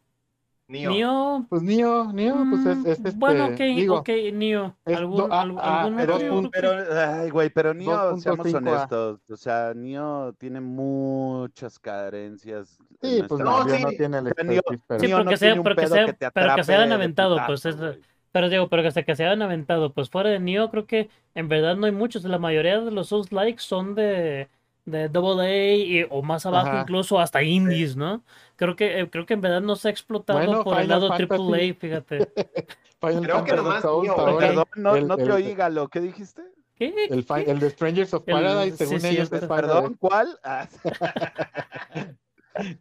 Nioh. 0.71 0.91
Nioh. 0.91 1.45
Pues 1.49 1.61
Nio, 1.61 2.11
Nio, 2.13 2.35
pues 2.49 2.65
es, 2.65 2.77
mm, 2.77 2.85
es 2.87 2.97
este, 2.99 3.11
bueno, 3.17 3.45
ok, 3.47 3.57
digo, 3.57 3.97
ok, 3.97 4.09
es 4.09 4.97
¿Algún, 4.97 5.17
do- 5.17 5.27
ah, 5.31 5.41
algún- 5.41 5.59
ah, 5.61 5.93
Pero, 5.97 6.15
otro? 6.37 6.71
ay, 6.97 7.29
güey, 7.29 7.49
pero 7.49 7.73
Nio, 7.73 7.91
2.5 7.91 8.19
seamos 8.21 8.53
a. 8.53 8.57
honestos, 8.57 9.19
o 9.29 9.37
sea, 9.37 9.73
Nio 9.75 10.33
tiene 10.39 10.61
muchas 10.61 11.77
carencias. 11.79 12.77
en 13.01 13.09
Sí, 13.19 13.23
pues 13.27 13.41
No, 13.41 13.63
no, 13.65 13.69
sí. 13.75 13.83
no 13.83 13.89
tiene 13.89 14.17
el 14.19 14.33
pero 14.35 14.51
Sí, 14.99 15.07
Nioh 15.07 15.17
pero 15.17 15.23
no 15.23 15.29
que 15.31 15.37
sea- 15.37 15.47
tiene 15.49 15.59
un 15.59 15.63
pero 15.63 15.75
que 15.75 15.81
pedo 15.83 15.95
sea- 15.95 16.05
que 16.05 16.13
te 16.13 16.31
pero 16.31 16.55
que 16.55 16.63
se 16.63 16.75
hayan 16.75 16.91
aventado, 16.91 17.35
putazo, 17.35 17.47
pues, 17.47 17.65
es- 17.65 17.77
güey. 17.77 17.99
Pero 18.31 18.47
digo, 18.49 18.69
pero 18.69 18.81
que 18.81 18.87
hasta 18.87 19.03
que 19.03 19.13
se 19.15 19.25
hayan 19.25 19.41
aventado, 19.41 19.91
pues 19.93 20.09
fuera 20.09 20.29
de 20.29 20.39
Nioh 20.39 20.69
creo 20.71 20.85
que 20.87 21.09
en 21.35 21.49
verdad 21.49 21.75
no 21.75 21.85
hay 21.85 21.91
muchos. 21.91 22.23
La 22.23 22.39
mayoría 22.39 22.79
de 22.79 22.89
los 22.91 23.09
Souls 23.09 23.31
likes 23.33 23.61
son 23.61 23.93
de, 23.93 24.47
de 24.85 25.09
Double 25.09 25.43
A 25.45 25.75
y- 25.75 26.07
o 26.09 26.21
más 26.23 26.45
abajo 26.45 26.69
Ajá. 26.69 26.81
incluso 26.81 27.19
hasta 27.19 27.43
indies, 27.43 27.95
¿no? 27.95 28.23
Creo 28.55 28.75
que, 28.75 28.99
eh, 28.99 29.09
creo 29.09 29.25
que 29.25 29.33
en 29.35 29.41
verdad 29.41 29.61
no 29.61 29.75
se 29.75 29.87
ha 29.87 29.91
explotado 29.91 30.39
Bueno, 30.39 30.63
por 30.63 30.79
el 30.79 30.87
lado 30.87 31.07
Fantasy. 31.09 31.41
AAA, 31.41 31.73
fíjate. 31.79 32.17
Final 33.01 33.21
Creo 33.23 33.43
que 33.43 33.53
nomás 33.55 33.83
ahora, 33.85 34.37
Perdón, 34.37 34.65
no, 34.75 34.95
el- 34.95 35.07
no 35.07 35.15
te 35.17 35.23
el- 35.23 35.31
oí, 35.31 35.55
Galo, 35.55 35.87
¿qué 35.89 35.99
dijiste? 36.01 36.43
¿Qué? 36.75 36.93
el, 37.09 37.25
el 37.47 37.59
de 37.59 37.69
Strangers 37.69 38.13
of 38.13 38.23
Paradise, 38.25 38.77
sí, 38.77 38.85
según 38.85 39.01
sí, 39.01 39.07
ellos, 39.09 39.23
es 39.23 39.29
verdad. 39.29 39.55
Perdón, 39.55 39.97
¿cuál? 39.99 40.39
Ah. 40.43 40.67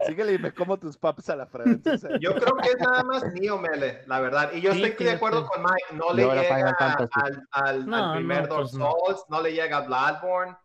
Síguele 0.06 0.34
y 0.34 0.38
me 0.38 0.52
como 0.52 0.78
tus 0.78 0.96
papas 0.96 1.30
a 1.30 1.36
la 1.36 1.46
francesa. 1.46 2.08
Yo 2.20 2.34
creo 2.34 2.56
que 2.56 2.70
es 2.70 2.78
nada 2.80 3.04
más 3.04 3.24
Nio 3.34 3.56
Mele, 3.58 4.02
la 4.06 4.18
verdad. 4.20 4.50
Y 4.52 4.60
yo 4.60 4.72
Sí, 4.74 4.82
estoy 4.82 5.06
de 5.06 5.12
acuerdo 5.12 5.46
con 5.46 5.62
Mike. 5.62 5.84
No 5.94 6.12
le 6.12 6.24
llega 6.24 6.74
al, 7.12 7.46
al- 7.52 7.86
No, 7.88 7.96
al 7.96 8.16
primer 8.18 8.42
no, 8.42 8.48
Dark 8.48 8.60
pues 8.62 8.74
no. 8.74 8.90
Souls, 8.90 9.24
no 9.28 9.40
le 9.40 9.52
llega 9.52 9.76
a 9.76 9.80
Bloodborne. 9.82 10.56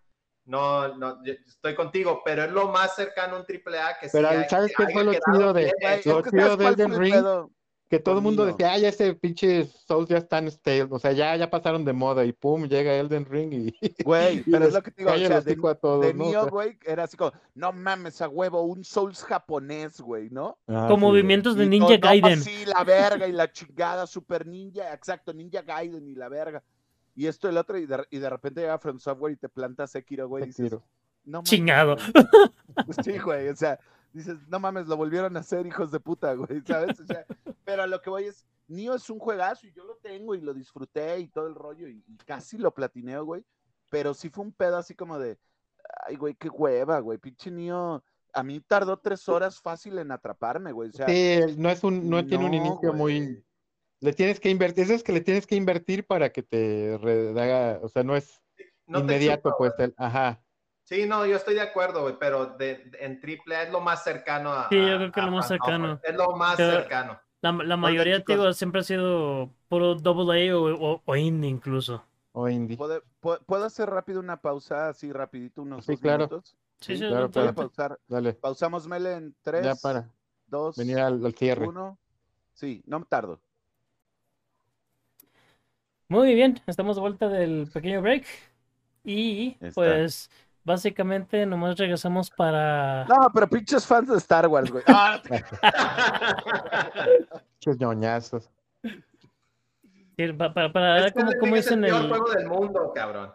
No, 0.46 0.96
no, 0.96 1.20
estoy 1.26 1.74
contigo, 1.76 2.22
pero 2.24 2.44
es 2.44 2.52
lo 2.52 2.70
más 2.72 2.96
cercano 2.96 3.36
a 3.36 3.40
un 3.40 3.46
triple 3.46 3.80
A 3.80 3.98
que 4.00 4.08
sí 4.08 4.12
Pero, 4.14 4.30
hay- 4.30 4.48
¿sabes 4.48 4.72
que 4.76 4.86
qué 4.86 4.94
fue 4.94 5.04
lo 5.04 5.14
chido 5.14 5.54
de- 5.54 5.64
bien. 5.64 5.76
Lo 6.06 6.20
es 6.20 6.24
que 6.24 6.30
chido 6.30 6.44
¿sabes 6.58 6.58
de 6.78 6.84
Elden 6.84 6.94
el 6.94 7.00
Ring? 7.00 7.14
pedo? 7.14 7.52
que 7.88 8.00
todo 8.00 8.16
el 8.18 8.24
mundo 8.24 8.46
decía, 8.48 8.74
ah, 8.74 8.78
ya 8.80 8.90
ese 8.90 9.14
pinche 9.14 9.66
Souls 9.66 10.10
ya 10.10 10.18
están 10.18 10.50
stale, 10.50 10.88
o 10.90 10.98
sea, 10.98 11.12
ya, 11.12 11.36
ya 11.36 11.52
pasaron 11.52 11.86
de 11.86 11.94
moda 11.94 12.26
y 12.26 12.34
pum, 12.34 12.68
llega 12.68 12.96
Elden 12.96 13.26
Ring 13.26 13.54
y, 13.54 13.78
Güey, 14.04 14.40
y 14.40 14.44
pero 14.52 14.60
les 14.60 14.68
es 14.70 14.74
lo 14.74 14.82
que 14.82 14.90
te 14.92 15.02
digo, 15.04 15.12
o 15.12 15.18
sea, 15.18 15.42
de, 15.42 15.56
a 15.70 15.76
todos, 15.76 16.02
de 16.02 16.14
¿no? 16.16 16.24
O 16.26 16.28
Nioh, 16.32 16.42
sea, 16.42 16.50
güey, 16.50 16.80
era 16.84 17.04
así 17.04 17.16
como, 17.16 17.32
no 17.54 17.72
mames, 17.72 18.22
a 18.24 18.28
huevo, 18.28 18.64
un 18.64 18.84
Souls 18.84 19.24
japonés, 19.24 20.02
güey, 20.02 20.30
¿no? 20.32 20.58
ah, 20.68 20.88
Con 20.90 20.98
sí, 21.00 21.06
movimientos 21.06 21.56
de 21.56 21.66
Y 21.66 21.70
Ninja 21.70 21.88
todo, 21.90 21.98
no, 21.98 22.08
Gaiden. 22.08 22.42
Sí, 22.42 22.66
la 22.66 22.84
verga 22.84 23.28
y 23.28 23.32
la 23.32 23.52
chingada, 23.52 24.08
super 24.08 24.48
ninja, 24.48 24.92
exacto, 24.92 25.32
Ninja 25.32 25.62
Gaiden 25.62 26.08
y 26.08 26.16
la 26.16 26.28
verga. 26.28 26.64
Y 27.16 27.28
esto 27.28 27.48
y 27.48 27.52
el 27.52 27.58
otro, 27.58 27.78
y 27.78 27.86
de, 27.86 28.06
y 28.10 28.20
de 28.20 28.30
repente 28.30 28.62
llega 28.62 28.78
From 28.78 29.00
Software 29.00 29.34
y 29.34 29.38
te 29.38 29.50
planta 29.50 29.88
Sekiro, 29.88 30.28
güey, 30.28 30.44
y 30.44 30.48
dices, 30.48 30.70
Sekiro. 30.70 30.84
no 31.24 31.44
mames, 31.44 31.50
Chingado. 31.50 31.96
güey. 31.96 32.28
Pues 32.86 32.98
sí, 33.04 33.18
güey, 33.20 33.48
o 33.50 33.56
sea, 33.56 33.80
dices, 34.14 34.38
no 34.50 34.60
mames, 34.60 34.88
lo 34.88 34.98
volvieron 34.98 35.36
a 35.38 35.40
hacer, 35.40 35.66
hijos 35.66 35.92
de 35.92 36.00
puta, 36.00 36.34
güey, 36.34 36.62
¿sabes? 36.66 37.00
O 37.00 37.06
sea, 37.06 37.26
pero 37.64 37.84
a 37.84 37.88
lo 37.88 38.02
que 38.02 38.10
voy 38.10 38.26
es, 38.26 38.46
Nio 38.68 38.96
es 38.96 39.10
un 39.10 39.20
juegazo 39.20 39.66
y 39.68 39.72
yo 39.74 39.84
lo 39.86 39.96
tengo 39.98 40.36
y 40.36 40.42
lo 40.42 40.54
disfruté 40.54 41.20
y 41.20 41.28
todo 41.28 41.48
el 41.48 41.56
rollo 41.56 41.88
y, 41.88 42.04
y 42.08 42.18
casi 42.26 42.58
lo 42.58 42.74
platineo, 42.74 43.24
güey, 43.26 43.46
pero 43.90 44.14
sí 44.14 44.30
fue 44.30 44.44
un 44.44 44.52
pedo 44.52 44.78
así 44.78 44.94
como 44.96 45.18
de, 45.20 45.38
ay, 46.08 46.16
güey, 46.18 46.36
qué 46.36 46.50
hueva, 46.50 47.00
güey, 47.00 47.18
pinche 47.18 47.50
Nio, 47.52 48.04
a 48.34 48.44
mí 48.44 48.60
tardó 48.60 48.98
tres 48.98 49.30
horas 49.30 49.62
fácil 49.62 49.98
en 50.00 50.12
atraparme, 50.12 50.74
güey, 50.74 50.90
o 50.90 50.94
sea, 50.94 51.08
Sí, 51.08 51.40
no 51.58 51.70
es 51.70 51.84
un, 51.84 52.10
no, 52.10 52.26
tiene 52.26 52.46
un 52.46 52.54
inicio 52.54 52.94
güey. 52.94 52.94
muy, 52.94 53.46
le 54.02 54.14
tienes 54.14 54.40
que 54.40 54.50
invertir, 54.50 54.86
eso 54.86 54.94
es 54.94 55.04
que 55.04 55.12
le 55.14 55.22
tienes 55.22 55.48
que 55.48 55.56
invertir 55.56 56.06
para 56.06 56.32
que 56.32 56.44
te 56.44 56.98
re- 57.02 57.30
haga, 57.42 57.80
o 57.82 57.90
sea, 57.90 58.04
no 58.04 58.16
es 58.16 58.42
No 58.88 59.00
inmediato, 59.00 59.56
pues, 59.58 59.74
el, 59.80 59.94
ajá, 59.98 60.42
Sí, 60.84 61.08
no, 61.08 61.26
yo 61.26 61.36
estoy 61.36 61.56
de 61.56 61.62
acuerdo, 61.62 62.04
güey, 62.04 62.16
pero 62.20 62.46
de, 62.46 62.76
de- 62.78 62.98
en 63.04 63.20
triple 63.20 63.56
A 63.56 63.64
es 63.64 63.72
lo 63.72 63.82
más 63.82 64.04
cercano 64.04 64.54
a. 64.54 64.70
Sí, 64.70 64.76
yo 64.76 64.94
a- 64.94 64.98
creo 64.98 65.12
que 65.12 65.20
a 65.20 65.26
lo 65.26 65.32
más 65.32 65.48
cercano. 65.48 66.00
Es 66.04 66.16
lo 66.16 66.36
más 66.36 66.58
cercano. 66.58 67.20
La, 67.42 67.52
la 67.52 67.76
mayoría, 67.78 68.18
chicos. 68.20 68.36
digo, 68.36 68.54
siempre 68.54 68.82
ha 68.82 68.84
sido 68.84 69.50
puro 69.68 69.96
Double 69.96 70.50
A 70.50 70.56
o, 70.58 70.94
o, 70.94 71.02
o 71.04 71.16
indie 71.16 71.50
incluso. 71.50 72.06
o 72.34 72.48
indie. 72.50 72.78
¿puedo, 72.78 73.02
puedo- 73.20 73.40
puedo 73.46 73.66
hacer 73.66 73.90
rápido 73.90 74.20
una 74.20 74.42
pausa 74.42 74.90
así 74.90 75.12
rapidito, 75.12 75.62
unos 75.64 75.86
Sí, 75.86 75.94
dos 75.94 76.02
claro. 76.02 76.28
minutos? 76.28 76.56
Sí, 76.80 76.98
sí, 76.98 77.00
claro, 77.08 77.26
a 77.26 77.32
claro. 77.32 77.54
pausar, 77.56 78.00
Dale, 78.08 78.34
pausamos 78.34 78.88
Mele 78.88 79.14
en 79.14 79.36
tres, 79.42 79.64
ya 79.64 79.76
para 79.76 80.12
dos, 80.46 80.76
venir 80.78 81.00
al, 81.00 81.26
al 81.26 81.34
cierre. 81.34 81.68
uno, 81.68 81.98
sí, 82.54 82.84
no 82.86 83.00
me 83.00 83.06
tardo. 83.06 83.42
Muy 86.08 86.36
bien, 86.36 86.60
estamos 86.68 86.96
de 86.98 87.02
vuelta 87.02 87.28
del 87.30 87.68
pequeño 87.74 88.02
break. 88.02 88.26
Y 89.04 89.58
Está. 89.62 89.74
pues 89.74 90.30
básicamente 90.64 91.46
nomás 91.46 91.78
regresamos 91.78 92.30
para... 92.32 93.06
No, 93.06 93.30
pero 93.34 93.48
pinches 93.48 93.86
fans 93.86 94.10
de 94.10 94.18
Star 94.18 94.48
Wars, 94.48 94.72
güey. 94.72 94.84
Ah, 94.88 95.22
Muchos 97.54 97.80
ñoñazos. 97.80 98.50
sí, 98.84 100.34
para, 100.34 100.72
para 100.72 101.08
Es 101.08 101.14
ver 101.14 101.38
cómo, 101.40 101.56
es 101.56 101.70
el 101.72 101.82
peor 101.82 102.02
el... 102.04 102.10
juego 102.10 102.32
del 102.32 102.48
mundo, 102.48 102.92
cabrón. 102.96 103.32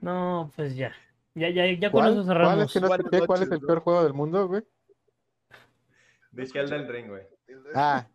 No, 0.00 0.50
pues 0.56 0.74
ya. 0.76 0.92
Ya, 1.34 1.50
ya, 1.50 1.66
ya 1.66 1.90
con 1.90 2.00
¿Cuál, 2.00 2.12
eso 2.12 2.24
cuál 2.24 2.26
cerramos. 2.26 2.64
es, 2.66 2.72
que 2.72 2.80
no 2.80 2.88
Buenas 2.88 3.06
escuché? 3.06 3.26
¿Cuál 3.26 3.42
es 3.42 3.50
el 3.50 3.60
peor 3.60 3.80
juego 3.80 4.04
del 4.04 4.14
mundo, 4.14 4.48
güey? 4.48 4.62
Dije 6.32 6.60
el 6.60 6.70
del 6.70 6.88
ring, 6.88 7.08
güey. 7.08 7.22
Ah. 7.74 8.06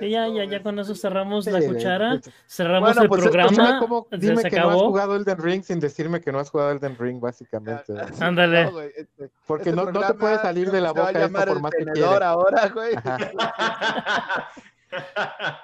Sí, 0.00 0.10
ya, 0.10 0.24
¿Cómo 0.26 0.36
ya, 0.36 0.44
ya 0.44 0.62
con 0.62 0.78
eso 0.78 0.94
cerramos 0.94 1.44
sí, 1.44 1.50
la 1.50 1.58
güey. 1.60 1.72
cuchara, 1.72 2.20
cerramos 2.46 2.88
Bueno, 2.88 3.02
el 3.02 3.08
pues, 3.08 3.22
programa, 3.22 3.50
Dime, 3.50 3.78
cómo- 3.78 4.06
dime 4.10 4.42
se 4.42 4.50
que 4.50 4.56
no 4.56 4.62
has 4.62 4.68
acabó. 4.74 4.88
jugado 4.88 5.16
Elden 5.16 5.38
Ring 5.38 5.62
sin 5.62 5.80
decirme 5.80 6.20
que 6.20 6.30
no 6.32 6.38
has 6.38 6.50
jugado 6.50 6.70
Elden 6.72 6.96
Ring, 6.98 7.20
básicamente. 7.20 7.94
Ah, 7.98 8.06
Ándale. 8.20 8.70
no, 8.70 8.80
este- 8.80 9.30
Porque 9.46 9.70
este 9.70 9.76
no, 9.76 9.82
no 9.84 9.92
te 9.92 9.92
programa 9.98 10.20
puede 10.20 10.36
salir 10.38 10.70
de 10.70 10.80
la 10.80 10.92
boca 10.92 11.10
esto 11.10 11.44
por 11.46 11.60
más 11.60 11.72
que 11.72 11.84
quieras. 11.84 12.22
ahora, 12.22 12.68
güey. 12.68 12.94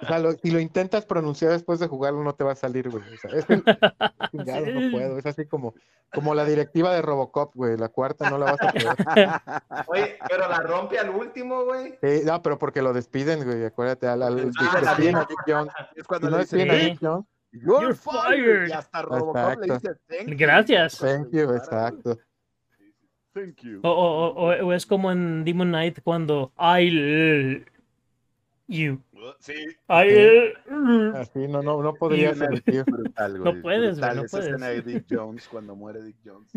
O 0.02 0.06
sea, 0.06 0.18
lo- 0.18 0.32
si 0.32 0.50
lo 0.50 0.60
intentas 0.60 1.04
pronunciar 1.06 1.52
después 1.52 1.80
de 1.80 1.86
jugarlo, 1.86 2.22
no 2.22 2.34
te 2.34 2.44
va 2.44 2.52
a 2.52 2.56
salir, 2.56 2.88
güey. 2.90 3.02
O 3.02 3.16
sea, 3.16 3.30
es 3.38 3.46
chingado, 4.30 4.66
no 4.66 4.90
puedo. 4.90 5.18
Es 5.18 5.26
así 5.26 5.46
como, 5.46 5.74
como 6.12 6.34
la 6.34 6.44
directiva 6.44 6.92
de 6.94 7.02
Robocop, 7.02 7.54
güey. 7.54 7.76
La 7.76 7.88
cuarta 7.88 8.28
no 8.30 8.38
la 8.38 8.52
vas 8.52 8.62
a 8.62 8.72
poder. 8.72 9.86
Oye, 9.88 10.18
pero 10.28 10.48
la 10.48 10.58
rompe 10.60 10.98
al 10.98 11.10
último, 11.10 11.64
güey. 11.64 11.98
Sí, 12.02 12.22
no, 12.24 12.42
pero 12.42 12.58
porque 12.58 12.82
lo 12.82 12.92
despiden, 12.92 13.44
güey. 13.44 13.64
Acuérdate, 13.64 14.06
al, 14.06 14.22
al- 14.22 14.50
Ah, 14.60 14.80
despiden 14.80 15.16
a. 15.16 15.20
Dick 15.24 15.38
Jones. 15.46 15.72
Es 15.96 16.04
cuando 16.06 16.30
no 16.30 16.38
despiden 16.38 16.70
a. 16.70 16.74
Dick 16.74 16.98
Jones, 17.00 17.24
You're, 17.52 17.94
fired. 17.94 18.68
Y 18.68 18.72
hasta 18.72 19.02
Robocop 19.02 19.58
le 19.60 19.74
dice, 19.74 19.94
thank 20.08 20.28
you. 20.28 20.36
Gracias. 20.36 20.98
thank 20.98 21.28
you, 21.30 21.52
exacto. 21.54 22.18
Thank 23.32 23.62
you. 23.62 23.80
O, 23.82 23.88
o- 23.90 24.28
o- 24.50 24.66
o 24.66 24.72
es 24.72 24.86
como 24.86 25.10
en 25.10 25.44
Demon 25.44 25.68
Knight 25.68 26.00
cuando 26.04 26.52
I 26.58 27.64
you. 28.66 29.00
Sí. 29.40 29.54
Ay, 29.88 30.10
Sí. 30.10 30.16
eh, 30.18 30.54
mm. 30.70 31.14
Así 31.16 31.48
no, 31.48 31.62
no, 31.62 31.82
no 31.82 31.94
podría 31.94 32.34
sentir. 32.34 32.84
brutal, 32.84 33.38
güey. 33.40 33.54
No 33.54 33.62
puedes, 33.62 33.98
güey, 33.98 34.14
no 34.16 34.22
Esa 34.24 34.38
escena 34.38 34.68
de 34.68 34.82
puedes. 34.82 35.06
Dick 35.06 35.06
Jones 35.18 35.48
cuando 35.48 35.74
muere 35.76 36.02
Dick 36.02 36.16
Jones. 36.24 36.50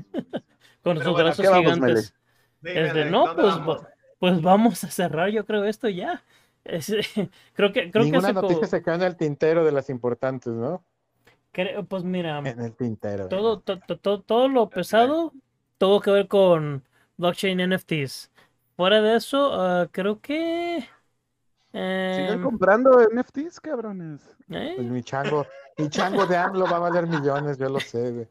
con 0.83 0.95
sus 0.97 1.03
bueno, 1.05 1.19
¿a 1.19 1.23
brazos 1.23 1.45
vamos, 1.45 1.73
gigantes. 1.73 2.15
Dime, 2.61 2.81
Es 2.87 2.93
de, 2.93 3.01
Alex, 3.01 3.11
no, 3.11 3.25
¿dónde 3.27 3.41
pues, 3.43 3.55
vamos? 3.55 3.77
va- 3.83 3.89
pues 4.19 4.41
vamos 4.41 4.83
a 4.83 4.89
cerrar, 4.91 5.29
yo 5.29 5.45
creo, 5.45 5.63
esto 5.65 5.89
ya. 5.89 6.23
Es- 6.63 6.87
creo 7.53 7.71
que, 7.71 7.91
creo 7.91 8.03
que 8.03 8.09
Ninguna 8.11 8.29
hace 8.29 8.33
co- 8.33 8.41
noticia 8.41 8.67
se 8.67 8.81
queda 8.81 8.95
en 8.95 9.03
el 9.03 9.15
tintero 9.17 9.63
de 9.65 9.71
las 9.71 9.89
importantes, 9.89 10.53
¿no? 10.53 10.83
creo- 11.51 11.83
pues 11.85 12.03
mira, 12.03 12.39
En 12.39 12.59
el 12.59 12.75
tintero. 12.75 13.27
todo, 13.29 13.59
to- 13.59 13.79
to- 13.79 13.97
to- 13.97 14.21
todo 14.21 14.47
lo 14.47 14.69
pesado 14.69 15.33
tuvo 15.77 16.01
que 16.01 16.11
ver 16.11 16.27
con 16.27 16.83
blockchain 17.17 17.59
NFTs. 17.71 18.31
Fuera 18.75 19.01
de 19.01 19.15
eso, 19.17 19.53
ah, 19.59 19.87
creo 19.91 20.19
que... 20.21 20.87
Sigan 22.15 22.35
em, 22.35 22.41
comprando 22.43 23.01
NFTs, 23.01 23.59
cabrones. 23.59 24.21
¿eh? 24.49 24.73
Pues 24.75 24.87
mi 24.87 25.03
chango, 25.03 25.45
mi 25.77 25.89
chango 25.89 26.25
de 26.25 26.37
AMLO 26.37 26.65
va 26.65 26.77
a 26.77 26.79
valer 26.79 27.07
millones, 27.07 27.57
yo 27.57 27.69
lo 27.69 27.79
sé, 27.79 28.11
güey. 28.11 28.27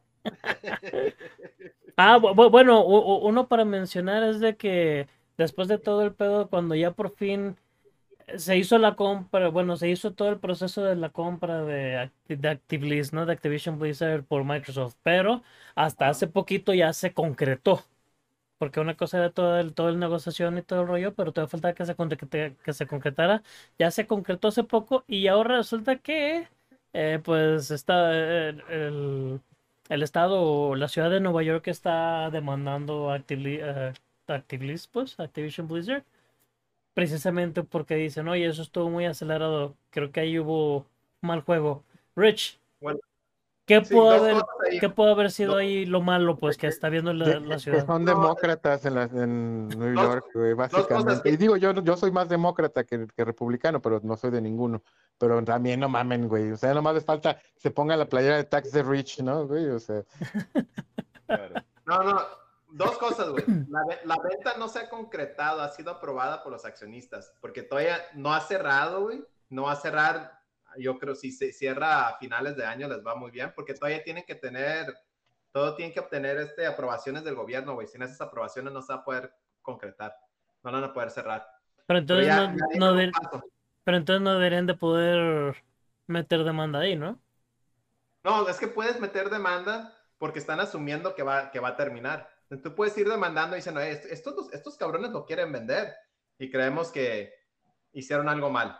Ah, 1.97 2.17
bu- 2.19 2.33
bu- 2.35 2.49
bueno, 2.51 2.85
uno 2.85 3.47
para 3.47 3.65
mencionar 3.65 4.23
es 4.23 4.39
de 4.39 4.55
que 4.55 5.07
después 5.37 5.67
de 5.67 5.79
todo 5.79 6.03
el 6.03 6.13
pedo, 6.13 6.49
cuando 6.49 6.75
ya 6.75 6.91
por 6.91 7.15
fin 7.15 7.57
se 8.37 8.57
hizo 8.57 8.77
la 8.79 8.95
compra, 8.95 9.49
bueno, 9.49 9.77
se 9.77 9.89
hizo 9.89 10.13
todo 10.13 10.29
el 10.29 10.39
proceso 10.39 10.83
de 10.83 10.95
la 10.95 11.09
compra 11.11 11.63
de, 11.65 12.11
de 12.27 12.49
Activision, 12.49 13.09
¿no? 13.21 13.25
De 13.25 13.33
Activision 13.33 13.79
Blizzard 13.79 14.23
por 14.25 14.43
Microsoft, 14.45 14.95
pero 15.03 15.43
hasta 15.75 16.09
hace 16.09 16.27
poquito 16.27 16.73
ya 16.73 16.93
se 16.93 17.13
concretó. 17.13 17.83
Porque 18.57 18.79
una 18.79 18.95
cosa 18.97 19.17
era 19.19 19.29
toda 19.31 19.61
el, 19.61 19.73
toda 19.73 19.91
la 19.91 19.97
negociación 19.99 20.57
y 20.57 20.63
todo 20.63 20.81
el 20.81 20.87
rollo, 20.87 21.13
pero 21.15 21.31
todavía 21.31 21.49
faltaba 21.51 21.73
que 21.75 21.85
se, 21.85 22.55
que 22.63 22.73
se 22.73 22.87
concretara. 22.87 23.43
Ya 23.77 23.91
se 23.91 24.07
concretó 24.07 24.47
hace 24.49 24.63
poco 24.63 25.03
y 25.07 25.27
ahora 25.27 25.57
resulta 25.57 25.97
que, 25.97 26.47
eh, 26.93 27.19
pues, 27.23 27.71
está 27.71 28.09
eh, 28.13 28.49
el, 28.69 29.41
el 29.89 30.03
estado 30.03 30.41
o 30.41 30.75
la 30.75 30.87
ciudad 30.87 31.09
de 31.11 31.19
Nueva 31.19 31.43
York 31.43 31.67
está 31.67 32.29
demandando 32.31 33.15
eh, 33.15 33.93
Activision, 34.27 34.89
pues, 34.91 35.19
Activision 35.19 35.67
Blizzard, 35.67 36.03
precisamente 36.93 37.63
porque 37.63 37.95
dicen, 37.95 38.27
oye, 38.27 38.47
eso 38.47 38.61
estuvo 38.61 38.89
muy 38.89 39.05
acelerado, 39.05 39.75
creo 39.91 40.11
que 40.11 40.21
ahí 40.21 40.39
hubo 40.39 40.85
mal 41.21 41.41
juego. 41.41 41.83
Rich, 42.15 42.59
¿qué 43.67 43.85
Sí, 43.85 43.93
pudo 43.93 44.05
dos 44.11 44.21
haber, 44.21 44.43
qué 44.79 44.89
pudo 44.89 45.11
haber 45.11 45.29
sido 45.29 45.51
No. 45.51 45.57
ahí 45.59 45.85
lo 45.85 46.01
malo, 46.01 46.37
pues, 46.37 46.57
que 46.57 46.65
está 46.67 46.89
viendo 46.89 47.13
la, 47.13 47.39
la 47.39 47.55
que 47.55 47.59
ciudad? 47.59 47.85
son 47.85 48.03
demócratas 48.05 48.85
en, 48.85 48.95
la, 48.95 49.03
en 49.03 49.67
New 49.67 49.93
dos- 49.93 50.03
York, 50.03 50.25
güey, 50.33 50.55
cosas 50.55 50.71
básicamente. 50.73 51.21
que- 51.23 51.29
Y 51.29 51.37
digo, 51.37 51.57
yo, 51.57 51.73
yo 51.73 51.95
soy 51.97 52.11
más 52.11 52.27
demócrata 52.29 52.83
que, 52.85 53.05
que 53.15 53.23
republicano, 53.25 53.79
pero 53.81 53.99
no 54.01 54.17
soy 54.17 54.31
de 54.31 54.41
ninguno. 54.41 54.81
Pero 55.19 55.43
también 55.43 55.79
no 55.79 55.89
mamen, 55.89 56.27
güey. 56.27 56.51
O 56.51 56.57
sea, 56.57 56.73
nomás 56.73 56.95
les 56.95 57.05
falta 57.05 57.35
que 57.35 57.59
se 57.59 57.69
ponga 57.71 57.95
la 57.97 58.05
playera 58.07 58.37
de 58.37 58.43
Tax 58.45 58.71
the 58.71 58.81
Rich, 58.83 59.19
¿no, 59.21 59.45
güey? 59.47 59.67
O 59.69 59.79
sea, 59.79 60.01
Claro. 61.25 61.55
No, 61.85 62.03
no, 62.03 62.21
dos 62.69 62.97
cosas, 62.97 63.29
güey. 63.29 63.43
La, 63.69 63.81
la 64.05 64.15
venta 64.23 64.55
no 64.57 64.67
se 64.67 64.79
ha 64.79 64.89
concretado, 64.89 65.61
ha 65.61 65.69
sido 65.69 65.91
aprobada 65.91 66.43
por 66.43 66.51
los 66.51 66.65
accionistas, 66.65 67.33
porque 67.41 67.63
todavía 67.63 67.97
no 68.13 68.33
ha 68.33 68.39
cerrado, 68.41 69.01
güey. 69.03 69.23
No 69.49 69.63
va 69.63 69.73
a 69.73 69.75
cerrar, 69.77 70.36
yo 70.77 70.97
creo, 70.99 71.15
si 71.15 71.31
se 71.31 71.51
cierra 71.53 72.07
a 72.07 72.17
finales 72.17 72.55
de 72.55 72.65
año 72.65 72.87
les 72.87 73.05
va 73.05 73.15
muy 73.15 73.31
bien, 73.31 73.51
porque 73.55 73.73
todavía 73.73 74.03
tienen 74.03 74.23
que 74.25 74.35
tener, 74.35 74.93
todo 75.51 75.75
tienen 75.75 75.93
que 75.93 75.99
obtener 75.99 76.37
este, 76.37 76.65
aprobaciones 76.65 77.23
del 77.23 77.35
gobierno, 77.35 77.73
güey. 77.73 77.87
Sin 77.87 78.01
esas 78.01 78.21
aprobaciones 78.21 78.73
no 78.73 78.81
se 78.81 78.93
va 78.93 78.99
a 78.99 79.03
poder 79.05 79.33
concretar, 79.61 80.15
no 80.63 80.71
van 80.71 80.83
a 80.83 80.93
poder 80.93 81.11
cerrar. 81.11 81.45
Pero 81.75 81.85
Pero 81.87 81.99
entonces 81.99 82.27
ya- 82.27 82.47
no, 82.79 82.99
ya 83.01 83.11
pero 83.83 83.97
entonces 83.97 84.21
no 84.21 84.33
deberían 84.33 84.65
de 84.67 84.73
poder 84.75 85.63
meter 86.07 86.43
demanda 86.43 86.79
ahí, 86.79 86.95
¿no? 86.95 87.21
No, 88.23 88.47
es 88.49 88.57
que 88.57 88.67
puedes 88.67 88.99
meter 88.99 89.29
demanda 89.29 89.93
porque 90.17 90.39
están 90.39 90.59
asumiendo 90.59 91.15
que 91.15 91.23
va, 91.23 91.51
que 91.51 91.59
va 91.59 91.69
a 91.69 91.75
terminar. 91.77 92.29
Tú 92.63 92.75
puedes 92.75 92.97
ir 92.97 93.07
demandando 93.07 93.55
y 93.55 93.59
diciendo, 93.59 93.81
"Eh, 93.81 93.91
est- 93.91 94.05
estos, 94.05 94.51
estos 94.53 94.77
cabrones 94.77 95.11
lo 95.11 95.25
quieren 95.25 95.51
vender 95.51 95.93
y 96.37 96.49
creemos 96.49 96.91
que 96.91 97.33
hicieron 97.93 98.27
algo 98.29 98.49
mal. 98.49 98.79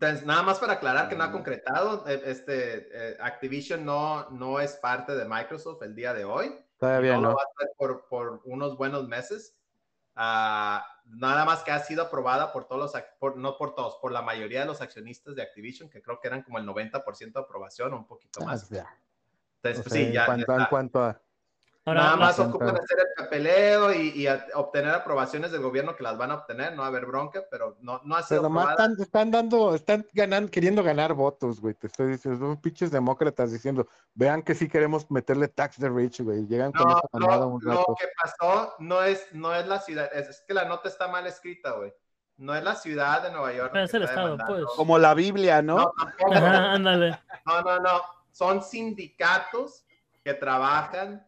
Entonces, 0.00 0.24
nada 0.24 0.42
más 0.42 0.58
para 0.58 0.74
aclarar 0.74 1.10
que 1.10 1.14
no 1.14 1.24
ha 1.24 1.28
Mm. 1.28 1.32
concretado, 1.32 2.08
eh, 2.08 2.22
este, 2.24 2.88
eh, 3.12 3.16
Activision 3.20 3.84
no, 3.84 4.30
no 4.30 4.58
es 4.58 4.72
parte 4.76 5.14
de 5.14 5.26
Microsoft 5.26 5.82
el 5.82 5.94
día 5.94 6.14
de 6.14 6.24
hoy. 6.24 6.58
todavía 6.78 7.16
no 7.16 7.20
lo 7.20 7.28
no. 7.28 7.34
va 7.36 7.42
a 7.42 7.44
hacer 7.54 7.74
por, 7.76 8.08
por 8.08 8.40
unos 8.46 8.78
buenos 8.78 9.06
meses. 9.06 9.58
Ah, 10.14 10.82
nada 11.04 11.44
más 11.44 11.62
que 11.62 11.70
ha 11.72 11.80
sido 11.80 12.04
aprobada 12.04 12.50
por 12.50 12.66
todos 12.66 12.94
los, 12.94 13.02
por, 13.18 13.36
no 13.36 13.58
por 13.58 13.74
todos, 13.74 13.96
por 14.00 14.10
la 14.12 14.22
mayoría 14.22 14.60
de 14.60 14.66
los 14.66 14.80
accionistas 14.80 15.34
de 15.36 15.42
Activision, 15.42 15.90
que 15.90 16.00
creo 16.00 16.18
que 16.18 16.28
eran 16.28 16.42
como 16.42 16.56
el 16.58 16.64
90% 16.64 17.38
de 17.40 17.44
aprobación 17.44 17.92
o 17.92 17.98
un 17.98 18.06
poquito 18.06 18.40
Ah, 18.40 18.46
más. 18.46 18.70
ya. 18.70 18.88
Entonces, 19.56 19.80
O 19.80 19.82
pues 19.82 19.92
sea, 19.92 20.00
sí, 20.00 20.06
en 20.06 20.12
ya, 20.14 20.20
ya 20.20 20.24
cuanto, 20.26 20.52
en 20.52 20.58
está. 20.60 20.68
cuanto 20.70 21.04
a... 21.04 21.22
Ahora, 21.90 22.02
Nada 22.02 22.16
más 22.16 22.38
ocupan 22.38 22.76
hacer 22.76 22.98
el 23.00 23.24
papeleo 23.24 23.92
y, 23.92 24.10
y 24.10 24.26
a- 24.26 24.46
obtener 24.54 24.94
aprobaciones 24.94 25.50
del 25.50 25.60
gobierno 25.60 25.96
que 25.96 26.02
las 26.02 26.16
van 26.16 26.30
a 26.30 26.34
obtener, 26.36 26.72
no 26.72 26.82
va 26.82 26.86
a 26.86 26.88
haber 26.88 27.06
bronca, 27.06 27.42
pero 27.50 27.76
no, 27.80 28.00
no 28.04 28.16
ha 28.16 28.22
sido 28.22 28.42
Pero 28.42 28.48
nomás 28.48 28.70
están, 28.70 28.96
están 29.00 29.30
dando, 29.30 29.74
están 29.74 30.06
ganando, 30.12 30.50
queriendo 30.50 30.82
ganar 30.82 31.14
votos, 31.14 31.60
güey. 31.60 31.74
Te 31.74 31.88
estoy 31.88 32.12
diciendo, 32.12 32.38
son 32.46 32.60
pinches 32.60 32.90
demócratas 32.90 33.50
diciendo, 33.52 33.88
vean 34.14 34.42
que 34.42 34.54
sí 34.54 34.68
queremos 34.68 35.10
meterle 35.10 35.48
tax 35.48 35.76
the 35.78 35.88
rich, 35.88 36.20
güey. 36.22 36.46
Llegan 36.46 36.72
con 36.72 36.86
No, 36.88 36.98
esa 36.98 37.08
mamada 37.12 37.40
lo, 37.40 37.48
un 37.48 37.64
lo 37.64 37.84
que 37.98 38.06
pasó 38.22 38.74
no 38.78 39.02
es, 39.02 39.26
no 39.32 39.54
es 39.54 39.66
la 39.66 39.80
ciudad, 39.80 40.08
es, 40.14 40.28
es 40.28 40.44
que 40.46 40.54
la 40.54 40.64
nota 40.66 40.88
está 40.88 41.08
mal 41.08 41.26
escrita, 41.26 41.72
güey. 41.72 41.92
No 42.36 42.54
es 42.54 42.64
la 42.64 42.74
ciudad 42.74 43.22
de 43.22 43.30
Nueva 43.30 43.52
York. 43.52 43.74
Es 43.76 43.92
el 43.92 44.04
estado, 44.04 44.38
pues. 44.46 44.64
Como 44.74 44.96
la 44.98 45.12
Biblia, 45.12 45.60
¿no? 45.60 45.76
No, 45.76 45.92
tampoco. 45.98 46.34
Ajá, 46.34 46.72
ándale. 46.72 47.20
No, 47.44 47.60
no, 47.62 47.80
no. 47.80 48.00
Son 48.30 48.62
sindicatos 48.62 49.84
que 50.24 50.32
trabajan 50.34 51.26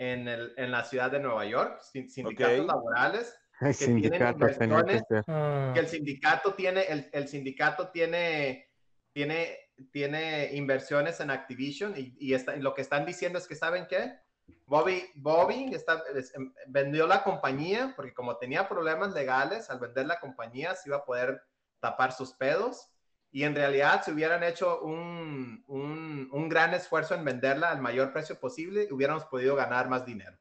en, 0.00 0.28
el, 0.28 0.54
en 0.56 0.70
la 0.70 0.82
ciudad 0.82 1.10
de 1.10 1.20
Nueva 1.20 1.44
York, 1.44 1.82
sin- 1.82 2.08
sindicatos 2.10 2.60
Ok. 2.60 2.66
laborales, 2.66 3.38
que 3.60 3.74
tienen 3.74 4.00
sindicato 4.00 4.58
tenía 4.58 4.84
que. 4.86 5.22
Ah, 5.28 5.72
que 5.74 5.80
el 5.80 5.88
sindicato 5.88 6.54
tiene, 6.54 6.82
el, 6.84 7.10
el 7.12 7.28
sindicato 7.28 7.90
tiene, 7.90 8.70
tiene, 9.12 9.58
tiene 9.92 10.54
inversiones 10.54 11.20
en 11.20 11.30
Activision 11.30 11.92
y, 11.98 12.16
y 12.18 12.32
está- 12.32 12.56
y 12.56 12.60
lo 12.60 12.72
que 12.74 12.80
están 12.80 13.04
diciendo 13.04 13.38
es 13.38 13.46
que, 13.46 13.54
¿saben 13.56 13.86
qué? 13.88 14.18
Bobby, 14.64 15.04
Bobby 15.16 15.74
está, 15.74 16.02
es- 16.14 16.34
em, 16.34 16.54
vendió 16.68 17.06
la 17.06 17.22
compañía 17.22 17.92
porque 17.94 18.14
como 18.14 18.38
tenía 18.38 18.70
problemas 18.70 19.12
legales, 19.12 19.68
al 19.68 19.80
vender 19.80 20.06
la 20.06 20.18
compañía 20.18 20.74
se 20.76 20.88
iba 20.88 20.96
a 20.96 21.04
poder 21.04 21.42
tapar 21.78 22.12
sus 22.12 22.32
pedos 22.32 22.89
y 23.32 23.44
en 23.44 23.54
realidad 23.54 24.02
si 24.04 24.10
hubieran 24.10 24.42
hecho 24.42 24.80
un, 24.80 25.62
un, 25.68 26.28
un 26.32 26.48
gran 26.48 26.74
esfuerzo 26.74 27.14
en 27.14 27.24
venderla 27.24 27.70
al 27.70 27.80
mayor 27.80 28.12
precio 28.12 28.38
posible, 28.40 28.88
hubiéramos 28.90 29.24
podido 29.26 29.54
ganar 29.56 29.88
más 29.88 30.04
dinero. 30.04 30.36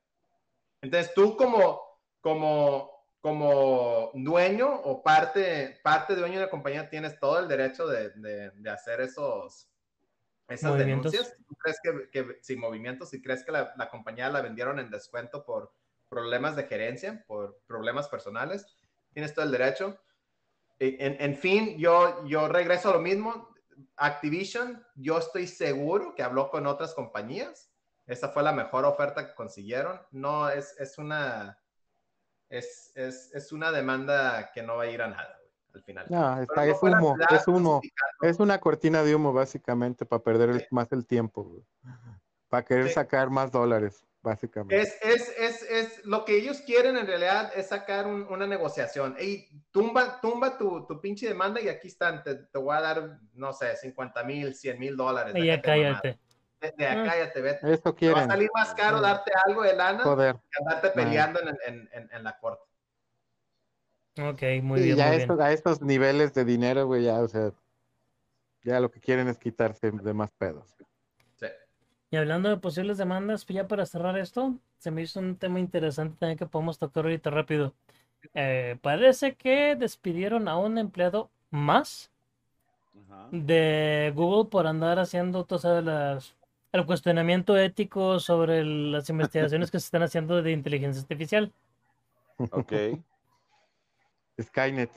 Entonces 0.81 1.13
tú 1.13 1.35
como, 1.37 1.81
como, 2.21 2.89
como 3.21 4.11
dueño 4.13 4.73
o 4.73 5.03
parte, 5.03 5.79
parte 5.83 6.15
dueño 6.15 6.39
de 6.39 6.45
la 6.45 6.49
compañía 6.49 6.89
tienes 6.89 7.19
todo 7.19 7.37
el 7.39 7.47
derecho 7.47 7.85
de, 7.87 8.09
de- 8.11 8.51
de 8.51 8.69
hacer 8.69 9.01
esos, 9.01 9.69
esas 10.47 10.71
denuncias. 11.11 11.35
¿Tú 11.47 11.55
crees 11.55 11.79
que, 11.83 12.09
que 12.09 12.39
sin 12.41 12.59
movimientos, 12.59 13.09
si 13.09 13.21
crees 13.21 13.43
que 13.43 13.51
la, 13.51 13.73
la 13.77 13.89
compañía 13.89 14.29
la 14.29 14.41
vendieron 14.41 14.79
en 14.79 14.89
descuento 14.89 15.45
por 15.45 15.73
problemas 16.07 16.55
de 16.55 16.63
gerencia, 16.63 17.23
por 17.27 17.59
problemas 17.67 18.07
personales, 18.07 18.65
tienes 19.13 19.33
todo 19.35 19.45
el 19.45 19.51
derecho. 19.51 19.99
En, 20.79 21.17
en 21.19 21.35
fin, 21.35 21.77
yo, 21.77 22.25
yo 22.25 22.47
regreso 22.47 22.89
a 22.89 22.93
lo 22.93 22.99
mismo. 23.01 23.49
Activision, 23.97 24.83
yo 24.95 25.17
estoy 25.17 25.45
seguro 25.47 26.15
que 26.15 26.23
habló 26.23 26.49
con 26.49 26.65
otras 26.67 26.93
compañías. 26.93 27.71
Esa 28.07 28.29
fue 28.29 28.43
la 28.43 28.53
mejor 28.53 28.85
oferta 28.85 29.27
que 29.27 29.35
consiguieron. 29.35 30.01
No, 30.11 30.49
es, 30.49 30.75
es 30.79 30.97
una 30.97 31.57
es, 32.49 32.91
es, 32.95 33.33
es 33.35 33.51
una 33.51 33.71
demanda 33.71 34.51
que 34.53 34.63
no 34.63 34.77
va 34.77 34.83
a 34.83 34.87
ir 34.87 35.01
a 35.03 35.07
nada, 35.07 35.37
güey, 35.39 35.51
al 35.75 35.83
final. 35.83 36.07
No, 36.09 36.41
está, 36.41 36.65
no 36.65 36.71
es 36.71 36.81
humo, 36.81 37.15
es 37.29 37.47
humo. 37.47 37.81
Es 38.21 38.39
una 38.39 38.59
cortina 38.59 39.03
de 39.03 39.13
humo, 39.15 39.31
básicamente, 39.33 40.05
para 40.05 40.23
perder 40.23 40.49
el- 40.49 40.59
Sí. 40.61 40.67
más 40.71 40.91
el 40.91 41.05
tiempo, 41.05 41.43
güey. 41.43 41.63
Para 42.47 42.65
querer 42.65 42.87
Sí. 42.87 42.93
sacar 42.95 43.29
más 43.29 43.51
dólares, 43.51 44.03
básicamente. 44.21 44.79
Es, 44.81 44.97
es, 45.01 45.29
es, 45.37 45.61
es 45.63 46.05
lo 46.05 46.25
que 46.25 46.35
ellos 46.37 46.61
quieren 46.61 46.97
en 46.97 47.07
realidad 47.07 47.51
es 47.55 47.67
sacar 47.67 48.07
un- 48.07 48.23
una 48.29 48.45
negociación. 48.47 49.15
Ey, 49.17 49.47
tumba, 49.71 50.19
tumba 50.21 50.57
tu, 50.57 50.85
tu 50.85 50.99
pinche 51.01 51.27
demanda 51.27 51.61
y 51.61 51.69
aquí 51.69 51.87
están, 51.87 52.23
te, 52.23 52.35
te 52.35 52.57
voy 52.59 52.75
a 52.75 52.81
dar, 52.81 53.19
no 53.33 53.53
sé, 53.53 53.75
50 53.77 54.23
mil, 54.23 54.53
100 54.55 54.79
mil 54.79 54.95
dólares. 54.97 55.33
y 55.35 55.45
ya 55.45 55.61
cállate. 55.61 56.19
De, 56.61 56.73
de 56.77 56.87
acá, 56.87 57.01
Ah. 57.01 57.05
cállate, 57.07 57.41
vete. 57.41 57.73
Eso 57.73 57.81
Te 57.83 57.89
va 57.89 57.91
a 57.91 57.95
quieren, 57.95 58.27
salir 58.27 58.49
más 58.53 58.73
caro 58.73 58.97
Sí. 58.97 59.03
darte 59.03 59.31
algo 59.45 59.61
de 59.63 59.75
lana 59.75 60.03
joder. 60.03 60.35
que 60.35 60.57
andarte 60.59 60.89
peleando 60.89 61.39
en, 61.41 61.47
en, 61.65 61.89
en, 61.93 62.09
en 62.11 62.23
la 62.23 62.37
corte. 62.37 62.63
Ok, 64.21 64.41
muy 64.63 64.79
Sí, 64.79 64.85
bien, 64.87 64.97
ya 64.97 65.07
muy 65.07 65.15
estos- 65.17 65.37
bien. 65.37 65.47
a 65.47 65.51
estos 65.53 65.81
niveles 65.81 66.33
de 66.33 66.43
dinero, 66.43 66.85
güey, 66.85 67.03
ya, 67.05 67.19
o 67.21 67.27
sea, 67.29 67.51
ya 68.63 68.81
lo 68.81 68.91
que 68.91 68.99
quieren 68.99 69.29
es 69.29 69.37
quitarse 69.39 69.91
de 69.91 70.13
más 70.13 70.31
pedos. 70.31 70.75
Y 72.11 72.17
hablando 72.17 72.49
de 72.49 72.57
posibles 72.57 72.97
demandas, 72.97 73.45
pues 73.45 73.55
ya 73.55 73.67
para 73.67 73.85
cerrar 73.85 74.17
esto, 74.17 74.55
se 74.79 74.89
me 74.89 75.03
hizo 75.03 75.19
un 75.19 75.35
tema 75.35 75.59
interesante 75.59 76.17
también 76.19 76.37
que 76.37 76.47
podemos 76.47 76.79
tocar 76.79 77.05
ahorita 77.05 77.29
rápido. 77.29 77.75
Eh, 78.33 78.77
parece 78.81 79.35
que 79.35 79.75
despidieron 79.75 80.47
a 80.47 80.57
un 80.57 80.77
empleado 80.77 81.29
más 81.51 82.11
de 83.31 84.11
Google 84.15 84.49
por 84.49 84.65
andar 84.65 84.97
haciendo, 84.99 85.45
tú 85.45 85.59
sabes, 85.59 85.83
las, 85.83 86.35
el 86.71 86.85
cuestionamiento 86.85 87.55
ético 87.57 88.19
sobre 88.19 88.63
las 88.63 89.09
investigaciones 89.09 89.69
que 89.69 89.79
se 89.79 89.85
están 89.85 90.03
haciendo 90.03 90.41
de 90.41 90.51
inteligencia 90.51 91.01
artificial. 91.01 91.51
Ok. 92.37 92.73
Skynet. 94.41 94.91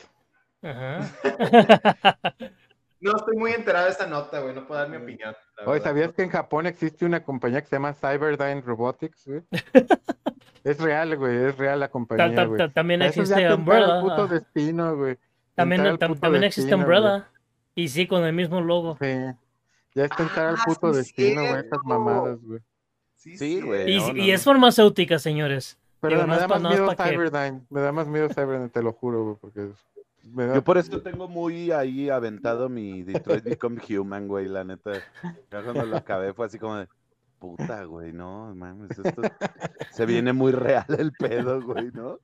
Ajá. 0.63 1.11
No 3.03 3.17
estoy 3.17 3.37
muy 3.37 3.53
enterado 3.53 3.87
de 3.87 3.93
esa 3.93 4.07
nota, 4.07 4.41
güey. 4.41 4.55
No 4.55 4.67
puedo 4.67 4.81
dar 4.81 4.89
mi 4.89 4.97
opinión. 4.97 5.35
Oye, 5.67 5.67
verdad. 5.81 5.85
¿sabías 5.85 6.13
que 6.13 6.23
en 6.23 6.31
Japón 6.31 6.67
existe 6.67 7.05
una 7.05 7.23
compañía 7.25 7.61
que 7.61 7.67
se 7.67 7.77
llama 7.77 7.93
Cyberdyne 7.95 8.61
Robotics, 8.63 9.27
güey? 9.27 9.43
Es 10.65 10.79
real, 10.79 11.17
güey, 11.17 11.37
es 11.47 11.59
real 11.59 11.81
la 11.81 11.89
Ta- 11.89 11.93
compañía, 11.93 12.35
ta- 12.37 12.45
güey. 12.45 12.59
ta- 12.59 12.69
También 12.69 13.03
es 13.03 13.17
existe 13.17 13.53
Umbrella. 13.53 14.01
puto 14.01 14.29
destino, 14.29 14.97
güey. 14.97 15.19
También, 15.57 15.99
también 15.99 16.45
existe. 16.45 16.73
Umbrella. 16.73 17.29
Y 17.75 17.89
sí, 17.89 18.07
con 18.07 18.23
el 18.25 18.33
mismo 18.33 18.61
logo. 18.61 18.97
Sí. 19.01 19.09
Ya 19.97 20.05
es 20.05 20.11
tentar 20.17 20.47
al 20.47 20.55
Ah, 20.55 20.63
puto 20.65 20.93
sí, 20.93 20.99
destino, 20.99 21.41
güey, 21.43 21.67
esas 21.67 21.81
mamadas, 21.85 22.39
güey. 22.43 22.61
Sí, 23.17 23.37
Sí, 23.37 23.61
güey. 23.61 23.91
Y, 23.93 23.99
no, 23.99 24.13
no, 24.13 24.17
y 24.23 24.31
es 24.31 24.45
farmacéutica, 24.45 25.19
señores. 25.19 25.79
Pero 26.01 26.15
Digo, 26.17 26.27
me 26.29 26.35
no 26.35 26.37
da 26.39 26.43
es 26.43 26.49
pa- 26.49 26.55
más 26.55 26.63
no 26.63 26.71
es 26.71 26.81
miedo 26.81 26.95
Cyberdyne. 26.97 27.63
Me 27.69 27.81
da 27.81 27.91
más 27.93 28.07
miedo 28.07 28.29
Cyberdyne, 28.29 28.69
te 28.69 28.83
lo 28.85 28.93
juro, 28.93 29.25
güey, 29.25 29.37
porque 29.41 29.69
me 30.33 30.55
Yo 30.55 30.63
por 30.65 30.79
eso 30.79 31.01
tengo 31.03 31.29
muy 31.29 31.71
ahí 31.71 32.09
aventado 32.11 32.69
mi 32.69 33.03
Detroit 33.03 33.45
Become 33.45 33.81
Human, 33.89 34.29
güey, 34.29 34.49
la 34.49 34.65
neta. 34.65 34.93
Ya 35.51 35.63
cuando 35.63 35.85
lo 35.87 35.97
acabé 35.97 36.33
fue 36.35 36.47
así 36.47 36.59
como 36.59 36.77
de, 36.77 36.89
puta, 37.39 37.85
güey, 37.85 38.13
no, 38.13 38.55
mames, 38.55 38.91
esto 38.99 39.21
se 39.91 40.07
viene 40.07 40.33
muy 40.33 40.53
real 40.53 40.87
el 40.99 41.13
pedo, 41.13 41.61
güey, 41.63 41.91
¿no? 41.93 42.19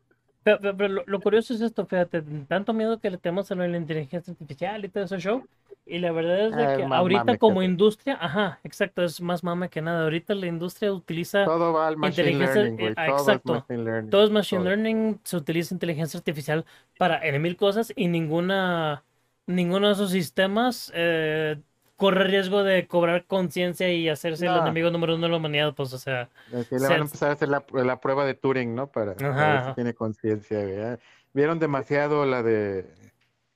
Pero, 0.45 0.59
pero- 0.61 0.77
pero 0.77 0.95
lo, 0.95 1.03
lo 1.07 1.21
curioso 1.21 1.53
es 1.55 1.61
esto, 1.61 1.85
fíjate, 1.87 2.23
tanto 2.47 2.73
miedo 2.73 2.99
que 3.01 3.11
le 3.11 3.19
tenemos 3.19 3.51
a 3.51 3.55
lo 3.55 3.63
de 3.63 3.69
la 3.69 3.77
inteligencia 3.77 4.33
artificial 4.33 4.85
y 4.85 4.89
todo 4.89 5.05
ese 5.05 5.19
show. 5.19 5.45
Y 5.91 5.99
la 6.01 6.13
verdad 6.13 6.49
es 6.49 6.55
de 6.57 6.65
Ah, 6.67 6.77
que 6.77 6.83
es 6.83 6.91
ahorita 6.93 7.33
que 7.33 7.39
como 7.39 7.63
industria, 7.63 8.19
ajá, 8.21 8.61
exacto, 8.63 9.03
es 9.03 9.23
más 9.23 9.43
mame 9.43 9.71
que 9.71 9.81
nada. 9.81 10.05
Ahorita 10.05 10.35
la 10.35 10.47
industria 10.47 10.93
utiliza 10.93 11.47
todo 11.47 11.73
va 11.73 11.89
al 11.89 11.97
machine 11.97 12.31
inteligencia- 12.33 12.63
learning, 12.65 12.89
eh, 12.89 12.95
ah, 12.97 13.07
Todo 13.07 13.17
es 13.17 13.23
exacto. 13.23 13.53
machine 13.55 13.85
learning. 13.85 14.11
Todo 14.11 14.25
es 14.25 14.31
machine 14.31 14.59
todo. 14.61 14.69
learning, 14.69 15.21
se 15.25 15.37
utiliza 15.39 15.75
inteligencia 15.75 16.19
artificial 16.19 16.67
para 16.99 17.27
en 17.27 17.41
mil 17.41 17.57
cosas 17.57 17.91
y 17.97 18.09
ninguna, 18.09 19.03
ninguno 19.47 19.87
de 19.87 19.95
esos 19.95 20.11
sistemas 20.11 20.93
eh, 20.95 21.57
corre 21.97 22.25
riesgo 22.25 22.63
de 22.65 22.87
cobrar 22.87 23.25
conciencia 23.25 23.91
y 23.91 24.11
hacerse 24.11 24.45
el 24.47 24.57
enemigo 24.57 24.91
número 24.91 25.15
uno 25.15 25.25
de 25.27 25.31
la 25.31 25.37
humanidad, 25.39 25.75
pues, 25.75 25.93
o 25.95 25.99
sea, 25.99 26.29
que 26.51 26.75
le 26.75 26.81
se- 26.81 26.89
van 26.89 26.93
a 27.01 27.05
empezar 27.05 27.31
a 27.31 27.33
hacer 27.33 27.49
la, 27.49 27.65
la 27.73 27.99
prueba 28.01 28.27
de 28.27 28.35
Turing, 28.35 28.75
¿no? 28.75 28.89
Para, 28.89 29.15
para 29.15 29.29
ver 29.31 29.39
Ajá. 29.41 29.69
si 29.71 29.75
tiene 29.77 29.95
conciencia. 29.95 30.59
Ah, 30.93 30.99
Vieron 31.33 31.59
demasiado 31.59 32.27
la 32.27 32.43
de. 32.43 32.87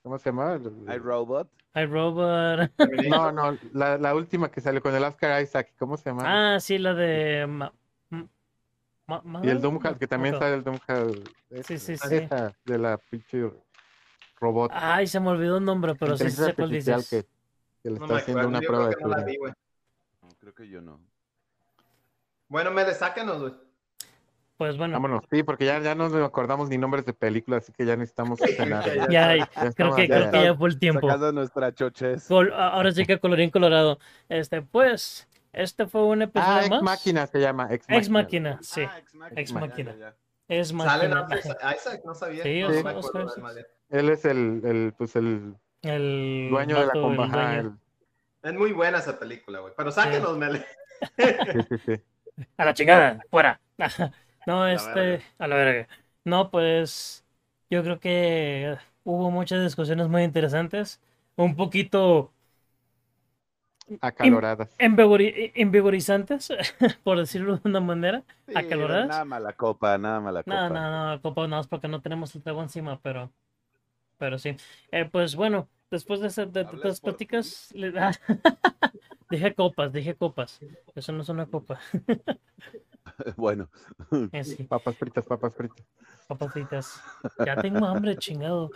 ¿Cómo 0.03 0.19
se 0.19 0.29
llama? 0.29 0.59
iRobot. 0.93 1.49
iRobot. 1.75 2.71
No, 3.09 3.31
no, 3.31 3.57
la, 3.71 3.97
la 3.97 4.13
última 4.13 4.51
que 4.51 4.61
salió 4.61 4.81
con 4.81 4.93
el 4.93 5.03
Oscar 5.03 5.41
Isaac, 5.41 5.73
¿cómo 5.79 5.97
se 5.97 6.09
llama? 6.09 6.55
Ah, 6.55 6.59
sí, 6.59 6.77
la 6.77 6.93
de. 6.93 7.47
Ma- 7.47 7.73
M- 8.11 8.27
Ma- 9.07 9.41
y 9.43 9.49
el 9.49 9.61
Doomhead, 9.61 9.97
que 9.97 10.07
también 10.07 10.37
sale 10.37 10.55
el 10.55 10.63
Doomhead. 10.63 11.13
Sí, 11.63 11.77
sí, 11.77 11.97
sí. 11.97 12.15
esa 12.15 12.53
de 12.65 12.77
la 12.77 12.97
pinche 12.97 13.49
robot. 14.39 14.71
Ay, 14.73 15.07
se 15.07 15.19
me 15.19 15.29
olvidó 15.29 15.57
el 15.57 15.65
nombre, 15.65 15.93
pero 15.95 16.17
sí 16.17 16.29
sé 16.29 16.53
cuál 16.53 16.69
dices. 16.69 17.09
que, 17.09 17.23
que 17.81 17.89
le 17.89 17.99
No 17.99 18.05
está 18.05 18.13
me 18.15 18.19
haciendo 18.19 18.41
acuerdo. 18.41 18.49
una 18.49 18.61
Yo 18.61 18.67
prueba 18.67 18.85
creo 18.85 18.89
de 18.89 18.95
que 18.95 19.03
no 19.03 19.09
la 19.09 19.15
Turing. 19.17 19.27
vi, 19.33 19.37
güey. 19.37 19.53
No, 20.21 20.29
creo 20.39 20.53
que 20.53 20.67
yo 20.69 20.81
no. 20.81 20.99
Bueno, 22.49 22.71
Mele, 22.71 22.93
sácanos, 22.93 23.41
güey. 23.41 23.53
Pues 24.57 24.77
bueno, 24.77 24.93
Vámonos, 24.93 25.23
sí, 25.31 25.41
porque 25.43 25.65
ya, 25.65 25.79
ya 25.79 25.95
no 25.95 26.09
nos 26.09 26.23
acordamos 26.23 26.69
ni 26.69 26.77
nombres 26.77 27.05
de 27.05 27.13
películas, 27.13 27.63
así 27.63 27.73
que 27.73 27.85
ya 27.85 27.95
necesitamos 27.95 28.39
cenar. 28.39 28.85
Ya, 28.85 28.93
güey. 28.95 29.11
ya, 29.11 29.35
Ya 29.35 29.45
creo 29.47 29.69
estamos 29.69 29.95
que, 29.95 30.07
ya- 30.07 30.15
creo 30.19 30.31
que 30.31 30.43
ya 30.43 30.55
fue 30.55 30.69
el 30.69 30.79
tiempo. 30.79 31.07
Sacando 31.07 31.31
nuestra. 31.31 31.71
Col- 31.71 32.53
ahora 32.53 32.91
sí 32.91 33.05
que 33.05 33.19
colorín 33.19 33.49
colorado. 33.49 33.97
Este, 34.29 34.61
pues, 34.61 35.27
este 35.53 35.87
fue 35.87 36.03
un 36.03 36.21
episodio 36.21 36.53
Ah, 36.53 36.59
Ex 36.61 36.69
más. 36.69 36.81
Máquina 36.83 37.27
se 37.27 37.39
llama. 37.39 37.67
Ex, 37.71 37.85
Ex 37.89 38.09
Máquina. 38.09 38.51
Máquina, 38.51 38.59
sí. 38.61 38.81
Ah, 38.83 38.99
Ex 38.99 39.13
Machina. 39.15 39.41
Ex 39.41 39.53
Máquina. 39.53 39.91
ya, 39.93 39.97
ya. 39.99 40.15
Es 40.47 40.67
Sale 40.69 41.09
máquina. 41.09 41.21
Oscar 41.51 41.75
Isaac, 41.75 42.01
no 42.05 42.13
sabía. 42.13 42.43
Sí, 42.43 42.61
no, 42.61 42.67
Oscar- 42.67 42.83
me 42.83 42.89
acuerdo 42.91 42.99
Oscar 43.07 43.21
del 43.21 43.29
Isaac. 43.29 43.43
mal. 43.43 43.67
Él 43.89 44.09
es 44.09 44.25
el, 44.25 44.61
el, 44.65 44.93
pues 44.97 45.15
el 45.15 45.55
El 45.81 46.47
dueño 46.51 46.79
de 46.79 46.85
la 46.85 46.91
el 46.93 47.01
dueño. 47.15 47.79
Es 48.43 48.53
muy 48.53 48.71
buena 48.73 48.99
esa 48.99 49.17
película, 49.17 49.59
güey. 49.61 49.73
Pero 49.75 49.91
sáquenos, 49.91 50.37
Mele. 50.37 50.63
sí, 51.17 51.25
sí, 51.69 51.77
sí. 51.85 52.43
A 52.57 52.65
la 52.65 52.73
chingada, 52.73 53.19
fuera. 53.31 53.59
No, 54.45 54.67
la 54.71 54.81
este, 54.81 54.89
verga. 54.95 55.23
a 55.37 55.47
la 55.47 55.55
verga. 55.55 55.87
No, 56.25 56.51
pues 56.51 57.25
yo 57.69 57.83
creo 57.83 57.99
que 57.99 58.77
hubo 59.03 59.31
muchas 59.31 59.63
discusiones 59.63 60.07
muy 60.09 60.23
interesantes, 60.23 61.01
un 61.35 61.55
poquito 61.55 62.33
Acaloradas. 64.01 64.83
envigorizantes, 65.55 66.49
por 67.03 67.17
decirlo 67.19 67.57
de 67.57 67.69
una 67.69 67.79
manera. 67.79 68.23
Sí, 68.47 68.53
¿Acaloradas? 68.53 69.07
Nada 69.07 69.25
mala 69.25 69.53
copa, 69.53 69.97
nada 69.97 70.19
mala 70.21 70.43
No, 70.45 70.69
copa. 70.69 70.75
no, 70.75 71.15
no, 71.15 71.21
copa 71.21 71.47
no, 71.47 71.59
es 71.61 71.67
porque 71.67 71.87
no 71.87 72.01
tenemos 72.01 72.35
el 72.35 72.43
trago 72.43 72.61
encima, 72.61 72.99
pero, 73.01 73.31
pero 74.17 74.39
sí. 74.39 74.55
Eh, 74.91 75.05
pues 75.11 75.35
bueno, 75.35 75.69
después 75.91 76.21
de, 76.21 76.27
esa- 76.27 76.45
de, 76.47 76.65
de 76.65 76.65
¿Hablas 76.65 76.79
todas 76.79 76.95
las 76.95 77.01
por 77.01 77.21
pláticas, 77.21 77.69
le- 77.73 77.93
dije 79.29 79.53
copas, 79.55 79.91
dije 79.93 80.15
copas. 80.15 80.59
Eso 80.95 81.11
no 81.11 81.21
es 81.21 81.29
una 81.29 81.47
copa. 81.47 81.79
Bueno, 83.37 83.69
Eh, 84.31 84.43
sí. 84.43 84.69
Papas 84.69 84.97
fritas, 84.97 85.25
papas 85.25 85.55
fritas. 85.55 85.85
Papas 86.27 86.51
fritas. 86.53 87.05
Ya 87.43 87.59
tengo 87.59 87.85
hambre, 87.85 88.17
chingado. 88.19 88.73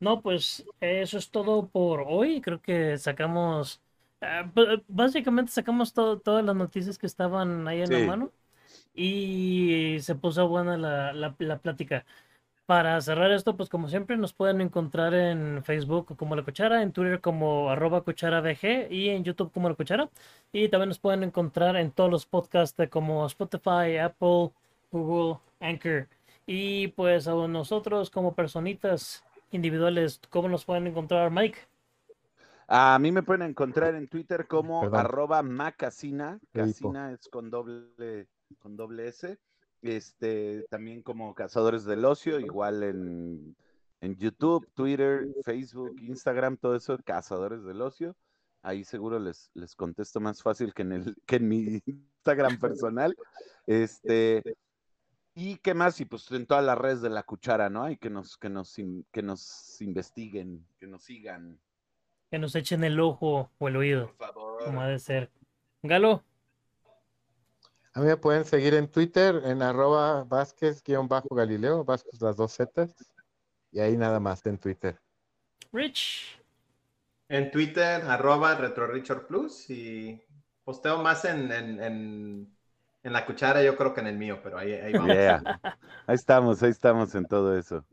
No, 0.00 0.22
pues 0.22 0.66
eso 0.80 1.18
es 1.18 1.30
todo 1.30 1.68
por 1.68 2.04
hoy. 2.08 2.40
Creo 2.40 2.60
que 2.62 2.98
sacamos, 2.98 3.82
b- 4.54 4.84
básicamente 4.88 5.52
sacamos 5.52 5.92
todo- 5.92 6.20
todas 6.20 6.44
las 6.44 6.56
noticias 6.56 6.98
que 6.98 7.06
estaban 7.06 7.68
ahí 7.68 7.82
en 7.82 7.92
la 7.92 8.00
mano 8.00 8.32
y 8.94 9.98
se 10.02 10.14
puso 10.16 10.48
buena 10.48 10.76
la, 10.78 11.12
la, 11.14 11.36
la 11.38 11.58
plática. 11.62 12.06
Para 12.66 12.98
cerrar 13.02 13.30
esto, 13.30 13.56
pues 13.56 13.68
como 13.68 13.88
siempre 13.88 14.16
nos 14.16 14.32
pueden 14.32 14.62
encontrar 14.62 15.12
en 15.12 15.62
Facebook 15.64 16.16
como 16.16 16.34
La 16.34 16.42
Cuchara, 16.42 16.82
en 16.82 16.92
Twitter 16.92 17.20
como 17.20 17.68
arroba 17.70 18.02
cuchara 18.02 18.40
VG 18.40 18.90
y 18.90 19.10
en 19.10 19.22
YouTube 19.22 19.52
como 19.52 19.68
La 19.68 19.74
Cuchara. 19.74 20.08
Y 20.50 20.68
también 20.70 20.88
nos 20.88 20.98
pueden 20.98 21.24
encontrar 21.24 21.76
en 21.76 21.90
todos 21.90 22.10
los 22.10 22.24
podcasts 22.24 22.74
de 22.76 22.88
como 22.88 23.26
Spotify, 23.26 23.98
Apple, 24.02 24.50
Google, 24.90 25.40
Anchor. 25.60 26.08
Y 26.46 26.88
pues 26.88 27.28
a 27.28 27.34
nosotros 27.34 28.08
como 28.08 28.34
personitas 28.34 29.22
individuales, 29.50 30.20
¿cómo 30.30 30.48
nos 30.48 30.64
pueden 30.64 30.86
encontrar, 30.86 31.30
Mike? 31.30 31.58
a 32.66 32.98
mí 32.98 33.12
me 33.12 33.22
pueden 33.22 33.50
encontrar 33.50 33.94
en 33.94 34.08
Twitter 34.08 34.46
como 34.46 34.80
Perdón. 34.80 35.00
arroba 35.00 35.42
macasina. 35.42 36.40
Casina 36.52 37.12
es 37.12 37.28
con 37.28 37.50
doble, 37.50 38.26
con 38.58 38.76
doble 38.76 39.08
S. 39.08 39.38
Este, 39.84 40.66
también 40.70 41.02
como 41.02 41.34
Cazadores 41.34 41.84
del 41.84 42.04
Ocio, 42.06 42.40
igual 42.40 42.82
en, 42.82 43.54
en 44.00 44.16
YouTube, 44.16 44.66
Twitter, 44.74 45.26
Facebook, 45.44 45.94
Instagram, 46.00 46.56
todo 46.56 46.74
eso, 46.74 46.98
Cazadores 47.04 47.64
del 47.64 47.82
Ocio. 47.82 48.16
Ahí 48.62 48.82
seguro 48.82 49.18
les, 49.18 49.50
les 49.52 49.76
contesto 49.76 50.20
más 50.20 50.42
fácil 50.42 50.72
que 50.72 50.82
en, 50.82 50.92
el, 50.92 51.16
que 51.26 51.36
en 51.36 51.48
mi 51.48 51.82
Instagram 51.84 52.58
personal. 52.58 53.14
Este, 53.66 54.42
¿Y 55.34 55.56
qué 55.58 55.74
más? 55.74 56.00
Y 56.00 56.06
pues 56.06 56.30
en 56.30 56.46
todas 56.46 56.64
las 56.64 56.78
redes 56.78 57.02
de 57.02 57.10
la 57.10 57.24
cuchara, 57.24 57.68
¿no? 57.68 57.90
Y 57.90 57.98
que 57.98 58.08
nos, 58.08 58.38
que 58.38 58.48
nos, 58.48 58.74
que 59.12 59.22
nos 59.22 59.80
investiguen, 59.82 60.66
que 60.78 60.86
nos 60.86 61.02
sigan, 61.02 61.60
Que 62.30 62.38
nos 62.38 62.54
echen 62.54 62.84
el 62.84 62.98
ojo 63.00 63.50
o 63.58 63.68
el 63.68 63.76
oído, 63.76 64.06
por 64.06 64.28
favor. 64.28 64.64
como 64.64 64.80
ha 64.80 64.88
de 64.88 64.98
ser. 64.98 65.30
Galo, 65.82 66.24
A 67.94 68.00
mí 68.00 68.06
me 68.06 68.16
pueden 68.16 68.44
seguir 68.44 68.74
en 68.74 68.88
Twitter 68.90 69.40
en 69.44 69.62
arroba 69.62 70.24
Vázquez-Galileo, 70.24 71.84
Vázquez 71.84 72.20
las 72.20 72.36
dos 72.36 72.54
Zetas. 72.56 72.94
Y 73.72 73.80
ahí 73.80 73.96
nada 73.96 74.20
más 74.20 74.44
en 74.46 74.58
Twitter. 74.58 75.00
Rich, 75.74 76.38
En 77.28 77.50
Twitter, 77.50 78.02
arroba 78.02 78.54
RetroRichardPlus 78.56 79.70
y 79.70 80.22
posteo 80.64 81.02
más 81.02 81.24
en, 81.24 81.50
en, 81.52 81.82
en, 81.82 82.56
en 83.02 83.12
la 83.12 83.24
cuchara, 83.26 83.62
yo 83.62 83.76
creo 83.76 83.94
que 83.94 84.00
en 84.00 84.06
el 84.08 84.18
mío, 84.18 84.40
pero 84.42 84.58
ahí, 84.58 84.72
ahí 84.72 84.94
vamos. 84.94 85.26
Yeah. 85.26 85.46
Ahí 86.06 86.14
estamos, 86.14 86.62
ahí 86.62 86.70
estamos 86.70 87.14
en 87.14 87.26
todo 87.26 87.56
eso. 87.58 87.84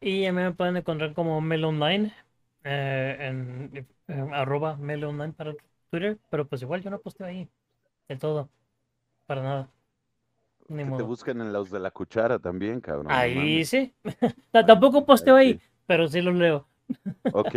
y 0.00 0.24
a 0.26 0.32
mí 0.32 0.42
me 0.42 0.52
pueden 0.52 0.76
encontrar 0.76 1.14
como 1.14 1.40
Mel 1.40 1.64
Online, 1.64 2.14
eh, 2.64 3.16
en 3.20 3.88
eh, 4.08 4.28
arroba 4.32 4.76
Mel 4.76 5.04
Online 5.04 5.32
para 5.32 5.54
Twitter, 5.90 6.18
pero 6.30 6.48
pues 6.48 6.62
igual 6.62 6.82
yo 6.82 6.90
no 6.90 7.00
posteo 7.00 7.26
ahí, 7.26 7.50
de 8.08 8.16
todo, 8.18 8.50
para 9.30 9.42
nada. 9.44 9.68
Ni 10.66 10.78
Que 10.78 10.84
te 10.84 10.90
modo. 10.90 11.06
busquen 11.06 11.40
en 11.40 11.52
los 11.52 11.70
de 11.70 11.78
la 11.78 11.92
cuchara 11.92 12.40
también, 12.40 12.80
cabrón. 12.80 13.06
no 13.06 13.14
Ahí 13.14 13.36
mames. 13.36 13.68
sí. 13.68 13.94
Ta- 14.50 14.66
Tampoco 14.66 15.06
posteo 15.06 15.36
Ahí 15.36 15.46
ahí, 15.50 15.52
sí. 15.54 15.60
pero 15.86 16.08
sí 16.08 16.20
los 16.20 16.34
leo. 16.34 16.66
Ok. 17.32 17.54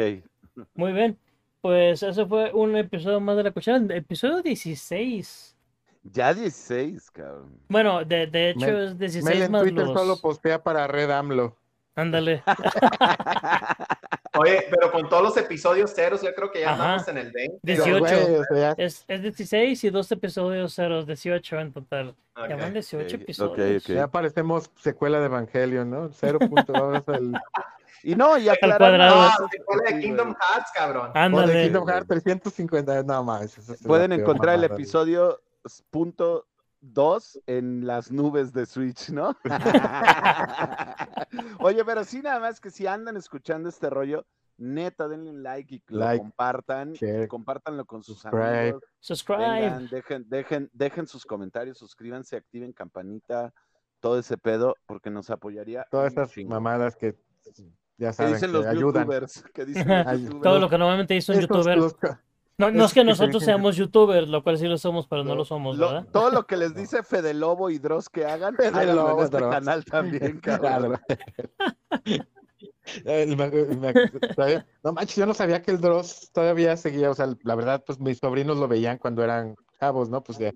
Muy 0.76 0.94
bien. 0.94 1.18
Pues 1.62 2.04
eso 2.04 2.28
fue 2.28 2.52
un 2.54 2.76
episodio 2.78 3.20
más 3.20 3.38
de 3.38 3.44
la 3.44 3.50
cuchara, 3.52 3.80
episodio 3.96 4.44
16. 4.44 5.56
Ya 6.04 6.32
16, 6.32 7.10
cabrón. 7.10 7.50
Bueno, 7.70 8.06
de, 8.06 8.28
de 8.28 8.52
hecho 8.52 8.68
Mel- 8.68 8.84
es 8.90 9.00
16 9.00 9.26
Mel 9.26 9.42
en 9.42 9.52
más 9.52 9.62
Twitter 9.64 9.86
los... 9.88 10.00
solo 10.00 10.18
postea 10.22 10.62
para 10.62 10.86
Red 10.86 11.10
AMLO. 11.10 11.58
Ándale. 11.96 12.44
Oye, 14.40 14.66
pero 14.70 14.92
con 14.92 15.08
todos 15.10 15.22
los 15.24 15.38
episodios 15.38 15.94
ceros, 15.94 16.22
yo 16.22 16.34
creo 16.34 16.52
que 16.52 16.62
ya 16.62 16.72
Ajá. 16.74 16.84
andamos 16.84 17.08
en 17.08 17.18
el 17.20 17.32
20. 17.32 17.60
Dieciocho. 17.62 18.04
Pero, 18.04 18.22
güey, 18.28 18.36
o 18.40 18.44
sea, 18.52 18.76
Es, 18.78 19.06
es 19.08 19.22
16 19.22 19.84
y 19.84 19.90
dos 19.90 20.12
episodios 20.12 20.74
ceros, 20.74 21.06
18 21.06 21.60
en 21.60 21.72
total. 21.74 22.16
Ok. 22.36 22.50
Ya 22.50 22.56
van 22.56 22.74
18 22.74 23.16
Ok, 23.16 23.22
episodios. 23.22 23.84
ok. 23.86 23.90
ya 23.96 24.08
parecemos 24.08 24.72
secuela 24.80 25.20
de 25.20 25.26
Evangelion, 25.26 25.90
¿no? 25.90 26.10
Cero 26.14 26.40
punto, 26.40 26.74
vamos 26.74 27.08
al- 27.08 27.34
Y 28.06 28.16
no, 28.16 28.38
y 28.38 28.50
aclarar 28.50 28.80
cuadrado. 28.80 29.16
Ah, 29.22 29.38
más, 29.40 29.50
se 29.50 29.62
fue 29.64 29.78
de 29.94 30.00
Kingdom. 30.02 30.36
Hearts, 30.36 30.72
cabrón. 30.74 31.10
O 31.12 31.14
de 31.14 31.20
Ándale. 31.20 31.64
Kingdom 31.64 31.88
Hearts 31.88 32.08
350, 32.10 33.04
no 33.04 33.24
más. 33.24 33.56
Pueden 33.86 34.12
encontrar 34.12 34.56
el 34.56 34.66
episodio 34.66 35.40
punto 35.90 36.46
2 36.94 37.40
en 37.48 37.88
las 37.88 38.12
nubes 38.12 38.54
de 38.54 38.66
Switch, 38.66 39.10
¿no? 39.10 39.36
Oye, 41.60 41.84
pero 41.86 42.04
sí, 42.04 42.22
nada 42.22 42.40
más 42.40 42.60
que 42.60 42.70
si 42.70 42.88
andan 42.88 43.18
escuchando 43.18 43.70
este 43.70 43.90
rollo, 43.90 44.26
neta, 44.58 45.08
denle 45.08 45.30
un 45.32 45.44
like 45.44 45.76
y 45.76 45.80
que 45.80 45.94
lo 45.94 46.00
Like, 46.02 46.20
compartan, 46.20 46.94
share, 46.94 47.28
compártanlo 47.28 47.86
con 47.86 48.04
sus 48.04 48.20
subscribe. 48.20 48.60
amigos. 48.60 48.84
Subscribe. 49.00 49.40
Vengan, 49.40 49.88
dejen, 49.90 50.26
dejen, 50.30 50.70
dejen 50.74 51.08
sus 51.08 51.26
comentarios, 51.26 51.78
suscríbanse, 51.78 52.36
activen 52.36 52.74
campanita, 52.74 53.54
todo 54.00 54.20
ese 54.20 54.38
pedo, 54.38 54.76
porque 54.86 55.10
nos 55.10 55.30
apoyaría. 55.30 55.86
Todas 55.90 56.12
esas 56.14 56.32
chingo. 56.32 56.50
mamadas 56.50 56.96
que 56.96 57.16
ya 57.98 58.08
que 58.10 58.14
saben 58.14 58.34
dicen 58.34 58.52
que 58.52 58.58
los 58.58 58.66
ayudan. 58.66 59.04
youtubers, 59.04 59.44
que 59.54 59.66
dicen 59.66 59.92
Ajá, 59.92 60.14
los 60.14 60.22
youtubers. 60.22 60.44
Todo 60.44 60.60
lo 60.60 60.70
que 60.70 60.78
normalmente 60.78 61.14
dice 61.14 61.32
un 61.32 61.40
Esos- 61.40 61.50
youtuber. 61.50 61.78
los- 61.78 61.96
No, 62.58 62.70
no 62.72 62.86
es 62.86 62.94
que 62.94 63.04
nosotros 63.04 63.44
seamos 63.44 63.76
youtubers, 63.76 64.30
lo 64.30 64.44
cual 64.44 64.58
sí 64.60 64.68
lo 64.68 64.78
somos, 64.78 65.08
pero 65.08 65.24
no 65.24 65.34
lo 65.36 65.44
somos, 65.44 65.76
Lo- 65.78 65.88
¿verdad? 65.92 66.08
todo 66.12 66.30
lo 66.30 66.46
que 66.46 66.56
les 66.58 66.76
dice 66.76 67.02
Fede 67.04 67.34
Lobo 67.34 67.70
y 67.72 67.80
Dross 67.80 68.10
que 68.10 68.26
hagan, 68.26 68.56
Fede 68.56 68.68
háganlo 68.68 68.92
en 68.92 68.98
Lobo, 69.08 69.24
este 69.24 69.38
Dross. 69.38 69.54
canal 69.54 69.86
también, 69.86 70.40
cabrón. 70.42 71.00
No 74.84 74.94
manches, 74.94 75.16
yo 75.16 75.26
no 75.26 75.34
sabía 75.34 75.62
que 75.62 75.72
el 75.72 75.82
Dross 75.82 76.30
todavía 76.34 76.76
seguía, 76.78 77.10
o 77.10 77.14
sea, 77.14 77.28
la 77.44 77.56
verdad, 77.56 77.84
pues 77.86 78.00
mis 78.00 78.20
sobrinos 78.20 78.58
lo 78.58 78.68
veían 78.68 78.98
cuando 78.98 79.24
eran 79.24 79.56
chavos, 79.80 80.10
¿no? 80.10 80.22
Pues 80.24 80.38
ya, 80.38 80.52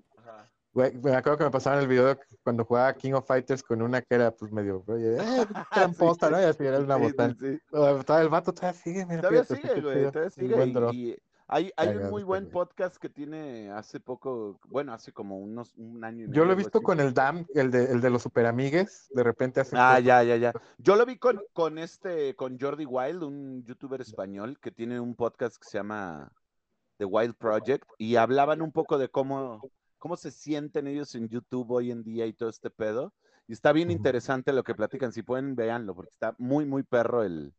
güey, 0.72 0.92
me 0.98 1.14
acuerdo 1.14 1.38
que 1.38 1.44
me 1.44 1.50
pasaban 1.50 1.80
el 1.80 1.88
video 1.88 2.06
de 2.06 2.18
cuando 2.44 2.64
jugaba 2.64 2.92
King 2.94 3.12
of 3.14 3.26
Fighters 3.26 3.62
con 3.62 3.82
una 3.82 4.02
que 4.02 4.14
era, 4.14 4.30
pues 4.30 4.52
medio, 4.52 4.84
oye, 4.86 5.16
eh, 5.16 5.46
tramposa, 5.72 6.30
¿no? 6.30 6.40
Y 6.40 6.44
así 6.44 6.64
era 6.64 6.78
una 6.80 6.96
Sí, 6.96 7.00
sí, 7.04 7.10
botán. 7.10 7.36
sí. 7.40 7.58
Todavía 7.70 8.20
el 8.22 8.28
vato 8.28 8.52
todavía 8.52 8.80
sigue, 8.80 9.06
mira, 9.06 9.20
Todavía 9.20 9.44
fíjate, 9.44 9.68
sigue, 9.68 9.80
güey, 9.80 10.10
todavía 10.12 10.30
sigue. 10.30 10.92
y 10.94 11.16
hay, 11.48 11.72
hay 11.76 11.96
un 11.96 12.10
muy 12.10 12.22
buen 12.22 12.50
podcast 12.50 12.96
que 12.98 13.08
tiene 13.08 13.70
hace 13.70 14.00
poco, 14.00 14.60
bueno, 14.68 14.92
hace 14.92 15.12
como 15.12 15.38
unos 15.38 15.74
un 15.76 16.04
año 16.04 16.26
y 16.26 16.30
Yo 16.30 16.44
medio, 16.44 16.44
lo 16.44 16.52
he 16.52 16.56
visto 16.56 16.78
así. 16.78 16.84
con 16.84 17.00
el 17.00 17.14
DAM, 17.14 17.46
el 17.54 17.70
de, 17.70 17.84
el 17.86 18.02
de 18.02 18.10
los 18.10 18.22
superamigues, 18.22 19.08
de 19.14 19.22
repente 19.24 19.60
hace 19.60 19.74
Ah, 19.78 19.98
ya, 19.98 20.22
ya, 20.22 20.36
ya. 20.36 20.52
Yo 20.76 20.94
lo 20.94 21.06
vi 21.06 21.16
con, 21.18 21.42
con 21.54 21.78
este, 21.78 22.36
con 22.36 22.58
Jordi 22.60 22.84
Wild, 22.84 23.22
un 23.22 23.64
youtuber 23.64 24.00
español 24.02 24.58
que 24.60 24.70
tiene 24.70 25.00
un 25.00 25.14
podcast 25.14 25.56
que 25.56 25.66
se 25.66 25.78
llama 25.78 26.30
The 26.98 27.06
Wild 27.06 27.34
Project, 27.36 27.88
y 27.96 28.16
hablaban 28.16 28.60
un 28.60 28.70
poco 28.70 28.98
de 28.98 29.08
cómo, 29.08 29.62
cómo 29.96 30.16
se 30.16 30.30
sienten 30.30 30.86
ellos 30.86 31.14
en 31.14 31.28
YouTube 31.28 31.70
hoy 31.70 31.90
en 31.90 32.04
día 32.04 32.26
y 32.26 32.34
todo 32.34 32.50
este 32.50 32.68
pedo. 32.68 33.14
Y 33.46 33.54
está 33.54 33.72
bien 33.72 33.90
interesante 33.90 34.52
lo 34.52 34.62
que 34.62 34.74
platican. 34.74 35.12
Si 35.12 35.22
pueden, 35.22 35.56
véanlo, 35.56 35.94
porque 35.94 36.10
está 36.10 36.34
muy, 36.36 36.66
muy 36.66 36.82
perro 36.82 37.22
el, 37.22 37.54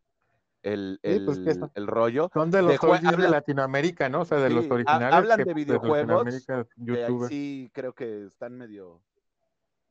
el, 0.61 0.99
Sí, 1.03 1.19
pues, 1.25 1.39
que 1.39 1.51
el- 1.51 1.71
el 1.75 1.87
rollo. 1.87 2.29
Son 2.33 2.51
de 2.51 2.61
los 2.61 2.71
de 2.79 3.17
de 3.17 3.29
Latinoamérica, 3.29 4.09
¿no? 4.09 4.21
O 4.21 4.25
sea, 4.25 4.39
de 4.39 4.49
los 4.49 4.65
Sí, 4.65 4.71
originales. 4.71 5.13
hablan 5.13 5.37
que- 5.39 5.45
de 5.45 5.53
videojuegos, 5.53 6.47
youtubers. 6.75 7.29
sí 7.29 7.69
creo 7.73 7.93
que 7.93 8.25
están 8.25 8.57
medio, 8.57 9.01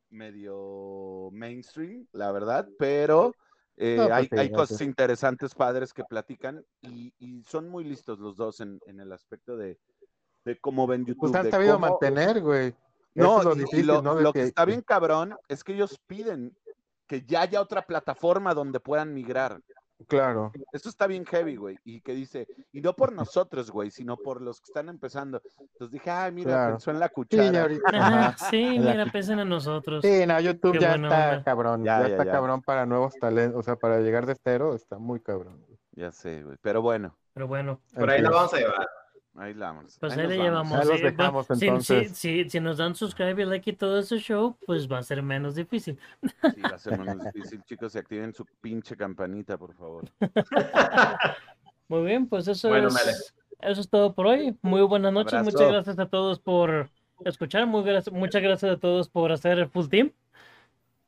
medio 0.09 1.29
mainstream, 1.31 2.07
la 2.13 2.31
verdad, 2.31 2.67
pero 2.77 3.33
eh, 3.77 3.95
No, 3.97 4.03
pues 4.07 4.13
hay, 4.17 4.25
sí, 4.25 4.37
hay 4.37 4.49
no, 4.49 4.57
cosas 4.57 4.77
sí. 4.77 4.83
interesantes, 4.83 5.55
padres, 5.55 5.93
que 5.93 6.03
platican 6.03 6.65
y, 6.81 7.13
y 7.19 7.43
son 7.43 7.69
muy 7.69 7.83
listos 7.85 8.19
los 8.19 8.35
dos 8.35 8.59
en, 8.59 8.79
en 8.87 8.99
el 8.99 9.11
aspecto 9.13 9.55
de, 9.55 9.79
de 10.43 10.59
cómo 10.59 10.85
ven 10.85 11.05
YouTube. 11.05 11.21
Pues 11.31 11.35
han 11.35 11.45
de 11.45 11.51
sabido 11.51 11.75
cómo- 11.75 11.87
mantener, 11.87 12.41
güey. 12.41 12.73
No, 13.15 13.39
es 13.39 13.45
lo 13.45 13.55
difícil, 13.55 13.87
lo, 13.87 14.01
¿no? 14.01 14.15
De 14.15 14.23
lo 14.23 14.33
que 14.33 14.39
que- 14.41 14.45
está 14.47 14.65
bien 14.65 14.81
cabrón 14.81 15.35
es 15.47 15.63
que 15.63 15.73
ellos 15.73 15.97
piden 16.07 16.55
que 17.07 17.23
ya 17.25 17.41
haya 17.41 17.61
otra 17.61 17.81
plataforma 17.85 18.53
donde 18.53 18.79
puedan 18.79 19.13
migrar. 19.13 19.61
Claro. 20.07 20.51
Eso 20.71 20.89
está 20.89 21.07
bien 21.07 21.25
heavy, 21.25 21.55
güey. 21.57 21.77
Y 21.83 22.01
que 22.01 22.13
dice, 22.13 22.47
y 22.71 22.81
no 22.81 22.95
por 22.95 23.11
nosotros, 23.13 23.69
güey, 23.69 23.91
sino 23.91 24.17
por 24.17 24.41
los 24.41 24.59
que 24.61 24.65
están 24.65 24.89
empezando. 24.89 25.41
Entonces 25.59 25.91
dije, 25.91 26.09
ay, 26.09 26.31
mira, 26.31 26.51
Claro. 26.51 26.71
pensó 26.73 26.91
en 26.91 26.99
la 26.99 27.07
Sí, 27.07 27.13
cuchara. 27.13 27.51
ya 27.51 27.61
ahorita- 27.63 27.89
Ajá, 27.93 28.27
ajá. 28.29 28.37
sí, 28.55 28.79
La- 28.79 28.91
mira, 28.91 29.05
piensen 29.11 29.39
en 29.39 29.49
nosotros. 29.49 30.01
Sí, 30.03 30.25
no, 30.25 30.39
YouTube 30.39 30.73
Qué 30.73 30.79
ya 30.79 30.95
está 30.95 30.95
onda. 30.95 31.43
cabrón. 31.43 31.83
Ya, 31.83 31.97
Ya, 32.01 32.07
ya, 32.07 32.11
está 32.13 32.25
ya. 32.25 32.31
cabrón 32.31 32.61
para 32.61 32.85
nuevos 32.85 33.13
talentos. 33.19 33.59
O 33.59 33.63
sea, 33.63 33.75
para 33.75 33.99
llegar 33.99 34.25
de 34.25 34.35
cero 34.41 34.73
está 34.75 34.97
muy 34.97 35.19
cabrón. 35.19 35.65
Ya 35.91 36.11
sé, 36.11 36.43
güey. 36.43 36.57
Pero 36.61 36.81
bueno, 36.81 37.15
Pero 37.33 37.47
bueno, 37.47 37.79
Por 37.93 38.09
ahí 38.09 38.21
lo 38.21 38.31
vamos 38.31 38.53
a 38.53 38.57
llevar. 38.57 38.87
Ahí 39.35 39.53
la 39.53 39.67
vamos. 39.71 39.97
pues 39.99 40.13
ahí 40.13 40.19
ahí 40.19 40.27
nos 40.27 40.31
le 40.37 40.49
vamos. 40.49 40.71
llevamos. 40.71 40.79
Ahí 40.79 40.87
los 40.87 40.97
sí, 40.97 41.03
dejamos, 41.03 41.47
si- 41.47 41.55
si, 41.55 41.65
entonces. 41.67 42.17
si, 42.17 42.49
si 42.49 42.59
nos 42.59 42.77
dan 42.77 42.95
subscribe 42.95 43.41
y 43.41 43.45
like 43.45 43.69
y 43.69 43.73
todo 43.73 43.99
ese 43.99 44.17
show, 44.19 44.57
pues 44.65 44.91
va 44.91 44.97
a 44.99 45.03
ser 45.03 45.21
menos 45.23 45.55
difícil. 45.55 45.97
Sí, 46.21 46.61
va 46.61 46.69
a 46.75 46.77
ser 46.77 46.97
menos 46.99 47.23
difícil, 47.33 47.63
chicos. 47.63 47.93
Se 47.93 47.99
activen 47.99 48.33
su 48.33 48.45
pinche 48.61 48.95
campanita, 48.97 49.57
por 49.57 49.73
favor. 49.75 50.05
Muy 51.87 52.03
bien, 52.05 52.27
pues 52.27 52.47
eso 52.47 52.69
Bueno, 52.69 52.87
es 52.89 52.93
Mele. 52.93 53.17
eso 53.61 53.81
es 53.81 53.89
todo 53.89 54.13
por 54.13 54.27
hoy. 54.27 54.57
Muy 54.61 54.81
buenas 54.81 55.11
noches, 55.11 55.41
muchas 55.43 55.61
Abrazo. 55.61 55.73
gracias 55.73 55.99
a 55.99 56.05
todos 56.09 56.39
por 56.39 56.89
escuchar, 57.25 57.65
muy 57.67 57.81
gra- 57.83 58.11
muchas 58.11 58.41
gracias 58.41 58.71
a 58.73 58.77
todos 58.79 59.09
por 59.09 59.31
hacer 59.31 59.57
el 59.59 59.69
full 59.69 59.87
team. 59.87 60.11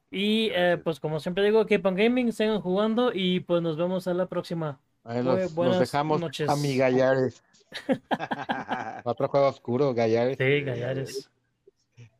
Y 0.09 0.49
eh, 0.53 0.77
pues 0.83 0.99
como 0.99 1.19
siempre 1.19 1.43
digo, 1.43 1.65
Keep 1.65 1.85
on 1.85 1.95
Gaming, 1.95 2.33
sigan 2.33 2.59
jugando 2.61 3.11
y 3.13 3.39
pues 3.41 3.61
nos 3.61 3.77
vemos 3.77 4.07
a 4.07 4.13
la 4.13 4.25
próxima. 4.25 4.79
Ahí 5.03 5.23
los, 5.23 5.53
buenas 5.55 5.79
dejamos 5.79 6.19
noches. 6.19 6.49
a 6.49 6.55
mi 6.55 6.75
Gallares. 6.75 7.43
Otro 9.05 9.27
juego 9.27 9.47
oscuro, 9.47 9.93
Gallares. 9.93 10.37
Sí, 10.37 10.61
Gallares. 10.61 11.29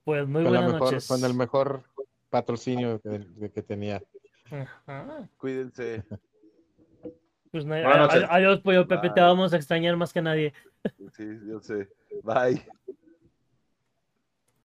Pues 0.03 0.27
muy 0.27 0.43
con, 0.43 0.51
buenas 0.51 0.73
mejor, 0.73 0.87
noches. 0.93 1.07
con 1.07 1.23
el 1.23 1.33
mejor 1.33 1.83
patrocinio 2.29 2.99
que, 3.01 3.51
que 3.51 3.61
tenía. 3.61 4.01
Ajá. 4.49 5.27
Cuídense. 5.37 6.03
Pues 7.51 7.65
no- 7.65 7.75
adiós, 7.75 8.61
pollo 8.61 8.87
Pepe, 8.87 9.09
te 9.09 9.19
vamos 9.21 9.53
a 9.53 9.57
extrañar 9.57 9.97
más 9.97 10.13
que 10.13 10.21
nadie. 10.21 10.53
Sí, 11.15 11.27
yo 11.47 11.59
sé. 11.59 11.89
Bye. 12.23 12.65